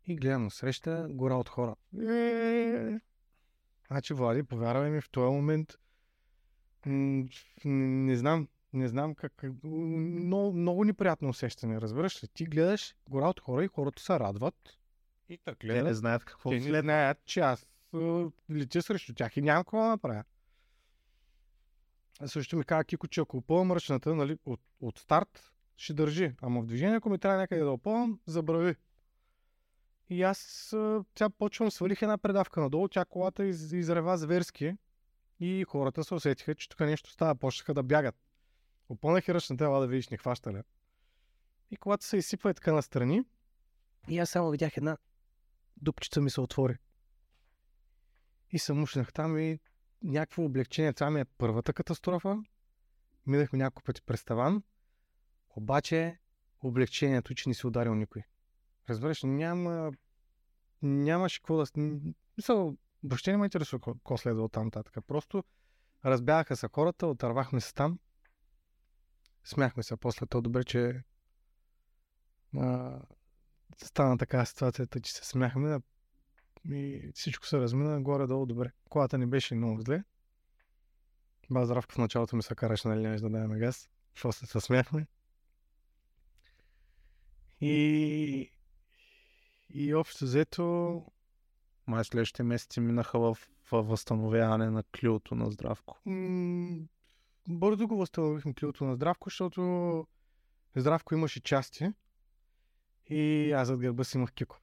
И 0.06 0.16
гледам 0.16 0.44
на 0.44 0.50
среща 0.50 1.06
гора 1.10 1.34
от 1.34 1.48
хора. 1.48 1.76
Значи, 3.88 4.14
Влади, 4.14 4.42
повярвай 4.42 4.90
ми, 4.90 5.00
в 5.00 5.10
този 5.10 5.32
момент 5.34 5.74
м, 6.86 7.24
не 7.64 8.16
знам, 8.16 8.48
не 8.72 8.88
знам 8.88 9.14
как, 9.14 9.42
много, 9.64 10.52
много 10.52 10.84
неприятно 10.84 11.28
усещане, 11.28 11.80
разбираш 11.80 12.24
ли? 12.24 12.28
Ти 12.28 12.44
гледаш 12.44 12.94
гора 13.08 13.28
от 13.28 13.40
хора 13.40 13.64
и 13.64 13.68
хората 13.68 14.02
се 14.02 14.12
радват. 14.20 14.78
И 15.28 15.38
така 15.38 15.58
Те 15.58 15.66
не 15.66 15.72
гледат. 15.72 15.96
знаят 15.96 16.24
какво 16.24 16.50
Те 16.50 16.60
не 16.60 16.80
знаят, 16.80 17.18
че 17.24 17.40
аз 17.40 17.66
летя 18.50 18.82
срещу 18.82 19.14
тях 19.14 19.36
и 19.36 19.42
нямам 19.42 19.64
какво 19.64 19.78
да 19.78 19.88
направя. 19.88 20.24
Също 22.24 22.56
ми 22.56 22.64
каза 22.64 22.84
Кико, 22.84 23.08
че 23.08 23.20
ако 23.20 23.36
опълвам 23.36 23.72
ръчната, 23.72 24.14
нали, 24.14 24.38
от, 24.44 24.60
от 24.80 24.98
старт, 24.98 25.52
ще 25.76 25.94
държи. 25.94 26.32
Ама 26.42 26.62
в 26.62 26.66
движение, 26.66 26.96
ако 26.96 27.10
ми 27.10 27.18
трябва 27.18 27.38
някъде 27.38 27.62
да 27.62 27.70
опълвам, 27.70 28.20
забрави. 28.26 28.74
И 30.08 30.22
аз 30.22 30.70
тя 31.14 31.30
почвам, 31.30 31.70
свалих 31.70 32.02
една 32.02 32.18
предавка 32.18 32.60
надолу, 32.60 32.88
тя 32.88 33.04
колата 33.04 33.46
из, 33.46 33.72
изрева 33.72 34.18
зверски 34.18 34.76
и 35.40 35.64
хората 35.68 36.04
се 36.04 36.14
усетиха, 36.14 36.54
че 36.54 36.68
тук 36.68 36.80
нещо 36.80 37.10
става, 37.10 37.34
почнаха 37.34 37.74
да 37.74 37.82
бягат. 37.82 38.16
Опълнах 38.88 39.28
и 39.28 39.34
ръчната, 39.34 39.64
ела 39.64 39.80
да 39.80 39.86
видиш, 39.86 40.08
не 40.08 40.16
хваща 40.16 40.52
ли. 40.52 40.62
И 41.70 41.76
колата 41.76 42.06
се 42.06 42.16
изсипва 42.16 42.50
и 42.50 42.54
така 42.54 42.72
настрани. 42.72 43.22
И 44.08 44.18
аз 44.18 44.30
само 44.30 44.50
видях 44.50 44.76
една 44.76 44.96
дупчица 45.76 46.20
ми 46.20 46.30
се 46.30 46.40
отвори. 46.40 46.76
И 48.50 48.58
се 48.58 48.72
мушнах 48.72 49.12
там 49.12 49.38
и 49.38 49.58
някакво 50.06 50.44
облегчение. 50.44 50.92
Това 50.92 51.10
ми 51.10 51.20
е 51.20 51.24
първата 51.24 51.72
катастрофа. 51.72 52.42
Минахме 53.26 53.58
няколко 53.58 53.82
пъти 53.82 54.02
през 54.02 54.24
таван. 54.24 54.62
Обаче 55.50 56.18
облегчението, 56.62 57.34
че 57.34 57.48
не 57.48 57.54
си 57.54 57.66
ударил 57.66 57.94
никой. 57.94 58.22
Разбираш, 58.88 59.22
няма... 59.22 59.92
Нямаше 60.82 61.40
какво 61.40 61.56
да... 61.56 61.66
Мисъл, 62.36 62.76
въобще 63.04 63.30
не 63.30 63.36
ме 63.36 63.44
интересува 63.44 63.80
какво- 63.80 64.16
следва 64.16 64.44
от 64.44 64.52
там 64.52 64.64
нататък. 64.64 64.96
Просто 65.06 65.44
разбягаха 66.04 66.56
се 66.56 66.68
хората, 66.72 67.06
отървахме 67.06 67.60
се 67.60 67.74
там. 67.74 67.98
Смяхме 69.44 69.82
се 69.82 69.96
после 69.96 70.26
то 70.26 70.42
добре, 70.42 70.64
че 70.64 71.02
а, 72.56 73.00
стана 73.84 74.18
така 74.18 74.44
ситуацията, 74.44 75.00
че 75.00 75.12
се 75.12 75.24
смяхме 75.24 75.80
и 76.70 77.10
всичко 77.14 77.46
се 77.46 77.58
размина 77.58 78.00
горе-долу 78.00 78.46
добре. 78.46 78.70
Колата 78.88 79.18
ни 79.18 79.26
беше 79.26 79.54
много 79.54 79.80
зле. 79.80 80.04
Ба 81.50 81.80
в 81.80 81.98
началото 81.98 82.36
ми 82.36 82.42
се 82.42 82.54
караше 82.54 82.88
на 82.88 82.96
линия 82.96 83.20
да 83.20 83.30
даваме 83.30 83.58
газ. 83.58 83.88
После 84.22 84.46
се 84.46 84.60
смяхме. 84.60 85.06
И, 87.60 88.50
и 89.70 89.94
общо 89.94 90.24
взето 90.24 91.04
Май 91.86 92.04
следващите 92.04 92.42
месеци 92.42 92.80
минаха 92.80 93.18
в, 93.18 93.38
в 93.72 93.82
възстановяване 93.82 94.70
на 94.70 94.82
клюто 94.82 95.34
на 95.34 95.50
Здравко. 95.50 95.98
м- 96.06 96.86
бързо 97.48 97.88
го 97.88 97.96
възстановихме 97.96 98.54
клюто 98.54 98.84
на 98.84 98.94
Здравко, 98.94 99.30
защото 99.30 100.06
Здравко 100.76 101.14
имаше 101.14 101.40
части 101.40 101.92
и 103.10 103.52
аз 103.52 103.68
зад 103.68 103.80
гърба 103.80 104.04
си 104.04 104.16
имах 104.16 104.32
Кико. 104.32 104.58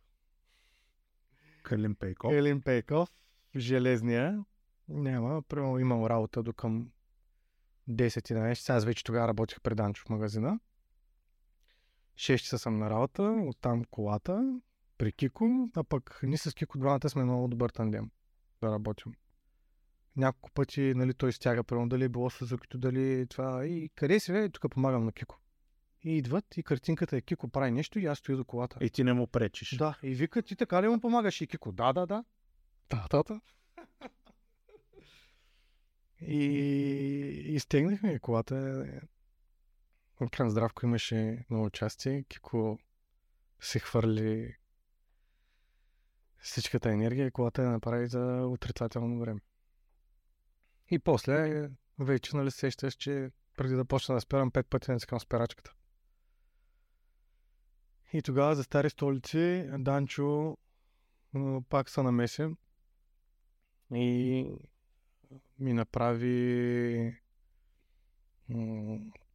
Калин 1.63 1.95
Пейков. 1.95 2.33
Елин 2.33 2.61
Пейков, 2.61 3.09
железния, 3.55 4.45
няма, 4.87 5.41
примерно 5.41 5.79
имам 5.79 6.05
работа 6.05 6.43
до 6.43 6.53
към 6.53 6.89
10-11 7.89 8.55
часа. 8.55 8.73
Аз 8.73 8.85
вече 8.85 9.03
тогава 9.03 9.27
работих 9.27 9.61
при 9.61 9.75
Данчо 9.75 10.03
в 10.05 10.09
магазина. 10.09 10.59
6 12.15 12.37
часа 12.37 12.59
съм 12.59 12.77
на 12.77 12.89
работа, 12.89 13.43
оттам 13.47 13.83
колата, 13.91 14.59
при 14.97 15.11
Кико, 15.11 15.69
а 15.75 15.83
пък 15.83 16.19
ние 16.23 16.37
с 16.37 16.53
Кико 16.53 16.77
двамата 16.77 17.09
сме 17.09 17.23
много 17.23 17.47
добър 17.47 17.69
тандем 17.69 18.11
да 18.61 18.71
работим. 18.71 19.13
Няколко 20.15 20.51
пъти, 20.51 20.93
нали, 20.95 21.13
той 21.13 21.33
стяга, 21.33 21.63
примерно, 21.63 21.89
дали 21.89 22.03
е 22.03 22.09
било 22.09 22.29
Сузукито, 22.29 22.77
дали 22.77 23.27
това. 23.29 23.65
И 23.65 23.89
къде 23.95 24.19
си, 24.19 24.31
бе? 24.31 24.49
Тук 24.49 24.71
помагам 24.71 25.05
на 25.05 25.11
Кико. 25.11 25.39
И 26.03 26.17
идват 26.17 26.57
и 26.57 26.63
картинката 26.63 27.17
е 27.17 27.21
Кико 27.21 27.47
прави 27.47 27.71
нещо 27.71 27.99
и 27.99 28.05
аз 28.05 28.17
стоя 28.17 28.37
до 28.37 28.45
колата. 28.45 28.77
И 28.81 28.89
ти 28.89 29.03
не 29.03 29.13
му 29.13 29.27
пречиш. 29.27 29.77
Да, 29.77 29.99
и 30.03 30.15
вика, 30.15 30.41
ти 30.41 30.55
така 30.55 30.83
ли 30.83 30.87
му 30.87 30.99
помагаш? 30.99 31.41
И 31.41 31.47
Кико, 31.47 31.71
да, 31.71 31.93
да, 31.93 32.05
да. 32.05 32.23
Да, 32.89 33.07
да, 33.11 33.23
да. 33.23 33.41
И, 36.21 36.43
и 37.47 37.59
стегнахме 37.59 38.19
колата. 38.19 38.85
Кран 40.31 40.49
Здравко 40.49 40.85
имаше 40.85 41.45
много 41.49 41.65
участие. 41.65 42.23
Кико 42.23 42.79
се 43.59 43.79
хвърли 43.79 44.55
всичката 46.39 46.91
енергия 46.91 47.27
и 47.27 47.31
колата 47.31 47.63
я 47.63 47.69
направи 47.69 48.07
за 48.07 48.45
отрицателно 48.47 49.19
време. 49.19 49.41
И 50.91 50.99
после 50.99 51.69
вече 51.99 52.35
нали 52.35 52.51
сещаш, 52.51 52.93
че 52.93 53.31
преди 53.57 53.75
да 53.75 53.85
почна 53.85 54.15
да 54.15 54.21
спирам 54.21 54.51
пет 54.51 54.67
пъти 54.67 54.91
не 54.91 54.99
цъкам 54.99 55.19
спирачката. 55.19 55.73
И 58.13 58.21
тогава 58.21 58.55
за 58.55 58.63
стари 58.63 58.89
столици 58.89 59.69
Данчо 59.71 60.57
пак 61.69 61.89
се 61.89 62.03
намеси 62.03 62.47
и 63.93 64.45
ми 65.59 65.73
направи 65.73 67.15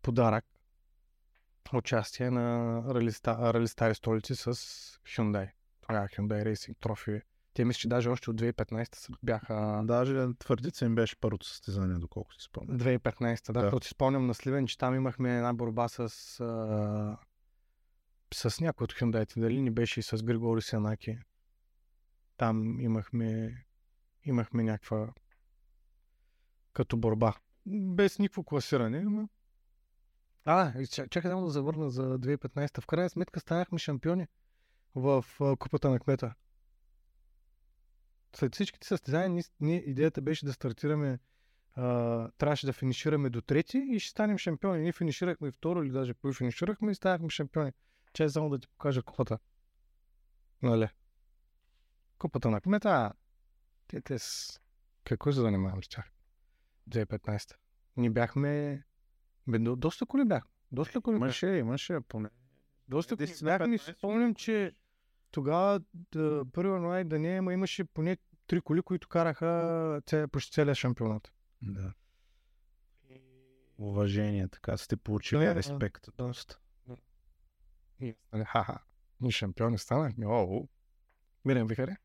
подарък 0.02 0.44
участие 1.74 2.30
на 2.30 2.44
рали, 2.94 3.12
ста- 3.12 3.54
рали 3.54 3.68
стари 3.68 3.94
столици 3.94 4.34
с 4.34 4.52
Hyundai. 5.06 5.50
Тогава 5.80 6.06
Hyundai 6.06 6.44
Racing 6.44 6.76
Trophy. 6.76 7.22
Те 7.54 7.64
мисля, 7.64 7.78
че 7.78 7.88
даже 7.88 8.08
още 8.08 8.30
от 8.30 8.36
2015 8.36 8.94
са- 8.94 9.12
бяха 9.22 9.80
даже 9.84 10.26
твърдица 10.38 10.84
им 10.84 10.94
беше 10.94 11.16
първото 11.16 11.46
състезание, 11.46 11.98
доколко 11.98 12.34
си 12.34 12.42
спомням. 12.42 12.78
2015, 12.78 13.52
да, 13.52 13.70
Да. 13.70 13.80
си 13.82 13.90
спомням 13.90 14.26
на 14.26 14.34
Сливен, 14.34 14.66
че 14.66 14.78
там 14.78 14.94
имахме 14.94 15.36
една 15.36 15.54
борба 15.54 15.88
с, 15.88 16.00
а, 16.40 17.16
с 18.34 18.60
някой 18.60 18.84
от 18.84 18.92
Hyundai, 18.92 19.40
дали 19.40 19.62
не 19.62 19.70
беше 19.70 20.00
и 20.00 20.02
с 20.02 20.22
Григори 20.22 20.62
Сенаки. 20.62 21.18
Там 22.36 22.80
имахме, 22.80 23.64
имахме 24.24 24.62
някаква 24.62 25.12
като 26.72 26.96
борба. 26.96 27.34
Без 27.66 28.18
никакво 28.18 28.44
класиране, 28.44 28.98
ама... 29.06 29.28
А, 30.44 30.86
чакай 30.86 31.30
само 31.30 31.44
да 31.44 31.50
завърна 31.50 31.90
за 31.90 32.18
2015. 32.18 32.80
В 32.80 32.86
крайна 32.86 33.10
сметка 33.10 33.40
станахме 33.40 33.78
шампиони 33.78 34.26
в 34.94 35.24
Купата 35.58 35.90
на 35.90 36.00
кмета. 36.00 36.34
След 38.36 38.54
всичките 38.54 38.86
състезания, 38.86 39.44
ние, 39.60 39.82
идеята 39.86 40.22
беше 40.22 40.46
да 40.46 40.52
стартираме 40.52 41.18
а, 41.80 42.30
трябваше 42.38 42.66
да 42.66 42.72
финишираме 42.72 43.30
до 43.30 43.40
трети 43.40 43.78
и 43.90 44.00
ще 44.00 44.10
станем 44.10 44.38
шампиони. 44.38 44.82
Ние 44.82 44.92
финиширахме 44.92 45.50
второ 45.50 45.82
или 45.82 45.90
даже 45.90 46.14
първо 46.14 46.34
финиширахме 46.34 46.90
и 46.90 46.94
станахме 46.94 47.30
шампиони. 47.30 47.72
Че 48.18 48.28
само 48.28 48.50
да 48.50 48.58
ти 48.58 48.68
покажа 48.68 49.02
купата. 49.02 49.38
Нали? 50.62 50.88
Купата 52.18 52.50
на 52.50 52.60
кмета. 52.60 53.12
Те, 53.88 54.00
те 54.00 54.18
с... 54.18 54.60
Какво 55.04 55.32
се 55.32 55.40
занимавам 55.40 55.84
с 55.84 55.88
тях? 55.88 56.10
2015. 56.90 57.54
Ние 57.96 58.10
бяхме... 58.10 58.82
Бе, 59.46 59.58
до- 59.58 59.76
доста 59.76 60.06
коли 60.06 60.24
бяхме. 60.24 60.50
Доста 60.72 61.00
коли. 61.00 61.16
Имаше, 61.16 61.46
имаше 61.46 62.00
поне. 62.08 62.28
Доста 62.88 63.16
Десет 63.16 63.44
бяхме. 63.44 63.74
и 63.74 63.78
15 63.78 63.98
Спомням, 63.98 64.34
че 64.34 64.72
тогава 65.30 65.80
да, 65.94 66.44
1 66.44 66.74
януари 66.74 67.04
да 67.04 67.18
не 67.18 67.34
е, 67.34 67.38
ама 67.38 67.52
имаше 67.52 67.84
поне 67.84 68.16
три 68.46 68.60
коли, 68.60 68.82
които 68.82 69.08
караха 69.08 70.02
ця, 70.06 70.28
почти 70.28 70.52
целия 70.52 70.74
шампионат. 70.74 71.32
Да. 71.62 71.92
Уважение, 73.78 74.48
така 74.48 74.76
сте 74.76 74.96
получили 74.96 75.54
респект 75.54 76.06
доста. 76.16 76.58
И, 78.00 78.14
нали, 78.32 78.44
ха-ха, 78.44 78.78
ние 79.20 79.30
шампиони 79.30 79.78
станахме, 79.78 80.26
о, 80.26 80.68
Мирен 81.44 81.66
Вихаре. 81.66 81.96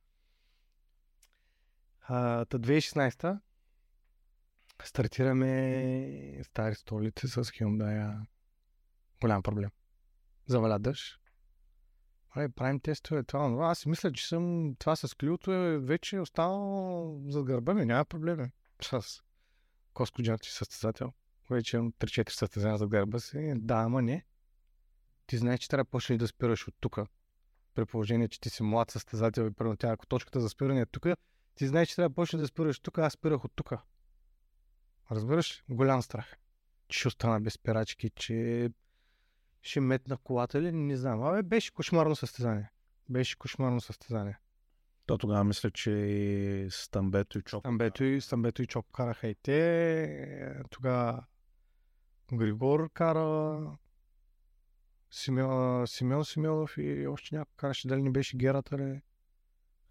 Та 2.08 2.46
2016 2.46 3.40
стартираме 4.84 6.44
стари 6.44 6.76
столици 6.76 7.28
с 7.28 7.44
Hyundai. 7.44 8.26
Голям 9.22 9.44
проблем. 9.44 9.70
Заваля 10.48 10.80
дъжд. 10.80 11.20
Ай, 12.36 12.50
правим 12.50 12.80
тестове, 12.80 13.24
това, 13.24 13.48
това. 13.48 13.70
Аз 13.70 13.80
си 13.80 13.90
мисля, 13.90 14.12
че 14.12 14.28
съм, 14.28 14.76
това 14.80 14.96
с 14.96 15.16
клюто 15.18 15.52
е 15.52 15.80
вече 15.80 16.20
останало 16.20 17.22
за 17.28 17.44
гърба 17.44 17.74
ми, 17.74 17.86
няма 17.86 18.06
проблеми. 18.06 18.52
С 18.82 19.22
Коско 19.94 20.24
Джанти 20.24 20.50
състезател. 20.50 21.14
Вече 21.50 21.78
имам 21.78 21.94
3-4 21.94 22.30
състезания 22.30 22.78
за 22.78 22.88
гърба 22.88 23.20
си. 23.20 23.54
Да, 23.56 23.76
ама 23.76 24.02
не. 24.02 24.26
Ти 25.34 25.38
знаеш, 25.38 25.60
че 25.60 25.70
трябва 25.70 25.84
да 25.84 25.90
почнеш 25.90 26.18
да 26.18 26.28
спираш 26.28 26.68
от 26.68 26.76
тук. 26.80 27.00
При 27.76 27.86
положение, 27.86 28.28
че 28.28 28.42
ти 28.42 28.50
си 28.50 28.64
млад 28.64 28.92
състезател 28.92 29.42
и 29.42 29.54
първо 29.54 29.76
тя, 29.76 29.88
ако 29.88 30.06
точката 30.06 30.42
за 30.42 30.50
спиране 30.50 30.82
е 30.82 30.86
тук, 30.86 31.08
ти 31.56 31.68
знаеш, 31.68 31.90
че 31.90 31.96
трябва 31.96 32.10
да 32.10 32.16
почнеш 32.16 32.42
да 32.42 32.48
спираш 32.48 32.80
тук, 32.80 32.98
аз 32.98 33.14
спирах 33.14 33.46
от 33.46 33.52
тук. 33.56 33.74
Разбираш? 35.12 35.64
Голям 35.70 36.02
страх. 36.02 36.36
Че 36.88 37.00
ще 37.00 37.08
остана 37.08 37.42
без 37.42 37.54
спирачки, 37.54 38.10
че 38.10 38.70
ще 39.62 39.80
метна 39.80 40.18
колата 40.18 40.62
ли, 40.62 40.72
не 40.72 40.98
знам. 40.98 41.24
Абе, 41.24 41.44
беше 41.44 41.74
кошмарно 41.74 42.16
състезание. 42.16 42.72
Беше 43.10 43.38
кошмарно 43.38 43.82
състезание. 43.82 44.38
То 45.06 45.18
тогава 45.18 45.44
мисля, 45.44 45.72
че 45.72 45.92
и 45.92 46.68
Стамбето 46.72 47.40
и 47.40 47.42
Чоко. 47.42 47.62
Стамбето 47.62 48.04
и, 48.04 48.22
Стамбето 48.22 48.62
и 48.62 48.68
Чоко 48.68 48.92
караха 48.92 49.28
и 49.28 49.36
те. 49.36 50.64
Тогава 50.70 51.24
Григор 52.34 52.90
кара. 52.94 53.78
Симеон, 55.14 55.88
Симеон 55.88 56.26
Симеонов 56.26 56.78
и 56.78 57.08
още 57.08 57.36
някой 57.36 57.54
караше. 57.58 57.88
Дали 57.88 58.02
не 58.02 58.10
беше 58.10 58.38
Герата 58.38 58.78
ли? 58.78 59.02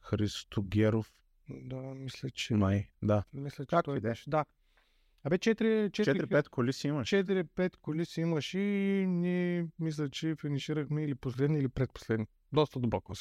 Христо 0.01 0.63
Геров. 0.63 1.13
Да, 1.49 1.77
мисля, 1.77 2.31
че... 2.31 2.55
Май, 2.55 2.89
да. 3.03 3.25
Мисля, 3.33 3.65
че 3.65 3.69
Както 3.69 3.91
той 3.91 4.01
беше. 4.01 4.31
Да. 4.31 4.45
Абе, 5.25 5.39
4, 5.39 5.91
4, 5.91 6.27
4-5 6.27 6.49
коли 6.49 6.73
си 6.73 6.89
имаш. 6.89 7.09
4-5 7.11 7.77
коли 7.77 8.05
си 8.05 8.21
имаш 8.21 8.55
и 8.55 8.59
ние 9.09 9.67
мисля, 9.79 10.11
че 10.11 10.37
финиширахме 10.41 11.05
или 11.05 11.15
последни, 11.15 11.59
или 11.59 11.69
предпоследни. 11.69 12.27
Доста 12.53 12.81
дълбоко. 12.81 13.13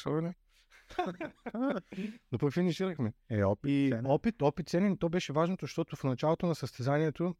Но 2.32 2.38
пък 2.38 2.52
финиширахме. 2.52 3.12
Е, 3.30 3.44
опит. 3.44 3.70
И 3.70 3.88
ценен. 3.90 4.06
опит, 4.06 4.42
опит 4.42 4.68
ценен, 4.68 4.96
то 4.96 5.08
беше 5.08 5.32
важното, 5.32 5.66
защото 5.66 5.96
в 5.96 6.04
началото 6.04 6.46
на 6.46 6.54
състезанието, 6.54 7.36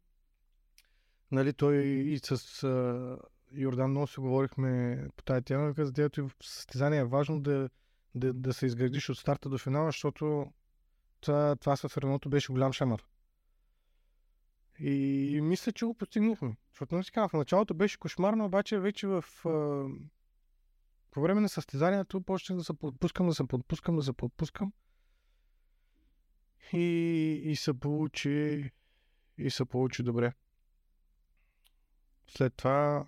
нали, 1.31 1.53
той 1.53 1.77
и 1.85 2.19
с 2.19 2.67
Йордан 3.53 3.89
много 3.89 4.07
си 4.07 4.19
говорихме 4.19 5.03
по 5.15 5.23
тази 5.23 5.41
тема, 5.41 5.73
дето 5.77 6.19
и 6.19 6.23
в 6.23 6.31
състезание 6.43 6.99
е 6.99 7.05
важно 7.05 7.41
да, 7.41 7.69
да, 8.15 8.33
да 8.33 8.53
се 8.53 8.65
изградиш 8.65 9.09
от 9.09 9.17
старта 9.17 9.49
до 9.49 9.57
финала, 9.57 9.85
защото 9.85 10.51
това, 11.21 11.55
това 11.55 11.75
с 11.75 11.97
Реното 11.97 12.29
беше 12.29 12.51
голям 12.51 12.73
шамар. 12.73 13.03
И, 14.79 14.91
и 15.35 15.41
мисля, 15.41 15.71
че 15.71 15.85
го 15.85 15.93
постигнахме. 15.93 16.55
Защото 16.71 16.95
не 16.95 17.03
си 17.03 17.11
казвам, 17.11 17.29
в 17.29 17.33
началото 17.33 17.73
беше 17.73 17.99
кошмарно, 17.99 18.45
обаче 18.45 18.79
вече 18.79 19.07
в... 19.07 19.25
А, 19.45 19.85
по 21.11 21.21
време 21.21 21.41
на 21.41 21.49
състезанието 21.49 22.21
почнах 22.21 22.57
да 22.57 22.63
се 22.63 22.73
подпускам, 22.73 23.27
да 23.27 23.33
се 23.33 23.47
подпускам, 23.47 23.95
да 23.95 24.03
се 24.03 24.13
подпускам. 24.13 24.73
И, 26.73 27.41
и 27.43 27.55
се 27.55 27.73
получи 27.73 28.71
и 29.37 29.49
се 29.49 29.65
получи 29.65 30.03
добре. 30.03 30.33
След 32.27 32.53
това 32.55 33.05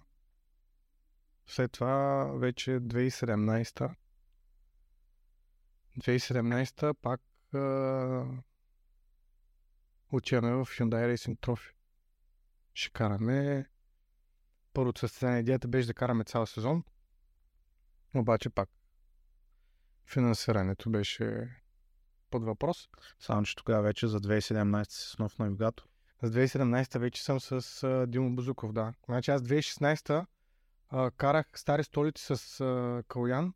след 1.47 1.71
това 1.71 2.25
вече 2.35 2.71
2017 2.71 3.95
2017 5.99 6.93
пак 6.93 7.21
а, 7.53 7.59
отиваме 10.11 10.51
в 10.51 10.65
Hyundai 10.65 11.15
Racing 11.15 11.37
Trophy. 11.37 11.71
Ще 12.73 12.89
караме 12.89 13.65
първото 14.73 14.99
състезание. 14.99 15.39
Идеята 15.39 15.67
беше 15.67 15.87
да 15.87 15.93
караме 15.93 16.23
цял 16.23 16.45
сезон. 16.45 16.83
Обаче 18.15 18.49
пак 18.49 18.69
финансирането 20.05 20.89
беше 20.89 21.49
под 22.29 22.43
въпрос. 22.43 22.89
Само, 23.19 23.43
че 23.43 23.55
тогава 23.55 23.81
вече 23.81 24.07
за 24.07 24.19
2017 24.19 24.91
си 24.91 25.09
с 25.09 25.19
нов 25.19 25.39
навигатор. 25.39 25.85
За 26.23 26.31
2017 26.31 26.99
вече 26.99 27.23
съм 27.23 27.39
с 27.39 27.83
а, 27.83 28.07
Димо 28.07 28.35
Бузуков, 28.35 28.73
да. 28.73 28.93
Значи 29.05 29.31
аз 29.31 29.41
2016 29.41 30.25
а, 30.95 31.11
карах 31.11 31.45
стари 31.55 31.83
столици 31.83 32.35
с 32.35 32.61
а, 32.61 33.03
Калян, 33.07 33.53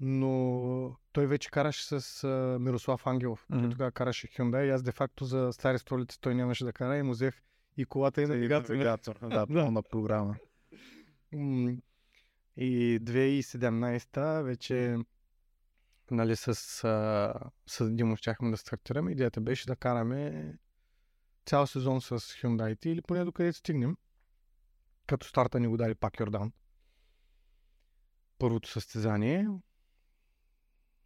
но 0.00 0.96
той 1.12 1.26
вече 1.26 1.50
караше 1.50 2.00
с 2.00 2.24
а, 2.24 2.58
Мирослав 2.60 3.06
Ангелов. 3.06 3.46
Той 3.50 3.58
Мгм. 3.58 3.70
тогава 3.70 3.92
караше 3.92 4.26
Hyundai 4.28 4.66
и 4.66 4.70
аз 4.70 4.82
де-факто 4.82 5.24
за 5.24 5.52
стари 5.52 5.78
столици 5.78 6.20
той 6.20 6.34
нямаше 6.34 6.64
да 6.64 6.72
кара 6.72 6.96
и 6.96 7.02
му 7.02 7.10
взех 7.10 7.42
и 7.76 7.84
колата 7.84 8.22
и 8.22 8.26
навигатор. 8.26 8.72
навигатор. 8.72 9.16
Да, 9.22 9.46
пълна 9.46 9.82
програма. 9.82 10.36
И 12.56 13.00
2017 13.02 14.42
вече 14.42 14.96
нали, 16.10 16.36
с, 16.36 16.48
а, 16.84 17.34
с 17.66 17.90
Димо 17.90 18.16
щяхме 18.16 18.50
да 18.50 18.56
стартираме. 18.56 19.12
Идеята 19.12 19.40
беше 19.40 19.66
да 19.66 19.76
караме 19.76 20.52
цял 21.46 21.66
сезон 21.66 22.00
с 22.00 22.18
Hyundai 22.18 22.86
или 22.86 23.02
поне 23.02 23.24
докъде 23.24 23.52
стигнем. 23.52 23.96
Като 25.06 25.26
старта 25.26 25.60
ни 25.60 25.66
го 25.66 25.76
дали 25.76 25.94
пак 25.94 26.20
Йордан. 26.20 26.52
Първото 28.38 28.68
състезание. 28.68 29.48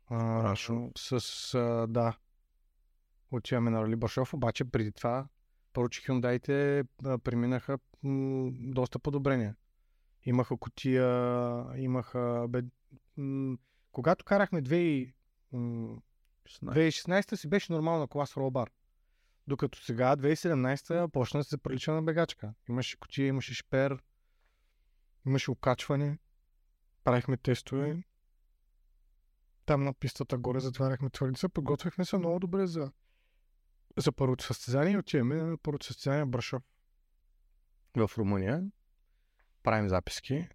А, 0.06 0.56
с, 0.96 1.54
а, 1.54 1.86
да, 1.86 2.18
отиваме 3.30 3.70
на 3.70 3.82
Рали 3.82 3.96
Башов, 3.96 4.34
обаче 4.34 4.64
преди 4.64 4.92
това 4.92 5.28
първо, 5.72 5.88
че 5.88 6.02
Hyundai-те 6.02 6.84
преминаха 7.18 7.78
м, 8.02 8.50
доста 8.52 8.98
подобрения. 8.98 9.56
Имаха 10.22 10.56
котия, 10.56 11.64
имаха... 11.76 12.46
Бе, 12.48 12.62
м, 13.16 13.58
когато 13.92 14.24
карахме 14.24 14.62
2, 14.62 15.12
м, 15.52 15.96
2016 16.62 17.36
си 17.36 17.48
беше 17.48 17.72
нормална 17.72 18.06
кола 18.06 18.26
с 18.26 18.36
ролбар. 18.36 18.70
Докато 19.46 19.84
сега, 19.84 20.16
2017 20.16 21.08
почна 21.08 21.40
да 21.40 21.44
се 21.44 21.58
прилича 21.58 21.92
на 21.92 22.02
бегачка. 22.02 22.54
Имаше 22.68 22.98
котия, 22.98 23.26
имаше 23.26 23.54
шпер, 23.54 23.98
имаше 25.26 25.50
окачване. 25.50 26.18
Правихме 27.04 27.36
тестове. 27.36 28.02
Там 29.66 29.84
на 29.84 29.94
пистата 29.94 30.38
горе 30.38 30.60
затваряхме 30.60 31.10
твърдица. 31.10 31.48
Подготвихме 31.48 32.04
се 32.04 32.18
много 32.18 32.38
добре 32.38 32.66
за, 32.66 32.92
за 33.96 34.12
първото 34.12 34.44
състезание. 34.44 34.98
Отиваме 34.98 35.34
на 35.34 35.58
първото 35.58 35.86
състезание 35.86 36.24
Брашов. 36.24 36.62
В 37.96 38.10
Румъния. 38.18 38.70
Правим 39.62 39.88
записки. 39.88 40.48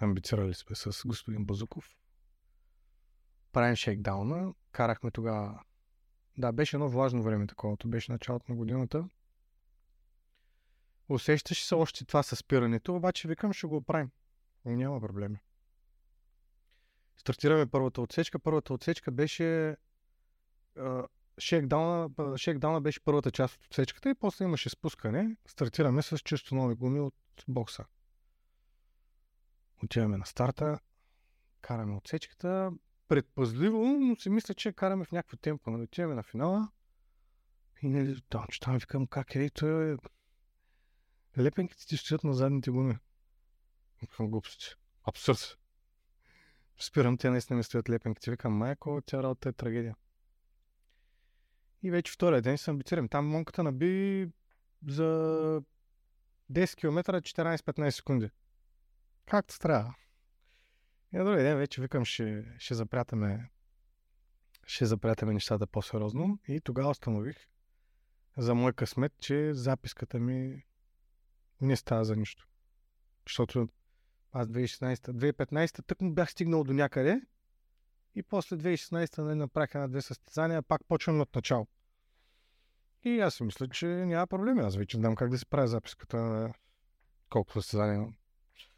Амбицирали 0.00 0.54
сме 0.54 0.76
с 0.76 1.02
господин 1.06 1.44
Базуков. 1.44 1.96
Правим 3.52 3.76
шейкдауна. 3.76 4.54
Карахме 4.72 5.10
тогава 5.10 5.60
да, 6.40 6.52
беше 6.52 6.76
едно 6.76 6.88
влажно 6.88 7.22
време 7.22 7.46
таковато. 7.46 7.88
Беше 7.88 8.12
началото 8.12 8.44
на 8.48 8.56
годината. 8.56 9.08
Усещаше 11.08 11.66
се 11.66 11.74
още 11.74 12.04
това 12.04 12.22
със 12.22 12.38
спирането, 12.38 12.96
обаче 12.96 13.28
викам, 13.28 13.52
ще 13.52 13.66
го 13.66 13.76
оправим. 13.76 14.10
Няма 14.64 15.00
проблеми. 15.00 15.38
Стартираме 17.20 17.66
първата 17.66 18.00
отсечка. 18.02 18.38
Първата 18.38 18.74
отсечка 18.74 19.10
беше 19.10 19.76
шейкдауна, 21.38 22.10
шейкдауна 22.36 22.80
беше 22.80 23.00
първата 23.00 23.30
част 23.30 23.54
от 23.54 23.64
отсечката 23.66 24.10
и 24.10 24.14
после 24.14 24.44
имаше 24.44 24.70
спускане. 24.70 25.36
Стартираме 25.46 26.02
с 26.02 26.18
чисто 26.18 26.54
нови 26.54 26.74
гуми 26.74 27.00
от 27.00 27.14
бокса. 27.48 27.84
Отиваме 29.84 30.16
на 30.16 30.26
старта, 30.26 30.78
караме 31.60 31.96
отсечката, 31.96 32.72
предпазливо, 33.08 33.84
но 33.84 34.16
си 34.16 34.30
мисля, 34.30 34.54
че 34.54 34.72
караме 34.72 35.04
в 35.04 35.12
някакво 35.12 35.36
темпо. 35.36 35.70
Нали, 35.70 35.82
отиваме 35.82 36.14
на 36.14 36.22
финала 36.22 36.68
и 37.82 37.88
нали, 37.88 38.20
там, 38.28 38.46
че 38.50 38.60
там 38.60 38.78
викам 38.78 39.06
как 39.06 39.34
е, 39.34 39.50
той 39.50 39.92
е... 39.92 39.96
Лепенките 41.38 41.86
ти 41.86 41.96
стоят 41.96 42.24
на 42.24 42.34
задните 42.34 42.70
гуми. 42.70 42.98
Викам 44.00 44.30
глупости. 44.30 44.66
Абсурд. 45.04 45.59
Спирам, 46.82 47.18
те 47.18 47.30
наистина 47.30 47.56
ми 47.56 47.64
стоят 47.64 47.90
лепенките. 47.90 48.30
Викам, 48.30 48.52
майко, 48.52 49.02
тя 49.06 49.22
работа 49.22 49.48
е 49.48 49.52
трагедия. 49.52 49.96
И 51.82 51.90
вече 51.90 52.12
втория 52.12 52.42
ден 52.42 52.58
се 52.58 52.70
амбицирам. 52.70 53.08
Там 53.08 53.26
монката 53.26 53.62
наби 53.62 54.28
за 54.88 55.04
10 56.52 56.76
км 56.76 57.00
14-15 57.20 57.90
секунди. 57.90 58.30
Както 59.26 59.58
трябва. 59.58 59.94
И 61.12 61.16
на 61.16 61.24
другия 61.24 61.42
ден 61.42 61.56
вече 61.56 61.80
викам, 61.80 62.04
ще, 62.04 62.44
ще 62.58 62.74
запрятаме 62.74 63.50
ще 64.66 64.86
запрятаме 64.86 65.32
нещата 65.32 65.66
по-сериозно. 65.66 66.38
И 66.48 66.60
тогава 66.60 66.90
установих 66.90 67.36
за 68.36 68.54
мой 68.54 68.72
късмет, 68.72 69.12
че 69.20 69.54
записката 69.54 70.18
ми 70.18 70.64
не 71.60 71.76
става 71.76 72.04
за 72.04 72.16
нищо. 72.16 72.48
Защото 73.26 73.68
аз 74.32 74.46
2016, 74.46 74.94
2015 74.96 75.86
тък 75.86 76.00
му 76.00 76.12
бях 76.12 76.30
стигнал 76.30 76.64
до 76.64 76.72
някъде 76.72 77.20
и 78.14 78.22
после 78.22 78.56
2016 78.56 79.18
нали, 79.18 79.34
направих 79.34 79.74
една-две 79.74 80.02
състезания, 80.02 80.62
пак 80.62 80.84
почвам 80.88 81.20
от 81.20 81.34
начало. 81.34 81.66
И 83.04 83.20
аз 83.20 83.34
си 83.34 83.42
мисля, 83.42 83.68
че 83.68 83.86
няма 83.86 84.26
проблеми. 84.26 84.60
Аз 84.60 84.76
вече 84.76 84.96
знам 84.96 85.14
как 85.14 85.30
да 85.30 85.38
си 85.38 85.46
правя 85.46 85.68
записката 85.68 86.16
на 86.16 86.54
колко 87.30 87.52
състезания 87.52 87.94
имам. 87.94 88.14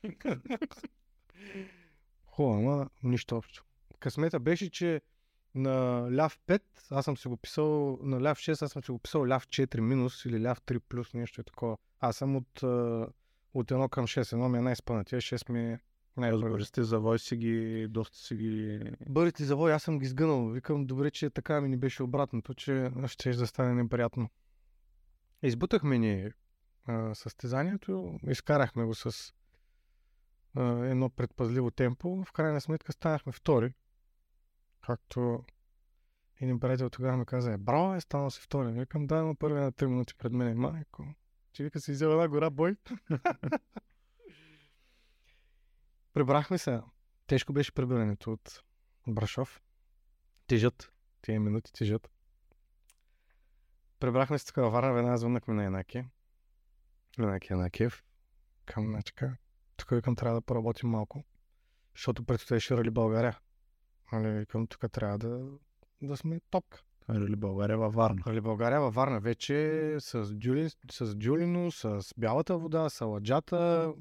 Хубаво, 2.27 2.59
ама 2.59 2.91
нищо 3.03 3.37
общо. 3.37 3.65
Късмета 3.99 4.41
беше, 4.41 4.71
че 4.71 5.01
на 5.55 6.09
ляв 6.17 6.39
5, 6.47 6.63
аз 6.91 7.05
съм 7.05 7.17
си 7.17 7.29
го 7.29 7.37
писал, 7.37 7.99
на 8.03 8.23
ляв 8.23 8.39
6, 8.39 8.63
аз 8.63 8.73
съм 8.73 8.85
си 8.85 8.91
го 8.91 8.99
писал 8.99 9.27
ляв 9.27 9.47
4 9.47 9.81
минус 9.81 10.25
или 10.25 10.43
ляв 10.43 10.61
3 10.61 10.79
плюс, 10.79 11.15
нещо 11.15 11.41
е 11.41 11.45
такова. 11.45 11.77
Аз 12.01 12.17
съм 12.17 12.37
от, 12.37 12.63
от 13.55 13.71
1 13.71 13.89
към 13.89 14.07
6, 14.07 14.33
едно 14.33 14.49
ми 14.49 14.59
е 14.59 14.63
най-спънатия, 14.63 15.21
6 15.21 15.53
ми 15.53 15.73
е 15.73 15.79
най 16.17 16.33
Бързите 16.33 16.83
завой 16.83 17.19
си 17.19 17.37
ги, 17.37 17.87
доста 17.89 18.19
си 18.19 18.35
ги... 18.35 18.81
Бързите 19.09 19.45
завой, 19.45 19.73
аз 19.73 19.83
съм 19.83 19.99
ги 19.99 20.07
сгънал. 20.07 20.49
Викам, 20.49 20.87
добре, 20.87 21.11
че 21.11 21.31
така 21.31 21.61
ми 21.61 21.69
не 21.69 21.77
беше 21.77 22.03
обратното, 22.03 22.55
че 22.55 22.91
ще 23.07 23.31
да 23.31 23.47
стане 23.47 23.75
неприятно. 23.75 24.29
Избутахме 25.43 25.99
ни 25.99 26.31
а, 26.85 27.15
състезанието, 27.15 28.19
изкарахме 28.27 28.85
го 28.85 28.95
с 28.95 29.33
а, 30.55 30.63
едно 30.63 31.11
предпазливо 31.11 31.71
темпо. 31.71 32.25
В 32.25 32.33
крайна 32.33 32.61
сметка 32.61 32.93
станахме 32.93 33.33
втори. 33.33 33.75
Както 34.81 35.45
един 36.41 36.61
приятел 36.61 36.91
тогава 36.91 37.17
ми 37.17 37.27
каза, 37.27 37.53
е, 37.53 37.57
браво, 37.57 37.95
е 37.95 38.01
станал 38.01 38.31
си 38.31 38.41
втори. 38.41 38.73
Викам, 38.73 39.07
да, 39.07 39.23
но 39.23 39.35
първи 39.35 39.61
на 39.61 39.73
3 39.73 39.87
минути 39.87 40.15
пред 40.19 40.33
мен. 40.33 40.59
Майко, 40.59 41.05
че 41.53 41.65
вика 41.65 41.81
си 41.81 41.93
взел 41.93 42.09
една 42.09 42.29
гора 42.29 42.51
бой. 42.51 42.77
Прибрахме 46.13 46.59
се. 46.59 46.81
Тежко 47.27 47.53
беше 47.53 47.73
прибирането 47.73 48.33
от 48.33 48.63
Брашов. 49.09 49.63
Тежат. 50.47 50.93
Тия 51.23 51.41
минути 51.41 51.73
тежат. 51.73 52.11
Прибрахме 53.99 54.39
се 54.39 54.47
така 54.47 54.63
във 54.63 54.73
Варна, 54.73 54.93
веднага 54.93 55.19
звъннахме 55.19 55.55
на 55.55 55.65
Янаки. 55.65 56.05
Янаки 57.19 57.53
Янакиев. 57.53 58.05
Към 58.65 58.91
начка. 58.91 59.37
Тук 59.77 59.91
викам, 59.91 60.17
трябва 60.17 60.41
да 60.41 60.47
поработим 60.47 60.89
малко. 60.89 61.25
Защото 61.95 62.25
предстоеше 62.25 62.77
Рали 62.77 62.91
България. 62.91 63.39
Нали, 64.13 64.39
викам, 64.39 64.67
тук 64.67 64.93
трябва 64.93 65.19
да, 65.19 65.59
да 66.03 66.17
сме 66.17 66.41
топка. 66.51 66.83
Рали 67.15 67.37
България 67.37 67.79
във 67.79 67.95
Варна. 67.95 68.23
Рали 68.27 68.41
България 68.41 68.81
във 68.81 68.95
Варна 68.95 69.21
вече 69.21 69.97
с, 70.01 70.35
Джули, 70.39 70.71
с 70.91 71.17
Джулино, 71.19 71.71
с 71.71 72.05
бялата 72.17 72.59
вода, 72.59 72.91
с 72.91 73.01
аладжата. 73.01 73.93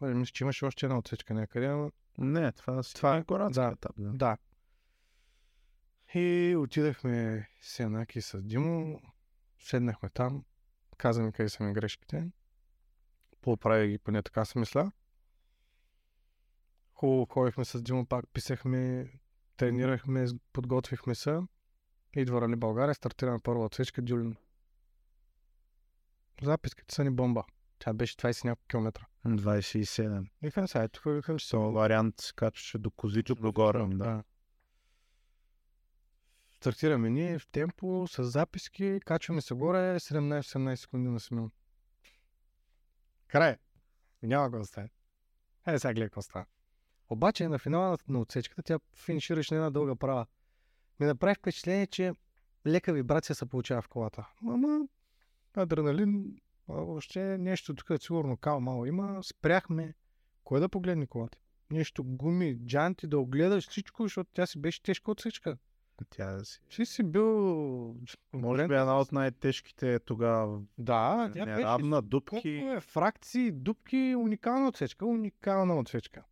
Нали, 0.00 0.14
Мисля, 0.14 0.32
че 0.32 0.44
имаше 0.44 0.64
още 0.64 0.86
една 0.86 0.98
отсечка 0.98 1.34
някъде, 1.34 1.66
ама 1.66 1.90
Не, 2.18 2.52
това, 2.52 2.82
си 2.82 2.94
Това 2.94 3.16
е- 3.16 3.18
е 3.18 3.22
горацки 3.22 3.60
да. 3.60 3.70
етап. 3.72 3.92
Да. 3.98 4.12
Да. 4.12 4.36
И 6.14 6.56
отидахме 6.56 7.48
с 7.60 7.78
Янаки 7.78 8.20
с 8.20 8.42
Димо, 8.42 9.00
седнахме 9.58 10.08
там, 10.08 10.44
каза 10.96 11.22
ми 11.22 11.32
къде 11.32 11.48
са 11.48 11.64
ми 11.64 11.72
грешките. 11.72 12.30
Поправя 13.42 13.86
ги, 13.86 13.98
поне 13.98 14.22
така 14.22 14.44
си 14.44 14.58
мисля. 14.58 14.92
Хубаво 16.94 17.26
ходихме 17.26 17.64
с 17.64 17.82
Димо, 17.82 18.06
пак 18.06 18.24
писахме, 18.32 19.12
тренирахме, 19.56 20.26
подготвихме 20.52 21.14
се. 21.14 21.40
Идва 22.16 22.40
Рали 22.40 22.56
България, 22.56 22.94
стартираме 22.94 23.38
първа 23.42 23.64
отсечка, 23.64 24.02
Дюлин. 24.02 24.36
Записките 26.42 26.94
са 26.94 27.04
ни 27.04 27.10
бомба. 27.10 27.44
Тя 27.78 27.92
беше 27.92 28.16
20 28.16 28.44
няколко 28.44 28.66
километра. 28.68 29.06
27. 29.26 30.28
Викам 30.42 30.68
сега, 30.68 30.88
тук 30.88 31.02
викам, 31.06 31.38
че 31.38 31.48
Со 31.48 31.60
вариант 31.60 32.20
се 32.20 32.32
качваше 32.36 32.78
до 32.78 32.90
Козичок 32.90 33.40
догоре. 33.40 33.78
Да. 33.78 33.96
да. 33.96 34.24
Стартираме 36.56 37.10
ние 37.10 37.38
в 37.38 37.46
темпо, 37.46 38.06
с 38.08 38.24
записки, 38.24 39.00
качваме 39.04 39.40
се 39.40 39.54
горе, 39.54 39.78
17-18 39.78 40.74
секунди 40.74 41.08
на 41.08 41.20
Симеон. 41.20 41.50
Край. 43.28 43.56
Няма 44.22 44.46
какво 44.46 44.58
да 44.58 44.66
стане. 44.66 44.90
Е, 45.66 45.78
сега 45.78 45.94
гледай 45.94 46.08
какво 46.08 46.22
става. 46.22 46.46
Обаче 47.10 47.48
на 47.48 47.58
финала 47.58 47.98
на, 48.08 48.20
отсечката 48.20 48.62
тя 48.62 48.78
финишираше 48.94 49.54
на 49.54 49.58
една 49.58 49.70
дълга 49.70 49.94
права. 49.94 50.26
Ми 51.00 51.06
направи 51.06 51.34
впечатление, 51.34 51.86
че 51.86 52.12
лека 52.66 52.92
вибрация 52.92 53.36
се 53.36 53.46
получава 53.46 53.82
в 53.82 53.88
колата. 53.88 54.28
Ама 54.46 54.86
адреналин, 55.56 56.36
въобще 56.68 57.38
нещо 57.38 57.74
тук 57.74 57.90
е 57.90 57.98
сигурно 57.98 58.36
кал 58.36 58.60
мало 58.60 58.86
има. 58.86 59.22
Спряхме. 59.22 59.94
Кое 60.44 60.60
да 60.60 60.68
погледне 60.68 61.06
колата? 61.06 61.38
Нещо 61.70 62.04
гуми, 62.04 62.58
джанти, 62.66 63.06
да 63.06 63.18
огледаш 63.18 63.68
всичко, 63.68 64.02
защото 64.02 64.30
тя 64.32 64.46
си 64.46 64.58
беше 64.58 64.82
тежка 64.82 65.10
отсечка. 65.10 65.58
Тя 66.10 66.44
си. 66.44 66.60
Ти 66.68 66.86
си 66.86 67.02
бил... 67.02 67.96
Може 68.32 68.68
би 68.68 68.74
една 68.74 69.00
от 69.00 69.12
най-тежките 69.12 69.98
тогава. 69.98 70.60
Да, 70.78 71.30
тя 71.32 71.44
беше 71.44 71.56
Неравна, 71.56 71.96
колко 71.96 72.08
дупки. 72.08 72.48
е, 72.48 72.80
фракции, 72.80 73.50
дупки, 73.52 74.14
уникална 74.18 74.68
отсечка, 74.68 75.06
уникална 75.06 75.78
отсечка. 75.78 76.24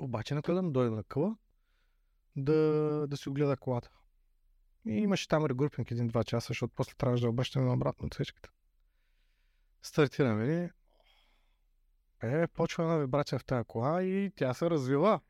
Обаче 0.00 0.34
на 0.34 0.42
къде 0.42 0.60
дойде 0.62 0.90
на 0.90 1.04
къла 1.04 1.36
да, 2.36 3.06
да 3.08 3.16
си 3.16 3.28
огледа 3.28 3.56
колата. 3.56 3.90
И 4.86 4.92
имаше 4.92 5.28
там 5.28 5.46
регрупинг 5.46 5.90
един-два 5.90 6.24
часа, 6.24 6.46
защото 6.48 6.74
после 6.76 6.94
трябваше 6.94 7.22
да 7.22 7.30
обръщаме 7.30 7.70
обратно 7.70 8.06
отсечката. 8.06 8.50
Стартираме 9.82 10.46
ли? 10.46 10.70
Е, 12.22 12.46
почва 12.46 12.84
една 12.84 12.96
вибрация 12.96 13.38
в 13.38 13.44
тази 13.44 13.64
кола 13.64 14.02
и 14.02 14.32
тя 14.36 14.54
се 14.54 14.70
развила. 14.70 15.20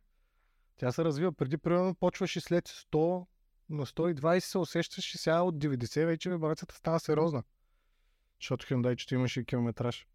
Тя 0.77 0.93
се 0.93 1.05
развива. 1.05 1.33
Преди, 1.33 1.59
примерно, 1.59 1.95
почваше 1.95 2.41
след 2.41 2.69
100 2.69 3.27
на 3.71 3.87
120 3.87 4.39
се 4.39 4.59
усещаше 4.59 5.19
сега 5.19 5.43
от 5.43 5.59
90 5.59 6.07
вече 6.07 6.31
вибрацията 6.31 6.75
става 6.75 7.01
сериозна. 7.01 7.43
Защото 8.41 8.67
Hyundai 8.67 9.15
имаше 9.15 9.45
километраж. 9.45 10.07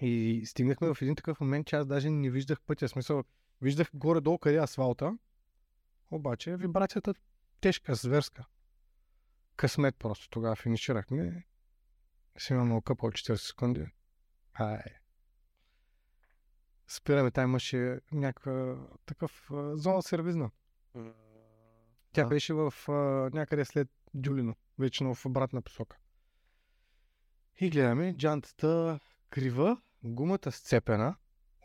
И 0.00 0.42
стигнахме 0.46 0.94
в 0.94 1.02
един 1.02 1.16
такъв 1.16 1.40
момент, 1.40 1.66
че 1.66 1.76
аз 1.76 1.86
даже 1.86 2.10
не 2.10 2.30
виждах 2.30 2.60
пътя. 2.60 2.88
Смисъл, 2.88 3.24
виждах 3.64 3.90
горе-долу 3.94 4.38
къде 4.38 4.56
е 4.56 4.62
асфалта, 4.62 5.18
обаче 6.10 6.56
вибрацията 6.56 7.14
тежка, 7.60 7.94
зверска. 7.94 8.44
Късмет 9.56 9.96
просто. 9.96 10.28
Тогава 10.28 10.56
финиширахме. 10.56 11.44
Си 12.38 12.52
имам 12.52 12.66
много 12.66 12.82
къпал 12.82 13.10
40 13.10 13.34
секунди. 13.34 13.86
Ай. 14.54 14.82
Спираме, 16.88 17.30
там 17.30 17.50
имаше 17.50 18.00
някаква 18.12 18.76
такъв 19.06 19.50
зона 19.72 20.02
сервизна. 20.02 20.50
Тя 22.12 22.22
Да. 22.22 22.26
беше 22.26 22.54
в 22.54 22.74
а, 22.88 22.92
някъде 23.36 23.64
след 23.64 23.88
Дюлино, 24.14 24.56
вече 24.78 25.04
в 25.04 25.26
обратна 25.26 25.62
посока. 25.62 25.96
И 27.60 27.70
гледаме, 27.70 28.16
джантата 28.16 29.00
крива, 29.30 29.82
гумата 30.04 30.52
сцепена, 30.52 31.16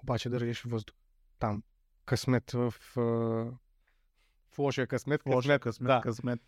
обаче 0.04 0.30
държеше 0.30 0.70
въздух. 0.70 0.96
Там. 1.40 1.64
Късмет 2.10 2.52
в... 2.52 2.74
В 4.52 4.60
лошия 4.60 4.88
късмет. 4.88 5.22
Лоша 5.26 5.60
късмет, 5.60 5.88
да. 5.88 6.02
късмет. 6.02 6.40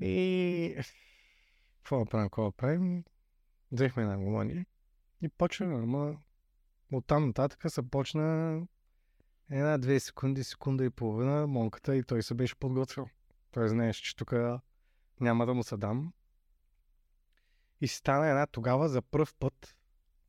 И... 0.00 0.76
Какво 1.76 1.98
да 1.98 2.10
правим, 2.10 2.26
какво 2.26 2.44
да 2.44 2.52
правим? 2.52 3.04
Взехме 3.72 4.02
една 4.02 4.18
гума 4.18 4.44
ние 4.44 4.66
и 5.22 5.28
почваме, 5.28 5.74
ама 5.74 6.16
от 6.92 7.06
там 7.06 7.26
нататък 7.26 7.72
се 7.72 7.90
почна 7.90 8.60
една-две 9.50 10.00
секунди, 10.00 10.44
секунда 10.44 10.84
и 10.84 10.90
половина, 10.90 11.46
монката 11.46 11.96
и 11.96 12.02
той 12.02 12.22
се 12.22 12.34
беше 12.34 12.56
подготвил. 12.56 13.08
Той 13.50 13.68
знаеше, 13.68 14.02
че 14.02 14.16
тук 14.16 14.34
няма 15.20 15.46
да 15.46 15.54
му 15.54 15.62
се 15.62 15.76
дам. 15.76 16.12
И 17.80 17.88
стана 17.88 18.28
една 18.28 18.46
тогава 18.46 18.88
за 18.88 19.02
пръв 19.02 19.34
път, 19.34 19.76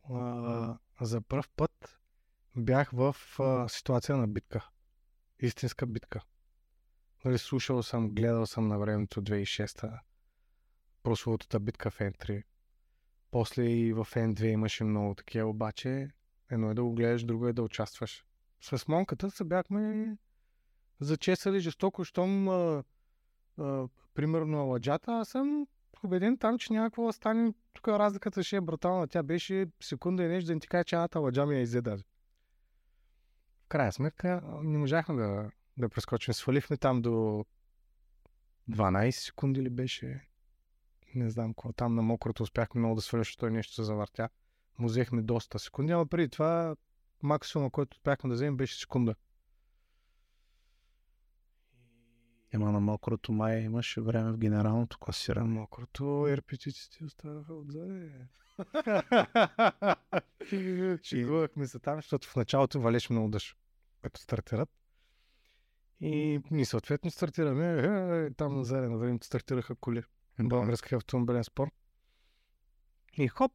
а, 0.09 0.77
за 1.01 1.21
пръв 1.21 1.49
път 1.49 1.72
бях 2.55 2.89
в 2.91 3.15
а, 3.39 3.69
ситуация 3.69 4.17
на 4.17 4.27
битка. 4.27 4.69
Истинска 5.39 5.85
битка. 5.85 6.21
Нали, 7.25 7.37
слушал 7.37 7.83
съм, 7.83 8.09
гледал 8.09 8.45
съм 8.45 8.67
на 8.67 8.79
времето 8.79 9.21
2006-та 9.21 10.01
прословутата 11.03 11.59
битка 11.59 11.91
в 11.91 11.99
N3. 11.99 12.43
После 13.31 13.63
и 13.63 13.93
в 13.93 14.07
N2 14.11 14.43
имаше 14.43 14.83
много 14.83 15.15
такива, 15.15 15.49
обаче 15.49 16.09
едно 16.51 16.71
е 16.71 16.73
да 16.73 16.83
го 16.83 16.93
гледаш, 16.93 17.23
друго 17.23 17.47
е 17.47 17.53
да 17.53 17.63
участваш. 17.63 18.25
С 18.61 18.87
монката 18.87 19.31
се 19.31 19.43
бяхме 19.43 20.17
зачесали 20.99 21.59
жестоко, 21.59 22.03
щом 22.03 22.49
а, 22.49 22.83
а, 23.57 23.87
примерно 24.13 24.59
аладжата, 24.59 25.11
аз 25.11 25.29
съм 25.29 25.67
убеден 26.03 26.37
там, 26.37 26.59
че 26.59 26.73
няма 26.73 26.87
какво 26.87 27.05
да 27.05 27.13
стане. 27.13 27.53
Тук 27.73 27.87
разликата 27.87 28.43
ще 28.43 28.55
е 28.55 28.61
брутална. 28.61 29.07
Тя 29.07 29.23
беше 29.23 29.67
секунда 29.81 30.23
и 30.23 30.27
нещо 30.27 30.47
да 30.47 30.53
не 30.53 30.59
ти 30.59 30.67
кажа, 30.67 30.83
че 30.83 30.95
едната 30.95 31.17
аладжа 31.17 31.45
ми 31.45 31.61
я. 31.61 31.65
В 31.65 32.03
крайна 33.73 33.91
сметка 33.91 34.41
не 34.63 34.77
можахме 34.77 35.15
да, 35.15 35.51
да 35.77 35.89
прескочим. 35.89 36.33
Свалихме 36.33 36.77
там 36.77 37.01
до 37.01 37.45
12 38.69 39.11
секунди 39.11 39.61
ли 39.61 39.69
беше? 39.69 40.27
Не 41.15 41.29
знам 41.29 41.53
какво. 41.53 41.73
Там 41.73 41.95
на 41.95 42.01
мокрото 42.01 42.43
успяхме 42.43 42.79
много 42.79 42.95
да 42.95 43.01
свалим, 43.01 43.21
защото 43.21 43.39
той 43.39 43.51
нещо 43.51 43.73
се 43.73 43.83
завъртя. 43.83 44.29
Му 44.79 44.87
взехме 44.87 45.21
доста 45.21 45.59
секунди, 45.59 45.93
но 45.93 46.05
преди 46.05 46.29
това 46.29 46.75
максимум, 47.23 47.69
който 47.69 47.95
успяхме 47.95 48.27
да 48.27 48.33
вземем, 48.33 48.57
беше 48.57 48.79
секунда. 48.79 49.15
Ема 52.51 52.71
на 52.71 52.79
мокрото 52.79 53.31
май 53.31 53.61
имаше 53.61 54.01
време 54.01 54.31
в 54.31 54.37
генералното 54.37 54.99
класиране. 54.99 55.47
мокрото 55.47 56.27
ерпитиците 56.29 57.05
останаха 57.05 57.53
отзаде. 57.53 58.27
Шегувахме 61.03 61.67
се 61.67 61.79
там, 61.79 61.95
защото 61.95 62.29
в 62.29 62.35
началото 62.35 62.81
валеше 62.81 63.13
много 63.13 63.29
дъжд, 63.29 63.57
като 64.09 64.21
стартират. 64.21 64.69
И 65.99 66.41
ние 66.51 66.65
съответно 66.65 67.11
стартираме. 67.11 67.65
Е, 67.65 68.25
е, 68.25 68.33
там 68.33 68.57
на 68.57 68.63
заден 68.63 68.97
време 68.97 69.19
стартираха 69.21 69.75
коли. 69.75 70.03
Български 70.39 70.95
автомобилен 70.95 71.43
спорт. 71.43 71.71
И 73.17 73.27
хоп, 73.27 73.51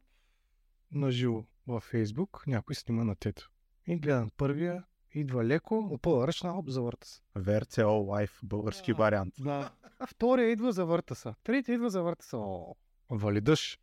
на 0.93 1.11
живо 1.11 1.45
във 1.67 1.83
Фейсбук, 1.83 2.45
някой 2.47 2.75
снима 2.75 3.05
на 3.05 3.17
тето. 3.17 3.51
И 3.87 3.97
гледам 3.97 4.31
първия, 4.37 4.85
идва 5.15 5.45
леко, 5.45 5.89
опъва 5.93 6.29
ръчна, 6.29 6.51
хоп, 6.51 6.69
завърта 6.69 7.07
се. 7.07 7.21
VRCO 7.37 7.85
Life, 7.85 8.33
български 8.43 8.91
А. 8.91 8.95
вариант. 8.95 9.35
Да. 9.39 9.73
Втория 10.07 10.51
идва, 10.51 10.73
завърта 10.73 11.15
се. 11.15 11.35
Третия 11.45 11.75
идва, 11.75 11.91
завърта 11.91 12.27
се. 12.27 12.37
О, 12.37 12.75
вали 13.11 13.41
дъжд. 13.41 13.81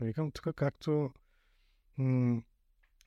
Викам 0.00 0.30
тук 0.30 0.54
както 0.54 1.10
м- 1.98 2.42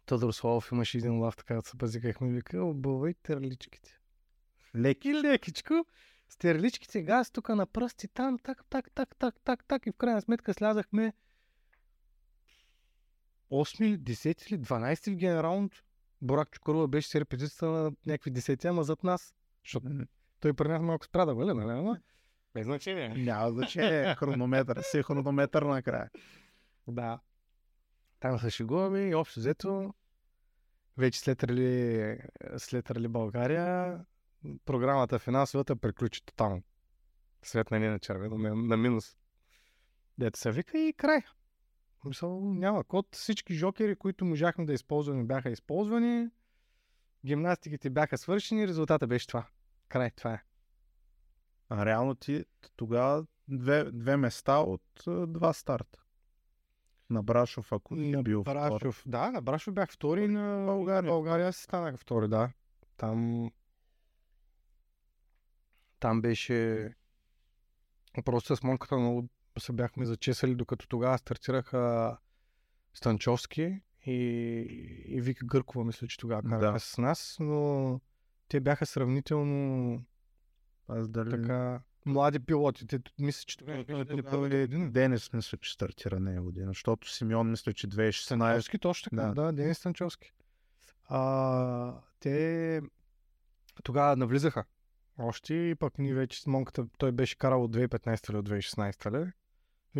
Тодор 0.05 0.31
Славов 0.31 0.71
имаше 0.71 0.97
един 0.97 1.19
лав, 1.19 1.35
така 1.35 1.55
да 1.55 1.61
се 1.61 1.77
базикахме. 1.77 2.29
Вика, 2.31 2.63
обувай 2.63 3.13
терличките. 3.13 3.99
Леки. 4.75 5.13
Лекичко. 5.13 5.85
С 6.29 6.37
терличките 6.37 7.01
газ 7.01 7.31
тук 7.31 7.49
на 7.49 7.65
пръсти, 7.65 8.07
там, 8.07 8.39
так, 8.39 8.65
так, 8.69 8.91
так, 8.91 9.15
так, 9.15 9.35
так, 9.43 9.65
так. 9.67 9.87
И 9.87 9.91
в 9.91 9.95
крайна 9.95 10.21
сметка 10.21 10.53
слязахме 10.53 11.13
8 13.51 13.97
10 13.97 14.51
или 14.51 14.59
12 14.59 15.13
в 15.13 15.15
генералното. 15.15 15.83
Борак 16.21 16.51
Чукарова 16.51 16.87
беше 16.87 17.09
с 17.09 17.15
репетицията 17.15 17.65
на 17.65 17.91
някакви 18.05 18.31
десети, 18.31 18.67
ама 18.67 18.83
зад 18.83 19.03
нас. 19.03 19.35
Защото 19.63 19.87
той 20.39 20.53
при 20.53 20.67
нас 20.67 20.81
малко 20.81 21.05
спря 21.05 21.25
да 21.25 21.35
вали, 21.35 21.53
нали? 21.53 21.79
Ама 21.79 21.99
без 22.53 22.65
значение. 22.65 23.09
Няма 23.09 23.51
значение. 23.51 24.15
Хронометър. 24.15 24.81
Си 24.81 25.03
хронометър 25.03 25.61
накрая. 25.61 26.09
Да. 26.87 27.19
Там 28.19 28.39
се 28.39 28.49
шегуваме 28.49 28.99
и 28.99 29.15
общо 29.15 29.39
взето 29.39 29.93
вече 30.97 31.19
след 31.19 31.43
рали, 31.43 32.17
след 32.57 32.91
рали 32.91 33.07
България 33.07 33.99
програмата 34.65 35.19
финансовата 35.19 35.75
приключи 35.75 36.25
тотално. 36.25 36.63
Свет 37.43 37.71
на 37.71 37.79
на 37.79 37.99
червено, 37.99 38.37
на, 38.37 38.55
на 38.55 38.77
минус. 38.77 39.17
Дето 40.17 40.39
се 40.39 40.51
вика 40.51 40.77
и 40.77 40.93
край. 40.93 41.21
Мисъл, 42.05 42.41
няма 42.41 42.83
код. 42.83 43.07
Всички 43.11 43.53
жокери, 43.53 43.95
които 43.95 44.25
можахме 44.25 44.65
да 44.65 44.73
използваме, 44.73 45.23
бяха 45.23 45.49
използвани. 45.49 46.29
Гимнастиките 47.25 47.89
бяха 47.89 48.17
свършени. 48.17 48.67
Резултата 48.67 49.07
беше 49.07 49.27
това. 49.27 49.47
Край, 49.87 50.11
това 50.11 50.33
е. 50.33 50.43
А 51.69 51.85
реално 51.85 52.15
ти 52.15 52.45
тогава 52.75 53.25
две, 53.47 53.91
две 53.91 54.17
места 54.17 54.57
от 54.57 55.03
два 55.27 55.53
старта. 55.53 56.04
На 57.09 57.23
Брашов, 57.23 57.71
ако 57.71 57.95
На 57.95 58.23
бил 58.23 58.41
втор. 58.41 58.53
Брашов, 58.53 59.03
да, 59.05 59.31
на 59.31 59.41
Брашов 59.41 59.73
бях 59.73 59.91
втори, 59.91 60.27
на 60.27 60.65
България. 60.65 61.11
България 61.11 61.53
си 61.53 61.63
станах 61.63 61.97
втори, 61.99 62.27
да. 62.27 62.51
Там... 62.97 63.51
Там 65.99 66.21
беше... 66.21 66.89
Просто 68.25 68.55
с 68.55 68.63
монката 68.63 68.97
много 68.97 69.29
се 69.59 69.73
бяхме 69.73 70.05
зачесали, 70.05 70.55
докато 70.55 70.87
тогава 70.87 71.17
стартираха 71.17 72.17
Станчовски 72.93 73.81
и, 74.05 74.11
и 75.07 75.21
Вика 75.21 75.45
Гъркова, 75.45 75.85
мисля, 75.85 76.07
че 76.07 76.17
тогава 76.17 76.43
караха 76.43 76.71
Да. 76.71 76.79
с 76.79 76.97
нас, 76.97 77.37
но 77.39 78.01
те 78.47 78.59
бяха 78.59 78.85
сравнително 78.85 80.01
Аз 80.87 81.09
дали... 81.09 81.29
така 81.29 81.81
млади 82.05 82.39
пилоти. 82.39 82.87
Те, 82.87 82.99
мисля, 83.19 83.43
че 83.45 83.65
беше 83.65 83.83
дали 83.83 84.07
тогава 84.07 84.31
първи 84.31 84.55
един. 84.55 84.91
Денис 84.91 85.33
мисля, 85.33 85.57
че 85.57 85.73
стартира 85.73 86.19
нея 86.19 86.41
година, 86.41 86.67
защото 86.67 87.11
Симеон 87.13 87.51
мисля, 87.51 87.73
че 87.73 87.87
2016. 87.87 88.11
Станчовски, 88.21 88.79
точно 88.79 89.09
така, 89.09 89.21
Да. 89.21 89.33
да, 89.33 89.53
Денис 89.53 89.77
Станчовски. 89.77 90.31
А, 91.09 91.93
те 92.19 92.81
тогава 93.83 94.15
навлизаха 94.15 94.63
още 95.17 95.53
и 95.53 95.75
пък 95.75 95.99
ние 95.99 96.13
вече 96.13 96.41
с 96.41 96.47
Монката, 96.47 96.87
той 96.97 97.11
беше 97.11 97.37
карал 97.37 97.63
от 97.63 97.75
2015 97.75 98.29
или 98.29 98.37
от 98.37 98.49
2016 98.49 99.25
ли? 99.25 99.31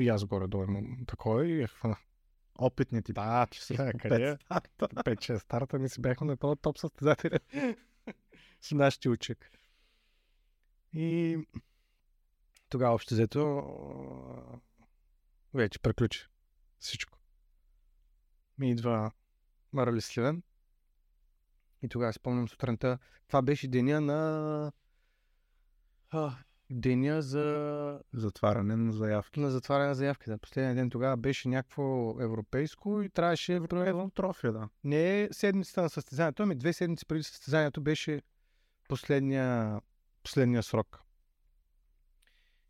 И 0.01 0.10
аз 0.10 0.26
горе-долу 0.26 0.64
имам 0.64 1.06
такова 1.08 1.47
и 1.47 1.62
я 1.62 1.68
хвана. 1.68 1.97
Опитните 2.60 3.14
Да, 3.14 3.47
че 3.51 3.64
сега 3.64 3.91
къде? 3.93 4.38
5-6 4.49 5.38
старта 5.38 5.80
ми 5.80 5.89
си 5.89 6.01
бяхме 6.01 6.28
на 6.28 6.38
този 6.38 6.60
топ 6.62 6.78
състезатели 6.78 7.39
с 8.62 8.72
нашите 8.72 9.10
учек. 9.10 9.51
И 10.93 11.38
тогава 12.76 12.95
общо 12.95 13.13
взето 13.13 13.63
вече 15.53 15.80
приключи 15.80 16.28
всичко. 16.80 17.19
Ми 18.57 18.71
идва 18.71 19.11
Марали 19.73 20.01
Сливен 20.01 20.43
и 21.82 21.89
тогава 21.89 22.13
спомням 22.13 22.49
сутринта. 22.49 22.97
Това 23.28 23.41
беше 23.41 23.67
деня 23.67 24.01
на 24.01 24.71
а, 26.09 26.36
деня 26.69 27.21
за 27.21 27.99
Затваряне 28.13 28.76
на 28.76 28.91
заявки. 28.91 29.39
на 29.39 29.49
затваряне 29.49 29.88
на 29.88 29.95
заявки. 29.95 30.30
Да. 30.30 30.38
Последния 30.38 30.76
ден 30.76 30.89
тогава 30.89 31.17
беше 31.17 31.47
някакво 31.47 32.15
европейско 32.21 33.01
и 33.01 33.09
трябваше 33.09 33.53
Евро 33.53 34.09
трофия, 34.09 34.53
да. 34.53 34.69
не 34.84 35.30
седмицата 35.32 35.82
на 35.82 35.89
състезанието, 35.89 36.43
ами 36.43 36.55
две 36.55 36.73
седмици 36.73 37.05
преди 37.05 37.23
състезанието 37.23 37.82
беше 37.82 38.21
последния, 38.88 39.82
последния 40.23 40.63
срок. 40.63 41.05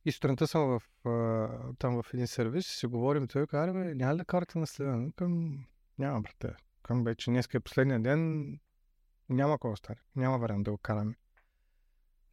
И 0.05 0.11
сутринта 0.11 0.47
съм 0.47 0.61
в, 0.61 1.07
а, 1.07 1.73
там 1.73 2.03
в 2.03 2.13
един 2.13 2.27
сервис 2.27 2.67
си 2.67 2.85
говорим, 2.85 3.27
той 3.27 3.47
казва, 3.47 3.73
бе, 3.73 3.95
няма 3.95 4.13
ли 4.13 4.17
да 4.17 4.25
карате 4.25 4.59
на 4.59 4.67
следен? 4.67 5.11
Към, 5.11 5.65
няма, 5.99 6.21
брате. 6.21 6.55
Към 6.83 7.03
вече 7.03 7.31
днес 7.31 7.47
е 7.53 7.59
последния 7.59 7.99
ден, 7.99 8.51
няма 9.29 9.59
кой 9.59 9.71
остане. 9.71 9.99
Няма 10.15 10.37
вариант 10.37 10.63
да 10.63 10.71
го 10.71 10.77
караме. 10.77 11.15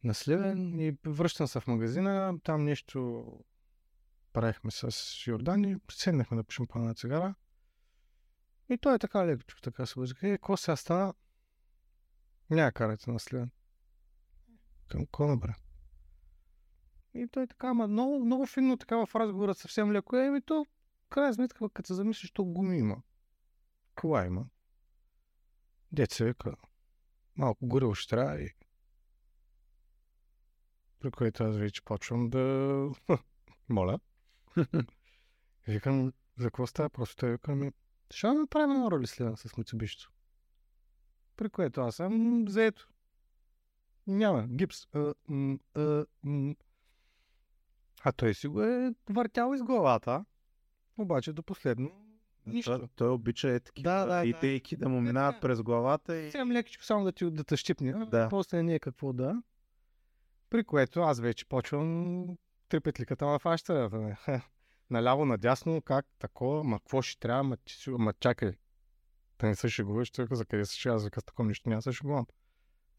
На 0.03 0.13
Сливен 0.13 0.79
и 0.79 0.97
връщам 1.05 1.47
се 1.47 1.59
в 1.59 1.67
магазина, 1.67 2.39
там 2.43 2.63
нещо 2.63 3.25
правихме 4.33 4.71
с 4.71 4.91
Йордан 5.27 5.63
и 5.63 5.77
седнахме 5.91 6.37
да 6.37 6.43
пушим 6.43 6.67
по 6.67 6.79
една 6.79 6.93
цигара. 6.93 7.35
И 8.69 8.77
той 8.77 8.95
е 8.95 8.99
така 8.99 9.27
лекичко, 9.27 9.61
така 9.61 9.85
се 9.85 9.99
възика. 9.99 10.27
Е, 10.27 10.31
какво 10.31 10.57
сега 10.57 10.75
стана? 10.75 11.13
Няма 12.49 12.71
карате 12.71 13.11
на 13.11 13.19
Сливен. 13.19 13.51
Към 14.87 15.05
кона, 15.05 15.37
бре? 15.37 15.53
И 17.13 17.27
той 17.27 17.47
така, 17.47 17.67
ама 17.67 17.87
много, 17.87 18.25
много 18.25 18.45
финно 18.45 18.77
така 18.77 19.05
в 19.05 19.15
разговора 19.15 19.53
съвсем 19.53 19.91
леко. 19.91 20.15
Е, 20.15 20.29
ми 20.29 20.41
то, 20.41 20.65
крайна 21.09 21.33
сметка, 21.33 21.69
като 21.69 21.87
се 21.87 21.93
замислиш, 21.93 22.31
то 22.31 22.45
гуми 22.45 22.77
има. 22.77 23.01
Кола 23.95 24.25
има. 24.25 24.45
Деца 25.91 26.25
вика, 26.25 26.55
малко 27.35 27.67
горе 27.67 27.95
ще 27.95 28.09
трябва 28.09 28.41
и 28.41 28.49
при 30.99 31.11
което 31.11 31.43
аз 31.43 31.57
вече 31.57 31.85
почвам 31.85 32.29
да... 32.29 32.89
Моля. 33.69 33.99
Викам, 35.67 36.13
за 36.37 36.45
какво 36.47 36.67
става? 36.67 36.89
Просто 36.89 37.15
той 37.15 37.31
вика 37.31 37.55
ми, 37.55 37.71
ще 38.11 38.27
направим 38.27 38.75
едно 38.75 38.91
роли 38.91 39.07
следен 39.07 39.37
с 39.37 39.57
Мицубишито. 39.57 40.11
При 41.35 41.49
което 41.49 41.81
аз 41.81 41.95
съм 41.95 42.45
заето. 42.47 42.89
Няма, 44.07 44.47
гипс. 44.47 44.87
А, 44.93 45.13
м, 45.27 45.59
а, 45.75 46.05
м. 46.23 46.55
А 48.03 48.11
той 48.11 48.33
си 48.33 48.47
го 48.47 48.63
е 48.63 48.93
въртял 49.09 49.53
из 49.53 49.63
главата. 49.63 50.25
Обаче 50.97 51.33
до 51.33 51.43
последно 51.43 51.91
нищо. 52.45 52.79
Той, 52.79 52.87
той 52.95 53.09
обича 53.09 53.49
е 53.49 53.59
такива 53.59 53.89
Да, 53.89 54.05
да, 54.05 54.15
да. 54.15 54.25
идейки 54.25 54.75
да 54.75 54.89
му 54.89 55.01
минават 55.01 55.35
Да. 55.35 55.39
през 55.39 55.61
главата 55.61 56.17
и... 56.17 56.31
Съвсем 56.31 56.51
лекичко 56.51 56.83
само 56.83 57.03
да 57.05 57.11
ти 57.11 57.31
да 57.31 57.43
те 57.43 57.57
щипне. 57.57 57.93
Да. 58.05 58.29
После 58.29 58.63
не 58.63 58.75
е 58.75 58.79
какво 58.79 59.13
да. 59.13 59.41
При 60.49 60.63
което 60.63 61.01
аз 61.01 61.19
вече 61.19 61.45
почвам 61.45 62.25
три 62.69 62.79
петликата 62.79 63.25
в 63.25 63.39
фащата. 63.39 64.17
Наляво, 64.89 65.25
надясно, 65.25 65.81
как, 65.81 66.05
такова, 66.19 66.63
ма 66.63 66.79
какво 66.79 67.01
ще 67.01 67.19
трябва, 67.19 67.43
ма, 67.43 67.57
ма 67.87 68.13
чакай. 68.13 68.53
Да 69.39 69.47
не 69.47 69.55
се 69.55 69.69
шегуваш, 69.69 70.11
той 70.11 70.27
за 70.31 70.45
къде 70.45 70.65
се 70.65 70.75
шегува, 70.75 70.95
аз 70.95 71.03
вика 71.03 71.21
с 71.21 71.23
такова 71.23 71.47
нещо 71.47 71.69
няма 71.69 71.77
да 71.77 71.81
се 71.81 71.91
шегувам. 71.91 72.25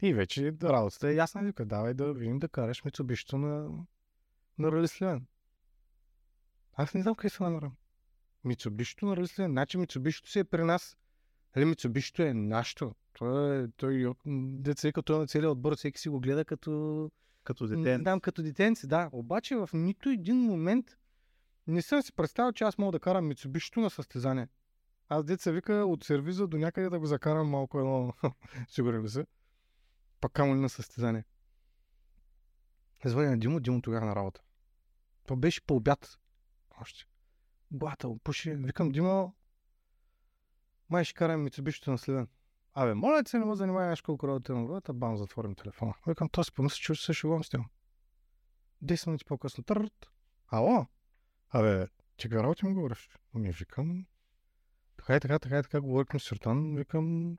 И 0.01 0.13
вече 0.13 0.53
работата 0.63 1.09
е 1.09 1.13
ясна, 1.13 1.41
вика, 1.43 1.65
давай 1.65 1.93
да 1.93 2.13
видим 2.13 2.39
да 2.39 2.49
караш 2.49 2.83
Мицубишито 2.83 3.37
на, 3.37 3.69
на 4.57 4.71
Рали 4.71 4.87
Сливен. 4.87 5.25
Аз 6.73 6.93
не 6.93 7.01
знам 7.01 7.15
къде 7.15 7.29
се 7.29 7.43
намирам. 7.43 7.75
Мицубишито 8.43 9.05
на 9.05 9.17
Рали 9.17 9.27
Сливен. 9.27 9.51
Значи 9.51 9.77
Мицубишито 9.77 10.29
си 10.29 10.39
е 10.39 10.43
при 10.43 10.63
нас. 10.63 10.97
Нали, 11.55 11.65
Мицубишито 11.65 12.21
е 12.21 12.33
нашето. 12.33 12.95
Той, 13.13 13.63
е- 13.63 13.67
той, 13.77 14.13
деца 14.25 14.91
като 14.91 15.01
той 15.01 15.19
на 15.19 15.27
целият 15.27 15.51
отбор, 15.51 15.75
всеки 15.75 15.99
си 15.99 16.09
го 16.09 16.19
гледа 16.19 16.45
като... 16.45 17.11
Като 17.43 17.63
М, 17.63 17.69
дете. 17.69 17.97
Да, 17.97 18.19
като 18.19 18.43
детенци, 18.43 18.87
да. 18.87 19.09
Обаче 19.11 19.55
в 19.55 19.69
нито 19.73 20.09
един 20.09 20.37
момент 20.37 20.85
не 21.67 21.81
съм 21.81 22.01
си 22.01 22.13
представил, 22.13 22.51
че 22.51 22.63
аз 22.63 22.77
мога 22.77 22.91
да 22.91 22.99
карам 22.99 23.27
Митсубишито 23.27 23.79
на 23.79 23.89
състезание. 23.89 24.47
Аз 25.09 25.25
деца 25.25 25.51
вика 25.51 25.73
от 25.73 26.03
сервиза 26.03 26.47
до 26.47 26.57
някъде 26.57 26.89
да 26.89 26.99
го 26.99 27.05
закарам 27.05 27.49
малко 27.49 27.79
едно, 27.79 28.13
сигурен 28.67 29.03
ли 29.03 29.09
се, 29.09 29.25
пак 30.21 30.31
камо 30.31 30.55
ли 30.55 30.59
на 30.59 30.69
състезание. 30.69 31.23
Звъня 33.05 33.29
на 33.29 33.39
Димо, 33.39 33.59
Димо 33.59 33.81
тогава 33.81 34.05
на 34.05 34.15
работа. 34.15 34.41
Това 35.25 35.37
беше 35.37 35.61
по 35.61 35.75
обяд. 35.75 36.19
Още. 36.81 37.05
Блата, 37.71 38.09
пуши. 38.23 38.55
Викам, 38.55 38.89
Димо, 38.89 39.35
май 40.89 41.03
ще 41.03 41.13
карам 41.13 41.43
Митсубишито 41.43 41.91
на 41.91 41.97
следен. 41.97 42.27
Абе, 42.73 42.93
моля 42.93 43.23
те, 43.23 43.39
не 43.39 43.45
ме 43.45 43.55
занимавай 43.55 43.87
нещо 43.87 44.05
колко 44.05 44.27
работа 44.27 44.51
имам. 44.51 44.65
Главата, 44.65 44.93
бам, 44.93 45.17
затворим 45.17 45.55
телефона. 45.55 45.93
Викам, 46.07 46.29
то 46.29 46.43
си 46.43 46.51
помисля, 46.53 46.75
че 46.75 46.95
се 46.95 47.13
шугам 47.13 47.43
с 47.43 47.53
него. 47.53 47.65
10 48.83 49.07
минути 49.07 49.25
по-късно. 49.25 49.63
Търт. 49.63 50.11
Ало? 50.47 50.85
Абе, 51.49 51.87
че 52.17 52.29
работа 52.29 52.65
ми 52.65 52.73
говориш? 52.73 53.09
Ми 53.33 53.51
викам. 53.51 54.05
Така 54.97 55.15
и 55.15 55.19
така, 55.19 55.39
така 55.39 55.59
и 55.59 55.63
така, 55.63 55.81
говорихме 55.81 56.19
с 56.19 56.23
Сертан. 56.23 56.75
Викам, 56.75 57.37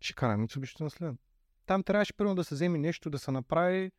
ще 0.00 0.14
карам 0.14 0.40
Митсубишито 0.40 0.84
на 0.84 0.90
следен. 0.90 1.18
Там 1.66 1.82
трябваше 1.82 2.12
първо 2.12 2.34
да 2.34 2.44
се 2.44 2.54
вземе 2.54 2.78
нещо, 2.78 3.10
да 3.10 3.18
се 3.18 3.30
направи. 3.30 3.90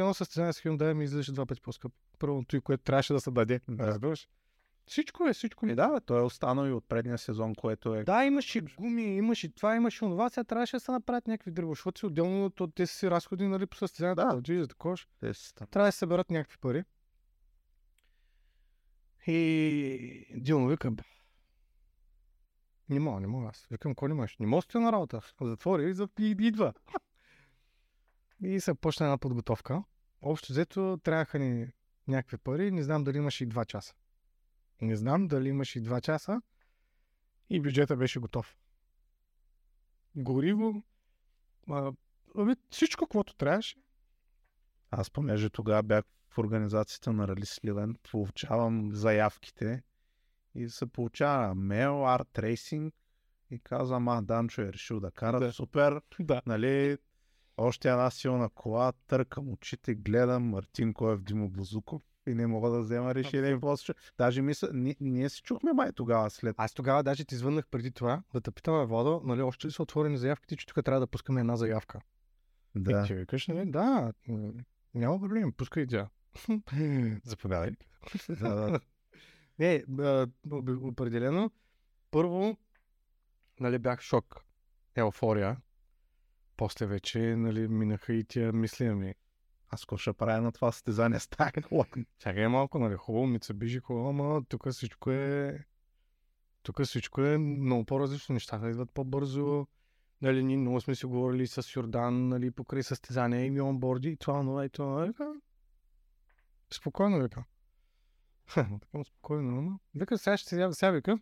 Едно 0.00 0.14
състезание 0.14 0.52
с 0.52 0.60
Hyundai 0.60 0.92
ми 0.92 1.04
излизаше 1.04 1.32
два 1.32 1.46
пъти 1.46 1.60
по-скъпо. 1.60 1.94
Първото 2.18 2.56
и 2.56 2.60
което 2.60 2.84
трябваше 2.84 3.12
да 3.12 3.20
се 3.20 3.30
даде. 3.30 3.60
Разбираш? 3.78 4.28
Всичко 4.86 5.28
е, 5.28 5.32
всичко 5.32 5.66
е. 5.66 5.68
Ами 5.68 5.76
да, 5.76 6.00
той 6.00 6.20
е 6.20 6.24
останал 6.24 6.66
и 6.66 6.72
от 6.72 6.88
предния 6.88 7.18
сезон, 7.18 7.54
което 7.54 7.94
е... 7.94 8.04
Да, 8.04 8.24
имаше 8.24 8.60
гуми, 8.60 9.16
имаше 9.16 9.54
това, 9.54 9.76
имаше 9.76 10.04
онова, 10.04 10.30
сега 10.30 10.44
трябваше 10.44 10.76
да 10.76 10.80
се 10.80 10.92
направят 10.92 11.26
някакви 11.26 11.50
други, 11.50 11.70
защото 11.70 11.98
си 11.98 12.06
отделно 12.06 12.52
от 12.60 12.74
тези 12.74 12.92
си 12.92 13.10
разходи, 13.10 13.46
нали, 13.46 13.66
по 13.66 13.76
състезанието, 13.76 14.22
Да. 14.22 14.40
да. 14.40 14.60
за 14.62 14.68
такова. 14.68 14.96
Трябва 15.70 15.88
да 15.88 15.92
се 15.92 15.98
съберат 15.98 16.30
някакви 16.30 16.58
пари. 16.58 16.84
И 19.26 20.26
Дилно 20.36 20.68
вика, 20.68 20.90
«Бе, 20.90 21.02
не 22.88 23.00
мога, 23.00 23.20
не 23.20 23.26
мога 23.26 23.48
аз. 23.48 23.66
Викам, 23.70 23.94
кой 23.94 24.08
не 24.08 24.14
можеш? 24.14 24.36
Не 24.38 24.46
мога 24.46 24.62
да 24.72 24.80
на 24.80 24.92
работа. 24.92 25.20
Затвори 25.40 25.90
и, 25.90 25.94
за... 25.94 26.08
и 26.18 26.36
идва. 26.40 26.72
И 28.42 28.60
се 28.60 28.74
почна 28.74 29.06
една 29.06 29.18
подготовка. 29.18 29.84
Общо 30.22 30.52
взето 30.52 30.98
трябваха 31.02 31.38
ни 31.38 31.72
някакви 32.08 32.36
пари. 32.38 32.70
Не 32.70 32.82
знам 32.82 33.04
дали 33.04 33.18
имаше 33.18 33.44
и 33.44 33.46
два 33.46 33.64
часа. 33.64 33.94
Не 34.80 34.96
знам 34.96 35.28
дали 35.28 35.48
имаше 35.48 35.78
и 35.78 35.82
два 35.82 36.00
часа. 36.00 36.42
И 37.50 37.60
бюджета 37.60 37.96
беше 37.96 38.18
готов. 38.18 38.56
Гориво. 40.16 40.82
А, 41.70 41.92
всичко, 42.70 43.06
което 43.06 43.34
трябваше. 43.34 43.76
Аз 44.90 45.10
понеже 45.10 45.50
тогава 45.50 45.82
бях 45.82 46.04
в 46.28 46.38
организацията 46.38 47.12
на 47.12 47.28
Рали 47.28 47.46
Сливен, 47.46 47.96
получавам 48.10 48.92
заявките 48.92 49.82
и 50.54 50.68
се 50.68 50.86
получава 50.86 51.54
мейл, 51.54 52.08
арт 52.08 52.38
рейсинг 52.38 52.94
и 53.50 53.58
казвам, 53.58 54.08
а, 54.08 54.22
Данчо 54.22 54.62
е 54.62 54.72
решил 54.72 55.00
да 55.00 55.10
кара, 55.10 55.40
Да. 55.40 55.52
супер, 55.52 56.00
Да. 56.20 56.42
нали, 56.46 56.98
още 57.56 57.90
една 57.90 58.10
силна 58.10 58.48
кола, 58.48 58.92
търкам 59.06 59.52
очите, 59.52 59.94
гледам 59.94 60.42
Мартин 60.44 60.94
Коев, 60.94 61.22
Димо 61.22 61.48
Бузуков 61.48 62.02
и 62.26 62.34
не 62.34 62.46
мога 62.46 62.70
да 62.70 62.80
взема 62.80 63.14
решение. 63.14 63.58
ще- 63.76 63.94
Даже 64.18 64.42
мисля, 64.42 64.68
ние, 64.72 64.96
ние 65.00 65.28
се 65.28 65.42
чухме 65.42 65.72
май 65.72 65.92
тогава 65.92 66.30
след. 66.30 66.54
Аз 66.58 66.74
тогава 66.74 67.02
даже 67.02 67.24
ти 67.24 67.36
звъннах 67.36 67.68
преди 67.68 67.90
това 67.90 68.22
да 68.32 68.40
те 68.40 68.50
питаме, 68.50 68.86
Водо, 68.86 69.20
нали, 69.24 69.42
още 69.42 69.66
ли 69.66 69.72
са 69.72 69.82
отворени 69.82 70.16
заявките, 70.18 70.56
че 70.56 70.66
тук 70.66 70.84
трябва 70.84 71.00
да 71.00 71.06
пускаме 71.06 71.40
една 71.40 71.56
заявка. 71.56 72.00
Да. 72.74 73.02
И 73.02 73.06
ти 73.06 73.14
викаш, 73.14 73.46
нали, 73.46 73.70
да, 73.70 74.12
няма 74.94 75.20
проблем, 75.20 75.52
пускай 75.52 75.86
тя. 75.86 76.08
Заповядай. 77.24 77.70
да, 78.28 78.54
да. 78.54 78.80
Не, 79.58 79.84
определено. 80.82 81.50
Първо, 82.10 82.56
нали, 83.60 83.78
бях 83.78 84.00
шок. 84.00 84.44
Еуфория. 84.96 85.56
После 86.56 86.86
вече, 86.86 87.18
нали, 87.18 87.68
минаха 87.68 88.12
и 88.12 88.24
тия 88.24 88.52
мисли 88.52 88.90
ми. 88.90 89.14
Аз 89.68 89.80
какво 89.80 89.96
ще 89.96 90.12
правя 90.12 90.40
на 90.40 90.52
това 90.52 90.72
състезание 90.72 91.20
с 91.20 91.28
тази 91.28 91.52
кола? 91.52 91.84
Чакай 92.18 92.48
малко, 92.48 92.78
нали, 92.78 92.94
хубаво, 92.94 93.26
ми 93.26 93.38
се 93.42 93.54
бижи 93.54 93.78
хубаво, 93.78 94.08
ама 94.08 94.44
тук 94.48 94.68
всичко 94.70 95.10
е... 95.10 95.64
Тук 96.62 96.82
всичко 96.82 97.20
е 97.20 97.38
много 97.38 97.84
по-различно. 97.84 98.32
Нещата 98.32 98.70
идват 98.70 98.90
по-бързо. 98.90 99.66
Нали, 100.22 100.44
ние 100.44 100.56
много 100.56 100.80
сме 100.80 100.94
си 100.94 101.06
говорили 101.06 101.46
с 101.46 101.76
Йордан, 101.76 102.28
нали, 102.28 102.50
покрай 102.50 102.82
състезания 102.82 103.46
и 103.46 103.60
онборди 103.60 104.08
и 104.08 104.16
това, 104.16 104.40
това 104.40 104.64
и 104.64 104.68
това. 104.68 105.04
Вика, 105.04 105.34
спокойно, 106.70 107.22
вика. 107.22 107.44
Така 108.54 109.04
спокойно, 109.04 109.58
ама. 109.58 109.78
Вика, 109.94 110.18
сега 110.18 110.36
ще 110.36 110.48
сега, 110.48 110.72
сега 110.72 110.90
вика, 110.90 111.18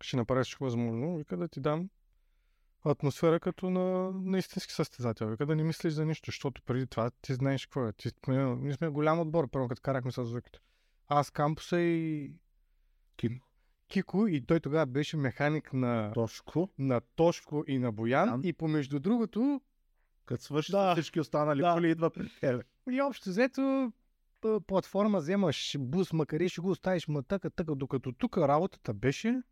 ще 0.00 0.16
направя 0.16 0.44
всичко 0.44 0.64
възможно, 0.64 1.16
вика 1.16 1.36
да 1.36 1.48
ти 1.48 1.60
дам 1.60 1.90
атмосфера 2.84 3.40
като 3.40 3.70
на, 3.70 4.10
на 4.12 4.38
истински 4.38 4.72
състезател. 4.72 5.28
Вика 5.28 5.46
да 5.46 5.56
не 5.56 5.62
мислиш 5.64 5.92
за 5.92 6.04
нищо, 6.04 6.30
защото 6.30 6.62
преди 6.62 6.86
това 6.86 7.10
ти 7.10 7.34
знаеш 7.34 7.66
какво 7.66 7.86
е. 7.88 7.92
Ти, 7.92 8.08
сме, 8.24 8.44
ние 8.44 8.74
сме 8.74 8.88
голям 8.88 9.20
отбор, 9.20 9.50
първо 9.50 9.68
като 9.68 9.82
карахме 9.82 10.12
с 10.12 10.24
Зукито. 10.24 10.60
Аз 11.08 11.30
кампуса 11.30 11.80
и 11.80 12.32
Кико. 13.16 13.46
Кико 13.88 14.26
и 14.26 14.46
той 14.46 14.60
тогава 14.60 14.86
беше 14.86 15.16
механик 15.16 15.72
на, 15.72 16.12
Тошко, 16.12 16.68
на 16.78 17.00
Тошко 17.00 17.64
и 17.68 17.78
на 17.78 17.92
Боян. 17.92 18.28
Боян. 18.28 18.40
И 18.44 18.52
помежду 18.52 19.00
другото, 19.00 19.60
като 20.26 20.42
свърши 20.42 20.72
Да. 20.72 20.92
всички 20.94 21.20
останали 21.20 21.60
Да. 21.60 21.74
коли, 21.74 21.90
идва 21.90 22.10
при 22.10 22.30
тебе. 22.40 22.62
и 22.90 23.00
общо 23.02 23.30
взето 23.30 23.92
платформа 24.66 25.18
вземаш 25.18 25.76
бус, 25.78 26.12
макаре 26.12 26.48
ще 26.48 26.60
го 26.60 26.70
оставиш 26.70 27.08
ма 27.08 27.22
така, 27.22 27.50
така, 27.50 27.74
докато 27.74 28.12
тук 28.12 28.38
работата 28.38 28.94
беше 28.94 29.42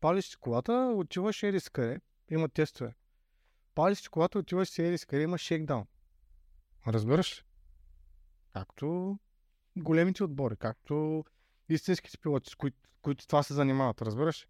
палиш 0.00 0.36
колата, 0.36 0.92
отиваш 0.96 1.42
еди 1.42 1.60
си 1.60 1.70
къде, 1.72 2.00
има 2.30 2.48
тестове. 2.48 2.94
Палиш 3.74 3.98
си 3.98 4.08
колата, 4.08 4.38
отиваш 4.38 4.68
си 4.68 4.82
еди 4.82 5.06
къде, 5.06 5.22
има 5.22 5.38
шейкдаун. 5.38 5.86
Разбираш? 6.86 7.44
Както 8.52 9.18
големите 9.76 10.24
отбори, 10.24 10.56
както 10.56 11.24
истинските 11.68 12.18
пилоти, 12.18 12.50
с 12.50 12.54
които, 12.54 12.76
които 13.02 13.26
това 13.26 13.42
се 13.42 13.54
занимават, 13.54 14.02
разбираш? 14.02 14.48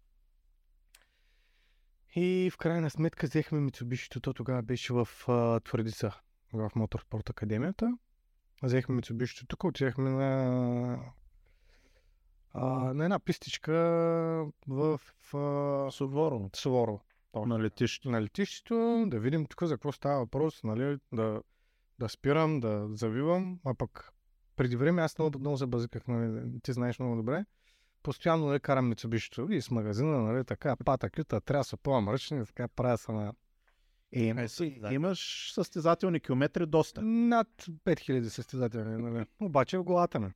И 2.15 2.49
в 2.53 2.57
крайна 2.57 2.89
сметка 2.89 3.27
взехме 3.27 3.59
Митсубишито, 3.59 4.19
то 4.19 4.33
тогава 4.33 4.61
беше 4.61 4.93
в 4.93 5.07
а, 5.27 5.59
Твърдица, 5.59 6.11
в 6.53 6.71
Моторспорт 6.75 7.29
Академията. 7.29 7.97
Взехме 8.63 8.95
Митсубишито 8.95 9.45
тук, 9.47 9.63
отидехме 9.63 10.09
на, 10.09 11.13
а, 12.53 12.65
на 12.93 13.03
една 13.03 13.19
пистичка 13.19 13.73
в 14.67 15.01
а, 15.33 15.91
Суворо. 15.91 16.99
Суворо. 17.35 17.47
На 17.49 17.59
летището. 17.59 18.09
На 18.11 18.21
летището, 18.21 19.05
да 19.07 19.19
видим 19.19 19.45
тук 19.45 19.63
за 19.63 19.73
какво 19.73 19.91
става 19.91 20.19
въпрос, 20.19 20.63
нали, 20.63 20.97
да, 21.13 21.41
да 21.99 22.09
спирам, 22.09 22.59
да 22.59 22.87
завивам, 22.91 23.59
а 23.65 23.73
пък 23.73 24.11
преди 24.55 24.75
време 24.75 25.01
аз 25.01 25.17
много, 25.17 25.39
много 25.39 25.55
забазиках, 25.57 26.07
нали, 26.07 26.59
ти 26.63 26.73
знаеш 26.73 26.99
много 26.99 27.15
добре. 27.15 27.45
Постоянно 28.03 28.45
нали, 28.45 28.59
карам 28.59 28.89
Митсубишито 28.89 29.47
и 29.51 29.61
с 29.61 29.71
магазина, 29.71 30.21
нали, 30.21 30.43
така, 30.45 30.75
пата, 30.85 31.09
кюта, 31.09 31.41
тряса, 31.41 31.77
плавам 31.77 32.09
ръчни, 32.09 32.45
така, 32.45 32.67
правя 32.67 32.97
се 32.97 33.11
на 33.11 33.33
Е, 34.11 34.23
има, 34.23 34.47
имаш 34.91 35.51
състезателни 35.53 36.19
километри 36.19 36.65
доста. 36.65 37.01
над 37.01 37.47
5000 37.85 38.27
състезателни, 38.27 39.03
нали. 39.03 39.25
Обаче 39.41 39.77
в 39.77 39.83
главата 39.83 40.19
ми. 40.19 40.31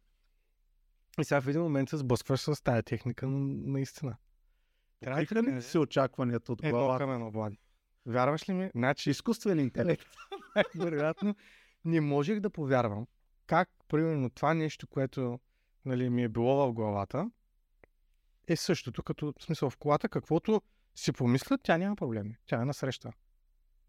И 1.19 1.23
сега 1.23 1.41
в 1.41 1.47
един 1.47 1.61
момент 1.61 1.89
се 1.89 1.97
сблъскваш 1.97 2.39
с 2.39 2.63
тая 2.63 2.83
техника 2.83 3.27
на- 3.27 3.71
наистина. 3.71 4.17
Какви 5.03 5.43
ли 5.43 5.61
си 5.61 5.77
очакванията 5.77 6.51
от 6.51 6.63
Едно 6.63 6.77
главата? 6.77 7.03
към 7.03 7.13
едно, 7.13 7.31
Влади. 7.31 7.59
Вярваш 8.05 8.49
ли 8.49 8.53
ми? 8.53 8.71
Значи, 8.75 9.09
Изкуствен 9.09 9.59
интелект. 9.59 10.05
вероятно, 10.75 11.35
не 11.85 12.01
можех 12.01 12.39
да 12.39 12.49
повярвам 12.49 13.07
как, 13.49 13.69
примерно, 13.87 14.29
това 14.29 14.53
нещо, 14.53 14.87
което 14.87 15.39
нали, 15.85 16.09
ми 16.09 16.23
е 16.23 16.29
било 16.29 16.67
в 16.67 16.73
главата, 16.73 17.31
е 18.47 18.55
същото, 18.55 19.03
като 19.03 19.33
в 19.39 19.43
смисъл 19.43 19.69
в 19.69 19.77
колата, 19.77 20.09
каквото 20.09 20.61
си 20.95 21.11
помислят, 21.11 21.61
тя 21.63 21.77
няма 21.77 21.95
проблеми. 21.95 22.37
Тя 22.45 22.61
е 22.61 22.65
насреща. 22.65 23.11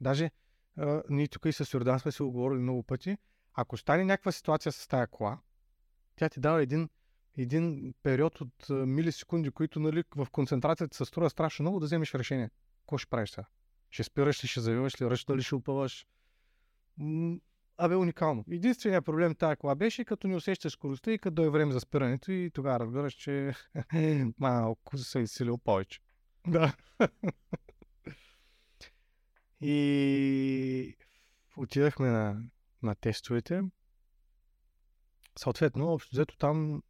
Даже 0.01 0.31
а, 0.77 1.03
ние 1.09 1.29
тук 1.29 1.45
и 1.47 1.53
с 1.53 1.75
Йордан 1.75 1.99
сме 1.99 2.13
се 2.13 2.23
оговорили 2.23 2.61
много 2.61 2.83
пъти. 2.83 3.19
Ако 3.55 3.77
стане 3.77 4.05
някаква 4.05 4.33
ситуация 4.33 4.73
с 4.73 4.89
тая 4.89 5.07
кола, 5.07 5.39
тя 6.17 6.29
ти 6.29 6.41
дава 6.41 6.63
един, 6.63 6.89
един 7.39 7.95
период 8.03 8.41
от 8.41 8.68
милисекунди, 8.68 9.51
които 9.51 9.81
нали, 9.81 10.05
в 10.16 10.26
концентрацията 10.33 10.97
се 10.97 11.05
струва 11.05 11.31
страшно 11.31 11.62
много 11.62 11.81
да 11.81 11.87
вземеш 11.87 12.14
решение. 12.14 12.51
Какво 12.81 12.99
ще 12.99 13.11
правиш 13.11 13.31
сега? 13.31 13.47
Ще 13.91 14.03
спираш 14.03 14.45
ли, 14.45 14.49
ще 14.49 14.61
завиваш 14.61 15.01
ли, 15.01 15.11
ръчна 15.11 15.37
ли 15.37 15.43
ще 15.43 15.55
опъваш? 15.55 16.07
Абе, 17.76 17.95
уникално. 17.95 18.45
Единственият 18.51 19.05
проблем 19.05 19.35
тази 19.35 19.57
кола 19.57 19.74
беше, 19.74 20.05
като 20.05 20.28
не 20.28 20.37
усещаш 20.37 20.72
скоростта 20.72 21.12
и 21.12 21.18
като 21.18 21.35
дойде 21.35 21.51
време 21.51 21.72
за 21.72 21.81
спирането 21.81 22.33
и 22.33 22.51
тогава 22.55 22.81
разбираш, 22.81 23.14
че 23.14 23.53
малко 24.39 24.99
се 24.99 25.18
изсилил 25.18 25.59
повече. 25.59 26.01
Да. 26.47 26.76
и 29.61 30.97
отидахме 31.57 32.09
на, 32.09 32.43
на 32.83 32.95
тестовете. 32.95 33.62
Съответно, 35.39 35.93
общо 35.93 36.11
взето 36.12 36.37
там 36.37 36.83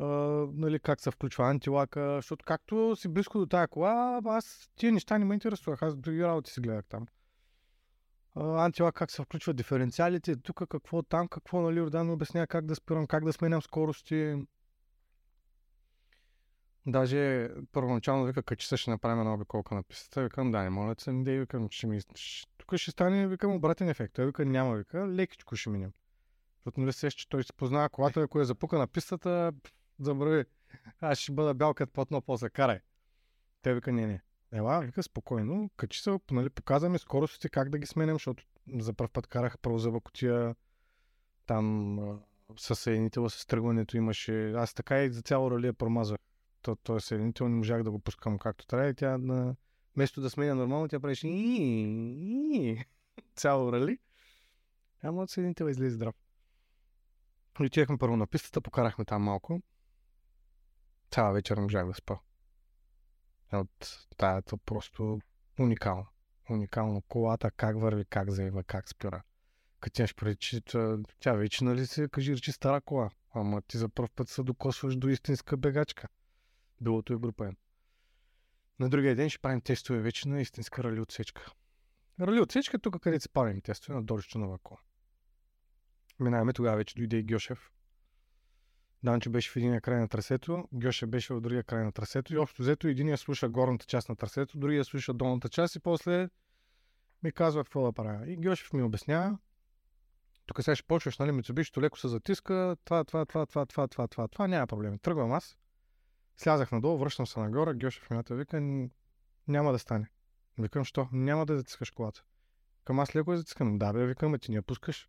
а, 0.00 0.04
нали, 0.52 0.78
как 0.80 1.00
се 1.00 1.10
включва 1.10 1.50
антилака, 1.50 2.16
защото 2.16 2.44
както 2.44 2.96
си 2.96 3.08
близко 3.08 3.38
до 3.38 3.46
тази 3.46 3.68
кола, 3.68 4.20
аз 4.24 4.70
тия 4.76 4.92
неща 4.92 5.18
не 5.18 5.24
ме 5.24 5.34
интересувах, 5.34 5.82
аз 5.82 5.96
други 5.96 6.24
работи 6.24 6.50
си 6.50 6.60
гледах 6.60 6.84
там. 6.88 7.06
А, 8.34 8.64
антилак 8.64 8.94
как 8.94 9.10
се 9.10 9.22
включва 9.22 9.54
диференциалите, 9.54 10.36
тук 10.36 10.62
какво, 10.68 11.02
там 11.02 11.28
какво, 11.28 11.60
нали, 11.60 11.80
Ордан 11.80 12.10
обяснява 12.10 12.46
как 12.46 12.66
да 12.66 12.74
спирам, 12.74 13.06
как 13.06 13.24
да 13.24 13.32
сменям 13.32 13.62
скорости. 13.62 14.36
Даже 16.86 17.50
първоначално 17.72 18.24
вика, 18.24 18.42
качи 18.42 18.76
ще 18.76 18.90
направим 18.90 19.20
една 19.20 19.34
обиколка 19.34 19.74
на 19.74 19.82
пистата. 19.82 20.22
Викам, 20.22 20.52
да, 20.52 20.62
не 20.62 20.70
моля 20.70 20.94
се, 20.98 21.12
не 21.12 21.38
викам, 21.38 21.68
ще 21.70 21.86
ми... 21.86 22.00
Тук 22.58 22.76
ще 22.76 22.90
стане, 22.90 23.28
викам, 23.28 23.54
обратен 23.54 23.88
ефект. 23.88 24.14
Той 24.14 24.26
вика, 24.26 24.44
няма, 24.44 24.76
вика, 24.76 25.08
лекичко 25.08 25.56
ще 25.56 25.70
минем. 25.70 25.92
Защото 26.56 26.80
нали 26.80 26.92
се, 26.92 27.10
че 27.10 27.28
той 27.28 27.44
се 27.44 27.52
познава 27.52 27.88
колата, 27.88 28.20
ако 28.20 28.40
е 28.40 28.44
запука 28.44 28.78
на 28.78 28.86
пистата, 28.86 29.52
забрави. 30.00 30.44
Аз 31.00 31.18
ще 31.18 31.32
бъда 31.32 31.54
бял 31.54 31.74
като 31.74 31.92
платно, 31.92 32.22
после 32.22 32.50
карай. 32.50 32.80
Те 33.62 33.74
вика, 33.74 33.92
не, 33.92 34.06
не. 34.06 34.20
Ела, 34.52 34.80
вика, 34.80 35.02
спокойно, 35.02 35.70
качи 35.76 36.02
се, 36.02 36.18
нали, 36.30 36.50
показваме 36.50 36.98
скоростите, 36.98 37.48
как 37.48 37.70
да 37.70 37.78
ги 37.78 37.86
сменям, 37.86 38.14
защото 38.14 38.44
за 38.74 38.92
първ 38.92 39.10
път 39.12 39.26
карах 39.26 39.58
правозъба 39.58 40.00
котия, 40.00 40.56
там 41.46 41.98
съединител 42.56 43.28
с 43.28 43.46
тръгването 43.46 43.96
имаше. 43.96 44.52
Аз 44.52 44.74
така 44.74 45.02
и 45.02 45.10
за 45.10 45.22
цяло 45.22 45.50
ралия 45.50 45.72
промазах. 45.72 46.18
То, 46.62 46.76
то 46.76 46.96
е 46.96 47.00
съединител, 47.00 47.48
не 47.48 47.56
можах 47.56 47.82
да 47.82 47.90
го 47.90 47.98
пускам 47.98 48.38
както 48.38 48.66
трябва 48.66 48.88
и 48.88 48.94
тя 48.94 49.18
на... 49.18 49.56
Вместо 49.96 50.20
да 50.20 50.30
сменя 50.30 50.54
нормално, 50.54 50.88
тя 50.88 51.00
правеше 51.00 51.26
цяло 53.36 53.72
рали. 53.72 53.98
Ама 55.02 55.22
от 55.22 55.30
съединител 55.30 55.64
излезе 55.68 55.94
здрав. 55.94 56.14
Отидахме 57.60 57.98
първо 57.98 58.16
на 58.16 58.26
пистата, 58.26 58.60
покарахме 58.60 59.04
там 59.04 59.22
малко. 59.22 59.60
Цяла 61.10 61.32
вечер 61.32 61.56
не 61.56 61.62
можах 61.62 61.86
да 61.86 61.94
спа. 61.94 62.16
От 63.52 64.06
тая 64.16 64.42
просто 64.66 65.20
уникално. 65.58 66.06
Уникално. 66.50 67.02
Колата 67.02 67.50
как 67.50 67.80
върви, 67.80 68.04
как 68.04 68.30
заева, 68.30 68.64
как 68.64 68.88
спира. 68.88 69.22
Като 69.80 69.94
тя 69.94 70.06
ще 70.06 70.34
че 70.34 70.60
тя 71.20 71.32
вече 71.32 71.64
нали 71.64 71.86
се 71.86 72.08
кажи 72.08 72.32
речи 72.32 72.52
стара 72.52 72.80
кола. 72.80 73.10
Ама 73.34 73.62
ти 73.62 73.78
за 73.78 73.88
първ 73.88 74.08
път 74.16 74.28
се 74.28 74.42
докосваш 74.42 74.96
до 74.96 75.08
истинска 75.08 75.56
бегачка. 75.56 76.08
Билото 76.80 77.12
е 77.12 77.18
групен. 77.18 77.56
На 78.78 78.88
другия 78.88 79.16
ден 79.16 79.30
ще 79.30 79.38
правим 79.38 79.60
тестове 79.60 80.00
вече 80.00 80.28
на 80.28 80.40
истинска 80.40 80.84
рали 80.84 81.00
отсечка. 81.00 81.52
Рали 82.20 82.40
отсечка 82.40 82.78
тук, 82.78 83.00
където 83.00 83.22
се 83.22 83.28
правим 83.28 83.60
тестове 83.60 83.94
на 83.94 84.02
на 84.34 84.58
кола. 84.58 84.80
Минаваме 86.20 86.52
тогава 86.52 86.76
вече 86.76 86.94
дойде 86.94 87.16
и 87.16 87.24
Гьошев. 87.24 87.70
Данчо 89.02 89.30
беше 89.30 89.50
в 89.50 89.56
един 89.56 89.80
край 89.80 90.00
на 90.00 90.08
трасето, 90.08 90.68
Гьоше 90.74 91.06
беше 91.06 91.34
в 91.34 91.40
другия 91.40 91.62
край 91.62 91.84
на 91.84 91.92
трасето 91.92 92.34
и 92.34 92.38
общо 92.38 92.62
взето 92.62 92.88
единия 92.88 93.18
слуша 93.18 93.48
горната 93.48 93.86
част 93.86 94.08
на 94.08 94.16
трасето, 94.16 94.58
другия 94.58 94.84
слуша 94.84 95.14
долната 95.14 95.48
част 95.48 95.76
и 95.76 95.80
после 95.80 96.28
ми 97.22 97.32
казва 97.32 97.64
какво 97.64 97.82
да 97.82 97.92
правя. 97.92 98.30
И 98.30 98.36
Гьошев 98.36 98.72
ми 98.72 98.82
обяснява, 98.82 99.38
тук 100.46 100.62
сега 100.62 100.76
ще 100.76 100.86
почваш, 100.86 101.18
нали, 101.18 101.32
Мицубишито 101.32 101.80
леко 101.80 101.98
се 101.98 102.08
затиска, 102.08 102.76
това, 102.84 103.04
това, 103.04 103.26
това, 103.26 103.46
това, 103.46 103.66
това, 103.66 103.88
това, 103.88 104.08
това, 104.08 104.28
това, 104.28 104.48
няма 104.48 104.66
проблем. 104.66 104.98
Тръгвам 104.98 105.32
аз, 105.32 105.58
слязах 106.36 106.72
надолу, 106.72 106.98
връщам 106.98 107.26
се 107.26 107.40
нагоре, 107.40 107.74
Гьошев 107.74 108.10
ми 108.10 108.22
вика, 108.30 108.60
няма 109.48 109.72
да 109.72 109.78
стане. 109.78 110.10
Викам, 110.58 110.84
що? 110.84 111.08
Няма 111.12 111.46
да 111.46 111.56
затискаш 111.56 111.90
колата. 111.90 112.22
Към 112.84 113.00
аз 113.00 113.16
леко 113.16 113.32
я 113.32 113.38
затискам. 113.38 113.78
Да, 113.78 113.92
бе, 113.92 114.06
викам, 114.06 114.38
ти 114.38 114.50
не 114.50 114.56
я 114.56 114.62
пускаш. 114.62 115.08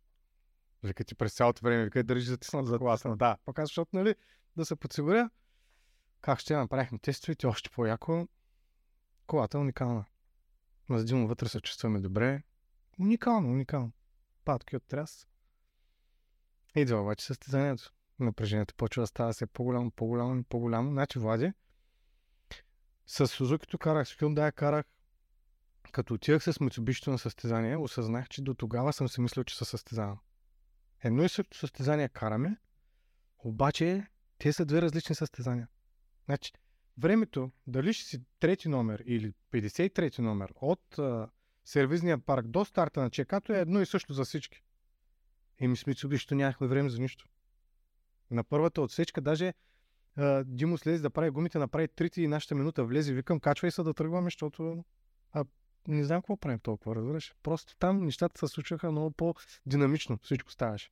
Вика 0.82 1.04
ти 1.04 1.14
през 1.14 1.34
цялото 1.34 1.62
време, 1.62 1.84
вика, 1.84 2.04
държи 2.04 2.26
затиснат 2.26 2.66
за 2.66 2.78
колата. 2.78 3.16
Да, 3.16 3.36
показва, 3.44 3.66
защото, 3.66 3.96
нали, 3.96 4.14
да 4.56 4.64
се 4.64 4.76
подсигуря. 4.76 5.30
Как 6.20 6.38
ще 6.38 6.56
направихме 6.56 6.98
тестовете, 6.98 7.46
още 7.46 7.70
по-яко. 7.70 8.28
Колата 9.26 9.58
е 9.58 9.60
уникална. 9.60 10.04
Маздимо 10.88 11.28
вътре 11.28 11.48
се 11.48 11.60
чувстваме 11.60 12.00
добре. 12.00 12.42
Уникално, 12.98 13.50
уникално. 13.50 13.92
Патки 14.44 14.76
от 14.76 14.84
тряс. 14.88 15.26
Идва 16.74 17.02
обаче 17.02 17.26
състезанието. 17.26 17.92
Напрежението 18.18 18.74
почва 18.74 19.02
да 19.02 19.06
става 19.06 19.32
все 19.32 19.46
по-голямо, 19.46 19.90
по-голямо, 19.90 20.44
по-голямо. 20.44 20.90
Значи, 20.90 21.18
Влади, 21.18 21.52
с 23.06 23.26
Сузукито 23.26 23.78
карах, 23.78 24.08
с 24.08 24.16
Hyundai 24.16 24.52
карах. 24.52 24.86
Като 25.92 26.14
отивах 26.14 26.42
с 26.42 26.52
Mitsubishi 26.52 27.06
на 27.06 27.18
състезание, 27.18 27.76
осъзнах, 27.76 28.28
че 28.28 28.42
до 28.42 28.54
тогава 28.54 28.92
съм 28.92 29.08
си 29.08 29.20
мислил, 29.20 29.44
че 29.44 29.58
се 29.58 29.64
състезавам 29.64 30.18
едно 31.00 31.24
и 31.24 31.28
също 31.28 31.58
състезание 31.58 32.08
караме, 32.08 32.56
обаче 33.38 34.06
те 34.38 34.52
са 34.52 34.64
две 34.64 34.82
различни 34.82 35.14
състезания. 35.14 35.68
Значи, 36.24 36.52
времето, 36.98 37.50
дали 37.66 37.92
ще 37.92 38.04
си 38.04 38.22
трети 38.40 38.68
номер 38.68 39.02
или 39.06 39.32
53 39.52 40.18
номер 40.18 40.52
от 40.60 40.98
а, 40.98 41.28
сервизния 41.64 42.18
парк 42.18 42.46
до 42.46 42.64
старта 42.64 43.00
на 43.00 43.10
чекато 43.10 43.52
е 43.52 43.60
едно 43.60 43.80
и 43.80 43.86
също 43.86 44.12
за 44.12 44.24
всички. 44.24 44.62
И 45.60 45.68
ми 45.68 45.76
сме 45.76 45.94
че 45.94 46.34
нямахме 46.34 46.66
време 46.66 46.90
за 46.90 46.98
нищо. 46.98 47.28
На 48.30 48.44
първата 48.44 48.82
отсечка 48.82 49.20
даже 49.20 49.54
а, 50.16 50.44
Димо 50.44 50.78
слезе 50.78 51.02
да 51.02 51.10
прави 51.10 51.30
гумите, 51.30 51.58
направи 51.58 51.88
трите 51.88 52.22
и 52.22 52.28
нашата 52.28 52.54
минута 52.54 52.84
влезе. 52.84 53.14
Викам, 53.14 53.40
качвай 53.40 53.70
се 53.70 53.82
да 53.82 53.94
тръгваме, 53.94 54.26
защото 54.26 54.84
а, 55.32 55.44
не 55.88 56.04
знам 56.04 56.22
какво 56.22 56.36
правим 56.36 56.58
толкова, 56.58 56.96
разбираш. 56.96 57.34
Просто 57.42 57.76
там 57.76 58.04
нещата 58.04 58.38
се 58.38 58.52
случваха 58.52 58.92
много 58.92 59.10
по-динамично. 59.10 60.18
Всичко 60.22 60.52
ставаше. 60.52 60.90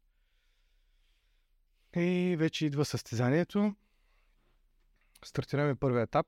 И 1.96 2.36
вече 2.38 2.66
идва 2.66 2.84
състезанието. 2.84 3.74
Стартираме 5.24 5.74
първия 5.74 6.02
етап. 6.02 6.26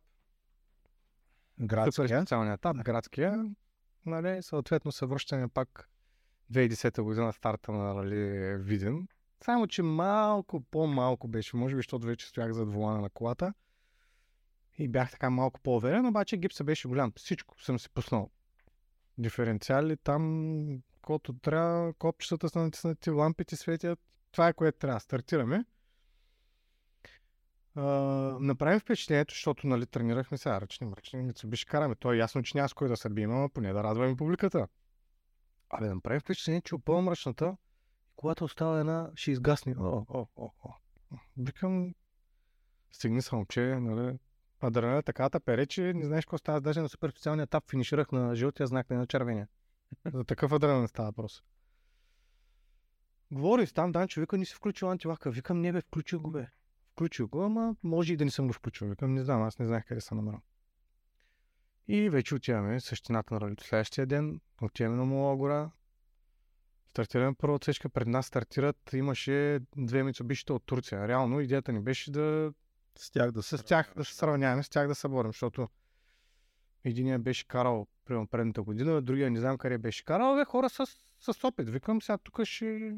Градския. 1.60 2.20
специалния 2.20 2.54
етап, 2.54 2.76
градския. 2.76 3.50
Нали, 4.06 4.42
съответно 4.42 4.92
се 4.92 5.06
връщаме 5.06 5.48
пак 5.48 5.88
2010 6.52 7.02
година 7.02 7.32
старта 7.32 7.72
на 7.72 7.94
Рали 7.94 8.56
Виден. 8.56 9.08
Само, 9.44 9.66
че 9.66 9.82
малко 9.82 10.60
по-малко 10.60 11.28
беше, 11.28 11.56
може 11.56 11.74
би, 11.74 11.78
защото 11.78 12.06
вече 12.06 12.28
стоях 12.28 12.52
зад 12.52 12.72
волана 12.72 13.00
на 13.00 13.10
колата. 13.10 13.54
И 14.78 14.88
бях 14.88 15.10
така 15.10 15.30
малко 15.30 15.60
по-уверен, 15.60 16.06
обаче 16.06 16.36
гипса 16.36 16.64
беше 16.64 16.88
голям. 16.88 17.12
Всичко 17.16 17.62
съм 17.62 17.78
си 17.78 17.90
пуснал 17.90 18.30
диференциали, 19.20 19.96
там 19.96 20.82
колкото 21.02 21.32
трябва, 21.32 21.94
копчетата 21.94 22.48
са 22.48 22.58
натиснати, 22.58 23.10
лампите 23.10 23.56
светят. 23.56 23.98
Това 24.32 24.48
е 24.48 24.52
което 24.52 24.78
трябва. 24.78 25.00
Стартираме. 25.00 25.64
Uh, 27.76 28.38
направим 28.38 28.80
впечатлението, 28.80 29.34
защото 29.34 29.66
нали, 29.66 29.86
тренирахме 29.86 30.38
сега 30.38 30.60
ръчни, 30.60 30.86
мръчни, 30.86 31.22
Митсубиши 31.22 31.66
караме. 31.66 31.94
То 31.94 32.12
е 32.12 32.16
ясно, 32.16 32.42
че 32.42 32.58
няма 32.58 32.68
с 32.68 32.74
кой 32.74 32.88
да 32.88 32.96
се 32.96 33.08
бием, 33.08 33.30
но 33.30 33.48
поне 33.48 33.72
да 33.72 33.84
радваме 33.84 34.16
публиката. 34.16 34.68
Абе, 35.70 35.88
направим 35.88 36.20
впечатление, 36.20 36.60
че 36.60 36.74
и 36.74 37.52
когато 38.16 38.44
остава 38.44 38.80
една, 38.80 39.10
ще 39.14 39.30
изгасне. 39.30 39.74
О, 39.78 40.04
о, 40.08 40.26
о, 40.36 40.50
о. 40.64 40.70
Викам, 41.36 41.94
стигни 42.92 43.22
съм, 43.22 43.46
че, 43.46 43.60
нали, 43.60 44.18
Адреналин 44.60 45.02
такава 45.02 45.40
пере, 45.40 45.66
че 45.66 45.92
не 45.94 46.04
знаеш 46.04 46.24
какво 46.24 46.38
става. 46.38 46.60
Даже 46.60 46.80
на 46.80 46.88
супер 46.88 47.10
специалния 47.10 47.44
етап 47.44 47.70
финиширах 47.70 48.12
на 48.12 48.34
жълтия 48.34 48.66
знак, 48.66 48.90
не 48.90 48.96
на 48.96 49.06
червения. 49.06 49.48
За 50.14 50.24
такъв 50.24 50.52
адреналин 50.52 50.88
става 50.88 51.08
въпрос. 51.08 51.42
Говори 53.30 53.66
с 53.66 53.72
там, 53.72 53.92
Данчо, 53.92 54.20
вика, 54.20 54.38
ни 54.38 54.46
си 54.46 54.54
включил 54.54 54.90
антилака. 54.90 55.30
Викам, 55.30 55.60
не 55.60 55.72
бе, 55.72 55.80
включил 55.80 56.20
го 56.20 56.30
бе. 56.30 56.46
Включил 56.92 57.28
го, 57.28 57.42
ама 57.42 57.76
може 57.82 58.12
и 58.12 58.16
да 58.16 58.24
не 58.24 58.30
съм 58.30 58.46
го 58.46 58.52
включил. 58.52 58.88
Викам, 58.88 59.14
не 59.14 59.24
знам, 59.24 59.42
аз 59.42 59.58
не 59.58 59.66
знаех 59.66 59.84
къде 59.86 60.00
съм 60.00 60.18
намерил. 60.18 60.40
И 61.88 62.10
вече 62.10 62.34
отиваме 62.34 62.80
същината 62.80 63.34
на 63.34 63.40
ралито. 63.40 63.64
Следващия 63.64 64.06
ден 64.06 64.40
отиваме 64.62 64.96
на 64.96 65.04
Мола 65.04 65.36
гора. 65.36 65.70
Стартираме 66.88 67.34
първа 67.38 67.54
отсечка. 67.54 67.88
Пред 67.88 68.08
нас 68.08 68.26
стартират. 68.26 68.92
Имаше 68.92 69.60
две 69.76 70.02
мицобишите 70.02 70.52
от 70.52 70.66
Турция. 70.66 71.08
Реално 71.08 71.40
идеята 71.40 71.72
ни 71.72 71.80
беше 71.80 72.10
да 72.10 72.52
с 72.98 73.10
тях 73.10 73.32
да 73.32 73.42
с 73.42 73.64
тях 73.64 73.92
да 73.96 74.04
се 74.04 74.14
сравняваме, 74.14 74.62
с 74.62 74.68
тях 74.68 74.88
да 74.88 74.94
се 74.94 75.08
борим, 75.08 75.28
защото 75.28 75.68
единия 76.84 77.18
беше 77.18 77.48
карал 77.48 77.86
примерно 78.04 78.26
предната 78.26 78.62
година, 78.62 79.02
другия 79.02 79.30
не 79.30 79.40
знам 79.40 79.58
къде 79.58 79.78
беше 79.78 80.04
карал, 80.04 80.36
бе, 80.36 80.44
хора 80.44 80.70
с, 80.70 80.86
с 81.20 81.44
опит. 81.44 81.68
Викам, 81.68 82.02
сега 82.02 82.18
тук 82.18 82.44
ще, 82.44 82.96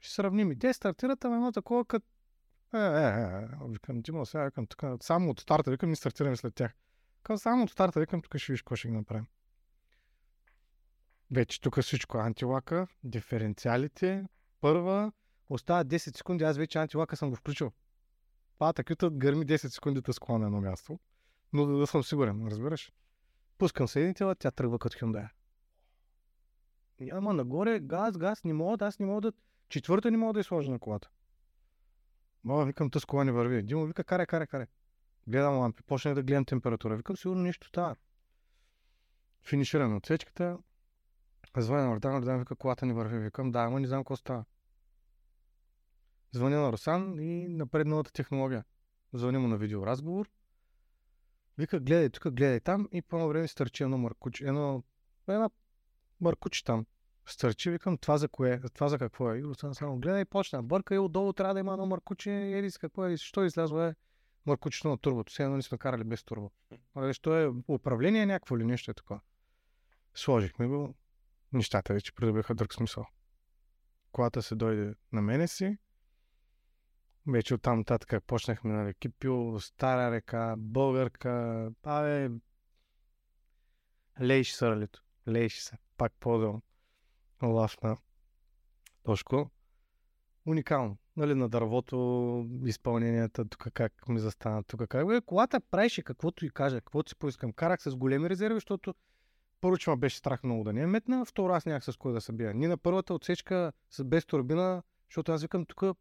ще 0.00 0.14
сравним. 0.14 0.52
И 0.52 0.58
те 0.58 0.72
стартират, 0.72 1.24
ама 1.24 1.34
едно 1.34 1.52
такова 1.52 1.84
като 1.84 2.06
е, 2.74 2.78
е, 2.78 2.82
е, 2.82 3.42
е. 3.42 3.48
Викам, 3.68 4.00
Димо, 4.00 4.26
сега 4.26 4.44
викам, 4.44 4.66
тук, 4.66 4.84
само 5.00 5.30
от 5.30 5.40
старта, 5.40 5.70
викам, 5.70 5.90
ни 5.90 5.96
стартираме 5.96 6.36
след 6.36 6.54
тях. 6.54 6.72
Казвам, 7.22 7.38
само 7.38 7.64
от 7.64 7.70
старта, 7.70 8.00
викам, 8.00 8.22
тук 8.22 8.36
ще 8.36 8.52
виж 8.52 8.62
какво 8.62 8.76
ще 8.76 8.88
ги 8.88 8.94
направим. 8.94 9.26
Вече 11.30 11.60
тук 11.60 11.80
всичко 11.80 12.18
антилака, 12.18 12.86
диференциалите, 13.04 14.26
първа, 14.60 15.12
остава 15.48 15.84
10 15.84 16.16
секунди, 16.16 16.44
аз 16.44 16.56
вече 16.56 16.78
антилака 16.78 17.16
съм 17.16 17.30
го 17.30 17.36
включил. 17.36 17.72
Такива 18.58 19.10
гърми 19.10 19.46
10 19.46 19.56
секунди 19.56 20.00
да 20.00 20.12
склона 20.12 20.38
на 20.38 20.46
едно 20.46 20.60
място. 20.60 20.98
Но 21.52 21.66
да, 21.66 21.78
да 21.78 21.86
съм 21.86 22.04
сигурен, 22.04 22.46
разбираш? 22.46 22.92
Пускам 23.58 23.88
съединителя, 23.88 24.34
тя 24.34 24.50
тръгва 24.50 24.78
като 24.78 24.98
Hyundai. 24.98 25.28
Ама 27.12 27.32
нагоре, 27.32 27.80
газ, 27.80 28.18
газ, 28.18 28.44
не 28.44 28.52
мога, 28.52 28.86
аз 28.86 28.98
не 28.98 29.06
мога 29.06 29.20
да... 29.20 29.32
Четвърта 29.68 30.10
не 30.10 30.16
мога 30.16 30.32
да 30.32 30.40
я 30.40 30.44
сложа 30.44 30.70
на 30.70 30.78
колата. 30.78 31.08
Мога, 32.44 32.64
викам, 32.64 32.90
тъс 32.90 33.04
кола 33.04 33.24
не 33.24 33.32
върви. 33.32 33.62
Димо 33.62 33.86
вика, 33.86 34.04
карай, 34.04 34.26
карай, 34.26 34.46
карай. 34.46 34.66
Гледам 35.26 35.58
лампи, 35.58 35.82
почнах 35.82 36.14
да 36.14 36.22
гледам 36.22 36.44
температура. 36.44 36.96
Викам, 36.96 37.16
сигурно 37.16 37.42
нещо 37.42 37.68
става. 37.68 37.96
Финишираме 39.42 39.96
отсечката. 39.96 40.58
Звъня 41.56 41.82
на 41.82 41.92
Ордан 41.92 42.38
вика, 42.38 42.56
колата 42.56 42.86
не 42.86 42.92
върви. 42.92 43.18
Викам, 43.18 43.52
да, 43.52 43.58
ама 43.58 43.80
не 43.80 43.86
знам 43.86 44.00
какво 44.00 44.16
става. 44.16 44.44
Звъня 46.36 46.60
на 46.60 46.72
Русан 46.72 47.18
и 47.20 47.48
напред 47.48 47.86
новата 47.86 48.12
технология. 48.12 48.64
Звъня 49.12 49.40
му 49.40 49.48
на 49.48 49.56
видеоразговор. 49.56 50.28
Вика, 51.58 51.80
гледай 51.80 52.10
тук, 52.10 52.22
гледай 52.22 52.60
там 52.60 52.88
и 52.92 53.02
по 53.02 53.28
време 53.28 53.48
стърчи 53.48 53.82
едно 53.82 53.98
маркуче, 53.98 54.44
едно, 54.44 54.82
една 55.28 55.50
маркуче 56.20 56.64
там. 56.64 56.86
Стърчи, 57.26 57.70
викам, 57.70 57.98
това 57.98 58.18
за 58.18 58.28
кое, 58.28 58.60
това 58.74 58.88
за 58.88 58.98
какво 58.98 59.32
е. 59.32 59.38
И 59.38 59.44
Русан 59.44 59.74
само 59.74 59.98
гледа 59.98 60.20
и 60.20 60.24
почна. 60.24 60.62
Бърка 60.62 60.94
и 60.94 60.98
отдолу 60.98 61.32
трябва 61.32 61.54
да 61.54 61.60
има 61.60 61.72
едно 61.72 61.86
маркуче, 61.86 62.32
еди 62.32 62.70
с 62.70 62.78
какво 62.78 63.06
е, 63.06 63.16
що 63.16 63.44
излязва 63.44 63.86
е 63.86 63.94
маркучето 64.46 64.88
на 64.88 64.98
турбото. 64.98 65.32
Сега 65.32 65.44
едно 65.44 65.56
не 65.56 65.62
сме 65.62 65.78
карали 65.78 66.04
без 66.04 66.24
турбо. 66.24 66.50
А 66.94 67.12
що 67.12 67.40
е 67.40 67.52
управление 67.68 68.26
някакво 68.26 68.56
или 68.56 68.64
нещо 68.64 68.90
е 68.90 68.94
такова. 68.94 69.20
Сложихме 70.14 70.66
го, 70.66 70.94
нещата 71.52 71.94
вече 71.94 72.14
придобиха 72.14 72.54
друг 72.54 72.74
смисъл. 72.74 73.06
Колата 74.12 74.42
се 74.42 74.54
дойде 74.54 74.94
на 75.12 75.22
мене 75.22 75.48
си, 75.48 75.78
вече 77.28 77.54
оттам 77.54 77.78
нататък 77.78 78.24
почнахме, 78.24 78.72
нали, 78.72 78.94
Кипил, 78.94 79.60
Стара 79.60 80.10
река, 80.10 80.54
Българка, 80.58 81.70
абе, 81.82 82.30
лейши 84.20 84.52
се, 84.52 84.66
ралито. 84.66 85.02
Лейши 85.28 85.60
се. 85.60 85.78
Пак 85.96 86.12
по-долу. 86.20 86.60
Лав 87.42 87.76
на 87.82 87.96
Тошко. 89.02 89.50
Уникално. 90.46 90.98
Нали, 91.16 91.34
на 91.34 91.48
дървото, 91.48 92.46
изпълненията, 92.64 93.44
тук 93.44 93.68
как 93.72 94.08
ми 94.08 94.20
застана, 94.20 94.62
тук 94.62 94.88
как. 94.88 95.06
Бе, 95.06 95.20
колата 95.20 95.60
правеше 95.60 96.02
каквото 96.02 96.46
и 96.46 96.50
кажа, 96.50 96.80
каквото 96.80 97.08
си 97.08 97.16
поискам. 97.16 97.52
Карах 97.52 97.82
с 97.82 97.96
големи 97.96 98.30
резерви, 98.30 98.54
защото 98.54 98.94
първо, 99.60 99.76
че 99.76 99.90
ме 99.90 99.96
беше 99.96 100.16
страх 100.16 100.42
много 100.42 100.64
да 100.64 100.72
не 100.72 100.80
е 100.80 100.86
метна, 100.86 101.24
второ 101.24 101.52
аз 101.52 101.66
нямах 101.66 101.84
с 101.84 101.96
кой 101.96 102.12
да 102.12 102.20
се 102.20 102.32
бия. 102.32 102.54
Ни 102.54 102.66
на 102.66 102.76
първата 102.76 103.14
отсечка 103.14 103.72
с 103.90 104.04
без 104.04 104.26
турбина, 104.26 104.82
защото 105.10 105.32
аз 105.32 105.42
викам 105.42 105.66
тук 105.66 105.96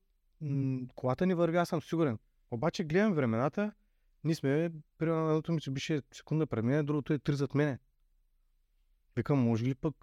колата 0.96 1.26
ни 1.26 1.34
върви, 1.34 1.58
аз 1.58 1.70
съм 1.70 1.82
сигурен. 1.82 2.20
Обаче 2.52 2.84
гледам 2.84 3.14
времената, 3.14 3.72
ние 4.24 4.36
сме, 4.36 4.72
примерно 4.98 5.30
едното 5.30 5.52
ми 5.52 5.62
се 5.62 5.72
беше 5.72 6.02
секунда 6.12 6.48
пред 6.48 6.66
мен, 6.66 6.86
другото 6.86 7.14
е 7.14 7.20
три 7.20 7.36
зад 7.36 7.56
мене. 7.56 7.80
Викам, 9.16 9.40
може 9.40 9.66
ли 9.66 9.76
пък 9.76 9.96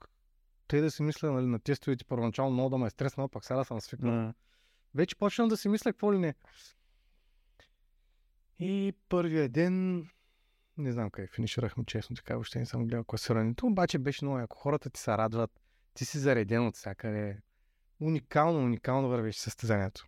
те 0.68 0.80
да 0.80 0.90
си 0.90 1.02
мисля 1.02 1.32
нали, 1.32 1.46
на 1.46 1.58
тестовете 1.58 2.04
първоначално 2.04 2.52
много 2.52 2.70
да 2.70 2.78
ме 2.78 2.86
е 2.86 2.90
стреснал, 2.90 3.28
пък 3.28 3.44
сега 3.44 3.58
да 3.58 3.64
съм 3.64 3.80
свикнал. 3.80 4.14
Mm. 4.14 4.34
Вече 4.94 5.16
почвам 5.16 5.48
да 5.48 5.56
си 5.56 5.68
мисля 5.68 5.92
какво 5.92 6.12
ли 6.12 6.18
не. 6.18 6.34
И 8.58 8.92
първия 9.08 9.48
ден, 9.48 10.06
не 10.76 10.92
знам 10.92 11.10
къде 11.10 11.28
финиширахме, 11.34 11.84
честно 11.84 12.16
така, 12.16 12.34
въобще 12.34 12.58
не 12.58 12.66
съм 12.66 12.86
гледал 12.86 13.04
класирането, 13.04 13.66
обаче 13.66 13.98
беше 13.98 14.24
много 14.24 14.38
яко. 14.38 14.56
Хората 14.56 14.90
ти 14.90 15.00
се 15.00 15.10
радват, 15.10 15.60
ти 15.94 16.04
си 16.04 16.18
зареден 16.18 16.66
от 16.66 16.76
всякъде. 16.76 17.38
Уникално, 18.00 18.58
уникално 18.58 19.08
вървеше 19.08 19.40
състезанието. 19.40 20.06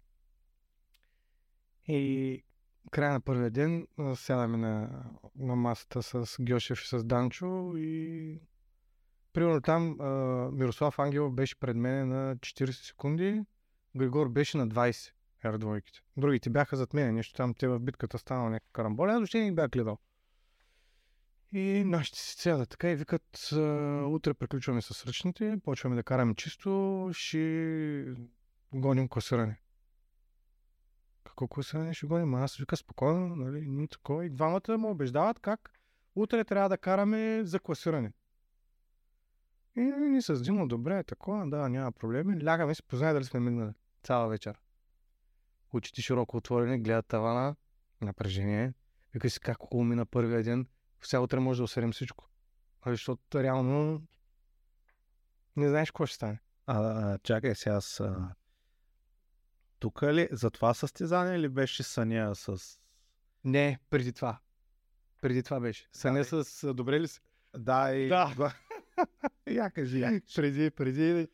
И 1.89 2.43
края 2.91 3.13
на 3.13 3.21
първия 3.21 3.51
ден 3.51 3.87
сядаме 4.15 4.57
на, 4.57 5.05
на 5.37 5.57
масата 5.57 6.03
с 6.03 6.37
Гьошев 6.41 6.83
и 6.83 6.87
с 6.87 7.05
Данчо 7.05 7.73
и 7.77 8.41
примерно 9.33 9.61
там 9.61 10.01
а, 10.01 10.05
Мирослав 10.53 10.99
Ангелов 10.99 11.35
беше 11.35 11.61
пред 11.61 11.77
мен 11.77 12.09
на 12.09 12.37
40 12.37 12.71
секунди, 12.71 13.45
Григор 13.97 14.29
беше 14.29 14.57
на 14.57 14.69
20 14.69 15.13
R2-ките. 15.45 16.01
Другите 16.17 16.51
бяха 16.51 16.77
зад 16.77 16.95
мен, 16.95 17.15
нещо 17.15 17.35
там 17.35 17.55
те 17.55 17.69
в 17.69 17.81
битката 17.81 18.19
станало 18.19 18.49
някакъв 18.49 18.73
карамболи, 18.73 19.11
аз 19.11 19.17
въобще 19.17 19.45
не 19.45 19.53
бях 19.53 19.71
гледал. 19.71 19.99
И 21.53 21.83
нашите 21.87 22.19
си 22.19 22.35
сядат 22.39 22.69
така 22.69 22.91
и 22.91 22.97
викат, 22.97 23.51
утре 24.07 24.35
приключваме 24.35 24.83
с 24.83 25.07
ръчните, 25.07 25.57
почваме 25.65 25.97
да 25.97 26.03
караме 26.03 26.35
чисто, 26.35 27.11
ще 27.13 28.05
гоним 28.73 29.09
класиране. 29.09 29.61
Какво 31.35 31.49
класиране 31.49 31.95
ще 31.95 32.07
гоним? 32.07 32.35
Аз 32.35 32.57
вика 32.57 32.77
спокойно, 32.77 33.37
нали, 33.37 33.67
ни 33.69 33.89
такова. 33.89 34.27
И 34.27 34.31
двамата 34.31 34.79
му 34.79 34.91
убеждават 34.91 35.39
как 35.39 35.73
утре 36.15 36.45
трябва 36.45 36.69
да 36.69 36.79
караме 36.79 37.45
за 37.45 37.61
класиране. 37.61 38.13
И 39.77 39.81
нали, 39.81 40.11
ни 40.11 40.23
с 40.23 40.43
Димо, 40.43 40.69
добре, 40.69 41.03
такова, 41.03 41.47
да, 41.47 41.69
няма 41.69 41.93
проблеми. 41.93 42.45
Лягаме 42.45 42.75
си, 42.75 42.83
познай 42.83 43.13
дали 43.13 43.25
сме 43.25 43.41
мигнали 43.41 43.73
цяла 44.03 44.29
вечер. 44.29 44.61
Очите 45.73 46.03
широко 46.03 46.37
отворени, 46.37 46.83
гледат 46.83 47.07
тавана, 47.07 47.57
напрежение. 48.01 48.75
Вика 49.15 49.31
си 49.31 49.41
как 49.41 49.57
хубаво 49.57 49.85
мина 49.85 50.07
първия 50.07 50.43
ден, 50.43 50.67
сега 51.03 51.21
утре 51.21 51.41
може 51.41 51.59
да 51.59 51.65
осерем 51.65 51.93
всичко. 51.93 52.29
Нали, 52.87 52.95
Защото 52.95 53.43
реално 53.43 54.03
не 55.57 55.69
знаеш 55.69 55.91
какво 55.91 56.07
ще 56.07 56.15
стане. 56.15 56.41
А, 56.67 56.79
а, 56.79 57.19
чакай 57.19 57.55
сега 57.55 57.81
с... 57.81 58.01
А... 58.01 58.35
Тук 59.85 60.03
ли, 60.03 60.29
за 60.33 60.51
това 60.51 60.75
състезание 60.75 61.39
ли 61.39 61.49
беше 61.49 61.83
съня 61.83 62.35
с... 62.35 62.79
Не, 63.45 63.79
преди 63.91 64.13
това. 64.13 64.39
Преди 65.23 65.43
това 65.43 65.61
беше. 65.61 65.89
Съне 65.93 66.23
Да, 66.25 66.45
с... 66.45 66.75
Добре 66.75 67.01
ли 67.01 67.09
си? 67.09 67.21
Да, 67.57 67.95
и... 67.95 68.09
Да. 68.09 68.55
я 69.51 69.71
кажи, 69.71 70.01
я. 70.01 70.21
преди, 70.37 70.71
преди, 70.71 71.29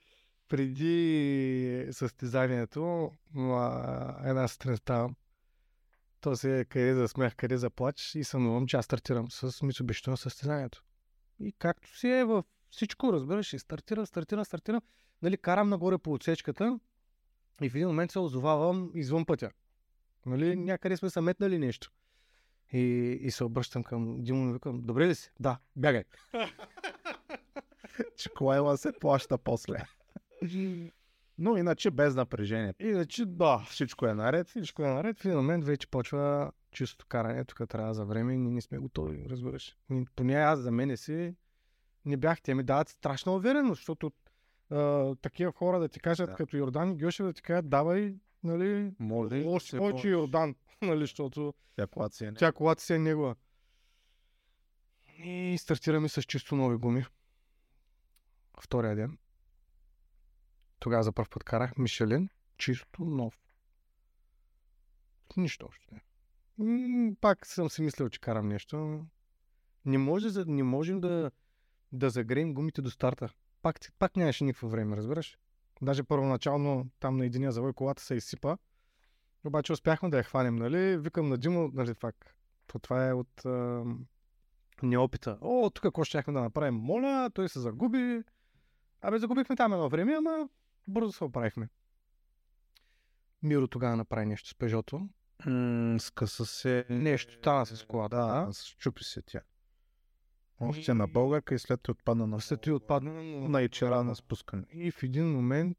преди 0.48 1.88
състезанието, 1.90 3.12
а, 3.36 4.28
една 4.28 4.48
сутрин 4.48 4.76
ставам. 4.76 5.14
То 6.20 6.36
се 6.36 6.66
къде 6.68 6.94
за 6.94 7.08
смях, 7.08 7.36
къде 7.36 7.56
за 7.56 7.70
плач 7.70 8.14
и 8.14 8.24
сънувам, 8.24 8.66
че 8.66 8.76
аз 8.76 8.84
стартирам 8.84 9.30
с 9.30 9.52
Mitsubishi 9.52 10.08
на 10.08 10.16
състезанието. 10.16 10.84
И 11.40 11.52
както 11.52 11.98
си 11.98 12.08
е 12.08 12.24
във 12.24 12.44
всичко, 12.70 13.12
разбираш, 13.12 13.52
и 13.52 13.58
стартирам, 13.58 14.06
стартирам, 14.06 14.44
стартирам, 14.44 14.80
нали, 15.22 15.36
карам 15.36 15.68
нагоре 15.68 15.98
по 15.98 16.12
отсечката 16.12 16.78
и 17.62 17.70
в 17.70 17.74
един 17.74 17.88
момент 17.88 18.10
се 18.10 18.18
озовавам 18.18 18.90
извън 18.94 19.24
пътя. 19.26 19.50
Нали, 20.26 20.56
някъде 20.56 20.96
сме 20.96 21.10
се 21.10 21.20
метнали 21.20 21.58
нещо. 21.58 21.92
И, 22.72 22.80
и 23.22 23.30
се 23.30 23.44
обръщам 23.44 23.84
към 23.84 24.22
Димо 24.22 24.50
и 24.50 24.52
викам, 24.52 24.80
добре 24.82 25.08
ли 25.08 25.14
си? 25.14 25.30
Да, 25.40 25.58
бягай. 25.76 26.04
че 28.16 28.28
коела 28.28 28.76
се 28.76 28.92
плаща 29.00 29.38
после. 29.38 29.84
Но 31.38 31.56
иначе 31.56 31.90
без 31.90 32.14
напрежение. 32.14 32.74
Иначе 32.80 33.26
да, 33.26 33.64
Всичко 33.68 34.06
е 34.06 34.14
наред. 34.14 34.48
всичко 34.48 34.82
е 34.82 34.88
наред. 34.88 35.20
В 35.20 35.24
един 35.24 35.36
момент 35.36 35.64
вече 35.64 35.86
почва 35.86 36.52
чистото 36.72 37.06
каране. 37.06 37.44
Тук 37.44 37.68
трябва 37.68 37.94
за 37.94 38.04
време 38.04 38.36
ние 38.36 38.52
не 38.52 38.60
сме 38.60 38.78
готови, 38.78 39.26
разбираш. 39.30 39.76
Поне 40.16 40.34
аз 40.34 40.58
за 40.58 40.70
мене 40.70 40.96
си 40.96 41.34
не 42.04 42.16
бях. 42.16 42.42
Те 42.42 42.54
ми 42.54 42.62
дават 42.62 42.88
страшна 42.88 43.32
увереност, 43.32 43.78
защото 43.78 44.12
а, 44.70 45.14
такива 45.16 45.52
хора 45.52 45.80
да 45.80 45.88
ти 45.88 46.00
кажат, 46.00 46.30
Да. 46.30 46.36
като 46.36 46.56
Йордан 46.56 46.96
Гьошев 46.96 47.26
да 47.26 47.32
ти 47.32 47.42
кажат, 47.42 47.68
давай, 47.68 48.14
нали, 48.44 48.92
Може. 48.98 49.44
още 49.46 49.78
повече 49.78 50.08
Йордан, 50.08 50.54
нали, 50.82 51.00
защото 51.00 51.54
Тя 51.76 51.86
колата 51.86 52.16
си 52.16 52.24
е 52.24 52.34
тя 52.34 52.52
колата 52.52 52.82
си 52.82 52.94
е 52.94 52.98
негова. 52.98 53.34
И 55.24 55.56
стартираме 55.58 56.08
с 56.08 56.22
чисто 56.22 56.56
нови 56.56 56.76
гуми. 56.76 57.04
Втория 58.60 58.96
ден. 58.96 59.18
Тогава 60.78 61.02
за 61.02 61.12
първ 61.12 61.28
път 61.30 61.44
карах 61.44 61.78
Мишелин, 61.78 62.28
чисто 62.58 63.04
нов. 63.04 63.38
Нищо 65.36 65.66
общо 65.66 65.94
не. 65.94 66.02
М, 66.58 67.14
Пак 67.20 67.46
съм 67.46 67.70
си 67.70 67.82
мислил, 67.82 68.08
че 68.08 68.20
карам 68.20 68.48
нещо. 68.48 69.04
Не, 69.84 69.98
може, 69.98 70.44
не 70.46 70.62
можем 70.62 71.00
да, 71.00 71.30
да 71.92 72.10
загреем 72.10 72.54
гумите 72.54 72.82
до 72.82 72.90
старта. 72.90 73.32
Пак, 73.62 73.76
пак 73.98 74.16
нямаше 74.16 74.44
никакво 74.44 74.68
време, 74.68 74.96
разбираш? 74.96 75.38
Даже 75.82 76.02
първоначално 76.02 76.90
там 77.00 77.16
на 77.16 77.26
единия 77.26 77.52
завой 77.52 77.72
колата 77.72 78.02
се 78.02 78.14
изсипа. 78.14 78.56
Обаче 79.44 79.72
успяхме 79.72 80.08
да 80.10 80.16
я 80.16 80.22
хванем, 80.22 80.56
нали? 80.56 80.96
Викам 80.96 81.28
на 81.28 81.38
Димо, 81.38 81.70
нали, 81.74 81.94
пак. 81.94 82.36
То 82.66 82.78
това 82.78 83.08
е 83.08 83.12
от 83.12 83.44
а, 83.44 83.84
неопита. 84.82 85.38
О, 85.40 85.70
тук 85.70 85.82
какво 85.82 86.04
щяхме 86.04 86.32
да 86.32 86.40
направим? 86.40 86.74
Моля, 86.74 87.30
той 87.34 87.48
се 87.48 87.60
загуби. 87.60 88.22
Абе, 89.02 89.18
загубихме 89.18 89.56
там 89.56 89.72
едно 89.72 89.88
време, 89.88 90.14
ама 90.18 90.48
бързо 90.88 91.12
се 91.12 91.24
оправихме. 91.24 91.68
Миро 93.42 93.68
тогава 93.68 93.96
направи 93.96 94.26
нещо 94.26 94.48
с 94.48 94.54
Пежото. 94.54 95.08
М, 95.46 96.00
скъса 96.00 96.46
се... 96.46 96.86
Нещо 96.90 97.34
стана 97.34 97.66
с 97.66 97.86
колата. 97.86 98.16
Да, 98.16 98.46
Да. 98.46 98.52
щупи 98.52 99.04
се 99.04 99.22
тя. 99.22 99.40
Още 100.60 100.94
на 100.94 101.06
българка 101.06 101.54
и 101.54 101.58
след 101.58 101.80
това 101.82 101.92
отпадна 101.92 102.26
на... 102.26 102.40
След 102.40 102.60
това 102.60 102.76
отпадна 102.76 103.12
на, 103.12 103.48
на 103.48 103.62
ичера 103.62 104.04
на 104.04 104.16
спускане. 104.16 104.64
И 104.72 104.90
в 104.90 105.02
един 105.02 105.32
момент, 105.32 105.78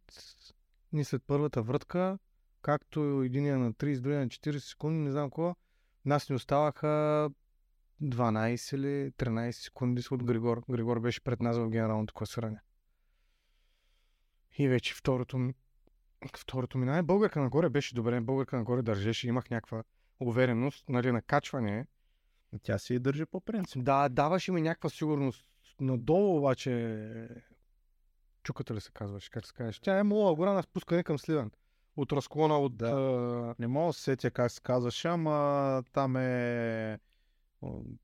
ни 0.93 1.03
след 1.03 1.23
първата 1.27 1.61
врътка, 1.61 2.17
както 2.61 3.23
единия 3.23 3.57
на 3.57 3.73
30, 3.73 3.99
другия 3.99 4.19
на 4.19 4.27
40 4.27 4.57
секунди, 4.57 4.99
не 4.99 5.11
знам 5.11 5.29
какво, 5.29 5.55
нас 6.05 6.29
ни 6.29 6.35
оставаха 6.35 7.29
12 8.01 8.75
или 8.75 9.11
13 9.11 9.51
секунди 9.51 10.03
от 10.11 10.23
Григор. 10.23 10.63
Григор 10.69 10.99
беше 10.99 11.23
пред 11.23 11.41
нас 11.41 11.57
в 11.57 11.69
генералното 11.69 12.13
класиране. 12.13 12.59
И 14.57 14.67
вече 14.67 14.93
второто, 14.95 15.53
второто 16.37 16.77
минаване. 16.77 17.03
Българка 17.03 17.41
нагоре 17.41 17.69
беше 17.69 17.95
добре. 17.95 18.21
Българка 18.21 18.57
нагоре 18.57 18.81
държеше. 18.81 19.27
Имах 19.27 19.49
някаква 19.49 19.83
увереност. 20.19 20.89
Нали, 20.89 21.11
накачване. 21.11 21.87
Тя 22.63 22.77
си 22.77 22.99
държи 22.99 23.25
по 23.25 23.41
принцип. 23.41 23.83
Да, 23.83 24.09
даваше 24.09 24.51
ми 24.51 24.61
някаква 24.61 24.89
сигурност. 24.89 25.45
Надолу 25.79 26.37
обаче... 26.37 27.27
Чуката 28.43 28.73
ли 28.73 28.81
се 28.81 28.91
казваш? 28.91 29.29
Как 29.29 29.45
се 29.45 29.53
казваш? 29.53 29.79
Тя 29.79 29.99
е 29.99 30.03
мола 30.03 30.35
гора 30.35 30.53
на 30.53 30.63
спускане 30.63 31.03
към 31.03 31.19
Сливен. 31.19 31.51
От 31.97 32.11
разклона 32.11 32.59
от... 32.59 32.77
Да. 32.77 32.89
А... 32.89 33.55
Не 33.59 33.67
мога 33.67 33.89
да 33.89 33.93
се 33.93 34.01
сетя 34.01 34.31
как 34.31 34.51
се 34.51 34.61
казваше, 34.61 35.07
ама 35.07 35.83
там 35.93 36.17
е... 36.17 36.99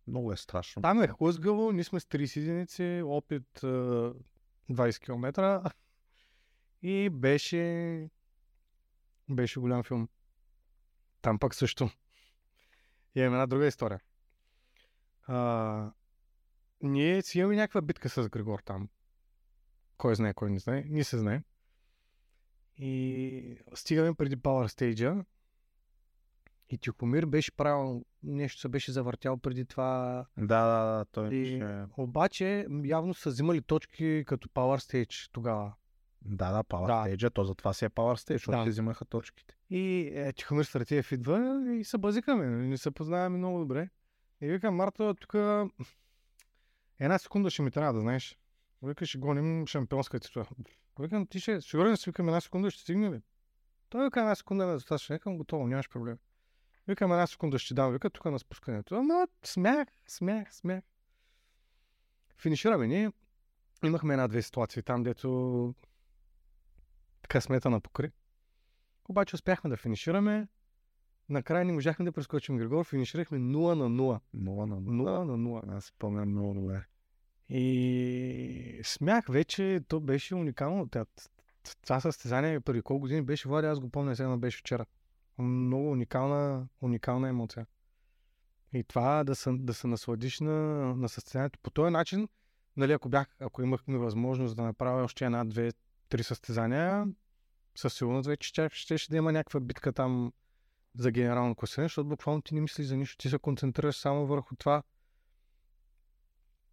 Много 0.07 0.31
е 0.31 0.37
страшно. 0.37 0.81
Там 0.81 1.01
е 1.03 1.07
хлъзгаво, 1.07 1.71
ние 1.71 1.83
сме 1.83 1.99
с 1.99 2.05
30 2.05 2.37
единици, 2.37 3.01
опит 3.05 3.63
а, 3.63 4.13
20 4.71 4.99
км. 4.99 5.61
И 6.81 7.09
беше... 7.09 8.09
Беше 9.29 9.59
голям 9.59 9.83
филм. 9.83 10.09
Там 11.21 11.39
пък 11.39 11.55
също. 11.55 11.89
И 13.15 13.19
имаме 13.19 13.35
една 13.35 13.47
друга 13.47 13.67
история. 13.67 13.99
А, 15.27 15.91
ние 16.81 17.21
си 17.21 17.39
имаме 17.39 17.55
някаква 17.55 17.81
битка 17.81 18.09
с 18.09 18.29
Григор 18.29 18.59
там. 18.59 18.89
Кой 19.97 20.15
знае, 20.15 20.33
кой 20.33 20.51
не 20.51 20.59
знае. 20.59 20.83
Ние 20.87 21.03
се 21.03 21.17
знаем. 21.17 21.43
И 22.77 23.57
стигаме 23.73 24.13
преди 24.13 24.37
Power 24.37 24.67
Stage 24.67 25.25
и 26.69 26.77
Тихомир 26.77 27.25
беше 27.25 27.51
правил 27.51 28.05
нещо, 28.23 28.61
се 28.61 28.67
беше 28.67 28.91
завъртял 28.91 29.37
преди 29.37 29.65
това. 29.65 30.25
Да, 30.37 30.65
да, 30.65 30.97
да, 30.97 31.05
той 31.05 31.27
И, 31.27 31.59
беше... 31.59 31.85
обаче, 31.97 32.67
явно 32.83 33.13
са 33.13 33.29
взимали 33.29 33.61
точки 33.61 34.23
като 34.27 34.49
Power 34.49 34.77
Stage 34.77 35.29
тогава. 35.31 35.73
Да, 36.21 36.51
да, 36.51 36.63
Power 36.63 36.87
Да. 36.87 37.15
Stage, 37.15 37.33
то 37.33 37.43
затова 37.43 37.73
си 37.73 37.85
е 37.85 37.89
Power 37.89 38.15
Stage, 38.15 38.33
защото 38.33 38.57
Да. 38.57 38.63
ти 38.63 38.69
взимаха 38.69 39.05
точките. 39.05 39.57
И 39.69 40.11
е, 40.13 40.33
Тихомир 40.33 40.63
Стратиев 40.63 41.11
идва 41.11 41.65
и 41.73 41.83
се 41.83 41.97
базикаме. 41.97 42.45
Не 42.45 42.77
се 42.77 42.91
познаваме 42.91 43.37
много 43.37 43.59
добре. 43.59 43.89
И 44.41 44.47
викам, 44.47 44.75
Марта, 44.75 45.15
тук 45.15 45.33
една 46.99 47.19
секунда 47.19 47.49
ще 47.49 47.61
ми 47.61 47.71
трябва 47.71 47.93
да 47.93 47.99
знаеш. 47.99 48.37
Вика, 48.83 49.05
ще 49.05 49.17
гоним 49.17 49.67
шампионска 49.67 50.19
титла. 50.19 50.45
Викам, 50.99 51.27
ти 51.27 51.39
ще, 51.39 51.61
сигурен 51.61 51.97
си, 51.97 52.09
викам, 52.09 52.27
една 52.27 52.41
секунда 52.41 52.71
ще 52.71 52.81
стигне 52.81 53.11
ли? 53.11 53.21
Той 53.89 54.05
вика, 54.05 54.19
една 54.19 54.35
секунда 54.35 54.63
е 54.63 54.73
достатъчно. 54.73 55.13
Викам, 55.13 55.37
готово, 55.37 55.67
нямаш 55.67 55.89
проблем. 55.89 56.17
Викам, 56.87 57.11
една 57.11 57.27
секунда 57.27 57.59
ще 57.59 57.73
дам. 57.73 57.93
Вика, 57.93 58.09
тук 58.09 58.25
на 58.25 58.39
спускането. 58.39 58.95
Ама, 58.95 59.27
смях, 59.43 59.87
смях, 60.07 60.55
смях. 60.55 60.83
Финишираме 62.37 62.87
ние. 62.87 63.11
Имахме 63.83 64.13
една-две 64.13 64.41
ситуации 64.41 64.83
там, 64.83 65.03
дето 65.03 65.73
късмета 67.29 67.69
на 67.69 67.81
покри. 67.81 68.11
Обаче 69.09 69.35
успяхме 69.35 69.69
да 69.69 69.77
финишираме. 69.77 70.47
Накрая 71.29 71.65
не 71.65 71.73
можахме 71.73 72.05
да 72.05 72.11
прескочим 72.11 72.57
Григор. 72.57 72.85
Финиширахме 72.85 73.37
0 73.37 73.41
на 73.75 73.89
0. 73.89 74.19
0 74.35 74.65
на 74.65 74.81
0 74.81 75.23
на 75.23 75.37
0. 75.37 75.77
Аз 75.77 75.85
спомням 75.85 76.29
много 76.29 76.53
добре. 76.53 76.85
И 77.49 78.81
смях 78.83 79.25
вече, 79.29 79.81
то 79.87 79.99
беше 79.99 80.35
уникално. 80.35 80.89
Това 81.81 81.99
състезание 81.99 82.59
преди 82.59 82.81
колко 82.81 83.01
години 83.01 83.21
беше, 83.21 83.47
Влади, 83.47 83.67
аз 83.67 83.79
го 83.79 83.89
помня, 83.89 84.15
сега 84.15 84.37
беше 84.37 84.57
вчера. 84.57 84.85
Много 85.37 85.91
уникална, 85.91 86.67
уникална 86.81 87.29
емоция. 87.29 87.65
И 88.73 88.83
това 88.83 89.23
да 89.23 89.35
се, 89.35 89.51
да 89.51 89.73
се 89.73 89.87
насладиш 89.87 90.39
на, 90.39 90.53
на 90.95 91.09
състезанието 91.09 91.59
по 91.59 91.69
този 91.69 91.91
начин, 91.91 92.27
нали, 92.77 92.91
ако 92.91 93.09
бях, 93.09 93.27
ако 93.39 93.61
имахме 93.61 93.97
възможност 93.97 94.55
да 94.55 94.63
направя 94.63 95.03
още 95.03 95.25
една, 95.25 95.45
две, 95.45 95.71
три 96.09 96.23
състезания, 96.23 97.05
със 97.75 97.93
сигурност 97.93 98.27
вече 98.27 98.47
ще, 98.47 98.69
ще, 98.71 98.97
ще 98.97 99.11
да 99.11 99.17
има 99.17 99.31
някаква 99.31 99.59
битка 99.59 99.93
там 99.93 100.33
за 100.97 101.11
генерално 101.11 101.55
класиране, 101.55 101.85
защото 101.85 102.09
буквално 102.09 102.41
ти 102.41 102.55
не 102.55 102.61
мислиш 102.61 102.87
за 102.87 102.97
нищо, 102.97 103.17
ти 103.17 103.29
се 103.29 103.39
концентрираш 103.39 103.95
само 103.95 104.25
върху 104.25 104.55
това 104.55 104.83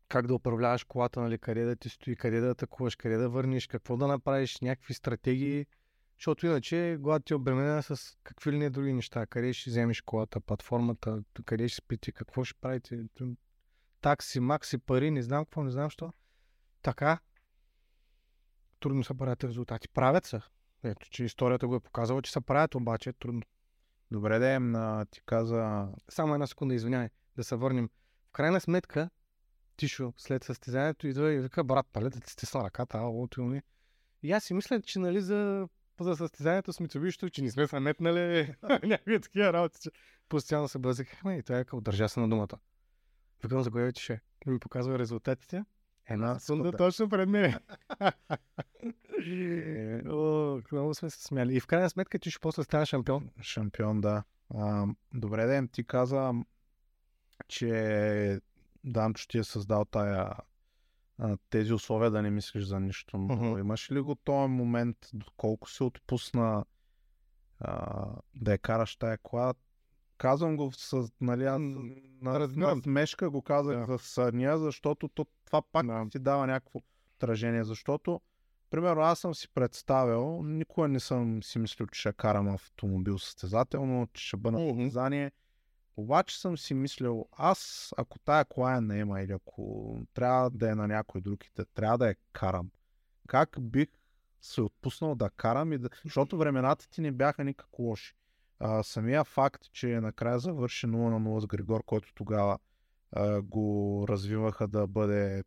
как 0.08 0.26
да 0.26 0.34
управляваш 0.34 0.84
колата, 0.84 1.20
нали, 1.20 1.38
къде 1.38 1.64
да 1.64 1.76
ти 1.76 1.88
стои, 1.88 2.16
къде 2.16 2.40
да 2.40 2.50
атакуваш, 2.50 2.96
къде 2.96 3.16
да 3.16 3.28
върнеш, 3.28 3.66
какво 3.66 3.96
да 3.96 4.06
направиш, 4.06 4.60
някакви 4.60 4.94
стратегии, 4.94 5.66
защото 6.18 6.46
иначе 6.46 6.96
главата 7.00 7.24
ти 7.24 7.32
е 7.32 7.36
обременена 7.36 7.82
с 7.82 8.16
какви 8.22 8.52
ли 8.52 8.58
не 8.58 8.70
други 8.70 8.92
неща, 8.92 9.26
къде 9.26 9.52
ще 9.52 9.70
вземеш 9.70 10.00
колата, 10.00 10.40
платформата, 10.40 11.22
къде 11.44 11.68
ще 11.68 11.76
спите, 11.76 12.12
какво 12.12 12.44
ще 12.44 12.60
правите, 12.60 13.04
такси, 14.00 14.40
макси, 14.40 14.78
пари, 14.78 15.10
не 15.10 15.22
знам 15.22 15.44
какво, 15.44 15.64
не 15.64 15.70
знам 15.70 15.90
що. 15.90 16.12
Така, 16.82 17.18
трудно 18.80 19.04
се 19.04 19.14
правят 19.14 19.44
резултати. 19.44 19.88
Правят 19.88 20.24
се. 20.26 20.40
Ето, 20.82 21.10
че 21.10 21.24
историята 21.24 21.66
го 21.66 21.74
е 21.76 21.80
показала, 21.80 22.22
че 22.22 22.32
се 22.32 22.40
правят, 22.40 22.74
обаче 22.74 23.10
е 23.10 23.12
трудно. 23.12 23.42
Добре, 24.14 24.38
да 24.38 25.04
ти 25.10 25.20
каза... 25.26 25.88
Само 26.08 26.34
една 26.34 26.46
секунда, 26.46 26.74
извинявай, 26.74 27.08
да 27.36 27.44
се 27.44 27.56
върнем. 27.56 27.88
В 28.28 28.32
крайна 28.32 28.60
сметка, 28.60 29.10
Тишо, 29.76 30.12
след 30.16 30.44
състезанието, 30.44 31.06
идва 31.06 31.32
и 31.32 31.38
вика, 31.40 31.64
брат, 31.64 31.86
пале 31.92 32.10
да 32.10 32.20
ти 32.20 32.30
стисна 32.30 32.64
ръката, 32.64 32.98
ало, 32.98 33.26
ти 33.26 33.40
уми. 33.40 33.62
И 34.22 34.32
аз 34.32 34.44
си 34.44 34.54
мисля, 34.54 34.82
че 34.82 34.98
нали 34.98 35.20
за, 35.20 35.68
за 36.00 36.16
състезанието 36.16 36.72
с 36.72 36.80
Мицубишито, 36.80 37.30
че 37.30 37.42
не 37.42 37.50
сме 37.50 37.66
се 37.66 37.80
метнали 37.80 38.54
някакви 38.82 39.20
такива 39.20 39.52
работи, 39.52 39.78
че 39.80 39.90
постоянно 40.28 40.68
се 40.68 40.78
бъзикахме 40.78 41.36
и 41.36 41.42
той 41.42 41.60
е 41.60 41.64
като 41.64 41.80
държа 41.80 42.08
се 42.08 42.20
на 42.20 42.28
думата. 42.28 42.58
Викам 43.42 43.62
за 43.62 43.70
кое 43.70 43.92
ще 43.94 44.20
да 44.46 44.52
ви 44.52 44.58
показва 44.58 44.98
резултатите. 44.98 45.64
Една 46.08 46.38
секунда 46.38 46.72
точно 46.72 47.08
пред 47.08 47.28
мен. 47.28 47.54
О, 50.10 50.60
много 50.72 50.94
сме 50.94 51.10
се 51.10 51.22
смяли. 51.22 51.56
И 51.56 51.60
в 51.60 51.66
крайна 51.66 51.90
сметка 51.90 52.18
ти 52.18 52.30
ще 52.30 52.40
после 52.40 52.64
стана 52.64 52.86
шампион. 52.86 53.30
Шампион, 53.42 54.00
да. 54.00 54.22
А, 54.54 54.86
добре, 55.14 55.46
да 55.46 55.68
ти 55.68 55.84
каза, 55.84 56.32
че 57.48 58.40
Данчо 58.84 59.28
ти 59.28 59.38
е 59.38 59.44
създал 59.44 59.84
тая, 59.84 60.32
тези 61.50 61.72
условия 61.72 62.10
да 62.10 62.22
не 62.22 62.30
мислиш 62.30 62.64
за 62.64 62.80
нищо. 62.80 63.18
Но 63.18 63.34
Мгм. 63.34 63.58
имаш 63.58 63.92
ли 63.92 64.00
го 64.00 64.14
този 64.14 64.48
момент, 64.48 64.96
колко 65.36 65.70
се 65.70 65.84
отпусна 65.84 66.64
а, 67.60 68.06
да 68.34 68.52
я 68.52 68.58
караш 68.58 68.96
тая 68.96 69.18
кола? 69.18 69.54
Казвам 70.18 70.56
го 70.56 70.72
с, 70.72 71.12
нали, 71.20 71.44
аз 71.44 71.60
на, 71.60 72.48
на 72.56 72.76
смешка 72.82 73.30
го 73.30 73.42
казах 73.42 73.78
Да. 73.78 73.86
за 73.86 73.98
съня, 73.98 74.58
защото 74.58 75.08
то, 75.08 75.26
това 75.44 75.62
пак 75.62 75.86
Да. 75.86 76.06
ти 76.10 76.18
дава 76.18 76.46
някакво 76.46 76.80
отражение, 77.16 77.64
защото 77.64 78.20
Примерно 78.74 79.02
аз 79.02 79.18
съм 79.18 79.34
си 79.34 79.48
представил, 79.48 80.42
никога 80.42 80.88
не 80.88 81.00
съм 81.00 81.42
си 81.42 81.58
мислил, 81.58 81.86
че 81.86 82.00
ще 82.00 82.12
карам 82.12 82.48
автомобил 82.48 83.18
състезателно, 83.18 84.08
че 84.12 84.26
ще 84.26 84.36
бъда 84.36 84.58
на 84.58 84.68
състезание. 84.68 85.32
Обаче 85.96 86.40
съм 86.40 86.58
си 86.58 86.74
мислил, 86.74 87.28
аз 87.32 87.90
ако 87.96 88.18
тая 88.18 88.44
кола 88.44 88.74
я 88.74 88.80
наема 88.80 89.22
или 89.22 89.32
ако 89.32 89.96
трябва 90.14 90.50
да 90.50 90.70
е 90.70 90.74
на 90.74 90.88
някой 90.88 91.20
друг 91.20 91.44
и 91.44 91.50
трябва 91.74 91.98
да 91.98 92.08
я 92.08 92.16
карам, 92.32 92.70
как 93.28 93.56
бих 93.60 93.88
се 94.40 94.60
отпуснал 94.60 95.14
да 95.14 95.30
карам 95.30 95.72
и 95.72 95.78
да... 95.78 95.88
Защото 96.04 96.38
времената 96.38 96.88
ти 96.88 97.00
не 97.00 97.12
бяха 97.12 97.44
никак 97.44 97.78
лоши. 97.78 98.14
А, 98.58 98.82
самия 98.82 99.24
факт, 99.24 99.62
че 99.72 99.86
накрая 99.86 100.38
завърши 100.38 100.86
0 100.86 100.90
на 100.90 101.20
0 101.20 101.38
с 101.38 101.46
Григор, 101.46 101.84
който 101.84 102.14
тогава 102.14 102.58
а, 103.12 103.42
го 103.42 104.04
развиваха 104.08 104.68
да 104.68 104.86
бъде 104.86 105.44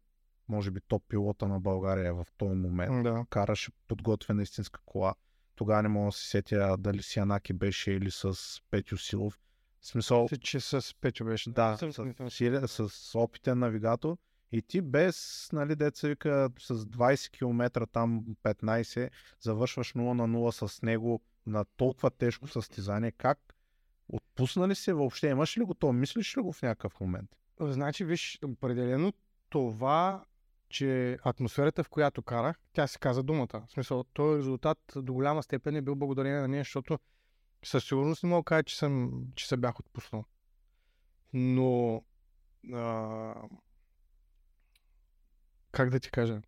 може 0.49 0.71
би 0.71 0.81
топ 0.87 1.03
пилота 1.09 1.47
на 1.47 1.59
България 1.59 2.13
в 2.13 2.25
този 2.37 2.55
момент. 2.55 3.03
Да. 3.03 3.25
Караше 3.29 3.71
подготвена 3.87 4.43
истинска 4.43 4.79
кола. 4.85 5.15
Тогава 5.55 5.83
не 5.83 5.89
мога 5.89 6.07
да 6.07 6.11
се 6.11 6.29
сетя 6.29 6.77
дали 6.79 7.03
с 7.03 7.15
Янаки 7.17 7.53
беше 7.53 7.91
или 7.91 8.11
с 8.11 8.35
Петю 8.71 8.97
Силов. 8.97 9.39
В 9.81 9.87
смисъл, 9.87 10.21
Мисля, 10.21 10.37
че 10.37 10.59
с 10.59 10.95
Печо 11.01 11.25
беше. 11.25 11.51
да, 11.51 11.77
с, 11.77 12.29
силен, 12.29 12.67
с 12.67 13.19
опитен 13.19 13.59
навигатор. 13.59 14.17
И 14.51 14.61
ти 14.61 14.81
без, 14.81 15.49
нали, 15.53 15.75
деца 15.75 16.07
вика, 16.07 16.49
с 16.59 16.85
20 16.85 17.31
км, 17.31 17.87
там 17.87 18.25
15, 18.43 19.09
завършваш 19.41 19.93
0 19.93 20.13
на 20.13 20.27
0 20.27 20.67
с 20.67 20.81
него 20.81 21.21
на 21.47 21.65
толкова 21.65 22.09
тежко 22.09 22.47
състезание. 22.47 23.11
Как? 23.11 23.55
Отпусна 24.09 24.67
ли 24.67 24.75
се 24.75 24.93
въобще? 24.93 25.27
Имаш 25.27 25.57
ли 25.57 25.63
го 25.63 25.73
то? 25.73 25.93
Мислиш 25.93 26.37
ли 26.37 26.41
го 26.41 26.53
в 26.53 26.61
някакъв 26.61 26.99
момент? 26.99 27.29
Значи, 27.59 28.05
виж, 28.05 28.39
определено 28.45 29.13
това, 29.49 30.25
че 30.69 31.17
атмосферата, 31.23 31.83
в 31.83 31.89
която 31.89 32.21
карах, 32.21 32.59
тя 32.73 32.87
си 32.87 32.99
каза 32.99 33.23
думата. 33.23 33.63
В 33.67 33.71
смисъл, 33.71 34.03
този 34.03 34.39
резултат 34.39 34.79
до 34.95 35.13
голяма 35.13 35.43
степен 35.43 35.75
е 35.75 35.81
бил 35.81 35.95
благодарение 35.95 36.39
на 36.39 36.47
нея, 36.47 36.61
защото 36.61 36.99
със 37.63 37.83
сигурност 37.83 38.23
не 38.23 38.29
мога 38.29 38.39
да 38.39 38.43
кажа, 38.43 38.63
че, 38.63 38.77
съм, 38.77 39.23
че 39.35 39.47
се 39.47 39.57
бях 39.57 39.79
отпуснал. 39.79 40.25
Но 41.33 42.03
а, 42.73 43.33
как 45.71 45.89
да 45.89 45.99
ти 45.99 46.11
кажа, 46.11 46.41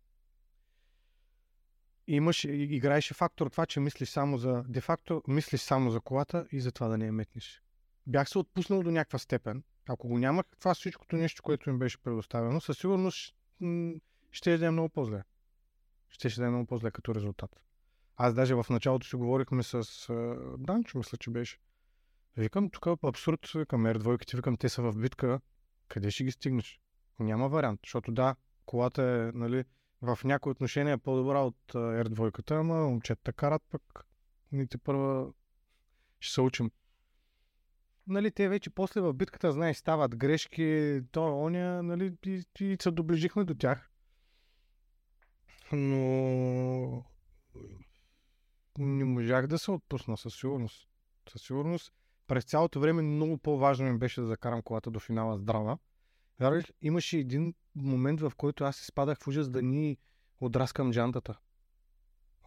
имаш, 2.14 2.44
играеше 2.44 3.14
фактор 3.14 3.50
това, 3.50 3.66
че 3.66 3.80
мислиш 3.80 4.08
само 4.08 4.38
за, 4.38 4.64
де-факто 4.68 5.22
мислиш 5.28 5.60
само 5.60 5.90
за 5.90 6.00
колата 6.00 6.46
и 6.52 6.60
за 6.60 6.72
това 6.72 6.88
да 6.88 6.98
не 6.98 7.06
я 7.06 7.12
метнеш. 7.12 7.62
Бях 8.06 8.28
се 8.28 8.38
отпуснал 8.38 8.82
до 8.82 8.90
някаква 8.90 9.18
степен. 9.18 9.62
Ако 9.88 10.08
го 10.08 10.18
нямах 10.18 10.46
това 10.58 10.74
всичкото 10.74 11.16
нещо, 11.16 11.42
което 11.42 11.70
им 11.70 11.78
беше 11.78 11.98
предоставено, 11.98 12.60
със 12.60 12.78
сигурност 12.78 13.34
ще 14.30 14.58
да 14.58 14.66
е 14.66 14.70
много 14.70 14.88
по-зле. 14.88 15.22
Ще 16.08 16.30
ще 16.30 16.40
да 16.40 16.46
е 16.46 16.50
много 16.50 16.66
по-зле 16.66 16.90
като 16.90 17.14
резултат. 17.14 17.60
Аз 18.16 18.34
даже 18.34 18.54
в 18.54 18.66
началото 18.70 19.06
си 19.06 19.16
говорихме 19.16 19.62
с 19.62 19.84
Данчо, 20.58 20.98
мисля, 20.98 21.18
че 21.18 21.30
беше. 21.30 21.58
Викам, 22.36 22.70
тук 22.70 22.86
е 22.86 23.06
абсурд, 23.06 23.50
викам, 23.54 23.84
R2, 23.84 24.36
викам, 24.36 24.56
те 24.56 24.68
са 24.68 24.82
в 24.82 24.96
битка, 24.96 25.40
къде 25.88 26.10
ще 26.10 26.24
ги 26.24 26.30
стигнеш? 26.30 26.80
Няма 27.18 27.48
вариант, 27.48 27.80
защото 27.84 28.12
да, 28.12 28.36
колата 28.66 29.02
е, 29.02 29.38
нали, 29.38 29.64
в 30.02 30.18
някои 30.24 30.50
отношения 30.50 30.92
е 30.92 30.98
по-добра 30.98 31.40
от 31.40 31.72
R2, 31.72 32.50
ама 32.50 32.74
момчета 32.74 33.32
карат 33.32 33.62
пък 33.70 34.06
ните 34.52 34.78
първа 34.78 35.32
ще 36.20 36.34
се 36.34 36.40
учим. 36.40 36.70
Нали, 38.06 38.30
те 38.30 38.48
вече 38.48 38.70
после 38.70 39.00
в 39.00 39.12
битката, 39.12 39.52
знаеш, 39.52 39.76
стават 39.76 40.16
грешки, 40.16 41.00
то, 41.12 41.42
оня, 41.42 41.82
нали, 41.82 42.16
и, 42.26 42.44
и 42.60 42.76
се 42.80 42.90
доближихме 42.90 43.44
до 43.44 43.54
тях. 43.54 43.90
Но 45.72 47.04
не 48.78 49.04
можах 49.04 49.46
да 49.46 49.58
се 49.58 49.70
отпусна 49.70 50.16
със 50.16 50.34
сигурност. 50.34 50.88
Със 51.28 51.42
сигурност 51.42 51.92
през 52.26 52.44
цялото 52.44 52.80
време 52.80 53.02
много 53.02 53.38
по-важно 53.38 53.92
ми 53.92 53.98
беше 53.98 54.20
да 54.20 54.26
закарам 54.26 54.62
колата 54.62 54.90
до 54.90 55.00
финала 55.00 55.38
здрава. 55.38 55.78
Имаше 56.82 57.18
един 57.18 57.54
момент, 57.74 58.20
в 58.20 58.32
който 58.36 58.64
аз 58.64 58.80
изпадах 58.80 59.18
в 59.18 59.28
ужас 59.28 59.50
да 59.50 59.62
ни 59.62 59.98
отраскам 60.40 60.92
джантата. 60.92 61.38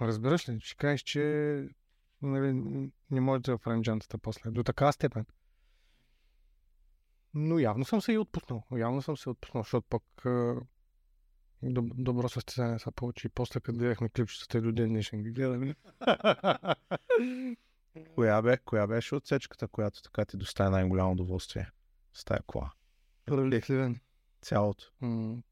Разбираш 0.02 0.50
ли? 0.50 0.60
Ще 0.60 0.76
кажеш, 0.76 1.02
че 1.02 1.22
нали, 2.22 2.54
не 3.12 3.22
може 3.22 3.42
да 3.42 3.58
правим 3.58 3.84
джантата 3.84 4.18
после. 4.18 4.52
До 4.52 4.64
така 4.64 4.92
степен. 4.92 5.26
Но 7.34 7.60
явно 7.60 7.86
съм 7.86 8.02
се 8.02 8.14
и 8.14 8.18
отпуснал. 8.18 8.64
Явно 8.78 9.02
съм 9.02 9.18
се 9.18 9.30
отпуснал, 9.30 9.64
защото 9.64 9.88
пък 9.90 10.04
доб- 11.64 12.04
добро 12.04 12.30
състезание 12.30 12.80
са 12.80 12.92
получи. 12.92 13.30
После 13.30 13.60
като 13.60 13.78
гледахме 13.78 14.10
клипчетата 14.10 14.58
и 14.58 14.62
до 14.62 14.72
ден 14.72 14.90
днешен 14.90 15.24
ги 15.24 15.32
гледаме. 15.32 15.76
коя, 18.16 18.42
бе, 18.42 18.58
коя 18.58 18.88
беше 18.88 19.16
отсечката, 19.16 19.68
която 19.68 20.02
така 20.02 20.26
ти 20.26 20.38
доставя 20.38 20.70
най-голямо 20.70 21.12
удоволствие 21.12 21.70
с 22.14 22.26
тая 22.26 22.42
кола? 22.48 22.72
Сливен. 23.62 24.00
Цялото. 24.42 24.92
М- 25.02 25.44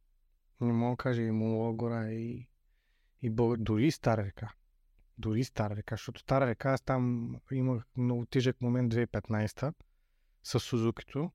не 0.62 0.74
мога 0.74 0.94
да 0.94 0.98
кажа 0.98 1.22
и 1.22 1.32
Мула 1.32 1.74
гора 1.74 2.12
и, 2.12 2.48
и 3.22 3.30
Бълг... 3.30 3.58
дори 3.58 3.92
Стара 3.92 4.26
река. 4.26 4.54
Дори 5.18 5.44
Стара 5.44 5.76
река, 5.76 5.96
защото 5.96 6.22
Стара 6.22 6.48
река 6.48 6.70
аз 6.70 6.82
там 6.82 7.36
имах 7.52 7.84
много 7.98 8.26
тежък 8.26 8.62
момент 8.62 8.94
2015 8.94 9.74
с 10.44 10.60
Сузукито. 10.60 11.32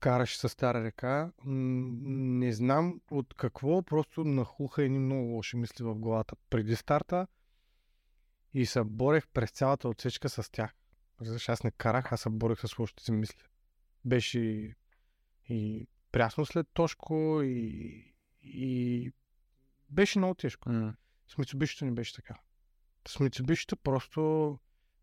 Караш 0.00 0.36
с 0.36 0.48
Стара 0.48 0.84
река. 0.84 1.32
Не 1.44 2.52
знам 2.52 3.00
от 3.10 3.34
какво, 3.34 3.82
просто 3.82 4.24
нахуха 4.24 4.82
едни 4.82 4.98
много 4.98 5.26
лоши 5.26 5.56
мисли 5.56 5.84
в 5.84 5.94
главата 5.94 6.36
преди 6.50 6.76
старта 6.76 7.26
и 8.54 8.66
се 8.66 8.84
борех 8.84 9.28
през 9.28 9.50
цялата 9.50 9.88
отсечка 9.88 10.28
с 10.28 10.50
тях. 10.50 10.74
Защото 11.20 11.52
аз 11.52 11.64
не 11.64 11.70
карах, 11.70 12.12
аз 12.12 12.20
се 12.20 12.30
борех 12.30 12.60
с 12.60 12.78
лошите 12.78 13.02
си 13.04 13.12
мисли. 13.12 13.42
Беше 14.04 14.38
и, 14.40 14.74
и 15.48 15.86
прясно 16.12 16.46
след 16.46 16.66
Тошко 16.74 17.40
и, 17.42 18.14
и 18.42 19.12
беше 19.90 20.18
много 20.18 20.34
тежко. 20.34 20.68
Mm. 20.68 20.94
С 21.28 21.38
Мицубишито 21.38 21.84
не 21.84 21.92
беше 21.92 22.14
така. 22.14 22.34
С 23.08 23.20
Мицубишито 23.20 23.76
просто 23.76 24.58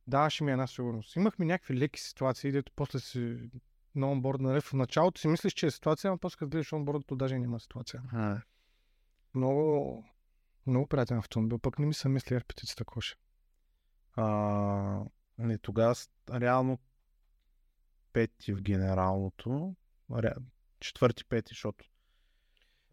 даваше 0.08 0.44
ми 0.44 0.52
една 0.52 0.68
сигурност. 0.68 1.16
Имахме 1.16 1.46
някакви 1.46 1.78
леки 1.78 2.02
ситуации, 2.02 2.52
дето 2.52 2.72
после 2.76 3.00
си 3.00 3.50
на 3.96 4.12
онборд, 4.12 4.42
нали? 4.42 4.62
В 4.62 4.74
началото 4.74 5.22
си 5.22 5.28
мислиш, 5.28 5.54
че 5.54 5.66
е 5.66 5.72
ситуация, 5.72 6.12
но 6.12 6.18
после 6.18 6.38
като 6.38 6.50
гледаш 6.50 6.74
онбордото, 6.74 7.16
даже 7.16 7.40
няма 7.40 7.60
ситуация. 7.60 8.04
А. 8.14 8.42
Много, 9.34 10.06
много 10.68 10.88
приятен 10.88 11.18
автомобил, 11.18 11.60
пък 11.60 11.80
не 11.80 11.86
ми 11.86 11.94
са 11.94 12.10
мисли 12.10 12.36
ерпетицата 12.36 12.86
коша. 12.86 13.16
А, 14.16 15.04
не, 15.38 15.58
тогава 15.58 15.96
реално 16.32 16.80
пети 18.14 18.54
в 18.54 18.62
генералното, 18.62 19.76
четвърти, 20.80 21.26
пети, 21.26 21.50
защото 21.50 21.86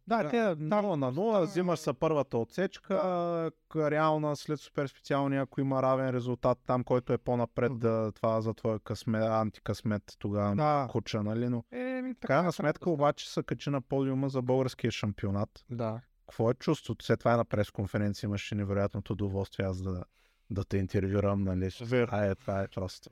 да, 0.06 0.22
да, 0.22 0.30
те 0.30 0.36
0 0.36 0.94
на 0.94 1.12
0, 1.12 1.42
взимаш 1.42 1.78
са 1.78 1.94
първата 1.94 2.38
отсечка, 2.38 2.94
да. 2.94 3.90
реална 3.90 4.36
след 4.36 4.60
супер 4.60 4.86
специалния, 4.86 5.42
ако 5.42 5.60
има 5.60 5.82
равен 5.82 6.10
резултат 6.10 6.58
там, 6.66 6.84
който 6.84 7.12
е 7.12 7.18
по-напред, 7.18 7.78
да, 7.78 8.12
това 8.12 8.40
за 8.40 8.54
твоя 8.54 8.78
късмет, 8.78 9.22
антикъсмет 9.22 10.02
тогава 10.18 10.56
да. 10.56 10.88
куча, 10.90 11.22
нали? 11.22 11.48
Но 11.48 11.64
е, 11.72 12.02
ми, 12.02 12.14
така, 12.14 12.42
на 12.42 12.52
сметка 12.52 12.90
обаче 12.90 13.32
са 13.32 13.42
качи 13.42 13.70
на 13.70 13.80
подиума 13.80 14.28
за 14.28 14.42
българския 14.42 14.90
шампионат. 14.90 15.64
Да. 15.70 16.00
Какво 16.26 16.50
е 16.50 16.54
чувството? 16.54 17.04
След 17.04 17.18
това 17.18 17.34
е 17.34 17.36
на 17.36 17.44
пресконференция 17.44 18.26
имаше 18.28 18.54
невероятното 18.54 19.12
удоволствие 19.12 19.66
аз 19.66 19.82
да, 19.82 20.04
да 20.50 20.64
те 20.64 20.78
интервюрам, 20.78 21.44
нали? 21.44 21.70
Вер. 21.80 22.08
А, 22.12 22.24
е, 22.24 22.34
това 22.34 22.62
е 22.62 22.68
просто. 22.68 23.10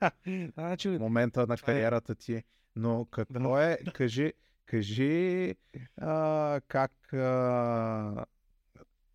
че... 0.77 0.89
Момента 0.89 1.47
на 1.47 1.55
е 1.55 1.57
кариерата 1.57 2.15
ти. 2.15 2.43
Но 2.77 3.05
какво 3.05 3.59
е, 3.59 3.79
кажи, 3.95 4.33
Кажи 4.67 5.55
а, 5.97 6.61
как 6.69 7.13
а, 7.13 8.27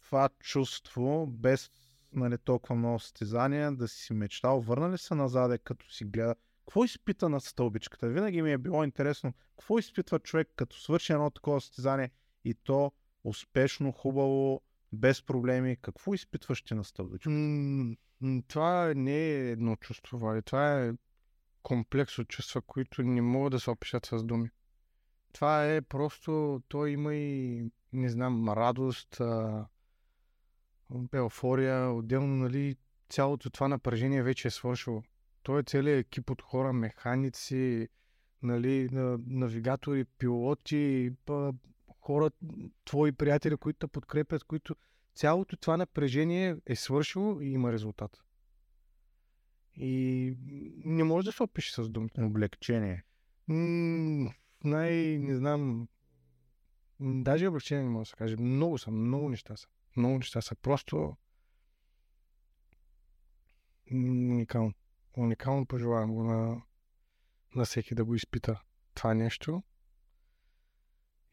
това 0.01 0.29
чувство, 0.39 1.27
без 1.27 1.71
нали, 2.13 2.37
толкова 2.37 2.75
много 2.75 2.99
състезания, 2.99 3.71
да 3.71 3.87
си 3.87 4.13
мечтал, 4.13 4.59
върна 4.59 4.91
ли 4.91 4.97
се 4.97 5.15
назад, 5.15 5.61
като 5.63 5.91
си 5.91 6.05
гледа? 6.05 6.35
Какво 6.65 6.83
изпита 6.83 7.29
на 7.29 7.41
стълбичката? 7.41 8.07
Винаги 8.07 8.41
ми 8.41 8.51
е 8.51 8.57
било 8.57 8.83
интересно. 8.83 9.33
Какво 9.57 9.79
изпитва 9.79 10.19
човек, 10.19 10.49
като 10.55 10.79
свърши 10.79 11.13
едно 11.13 11.29
такова 11.29 11.61
състезание 11.61 12.11
и 12.45 12.53
то 12.53 12.91
успешно, 13.23 13.91
хубаво, 13.91 14.61
без 14.93 15.21
проблеми? 15.21 15.77
Какво 15.81 16.13
изпитваш 16.13 16.61
ти 16.61 16.73
на 16.73 16.83
стълбичката? 16.83 17.35
това 18.47 18.93
не 18.95 19.17
е 19.17 19.51
едно 19.51 19.75
чувство, 19.75 20.41
това 20.45 20.83
е 20.83 20.91
комплекс 21.63 22.19
от 22.19 22.27
чувства, 22.27 22.61
които 22.61 23.03
не 23.03 23.21
могат 23.21 23.51
да 23.51 23.59
се 23.59 23.71
опишат 23.71 24.05
с 24.05 24.23
думи. 24.23 24.49
Това 25.33 25.73
е 25.73 25.81
просто, 25.81 26.61
той 26.67 26.91
има 26.91 27.15
и, 27.15 27.63
не 27.93 28.09
знам, 28.09 28.49
радост, 28.49 29.19
а, 29.19 29.65
еуфория, 31.13 31.91
отделно, 31.91 32.35
нали, 32.35 32.75
цялото 33.09 33.49
това 33.49 33.67
напрежение 33.67 34.23
вече 34.23 34.47
е 34.47 34.51
свършило. 34.51 35.03
Той 35.43 35.59
е 35.59 35.63
целият 35.63 36.05
екип 36.05 36.29
от 36.29 36.41
хора, 36.41 36.73
механици, 36.73 37.87
нали, 38.43 38.89
навигатори, 39.27 40.05
пилоти, 40.05 41.11
хора, 42.10 42.31
твои 42.86 43.11
приятели, 43.11 43.57
които 43.57 43.80
те 43.80 43.88
подкрепят, 43.88 44.44
които 44.44 44.76
цялото 45.15 45.57
това 45.57 45.77
напрежение 45.77 46.57
е 46.65 46.76
свършило 46.76 47.41
и 47.41 47.48
има 47.48 47.72
резултат. 47.72 48.23
И 49.76 50.34
не 50.86 51.03
може 51.03 51.26
да 51.26 51.31
се 51.31 51.44
опише 51.44 51.73
с 51.73 51.90
думи. 51.90 52.10
Облегчение. 52.18 53.03
М- 53.48 54.31
най, 54.64 55.18
не 55.19 55.36
знам, 55.36 55.88
даже 56.99 57.48
облегчение 57.48 57.84
не 57.84 57.90
мога 57.90 58.02
да 58.02 58.06
се 58.06 58.15
каже. 58.15 58.36
Много 58.40 58.77
са, 58.77 58.91
много 58.91 59.30
неща 59.30 59.57
са. 59.57 59.68
Много 59.98 60.18
неща 60.18 60.41
са. 60.41 60.56
Просто 60.56 61.18
уникално. 63.91 64.73
Уникално 65.18 65.65
пожелавам 65.65 66.14
го 66.14 66.23
на, 66.23 66.61
на 67.56 67.65
всеки 67.65 67.95
да 67.95 68.06
го 68.06 68.15
изпита 68.15 68.61
това 68.94 69.14
нещо. 69.14 69.64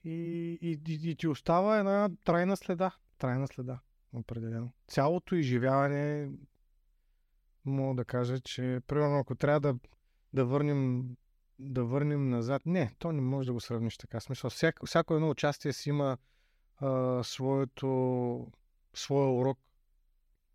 И, 0.06 0.58
и, 0.62 0.80
и, 0.88 1.10
и 1.10 1.16
ти 1.16 1.28
остава 1.28 1.78
една 1.78 2.10
трайна 2.24 2.56
следа. 2.56 2.96
Трайна 3.18 3.46
следа, 3.46 3.80
определено. 4.12 4.72
Цялото 4.88 5.34
изживяване 5.34 6.30
мога 7.64 7.94
да 7.94 8.04
кажа, 8.04 8.40
че 8.40 8.80
примерно 8.86 9.18
ако 9.18 9.34
трябва 9.34 9.60
да, 9.60 9.78
да 10.32 10.44
върнем 10.44 11.16
да 11.58 11.84
върнем 11.84 12.28
назад. 12.28 12.62
Не, 12.66 12.94
то 12.98 13.12
не 13.12 13.20
може 13.20 13.46
да 13.46 13.52
го 13.52 13.60
сравниш 13.60 13.96
така. 13.96 14.20
Смисъл, 14.20 14.50
всяко, 14.50 14.86
всяко 14.86 15.14
едно 15.14 15.30
участие 15.30 15.72
си 15.72 15.88
има 15.88 16.18
а, 16.76 17.22
своето, 17.24 18.52
своя 18.94 19.30
урок, 19.30 19.58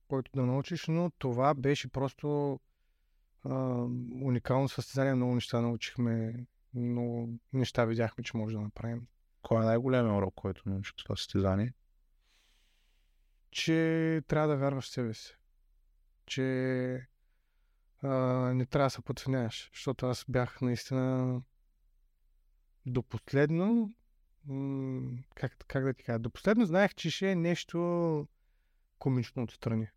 който 0.08 0.32
да 0.36 0.46
научиш, 0.46 0.88
но 0.88 1.12
това 1.18 1.54
беше 1.54 1.88
просто 1.88 2.60
а, 3.44 3.56
уникално 4.22 4.70
състезание. 4.70 5.16
Много 5.16 5.36
неща 5.36 5.62
научихме, 5.62 6.46
много 6.74 7.30
неща 7.54 7.86
видяхме, 7.86 8.24
че 8.24 8.38
може 8.38 8.56
да 8.56 8.62
направим. 8.62 9.08
Кой 9.42 9.62
е 9.62 9.66
най-големият 9.66 10.18
урок, 10.18 10.34
който 10.36 10.70
научих 10.70 10.96
това 10.96 11.16
състезание? 11.16 11.74
Че 13.52 14.22
трябва 14.28 14.48
да 14.48 14.58
вярваш 14.58 14.86
в 14.86 14.92
себе 14.92 15.14
си. 15.14 15.38
Че 16.26 17.08
а, 18.04 18.10
не 18.54 18.66
трябва 18.66 18.86
да 18.86 18.90
се 18.90 19.02
подценяваш, 19.02 19.70
защото 19.74 20.06
аз 20.06 20.26
бях 20.30 20.62
наистина 20.62 21.42
до 22.86 23.04
последно 23.04 23.94
как, 25.36 25.58
как 25.68 25.84
да 25.84 25.94
ти 25.94 26.04
кажа, 26.04 26.20
до 26.20 26.30
последно 26.30 26.66
знаех, 26.66 26.96
че 26.96 27.12
ще 27.12 27.32
е 27.32 27.36
нещо 27.36 28.28
комично 29.00 29.44
отстрани. 29.44 29.88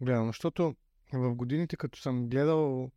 Гледам, 0.00 0.26
защото 0.26 0.76
в 1.12 1.34
годините, 1.34 1.76
като 1.76 1.98
съм 1.98 2.28
гледал, 2.28 2.90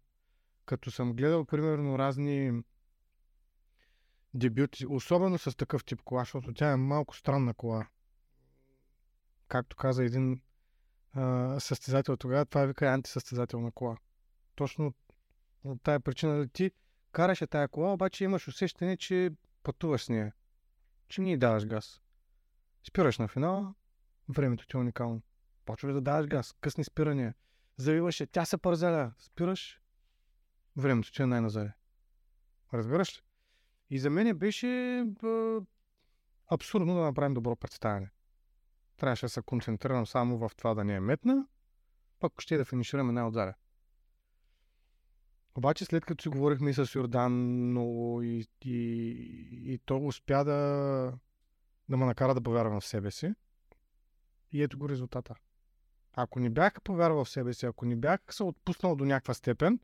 като 0.65 0.91
съм 0.91 1.13
гледал, 1.13 1.45
примерно, 1.45 1.99
разни 1.99 2.63
дебюти, 4.35 4.85
особено 4.85 5.37
с 5.37 5.57
такъв 5.57 5.85
тип 5.85 6.01
кола, 6.01 6.21
защото 6.21 6.53
тя 6.53 6.71
е 6.71 6.75
малко 6.75 7.15
странна 7.15 7.53
кола. 7.53 7.87
Както 9.47 9.75
каза 9.75 10.03
един 10.03 10.41
а, 11.13 11.59
състезател 11.59 12.17
тогава, 12.17 12.45
това 12.45 12.65
вика 12.65 12.87
антисъстезателна 12.87 13.71
кола. 13.71 13.97
Точно 14.55 14.93
от 15.63 15.83
тая 15.83 15.99
причина 15.99 16.37
да 16.37 16.47
ти 16.47 16.71
караше 17.11 17.47
тая 17.47 17.67
кола, 17.67 17.93
обаче 17.93 18.23
имаш 18.23 18.47
усещане, 18.47 18.97
че 18.97 19.31
пътуваш 19.63 20.03
с 20.03 20.09
нея. 20.09 20.33
Че 21.07 21.21
не 21.21 21.37
даваш 21.37 21.65
газ. 21.65 22.01
Спираш 22.87 23.17
на 23.17 23.27
финала, 23.27 23.73
времето 24.29 24.67
ти 24.67 24.77
е 24.77 24.79
уникално. 24.79 25.21
Почваш 25.65 25.93
да 25.93 26.01
даваш 26.01 26.27
газ, 26.27 26.53
късни 26.61 26.83
спирания. 26.83 27.33
Завиваш 27.77 28.19
я, 28.19 28.27
тя 28.27 28.45
се 28.45 28.57
пързеля. 28.57 29.13
Спираш, 29.19 29.81
времето 30.77 31.11
ти 31.11 31.21
е 31.21 31.25
най-назаде. 31.25 31.71
Разбираш 32.73 33.17
ли? 33.17 33.21
И 33.89 33.99
за 33.99 34.09
мен 34.09 34.37
беше 34.37 35.03
б, 35.05 35.61
абсурдно 36.51 36.95
да 36.95 37.01
направим 37.01 37.33
добро 37.33 37.55
представяне. 37.55 38.09
Трябваше 38.97 39.25
да 39.25 39.29
се 39.29 39.41
концентрирам 39.41 40.07
само 40.07 40.37
в 40.37 40.51
това 40.57 40.73
да 40.73 40.83
не 40.83 40.93
е 40.93 40.99
метна, 40.99 41.47
пък 42.19 42.41
ще 42.41 42.57
да 42.57 42.65
финишираме 42.65 43.11
най-отзаде. 43.11 43.53
Обаче 45.55 45.85
след 45.85 46.05
като 46.05 46.21
си 46.21 46.29
говорихме 46.29 46.69
и 46.69 46.73
с 46.73 46.95
Йордан 46.95 47.33
много 47.69 48.21
и, 48.21 48.47
и, 48.65 48.73
и 49.73 49.79
то 49.85 49.97
успя 49.97 50.43
да, 50.43 51.13
да 51.89 51.97
ме 51.97 52.05
накара 52.05 52.33
да 52.33 52.41
повярвам 52.41 52.79
в 52.79 52.85
себе 52.85 53.11
си. 53.11 53.33
И 54.51 54.63
ето 54.63 54.77
го 54.77 54.89
резултата. 54.89 55.35
Ако 56.13 56.39
не 56.39 56.49
бях 56.49 56.81
повярвал 56.81 57.25
в 57.25 57.29
себе 57.29 57.53
си, 57.53 57.65
ако 57.65 57.85
не 57.85 57.95
бях 57.95 58.21
се 58.29 58.43
отпуснал 58.43 58.95
до 58.95 59.05
някаква 59.05 59.33
степен, 59.33 59.79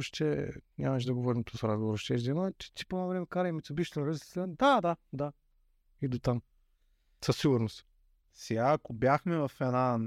ще 0.00 0.52
нямаш 0.78 1.04
да 1.04 1.14
говорим 1.14 1.44
с 1.56 1.64
разговор. 1.64 1.98
Ще 1.98 2.18
ще 2.18 2.30
има, 2.30 2.52
че 2.58 2.74
ти 2.74 2.86
по 2.86 3.08
време 3.08 3.26
кара 3.26 3.48
и 3.48 3.52
Mitsubishi 3.52 4.46
Да, 4.46 4.80
да, 4.80 4.96
да. 5.12 5.32
И 6.02 6.08
до 6.08 6.18
там. 6.18 6.42
Със 7.24 7.36
сигурност. 7.36 7.86
Сега, 8.32 8.72
ако 8.72 8.92
бяхме 8.92 9.36
в 9.36 9.50
една 9.60 9.98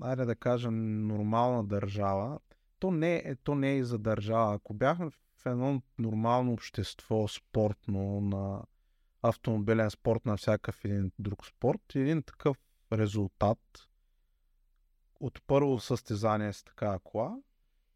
айде 0.00 0.24
да 0.24 0.36
кажем, 0.36 1.06
нормална 1.06 1.64
държава, 1.64 2.38
то 2.78 2.90
не, 2.90 3.16
е, 3.16 3.36
то 3.36 3.54
не 3.54 3.72
е 3.72 3.76
и 3.76 3.84
за 3.84 3.98
държава. 3.98 4.54
Ако 4.54 4.74
бяхме 4.74 5.10
в 5.10 5.46
едно 5.46 5.82
нормално 5.98 6.52
общество, 6.52 7.28
спортно, 7.28 8.20
на 8.20 8.62
автомобилен 9.22 9.90
спорт, 9.90 10.26
на 10.26 10.36
всякакъв 10.36 10.84
един 10.84 11.12
друг 11.18 11.46
спорт, 11.46 11.80
един 11.94 12.22
такъв 12.22 12.56
резултат 12.92 13.58
от 15.20 15.42
първо 15.46 15.80
състезание 15.80 16.52
с 16.52 16.64
такава 16.64 16.98
кола, 16.98 17.36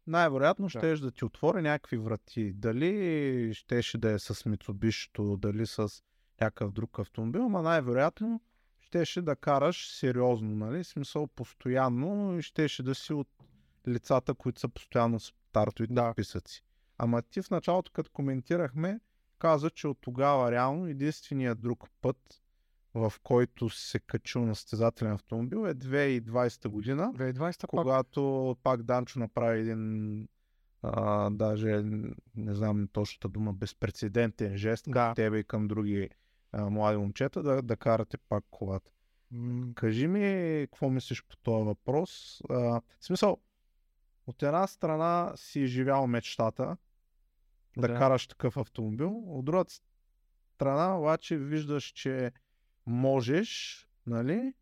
най-вероятно 0.07 0.69
ще 0.69 0.95
да. 0.95 0.99
да 0.99 1.11
ти 1.11 1.25
отвори 1.25 1.61
някакви 1.61 1.97
врати. 1.97 2.53
Дали 2.53 3.53
щеше 3.53 3.97
да 3.97 4.11
е 4.11 4.19
с 4.19 4.33
Mitsubishi, 4.35 5.37
дали 5.37 5.67
с 5.67 6.03
някакъв 6.41 6.71
друг 6.71 6.99
автомобил, 6.99 7.45
ама 7.45 7.61
най-вероятно 7.61 8.41
щеше 8.79 9.21
да 9.21 9.35
караш 9.35 9.87
сериозно, 9.87 10.55
нали? 10.55 10.83
Смисъл 10.83 11.27
постоянно 11.27 12.39
и 12.39 12.41
щеше 12.41 12.83
да 12.83 12.95
си 12.95 13.13
от 13.13 13.27
лицата, 13.87 14.33
които 14.33 14.59
са 14.59 14.69
постоянно 14.69 15.19
с 15.19 15.33
стартовите 15.49 15.93
да. 15.93 16.11
списъци. 16.13 16.63
Ама 16.97 17.21
ти 17.21 17.41
в 17.41 17.49
началото, 17.49 17.91
като 17.91 18.11
коментирахме, 18.11 18.99
каза, 19.39 19.69
че 19.69 19.87
от 19.87 19.97
тогава 20.01 20.51
реално 20.51 20.87
единственият 20.87 21.61
друг 21.61 21.89
път, 22.01 22.41
в 22.95 23.13
който 23.23 23.69
се 23.69 23.99
качил 23.99 24.45
на 24.45 24.55
състезателен 24.55 25.11
автомобил 25.11 25.67
е 25.67 25.75
2020 25.75 26.67
година, 26.67 27.13
2020 27.15 27.67
когато 27.67 28.55
пак. 28.63 28.63
пак 28.63 28.83
Данчо 28.83 29.19
направи 29.19 29.59
един 29.59 30.27
а, 30.81 31.29
даже 31.29 31.83
не 32.35 32.53
знам 32.53 32.87
точната 32.91 33.29
дума, 33.29 33.53
безпредседентен 33.53 34.57
жест 34.57 34.85
да. 34.87 34.93
към 34.93 35.15
тебе 35.15 35.39
и 35.39 35.43
към 35.43 35.67
други 35.67 36.09
а, 36.51 36.69
млади 36.69 36.97
момчета 36.97 37.43
да, 37.43 37.61
да 37.61 37.77
карате 37.77 38.17
пак 38.17 38.43
колата. 38.51 38.91
М- 39.31 39.73
кажи 39.75 40.07
ми, 40.07 40.67
какво 40.67 40.89
мислиш 40.89 41.23
по 41.23 41.37
този 41.37 41.65
въпрос? 41.65 42.41
А, 42.49 42.55
в 42.99 43.05
смисъл, 43.05 43.37
от 44.27 44.43
една 44.43 44.67
страна 44.67 45.33
си 45.35 45.59
изживял 45.59 46.07
мечтата 46.07 46.77
да, 47.77 47.87
да 47.87 47.95
караш 47.95 48.27
такъв 48.27 48.57
автомобил, 48.57 49.23
от 49.27 49.45
другата 49.45 49.73
страна 50.55 50.99
обаче 50.99 51.37
виждаш, 51.37 51.83
че 51.83 52.31
можеш, 52.85 53.81
нали? 54.07 54.53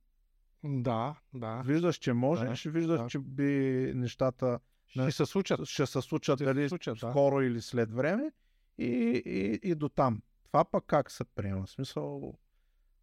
Да, 0.64 1.16
да. 1.34 1.62
Виждаш, 1.66 1.96
че 1.96 2.14
можеш, 2.14 2.64
да, 2.64 2.72
виждаш, 2.72 3.02
да. 3.02 3.08
че 3.08 3.20
би 3.20 3.92
нещата 3.96 4.60
ще 4.88 5.12
се 5.12 5.26
случат. 5.26 5.66
Ще 5.66 5.86
се 5.86 6.02
случат, 6.02 6.38
ще 6.38 6.46
дали, 6.46 6.70
случат 6.70 6.98
скоро 6.98 7.40
да. 7.40 7.46
или 7.46 7.62
след 7.62 7.94
време 7.94 8.32
и, 8.78 9.22
и, 9.26 9.70
и 9.70 9.76
до 9.76 9.90
там. 9.90 10.22
Това 10.48 10.66
пък 10.66 10.84
как 10.88 11.12
се 11.12 11.24
приема? 11.24 11.66
В 11.66 11.70
смисъл, 11.70 12.34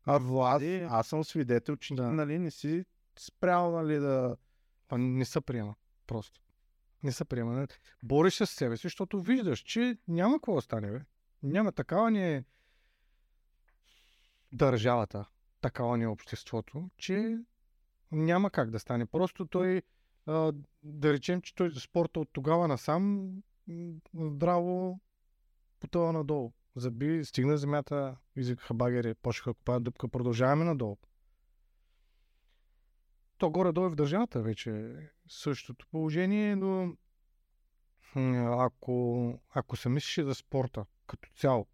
а 0.04 0.18
Влад, 0.18 0.62
аз 0.88 1.06
съм 1.06 1.24
свидетел, 1.24 1.76
че 1.76 1.94
да. 1.94 2.10
нали, 2.10 2.38
не 2.38 2.50
си 2.50 2.84
спрял 3.18 3.72
нали, 3.72 3.98
да... 3.98 4.36
А 4.88 4.98
не 4.98 5.24
се 5.24 5.40
приема, 5.40 5.74
просто. 6.06 6.40
Не 7.02 7.12
се 7.12 7.24
приема. 7.24 7.52
Нали? 7.52 7.66
Бориш 8.02 8.34
се 8.34 8.46
с 8.46 8.50
себе 8.50 8.76
си, 8.76 8.82
защото 8.82 9.20
виждаш, 9.20 9.60
че 9.60 9.98
няма 10.08 10.36
какво 10.36 10.54
да 10.54 10.60
стане, 10.60 10.90
бе. 10.90 11.00
Няма 11.42 11.72
такава 11.72 12.10
ни 12.10 12.34
е 12.34 12.44
държавата, 14.52 15.28
такава 15.60 15.98
ни 15.98 16.04
е 16.04 16.08
обществото, 16.08 16.90
че 16.96 17.38
няма 18.12 18.50
как 18.50 18.70
да 18.70 18.78
стане. 18.78 19.06
Просто 19.06 19.46
той, 19.46 19.82
а, 20.26 20.52
да 20.82 21.12
речем, 21.12 21.42
че 21.42 21.54
той 21.54 21.70
спорта 21.70 22.20
от 22.20 22.28
тогава 22.32 22.68
насам 22.68 23.30
здраво 24.14 25.00
потъва 25.80 26.12
надолу 26.12 26.52
заби, 26.76 27.24
стигна 27.24 27.56
земята, 27.56 28.16
извикаха 28.36 28.74
багери, 28.74 29.14
почнаха 29.14 29.54
купаят 29.54 29.82
дупка, 29.82 30.08
продължаваме 30.08 30.64
надолу. 30.64 30.96
То 33.38 33.50
горе-долу 33.50 33.86
е 33.86 33.90
в 33.90 33.94
държавата 33.94 34.42
вече 34.42 34.96
същото 35.28 35.86
положение, 35.90 36.56
но 36.56 36.96
ако, 38.58 39.38
ако 39.50 39.76
се 39.76 39.88
мислиш 39.88 40.24
за 40.24 40.34
спорта 40.34 40.84
като 41.06 41.30
цяло, 41.36 41.66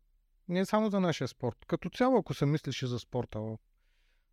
не 0.49 0.65
само 0.65 0.91
за 0.91 1.01
нашия 1.01 1.29
спорт, 1.29 1.65
като 1.67 1.91
цяло 1.91 2.19
ако 2.19 2.35
се 2.35 2.47
мислиш 2.47 2.85
за 2.85 2.99
спорта 2.99 3.41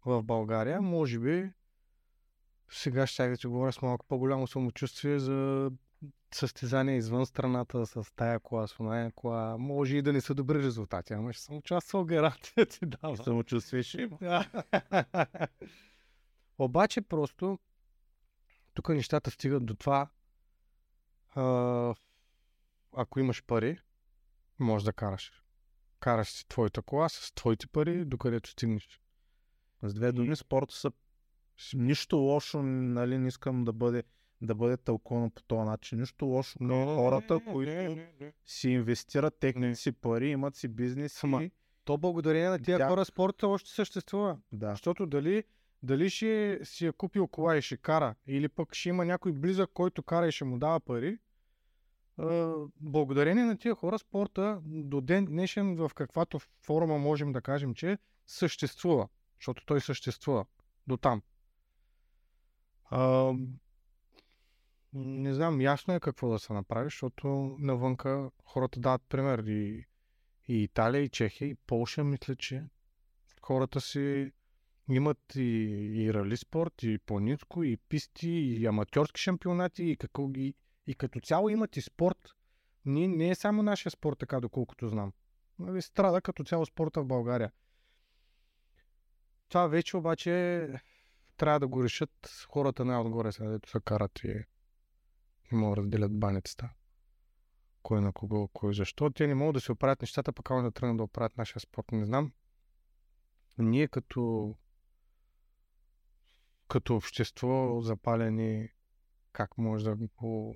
в, 0.06 0.24
България, 0.24 0.82
може 0.82 1.20
би 1.20 1.52
сега 2.70 3.08
ще 3.08 3.30
да 3.30 3.38
ти 3.38 3.48
говоря 3.48 3.74
с 3.74 3.82
малко 3.82 4.06
по-голямо 4.06 4.48
самочувствие 4.48 5.20
за 5.20 5.72
състезания 6.34 6.96
извън 6.96 7.26
страната 7.26 7.86
с 7.86 8.16
тая 8.16 8.40
кола, 8.40 8.68
с 8.68 8.80
оная 8.80 9.12
кола, 9.12 9.58
може 9.58 9.98
и 9.98 10.02
да 10.02 10.14
не 10.14 10.22
са 10.22 10.34
добри 10.34 10.64
резултати, 10.64 11.14
ама 11.14 11.34
ще 11.34 11.44
съм 11.44 11.58
участвал, 11.58 12.06
гарантия 12.06 12.66
ти 12.66 12.86
дава. 12.86 13.18
Самочувствие 13.18 13.84
ще 13.84 14.02
има. 14.02 14.18
Обаче 16.58 17.02
просто 17.02 17.60
тук 18.74 18.90
нещата 18.90 19.32
стигат 19.32 19.66
до 19.66 19.76
това, 19.76 20.10
а, 21.36 21.96
ако 22.96 23.20
имаш 23.20 23.44
пари, 23.44 23.78
можеш 24.60 24.86
да 24.86 24.94
караш. 24.94 25.43
Караш 26.04 26.30
си 26.30 26.48
твоята 26.48 26.82
кола 26.82 27.10
с 27.10 27.32
твоите 27.36 27.68
пари, 27.68 28.06
докъдето 28.06 28.50
стигнеш. 28.50 29.00
С 29.84 29.94
две 29.94 30.12
думи, 30.12 30.36
спорта 30.36 30.76
са 30.76 30.92
нищо 31.74 32.18
лошо, 32.18 32.64
нали, 32.64 33.18
не 33.18 33.28
искам 33.28 33.64
да 33.64 33.74
бъде 33.74 34.04
да 34.42 34.56
бъде 34.56 34.78
тълкувано 34.78 35.30
по 35.30 35.44
този 35.44 35.62
начин. 35.62 36.00
Нищо 36.00 36.26
лошо 36.26 36.58
към 36.58 36.68
не, 36.68 36.86
хората, 36.86 37.34
не, 37.34 37.54
които 37.54 37.72
не, 37.72 37.90
не, 37.90 38.14
не. 38.22 38.34
си 38.46 38.70
инвестират 38.70 39.40
техните 39.40 39.76
си 39.76 39.92
пари, 39.92 40.30
имат 40.30 40.56
си 40.56 40.68
бизнес. 40.68 41.14
Сама. 41.14 41.44
И... 41.44 41.52
То 41.84 41.98
благодарение 41.98 42.50
на 42.50 42.60
тия 42.60 42.78
Тя... 42.78 42.88
хора 42.88 43.06
спорта 43.06 43.48
още 43.48 43.70
съществува. 43.70 44.38
Да. 44.52 44.72
Защото 44.72 45.06
дали, 45.06 45.44
дали 45.84 46.10
ще 46.10 46.60
си 46.64 46.86
е 46.86 46.92
купил 46.92 47.28
кола 47.28 47.58
и 47.58 47.62
ще 47.62 47.78
кара, 47.78 48.16
или 48.28 48.50
пък 48.50 48.76
ще 48.76 48.90
има 48.90 49.06
някой 49.06 49.32
близък, 49.32 49.70
който 49.74 50.04
кара 50.04 50.28
и 50.28 50.32
ще 50.32 50.46
му 50.46 50.58
дава 50.58 50.80
пари, 50.80 51.18
благодарение 52.82 53.44
на 53.44 53.58
тия 53.58 53.76
хора 53.76 54.00
спорта 54.00 54.60
до 54.66 55.02
ден 55.02 55.26
днешен 55.26 55.76
в 55.76 55.92
каквато 55.96 56.40
форма 56.40 56.98
можем 56.98 57.32
да 57.32 57.42
кажем, 57.42 57.74
че 57.74 57.98
съществува. 58.28 59.08
Защото 59.40 59.66
той 59.66 59.82
съществува. 59.82 60.46
До 60.88 60.98
там 60.98 61.22
не 64.94 65.34
знам, 65.34 65.62
ясно 65.62 65.94
е 65.94 66.00
какво 66.00 66.30
да 66.30 66.40
се 66.40 66.54
направи, 66.54 66.86
защото 66.86 67.56
навънка 67.60 68.32
хората 68.46 68.80
дават 68.80 69.02
пример. 69.10 69.40
И, 69.40 69.86
и 70.48 70.64
Италия, 70.64 71.02
и 71.02 71.10
Чехия, 71.10 71.48
и 71.48 71.56
Полша, 71.56 72.04
мисля, 72.04 72.36
че 72.36 72.64
хората 73.42 73.82
си 73.82 74.32
имат 74.90 75.36
и, 75.36 75.42
и 75.96 76.14
рали 76.14 76.38
спорт, 76.38 76.84
и 76.84 76.98
планинско, 76.98 77.64
и 77.64 77.78
писти, 77.78 78.30
и 78.30 78.66
аматьорски 78.66 79.22
шампионати, 79.22 79.84
и, 79.84 79.98
какво, 79.98 80.30
и, 80.36 80.54
и 80.88 80.96
като 80.96 81.20
цяло 81.20 81.50
имат 81.50 81.78
и 81.78 81.82
спорт. 81.82 82.30
Не, 82.86 83.08
не 83.08 83.30
е 83.30 83.36
само 83.36 83.64
нашия 83.64 83.92
спорт, 83.92 84.20
така 84.20 84.40
доколкото 84.40 84.90
знам. 84.90 85.14
нали, 85.60 85.82
страда 85.82 86.22
като 86.22 86.44
цяло 86.44 86.66
спорта 86.66 87.02
в 87.02 87.06
България. 87.06 87.52
Това 89.50 89.68
вече 89.68 89.98
обаче 89.98 90.68
трябва 91.38 91.60
да 91.60 91.68
го 91.68 91.84
решат 91.84 92.46
хората 92.50 92.86
най-отгоре, 92.86 93.32
сега 93.32 93.50
дето 93.50 93.70
се 93.70 93.80
карат 93.86 94.20
и, 94.24 94.46
и 95.52 95.56
могат 95.56 95.76
да 95.76 95.82
разделят 95.82 96.20
баницата. 96.20 96.70
Кой 97.84 98.02
на 98.02 98.14
кого, 98.14 98.48
кой 98.48 98.74
защо. 98.74 99.10
Те 99.10 99.28
не 99.28 99.36
могат 99.36 99.54
да 99.54 99.62
се 99.62 99.72
оправят 99.72 100.02
нещата, 100.02 100.34
пък 100.34 100.50
да 100.62 100.72
тръгнат 100.72 100.98
да 100.98 101.04
оправят 101.04 101.38
нашия 101.38 101.60
спорт. 101.60 101.92
Не 101.92 102.06
знам. 102.06 102.32
Ние 103.58 103.88
като 103.88 104.56
като 106.68 106.96
общество 106.96 107.82
запалени, 107.82 108.70
как 109.32 109.58
може 109.58 109.84
да 109.86 109.96
го, 109.96 110.56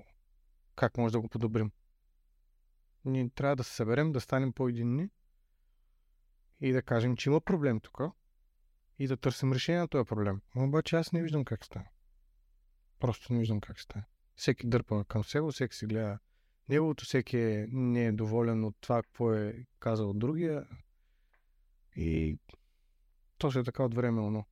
как 0.77 0.97
може 0.97 1.11
да 1.11 1.21
го 1.21 1.27
подобрим. 1.27 1.71
Ние 3.05 3.29
трябва 3.29 3.55
да 3.55 3.63
се 3.63 3.75
съберем, 3.75 4.11
да 4.11 4.21
станем 4.21 4.53
по-единни 4.53 5.09
и 6.61 6.71
да 6.71 6.81
кажем, 6.81 7.17
че 7.17 7.29
има 7.29 7.41
проблем 7.41 7.79
тук 7.79 8.01
и 8.99 9.07
да 9.07 9.17
търсим 9.17 9.53
решение 9.53 9.81
на 9.81 9.87
този 9.87 10.05
проблем. 10.05 10.41
Обаче 10.55 10.95
аз 10.95 11.11
не 11.11 11.21
виждам 11.21 11.45
как 11.45 11.65
стане. 11.65 11.91
Просто 12.99 13.33
не 13.33 13.39
виждам 13.39 13.61
как 13.61 13.79
стане. 13.79 14.05
Всеки 14.35 14.67
дърпа 14.67 15.05
към 15.05 15.23
себе, 15.23 15.51
всеки 15.51 15.75
си 15.75 15.85
гледа 15.85 16.19
неговото, 16.69 17.05
всеки 17.05 17.37
е, 17.37 17.67
не 17.71 18.05
е 18.05 18.11
доволен 18.11 18.63
от 18.63 18.75
това, 18.81 19.03
какво 19.03 19.33
е 19.33 19.65
казал 19.79 20.13
другия. 20.13 20.67
И 21.95 22.39
то 23.37 23.51
ще 23.51 23.59
е 23.59 23.63
така 23.63 23.83
от 23.83 23.93
време, 23.93 24.21
но. 24.21 24.45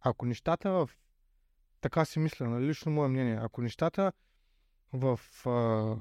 Ако 0.00 0.26
нещата 0.26 0.70
в... 0.70 0.90
Така 1.80 2.04
си 2.04 2.18
мисля, 2.18 2.48
на 2.48 2.60
лично 2.60 2.92
мое 2.92 3.08
мнение. 3.08 3.38
Ако 3.42 3.62
нещата 3.62 4.12
в... 4.92 5.20
А... 5.46 5.96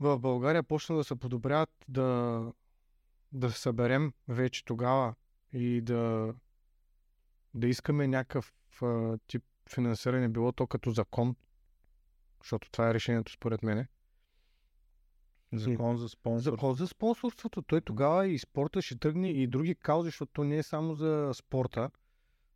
В 0.00 0.18
България 0.18 0.62
почна 0.62 0.96
да 0.96 1.04
се 1.04 1.16
подобряват, 1.16 1.70
да, 1.88 2.52
да 3.32 3.50
съберем 3.50 4.12
вече 4.28 4.64
тогава 4.64 5.14
и 5.52 5.80
да, 5.80 6.34
да 7.54 7.68
искаме 7.68 8.08
някакъв 8.08 8.52
а, 8.82 9.18
тип 9.26 9.44
финансиране, 9.74 10.28
било 10.28 10.52
то 10.52 10.66
като 10.66 10.90
закон, 10.90 11.36
защото 12.42 12.70
това 12.70 12.90
е 12.90 12.94
решението 12.94 13.32
според 13.32 13.62
мене. 13.62 13.88
Закон 15.52 15.96
за 15.96 16.08
спонсорство. 16.08 16.50
Закон 16.50 16.74
за 16.74 16.86
спонсорството. 16.86 17.62
Той 17.62 17.80
тогава 17.80 18.26
и 18.26 18.38
спорта 18.38 18.82
ще 18.82 18.98
тръгне 18.98 19.30
и 19.30 19.46
други 19.46 19.74
каузи, 19.74 20.06
защото 20.06 20.32
то 20.32 20.44
не 20.44 20.56
е 20.56 20.62
само 20.62 20.94
за 20.94 21.30
спорта. 21.34 21.90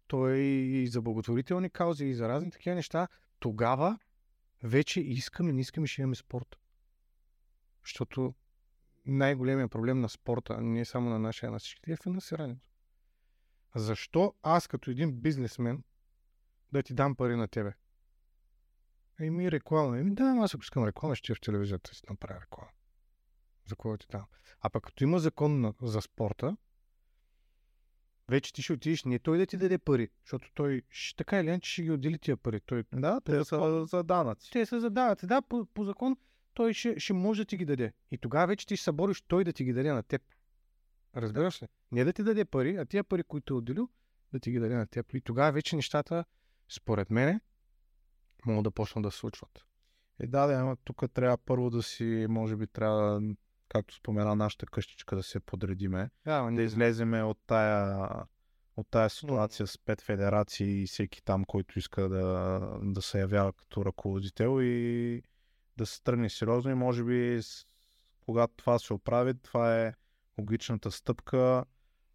То 0.07 0.29
е 0.29 0.39
и 0.39 0.87
за 0.87 1.03
благотворителни 1.03 1.71
каузи 1.71 2.05
и 2.05 2.15
за 2.15 2.29
разни 2.29 2.51
такива 2.51 2.77
неща. 2.77 3.09
Тогава 3.41 3.99
вече 4.63 5.01
искаме, 5.01 5.53
не 5.53 5.61
искаме, 5.61 5.87
ще 5.87 6.03
имаме 6.03 6.15
спорт. 6.15 6.57
Защото 7.85 8.35
най-големият 9.07 9.71
проблем 9.71 10.01
на 10.01 10.09
спорта, 10.09 10.61
не 10.61 10.85
само 10.85 11.11
на 11.11 11.19
нашия, 11.19 11.51
на 11.51 11.59
всички, 11.59 11.93
е 11.93 11.97
финансирането. 11.97 12.67
Защо 13.75 14.35
аз 14.43 14.69
като 14.69 14.91
един 14.91 15.21
бизнесмен 15.21 15.83
да 16.73 16.83
ти 16.83 16.95
дам 16.95 17.17
пари 17.17 17.37
на 17.37 17.49
тебе? 17.49 17.73
Еми 19.21 19.51
реклама. 19.51 19.99
Еми 19.99 20.15
да, 20.15 20.25
аз 20.25 20.55
ако 20.55 20.63
искам 20.63 20.87
реклама, 20.87 21.17
ще 21.17 21.35
в 21.35 21.41
телевизията 21.41 21.95
си 21.95 22.03
направя 22.11 22.41
реклама 22.41 22.71
за 23.67 23.75
какво 23.75 23.97
ти 23.97 24.09
там. 24.09 24.25
А 24.61 24.71
пък 24.71 24.85
като 24.85 25.05
има 25.05 25.19
закон 25.19 25.61
на, 25.61 25.75
за 25.83 26.01
спорта, 26.01 26.57
вече 28.31 28.53
ти 28.53 28.63
ще 28.63 28.73
отидеш 28.73 29.05
не 29.05 29.19
той 29.19 29.39
да 29.39 29.47
ти 29.47 29.57
даде 29.57 29.79
пари, 29.79 30.09
защото 30.25 30.51
той 30.55 30.83
ще, 30.91 31.17
така 31.17 31.41
или 31.41 31.47
иначе 31.47 31.71
ще 31.71 31.83
ги 31.83 31.91
отдели 31.91 32.19
тия 32.19 32.37
пари. 32.37 32.61
Той, 32.61 32.85
да, 32.93 33.21
те 33.21 33.45
са 33.45 33.87
за 33.87 34.03
данъци. 34.03 34.51
Те 34.53 34.67
са 34.67 34.81
за 34.81 34.91
данъци. 34.91 35.27
Да, 35.27 35.43
по, 35.43 35.67
по 35.67 35.85
закон 35.85 36.17
той 36.55 36.75
ще, 36.75 37.01
ще 37.01 37.13
може 37.13 37.43
да 37.43 37.47
ти 37.47 37.57
ги 37.57 37.65
даде. 37.65 37.93
И 38.11 38.19
тогава 38.19 38.47
вече 38.47 38.67
ти 38.67 38.77
ще 38.77 38.85
се 38.85 38.93
бориш 38.93 39.23
той 39.23 39.45
да 39.45 39.53
ти 39.53 39.65
ги 39.65 39.73
даде 39.73 39.93
на 39.93 40.03
теб. 40.03 40.23
Разбираш 41.17 41.63
ли? 41.63 41.67
Не 41.93 42.05
да 42.05 42.13
ти 42.13 42.23
даде 42.23 42.45
пари, 42.45 42.77
а 42.77 42.85
тия 42.85 43.05
пари, 43.05 43.23
които 43.23 43.55
е 43.55 43.57
отделил, 43.57 43.89
да 44.33 44.41
ти 44.41 44.51
ги 44.51 44.59
даде 44.59 44.75
на 44.75 44.87
теб. 44.87 45.15
И 45.15 45.21
тогава 45.21 45.53
вече 45.53 45.77
нещата, 45.77 46.25
според 46.69 47.11
мене, 47.11 47.41
могат 48.47 48.65
да 48.65 48.71
почнат 48.71 49.03
да 49.03 49.11
се 49.11 49.19
случват. 49.19 49.65
Е, 50.21 50.27
да, 50.27 50.47
да, 50.47 50.77
тук 50.85 51.03
трябва 51.15 51.39
първо 51.39 51.71
да 51.71 51.83
си, 51.83 52.27
може 52.29 52.57
би 52.57 52.67
трябва 52.67 53.21
както 53.71 53.95
спомена 53.95 54.37
нашата 54.37 54.67
къщичка, 54.67 55.17
да 55.17 55.23
се 55.23 55.41
подредиме, 55.41 56.11
да, 56.25 56.51
да 56.51 56.63
излеземе 56.63 57.23
от 57.23 57.39
тая, 57.47 58.09
от 58.77 58.87
тая 58.91 59.11
ситуация 59.11 59.67
с 59.67 59.79
пет 59.79 60.01
федерации 60.01 60.83
и 60.83 60.87
всеки 60.87 61.23
там, 61.25 61.45
който 61.45 61.79
иска 61.79 62.09
да, 62.09 62.61
да 62.83 63.03
се 63.03 63.21
явява 63.21 63.53
като 63.53 63.85
ръководител 63.85 64.59
и 64.63 65.23
да 65.77 65.87
се 65.87 66.03
тръгне 66.03 66.31
сериозно 66.31 66.71
и 66.71 66.75
може 66.75 67.05
би 67.05 67.41
когато 68.21 68.55
това 68.57 68.79
се 68.79 68.93
оправи, 68.95 69.35
това 69.35 69.83
е 69.83 69.95
логичната 70.39 70.91
стъпка 70.91 71.65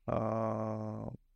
а, 0.08 0.20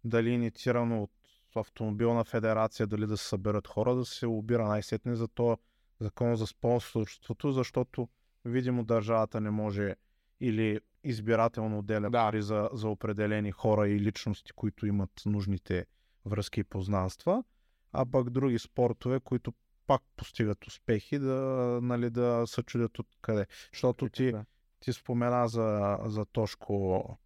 дали 0.04 0.30
инициирано 0.30 1.04
от 1.04 1.12
автомобилна 1.56 2.24
федерация, 2.24 2.88
дали 2.88 3.08
да 3.08 3.18
се 3.18 3.28
съберат 3.28 3.68
хора, 3.68 3.96
да 3.96 4.06
се 4.06 4.28
обира 4.28 4.68
най-сетне 4.68 5.16
за 5.16 5.28
то 5.28 5.58
закон 6.00 6.36
за 6.36 6.48
спонсорството, 6.48 7.52
защото 7.52 8.10
видимо 8.46 8.84
държавата 8.84 9.42
не 9.42 9.50
може 9.50 9.96
или 10.40 10.80
избирателно 11.04 11.80
отделя 11.80 12.10
да. 12.10 12.12
пари 12.12 12.42
за, 12.42 12.70
за 12.74 12.88
определени 12.90 13.52
хора 13.52 13.90
и 13.90 14.00
личности, 14.00 14.52
които 14.52 14.86
имат 14.86 15.22
нужните 15.26 15.86
връзки 16.26 16.60
и 16.60 16.64
познанства, 16.64 17.44
а 17.92 18.06
пък 18.06 18.30
други 18.30 18.60
спортове, 18.60 19.20
които 19.20 19.54
пак 19.88 20.02
постигат 20.16 20.68
успехи, 20.68 21.20
да, 21.20 21.36
нали, 21.82 22.10
да 22.10 22.44
се 22.48 22.64
чудят 22.64 23.00
откъде. 23.00 23.48
Защото 23.74 24.10
ти, 24.10 24.34
ти 24.80 24.94
спомена 24.94 25.48
за, 25.48 25.98
за 26.06 26.26
Тошко 26.26 27.18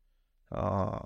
а, 0.49 0.99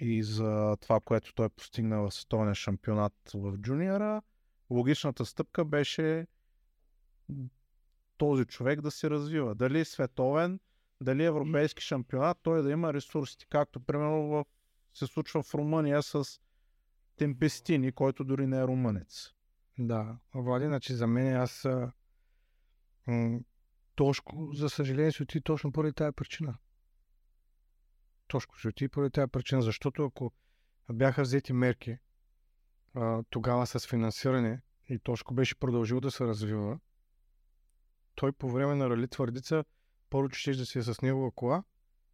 и 0.00 0.22
за 0.22 0.76
това, 0.80 1.00
което 1.00 1.34
той 1.34 1.48
постигна 1.48 2.02
в 2.02 2.10
световния 2.10 2.54
шампионат 2.54 3.14
в 3.34 3.58
джуниора. 3.58 4.22
Логичната 4.70 5.24
стъпка 5.24 5.64
беше 5.64 6.26
този 8.16 8.44
човек 8.44 8.80
да 8.80 8.90
се 8.90 9.10
развива. 9.10 9.54
Дали 9.54 9.84
световен, 9.84 10.60
дали 11.02 11.24
европейски 11.24 11.82
шампионат, 11.82 12.38
той 12.42 12.62
да 12.62 12.70
има 12.70 12.94
ресурсите, 12.94 13.46
както 13.50 13.80
примерно 13.80 14.28
в, 14.28 14.44
се 14.94 15.06
случва 15.06 15.42
в 15.42 15.54
Румъния 15.54 16.02
с 16.02 16.40
Темпестини, 17.16 17.92
който 17.92 18.24
дори 18.24 18.46
не 18.46 18.58
е 18.58 18.66
румънец. 18.66 19.30
Да, 19.78 20.18
Влади, 20.34 20.66
значи 20.66 20.94
за 20.94 21.06
мен 21.06 21.36
аз 21.36 21.68
м- 23.06 23.40
Тошко, 23.94 24.50
за 24.52 24.68
съжаление, 24.68 25.12
се 25.12 25.22
оти 25.22 25.40
точно 25.40 25.72
поради 25.72 25.92
тази 25.92 26.12
причина. 26.12 26.58
Тошко 28.28 28.60
се 28.60 28.68
оти 28.68 28.88
поради 28.88 29.12
тази 29.12 29.30
причина, 29.30 29.62
защото 29.62 30.04
ако 30.04 30.32
бяха 30.92 31.22
взети 31.22 31.52
мерки 31.52 31.98
а, 32.94 33.22
тогава 33.30 33.66
с 33.66 33.86
финансиране 33.86 34.62
и 34.88 34.98
Тошко 34.98 35.34
беше 35.34 35.58
продължил 35.58 36.00
да 36.00 36.10
се 36.10 36.24
развива, 36.24 36.78
той 38.14 38.32
по 38.32 38.50
време 38.50 38.74
на 38.74 38.90
Рали 38.90 39.08
Твърдица 39.08 39.64
първо, 40.12 40.28
че 40.28 40.40
ще 40.40 40.52
да 40.54 40.66
си 40.66 40.78
е 40.78 40.82
с 40.82 41.02
негова 41.02 41.30
кола 41.30 41.62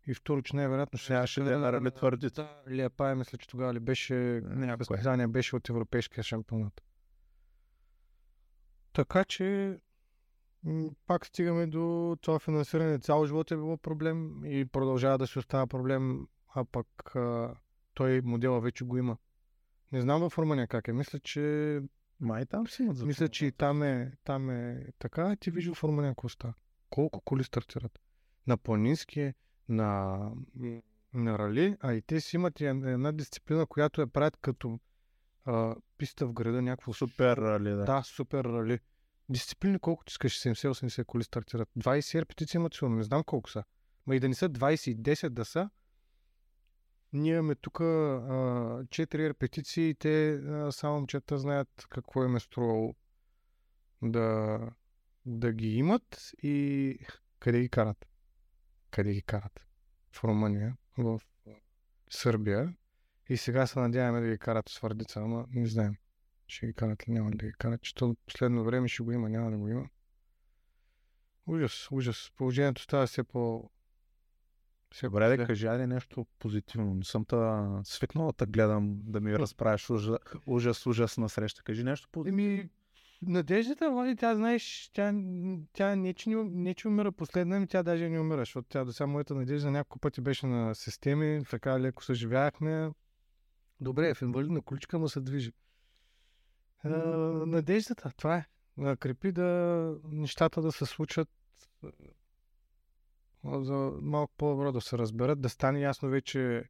и 0.06 0.14
второ, 0.14 0.42
че 0.42 0.56
най-вероятно 0.56 0.98
ще 0.98 1.12
нямаше 1.12 1.40
да 1.40 1.58
на 1.58 1.72
рали 1.72 1.90
твърдица. 1.90 2.48
Лиапая, 2.70 3.16
мисля, 3.16 3.38
че 3.38 3.48
тогава 3.48 3.74
ли 3.74 3.80
беше 3.80 4.42
състезание, 4.78 5.26
беше 5.26 5.56
от 5.56 5.68
европейския 5.68 6.24
шампионат. 6.24 6.82
Така 8.92 9.24
че 9.24 9.78
пак 11.06 11.26
стигаме 11.26 11.66
до 11.66 12.16
това 12.20 12.38
финансиране. 12.38 12.98
Цял 12.98 13.26
живот 13.26 13.50
е 13.50 13.56
било 13.56 13.76
проблем 13.76 14.44
и 14.44 14.64
продължава 14.64 15.18
да 15.18 15.26
се 15.26 15.38
остава 15.38 15.66
проблем, 15.66 16.26
а 16.54 16.64
пък 16.64 17.16
а, 17.16 17.54
той 17.94 18.20
модела 18.20 18.60
вече 18.60 18.84
го 18.84 18.96
има. 18.96 19.16
Не 19.92 20.00
знам 20.00 20.30
в 20.30 20.38
Румъния 20.38 20.66
как 20.66 20.88
е. 20.88 20.92
Мисля, 20.92 21.18
че... 21.18 21.80
Май 22.20 22.46
там 22.46 22.68
си 22.68 22.82
имат 22.82 23.02
Мисля, 23.02 23.28
че 23.28 23.46
и 23.46 23.52
там 23.52 23.82
е, 23.82 24.12
там 24.24 24.50
е 24.50 24.86
така. 24.98 25.36
Ти 25.36 25.50
вижда 25.50 25.74
в 25.74 25.84
Румъния 25.84 26.10
какво 26.10 26.28
става 26.28 26.54
колко 26.90 27.20
коли 27.20 27.44
стартират. 27.44 27.98
На 28.46 28.56
планински, 28.56 29.32
на, 29.68 30.18
на 31.14 31.38
рали, 31.38 31.76
а 31.80 31.92
и 31.92 32.02
те 32.02 32.20
си 32.20 32.36
имат 32.36 32.60
една 32.60 33.12
дисциплина, 33.12 33.66
която 33.66 34.00
я 34.00 34.06
правят 34.06 34.36
като 34.36 34.80
а, 35.44 35.76
писта 35.98 36.26
в 36.26 36.32
града, 36.32 36.62
някакво 36.62 36.92
супер 36.92 37.36
рали. 37.36 37.70
Да, 37.70 37.84
да 37.84 38.02
супер 38.02 38.44
рали. 38.44 38.78
Дисциплини 39.28 39.78
колкото 39.78 40.10
искаш, 40.10 40.40
70-80 40.40 41.04
коли 41.04 41.24
стартират. 41.24 41.68
20 41.78 42.20
репетиции 42.20 42.58
имат 42.58 42.74
силно, 42.74 42.96
не 42.96 43.02
знам 43.02 43.24
колко 43.24 43.50
са. 43.50 43.64
Ма 44.06 44.16
и 44.16 44.20
да 44.20 44.28
не 44.28 44.34
са 44.34 44.50
20 44.50 44.90
и 44.90 44.96
10 44.96 45.28
да 45.28 45.44
са, 45.44 45.70
ние 47.12 47.34
имаме 47.34 47.54
тук 47.54 47.78
4 47.78 49.28
репетиции 49.28 49.88
и 49.88 49.94
те 49.94 50.32
а, 50.32 50.72
само 50.72 50.94
момчета 50.94 51.38
знаят 51.38 51.86
какво 51.88 52.24
им 52.24 52.36
е 52.36 52.40
струвало 52.40 52.94
да, 54.02 54.60
да 55.28 55.52
ги 55.52 55.68
имат 55.68 56.32
и 56.42 56.98
къде 57.38 57.60
ги 57.60 57.68
карат? 57.68 58.06
Къде 58.90 59.12
ги 59.12 59.22
карат? 59.22 59.66
В 60.12 60.24
Румъния, 60.24 60.76
в 60.98 61.20
Сърбия. 62.10 62.74
И 63.28 63.36
сега 63.36 63.66
се 63.66 63.78
надяваме 63.78 64.20
да 64.20 64.28
ги 64.28 64.38
карат 64.38 64.68
с 64.68 64.78
Върдица, 64.78 65.20
ама 65.20 65.46
не 65.50 65.66
знаем. 65.66 65.96
Ще 66.46 66.66
ги 66.66 66.74
карат 66.74 67.08
ли 67.08 67.12
няма 67.12 67.30
да 67.30 67.46
ги 67.46 67.52
карат. 67.52 67.82
Че 67.82 67.94
последно 68.26 68.64
време 68.64 68.88
ще 68.88 69.02
го 69.02 69.12
има, 69.12 69.28
няма 69.28 69.50
да 69.50 69.58
го 69.58 69.68
има. 69.68 69.88
Ужас, 71.46 71.88
ужас. 71.90 72.32
Положението 72.36 72.82
става 72.82 73.06
все 73.06 73.24
по... 73.24 73.70
Все 74.94 75.06
Добре, 75.06 75.36
да 75.36 75.46
кажи 75.46 75.66
айде 75.66 75.86
нещо 75.86 76.26
позитивно. 76.38 76.94
Не 76.94 77.04
съм 77.04 77.24
та 77.24 77.80
свикнал 77.84 78.32
да 78.38 78.46
гледам 78.46 79.00
да 79.02 79.20
ми 79.20 79.38
разправиш 79.38 79.90
ужас, 79.90 80.18
ужас, 80.46 80.86
ужас 80.86 81.18
на 81.18 81.28
среща. 81.28 81.62
Кажи 81.62 81.84
нещо 81.84 82.08
позитивно. 82.12 82.42
Еми, 82.42 82.68
надеждата, 83.22 83.90
Влади, 83.90 84.16
тя 84.16 84.36
знаеш, 84.36 84.90
тя, 84.94 85.14
тя 85.72 85.96
не, 85.96 86.14
че, 86.14 86.30
не, 86.30 86.74
че 86.74 86.88
умира 86.88 87.12
последна, 87.12 87.56
ами 87.56 87.66
тя 87.66 87.82
даже 87.82 88.08
не 88.08 88.20
умира, 88.20 88.40
защото 88.40 88.68
тя 88.68 88.84
до 88.84 88.92
сега 88.92 89.06
моята 89.06 89.34
надежда 89.34 89.70
няколко 89.70 89.98
пъти 89.98 90.20
беше 90.20 90.46
на 90.46 90.74
системи, 90.74 91.42
така 91.50 91.80
леко 91.80 92.04
съживяхме. 92.04 92.90
Добре, 93.80 94.14
в 94.14 94.22
инвалидна 94.22 94.62
количка 94.62 94.98
му 94.98 95.08
се 95.08 95.20
движи. 95.20 95.52
А, 96.84 96.88
надеждата, 97.46 98.12
това 98.16 98.36
е. 98.36 98.46
Крепи 98.96 99.32
да 99.32 99.96
нещата 100.04 100.62
да 100.62 100.72
се 100.72 100.86
случат 100.86 101.28
а, 103.44 103.64
за 103.64 103.92
малко 104.02 104.32
по-добро 104.36 104.72
да 104.72 104.80
се 104.80 104.98
разберат, 104.98 105.40
да 105.40 105.48
стане 105.48 105.80
ясно 105.80 106.08
вече 106.08 106.64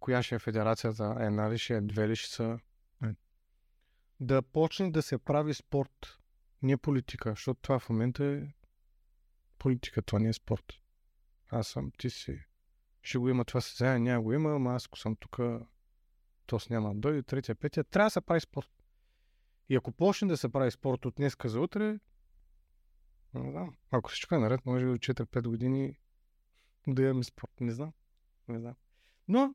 коя 0.00 0.22
ще 0.22 0.34
е 0.34 0.38
федерацията, 0.38 1.16
една 1.20 1.50
ли 1.50 1.58
ще 1.58 1.76
е, 1.76 1.80
две 1.80 2.08
ли 2.08 2.16
ще 2.16 2.34
са. 2.34 2.58
Да 4.20 4.42
почне 4.42 4.90
да 4.90 5.02
се 5.02 5.18
прави 5.18 5.54
спорт, 5.54 6.18
не 6.62 6.76
политика, 6.76 7.30
защото 7.30 7.60
това 7.60 7.78
в 7.78 7.88
момента 7.88 8.24
е 8.24 8.42
политика, 9.58 10.02
това 10.02 10.18
не 10.18 10.28
е 10.28 10.32
спорт. 10.32 10.72
Аз 11.50 11.68
съм, 11.68 11.90
ти 11.98 12.10
си. 12.10 12.44
Ще 13.02 13.18
го 13.18 13.28
има 13.28 13.44
това 13.44 13.60
състезание, 13.60 13.98
няма 13.98 14.22
го 14.22 14.32
има, 14.32 14.54
ама 14.54 14.74
аз 14.74 14.86
ако 14.86 14.98
съм 14.98 15.16
тук, 15.16 15.38
то 16.46 16.58
с 16.58 16.70
няма 16.70 16.94
да 16.94 17.00
дойде, 17.00 17.22
третия, 17.22 17.54
петия, 17.54 17.84
трябва 17.84 18.06
да 18.06 18.10
се 18.10 18.20
прави 18.20 18.40
спорт. 18.40 18.70
И 19.68 19.76
ако 19.76 19.92
почне 19.92 20.28
да 20.28 20.36
се 20.36 20.48
прави 20.48 20.70
спорт 20.70 21.06
от 21.06 21.14
днеска 21.14 21.48
за 21.48 21.60
утре, 21.60 21.98
не 23.34 23.50
знам. 23.50 23.76
Ако 23.90 24.10
всичко 24.10 24.34
е 24.34 24.38
наред, 24.38 24.66
може 24.66 24.84
би 24.84 24.90
от 24.90 25.00
4-5 25.00 25.48
години 25.48 25.98
да 26.86 27.02
имаме 27.02 27.24
спорт. 27.24 27.50
Не 27.60 27.72
знам. 27.72 27.92
Не 28.48 28.58
знам. 28.58 28.74
Но 29.28 29.54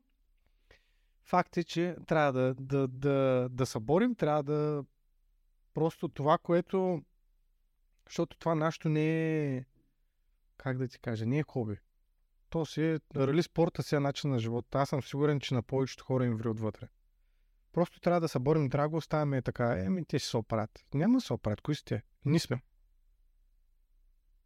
факт 1.24 1.56
е, 1.56 1.64
че 1.64 1.96
трябва 2.06 2.32
да, 2.32 2.54
да, 2.54 2.88
да, 2.88 3.48
да 3.50 3.66
се 3.66 3.80
борим, 3.80 4.14
трябва 4.14 4.42
да 4.42 4.84
просто 5.74 6.08
това, 6.08 6.38
което 6.38 7.02
защото 8.06 8.38
това 8.38 8.54
нашето 8.54 8.88
не 8.88 9.56
е 9.56 9.64
как 10.56 10.78
да 10.78 10.88
ти 10.88 10.98
кажа, 10.98 11.26
не 11.26 11.38
е 11.38 11.42
хоби. 11.42 11.76
То 12.50 12.66
си 12.66 12.82
е, 12.82 13.00
рали 13.16 13.42
спорта 13.42 13.82
си 13.82 13.94
е 13.94 14.00
начин 14.00 14.30
на 14.30 14.38
живота. 14.38 14.78
Аз 14.78 14.88
съм 14.88 15.02
сигурен, 15.02 15.40
че 15.40 15.54
на 15.54 15.62
повечето 15.62 16.04
хора 16.04 16.26
им 16.26 16.36
ври 16.36 16.48
отвътре. 16.48 16.88
Просто 17.72 18.00
трябва 18.00 18.20
да 18.20 18.28
се 18.28 18.38
борим, 18.38 18.70
трябва 18.70 18.96
оставяме 18.96 19.42
така. 19.42 19.84
Еми, 19.84 20.04
те 20.04 20.18
ще 20.18 20.28
се 20.28 20.36
оправят. 20.36 20.84
Няма 20.94 21.18
да 21.18 21.20
се 21.20 21.32
оправят. 21.32 21.60
Кои 21.60 21.74
сте? 21.74 22.02
Ние 22.24 22.38
сме. 22.38 22.62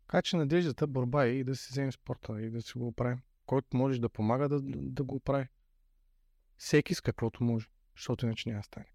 Така 0.06 0.22
че 0.22 0.36
надеждата, 0.36 0.86
борба 0.86 1.24
е 1.24 1.28
и 1.28 1.44
да 1.44 1.56
си 1.56 1.68
вземем 1.70 1.92
спорта 1.92 2.40
и 2.42 2.50
да 2.50 2.62
си 2.62 2.78
го 2.78 2.86
оправим. 2.86 3.20
Който 3.46 3.76
може 3.76 4.00
да 4.00 4.08
помага 4.08 4.48
да, 4.48 4.60
да 4.62 5.04
го 5.04 5.14
оправи. 5.14 5.48
Всеки 6.58 6.94
с 6.94 7.00
каквото 7.00 7.44
може, 7.44 7.66
защото 7.96 8.26
иначе 8.26 8.48
няма 8.48 8.62
стане. 8.62 8.86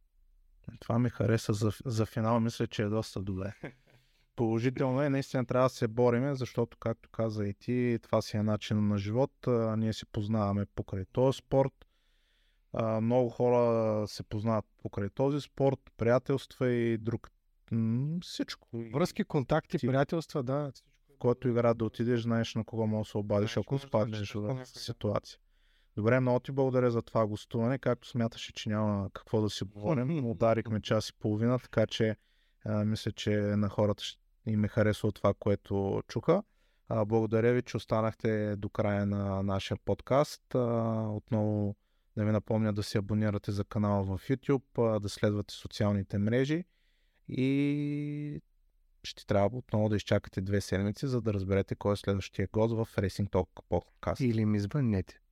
Това 0.80 1.00
ми 1.00 1.10
хареса 1.10 1.54
за, 1.54 1.72
за 1.86 2.06
финал. 2.06 2.40
Мисля, 2.40 2.68
че 2.68 2.84
е 2.84 2.90
доста 2.90 3.22
добре. 3.22 3.54
Положително 4.36 5.02
е, 5.02 5.10
наистина 5.10 5.46
трябва 5.46 5.66
да 5.66 5.74
се 5.76 5.88
бориме, 5.88 6.36
защото, 6.36 6.78
както 6.78 7.10
каза 7.10 7.46
и 7.46 7.54
ти, 7.54 8.00
това 8.02 8.22
си 8.22 8.38
е 8.38 8.44
начин 8.44 8.88
на 8.88 8.98
живот. 8.98 9.48
А, 9.48 9.76
ние 9.76 9.94
се 9.94 10.06
познаваме 10.06 10.66
покрай 10.66 11.06
този 11.12 11.38
спорт. 11.38 11.86
А, 12.74 13.02
много 13.02 13.30
хора 13.30 14.08
се 14.08 14.24
познават 14.24 14.66
покрай 14.82 15.10
този 15.10 15.42
спорт, 15.42 15.80
приятелства 15.98 16.70
и 16.70 16.98
друг. 16.98 17.32
М, 17.72 18.20
всичко. 18.22 18.68
Връзки, 18.74 19.24
контакти, 19.24 19.78
Ти- 19.78 19.88
приятелства, 19.88 20.44
да. 20.44 20.72
В 21.16 21.18
който 21.20 21.48
игра 21.48 21.74
да 21.74 21.86
отидеш, 21.86 22.22
знаеш 22.22 22.56
на 22.56 22.64
кого 22.64 22.88
можеш 22.88 23.08
да 23.08 23.12
се 23.12 23.18
обадиш, 23.18 23.58
ако 23.58 23.80
спаднеш 23.80 24.34
в 24.34 24.66
ситуация. 24.66 25.40
Добре, 25.96 26.20
много 26.20 26.40
ти 26.40 26.52
благодаря 26.52 26.92
за 26.92 27.02
това 27.02 27.28
гостуване. 27.28 27.78
Както 27.78 28.08
смяташе, 28.08 28.54
че 28.54 28.70
няма 28.70 29.10
какво 29.14 29.42
да 29.42 29.50
си 29.50 29.64
говорим, 29.64 30.26
ударихме 30.26 30.82
час 30.82 31.10
и 31.10 31.14
половина, 31.14 31.60
така 31.60 31.88
че 31.88 32.16
а, 32.66 32.86
мисля, 32.86 33.12
че 33.12 33.32
на 33.38 33.70
хората 33.70 34.04
ще 34.04 34.22
им 34.46 34.66
е 34.66 34.68
харесало 34.68 35.12
това, 35.12 35.34
което 35.34 36.04
чуха. 36.08 36.44
А, 36.90 37.06
благодаря 37.06 37.54
ви, 37.54 37.62
че 37.62 37.78
останахте 37.78 38.56
до 38.56 38.70
края 38.70 39.06
на 39.06 39.44
нашия 39.44 39.78
подкаст. 39.86 40.56
А, 40.56 40.60
отново 41.10 41.76
да 42.18 42.26
ви 42.26 42.32
напомня 42.32 42.74
да 42.74 42.84
се 42.84 42.98
абонирате 42.98 43.52
за 43.52 43.64
канала 43.64 44.04
в 44.04 44.20
YouTube, 44.30 44.96
а, 44.96 45.00
да 45.00 45.10
следвате 45.10 45.54
социалните 45.54 46.18
мрежи 46.18 46.64
и 47.28 48.42
ще 49.04 49.26
трябва 49.26 49.58
отново 49.58 49.90
да 49.90 49.96
изчакате 49.96 50.42
две 50.42 50.62
седмици, 50.62 51.08
за 51.08 51.22
да 51.22 51.34
разберете 51.34 51.76
кой 51.76 51.94
е 51.94 51.98
следващия 51.98 52.48
гост 52.54 52.74
в 52.74 52.88
Racing 52.96 53.30
Talk 53.30 53.48
подкаст. 53.70 54.22
Или 54.22 54.46
ми 54.46 54.60
звъннете. 54.60 55.23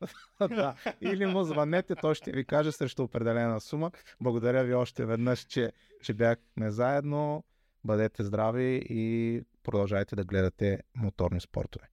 да. 0.40 0.74
Или 1.00 1.26
му 1.26 1.42
звънете, 1.42 1.94
той 1.94 2.14
ще 2.14 2.32
ви 2.32 2.44
каже 2.44 2.72
срещу 2.72 3.02
определена 3.02 3.60
сума. 3.60 3.90
Благодаря 4.20 4.64
ви 4.64 4.74
още 4.74 5.06
веднъж, 5.06 5.40
че, 5.40 5.72
че 6.02 6.14
бяхме 6.14 6.70
заедно. 6.70 7.44
Бъдете 7.84 8.24
здрави 8.24 8.82
и 8.88 9.42
продължайте 9.62 10.16
да 10.16 10.24
гледате 10.24 10.80
моторни 10.94 11.40
спортове. 11.40 11.88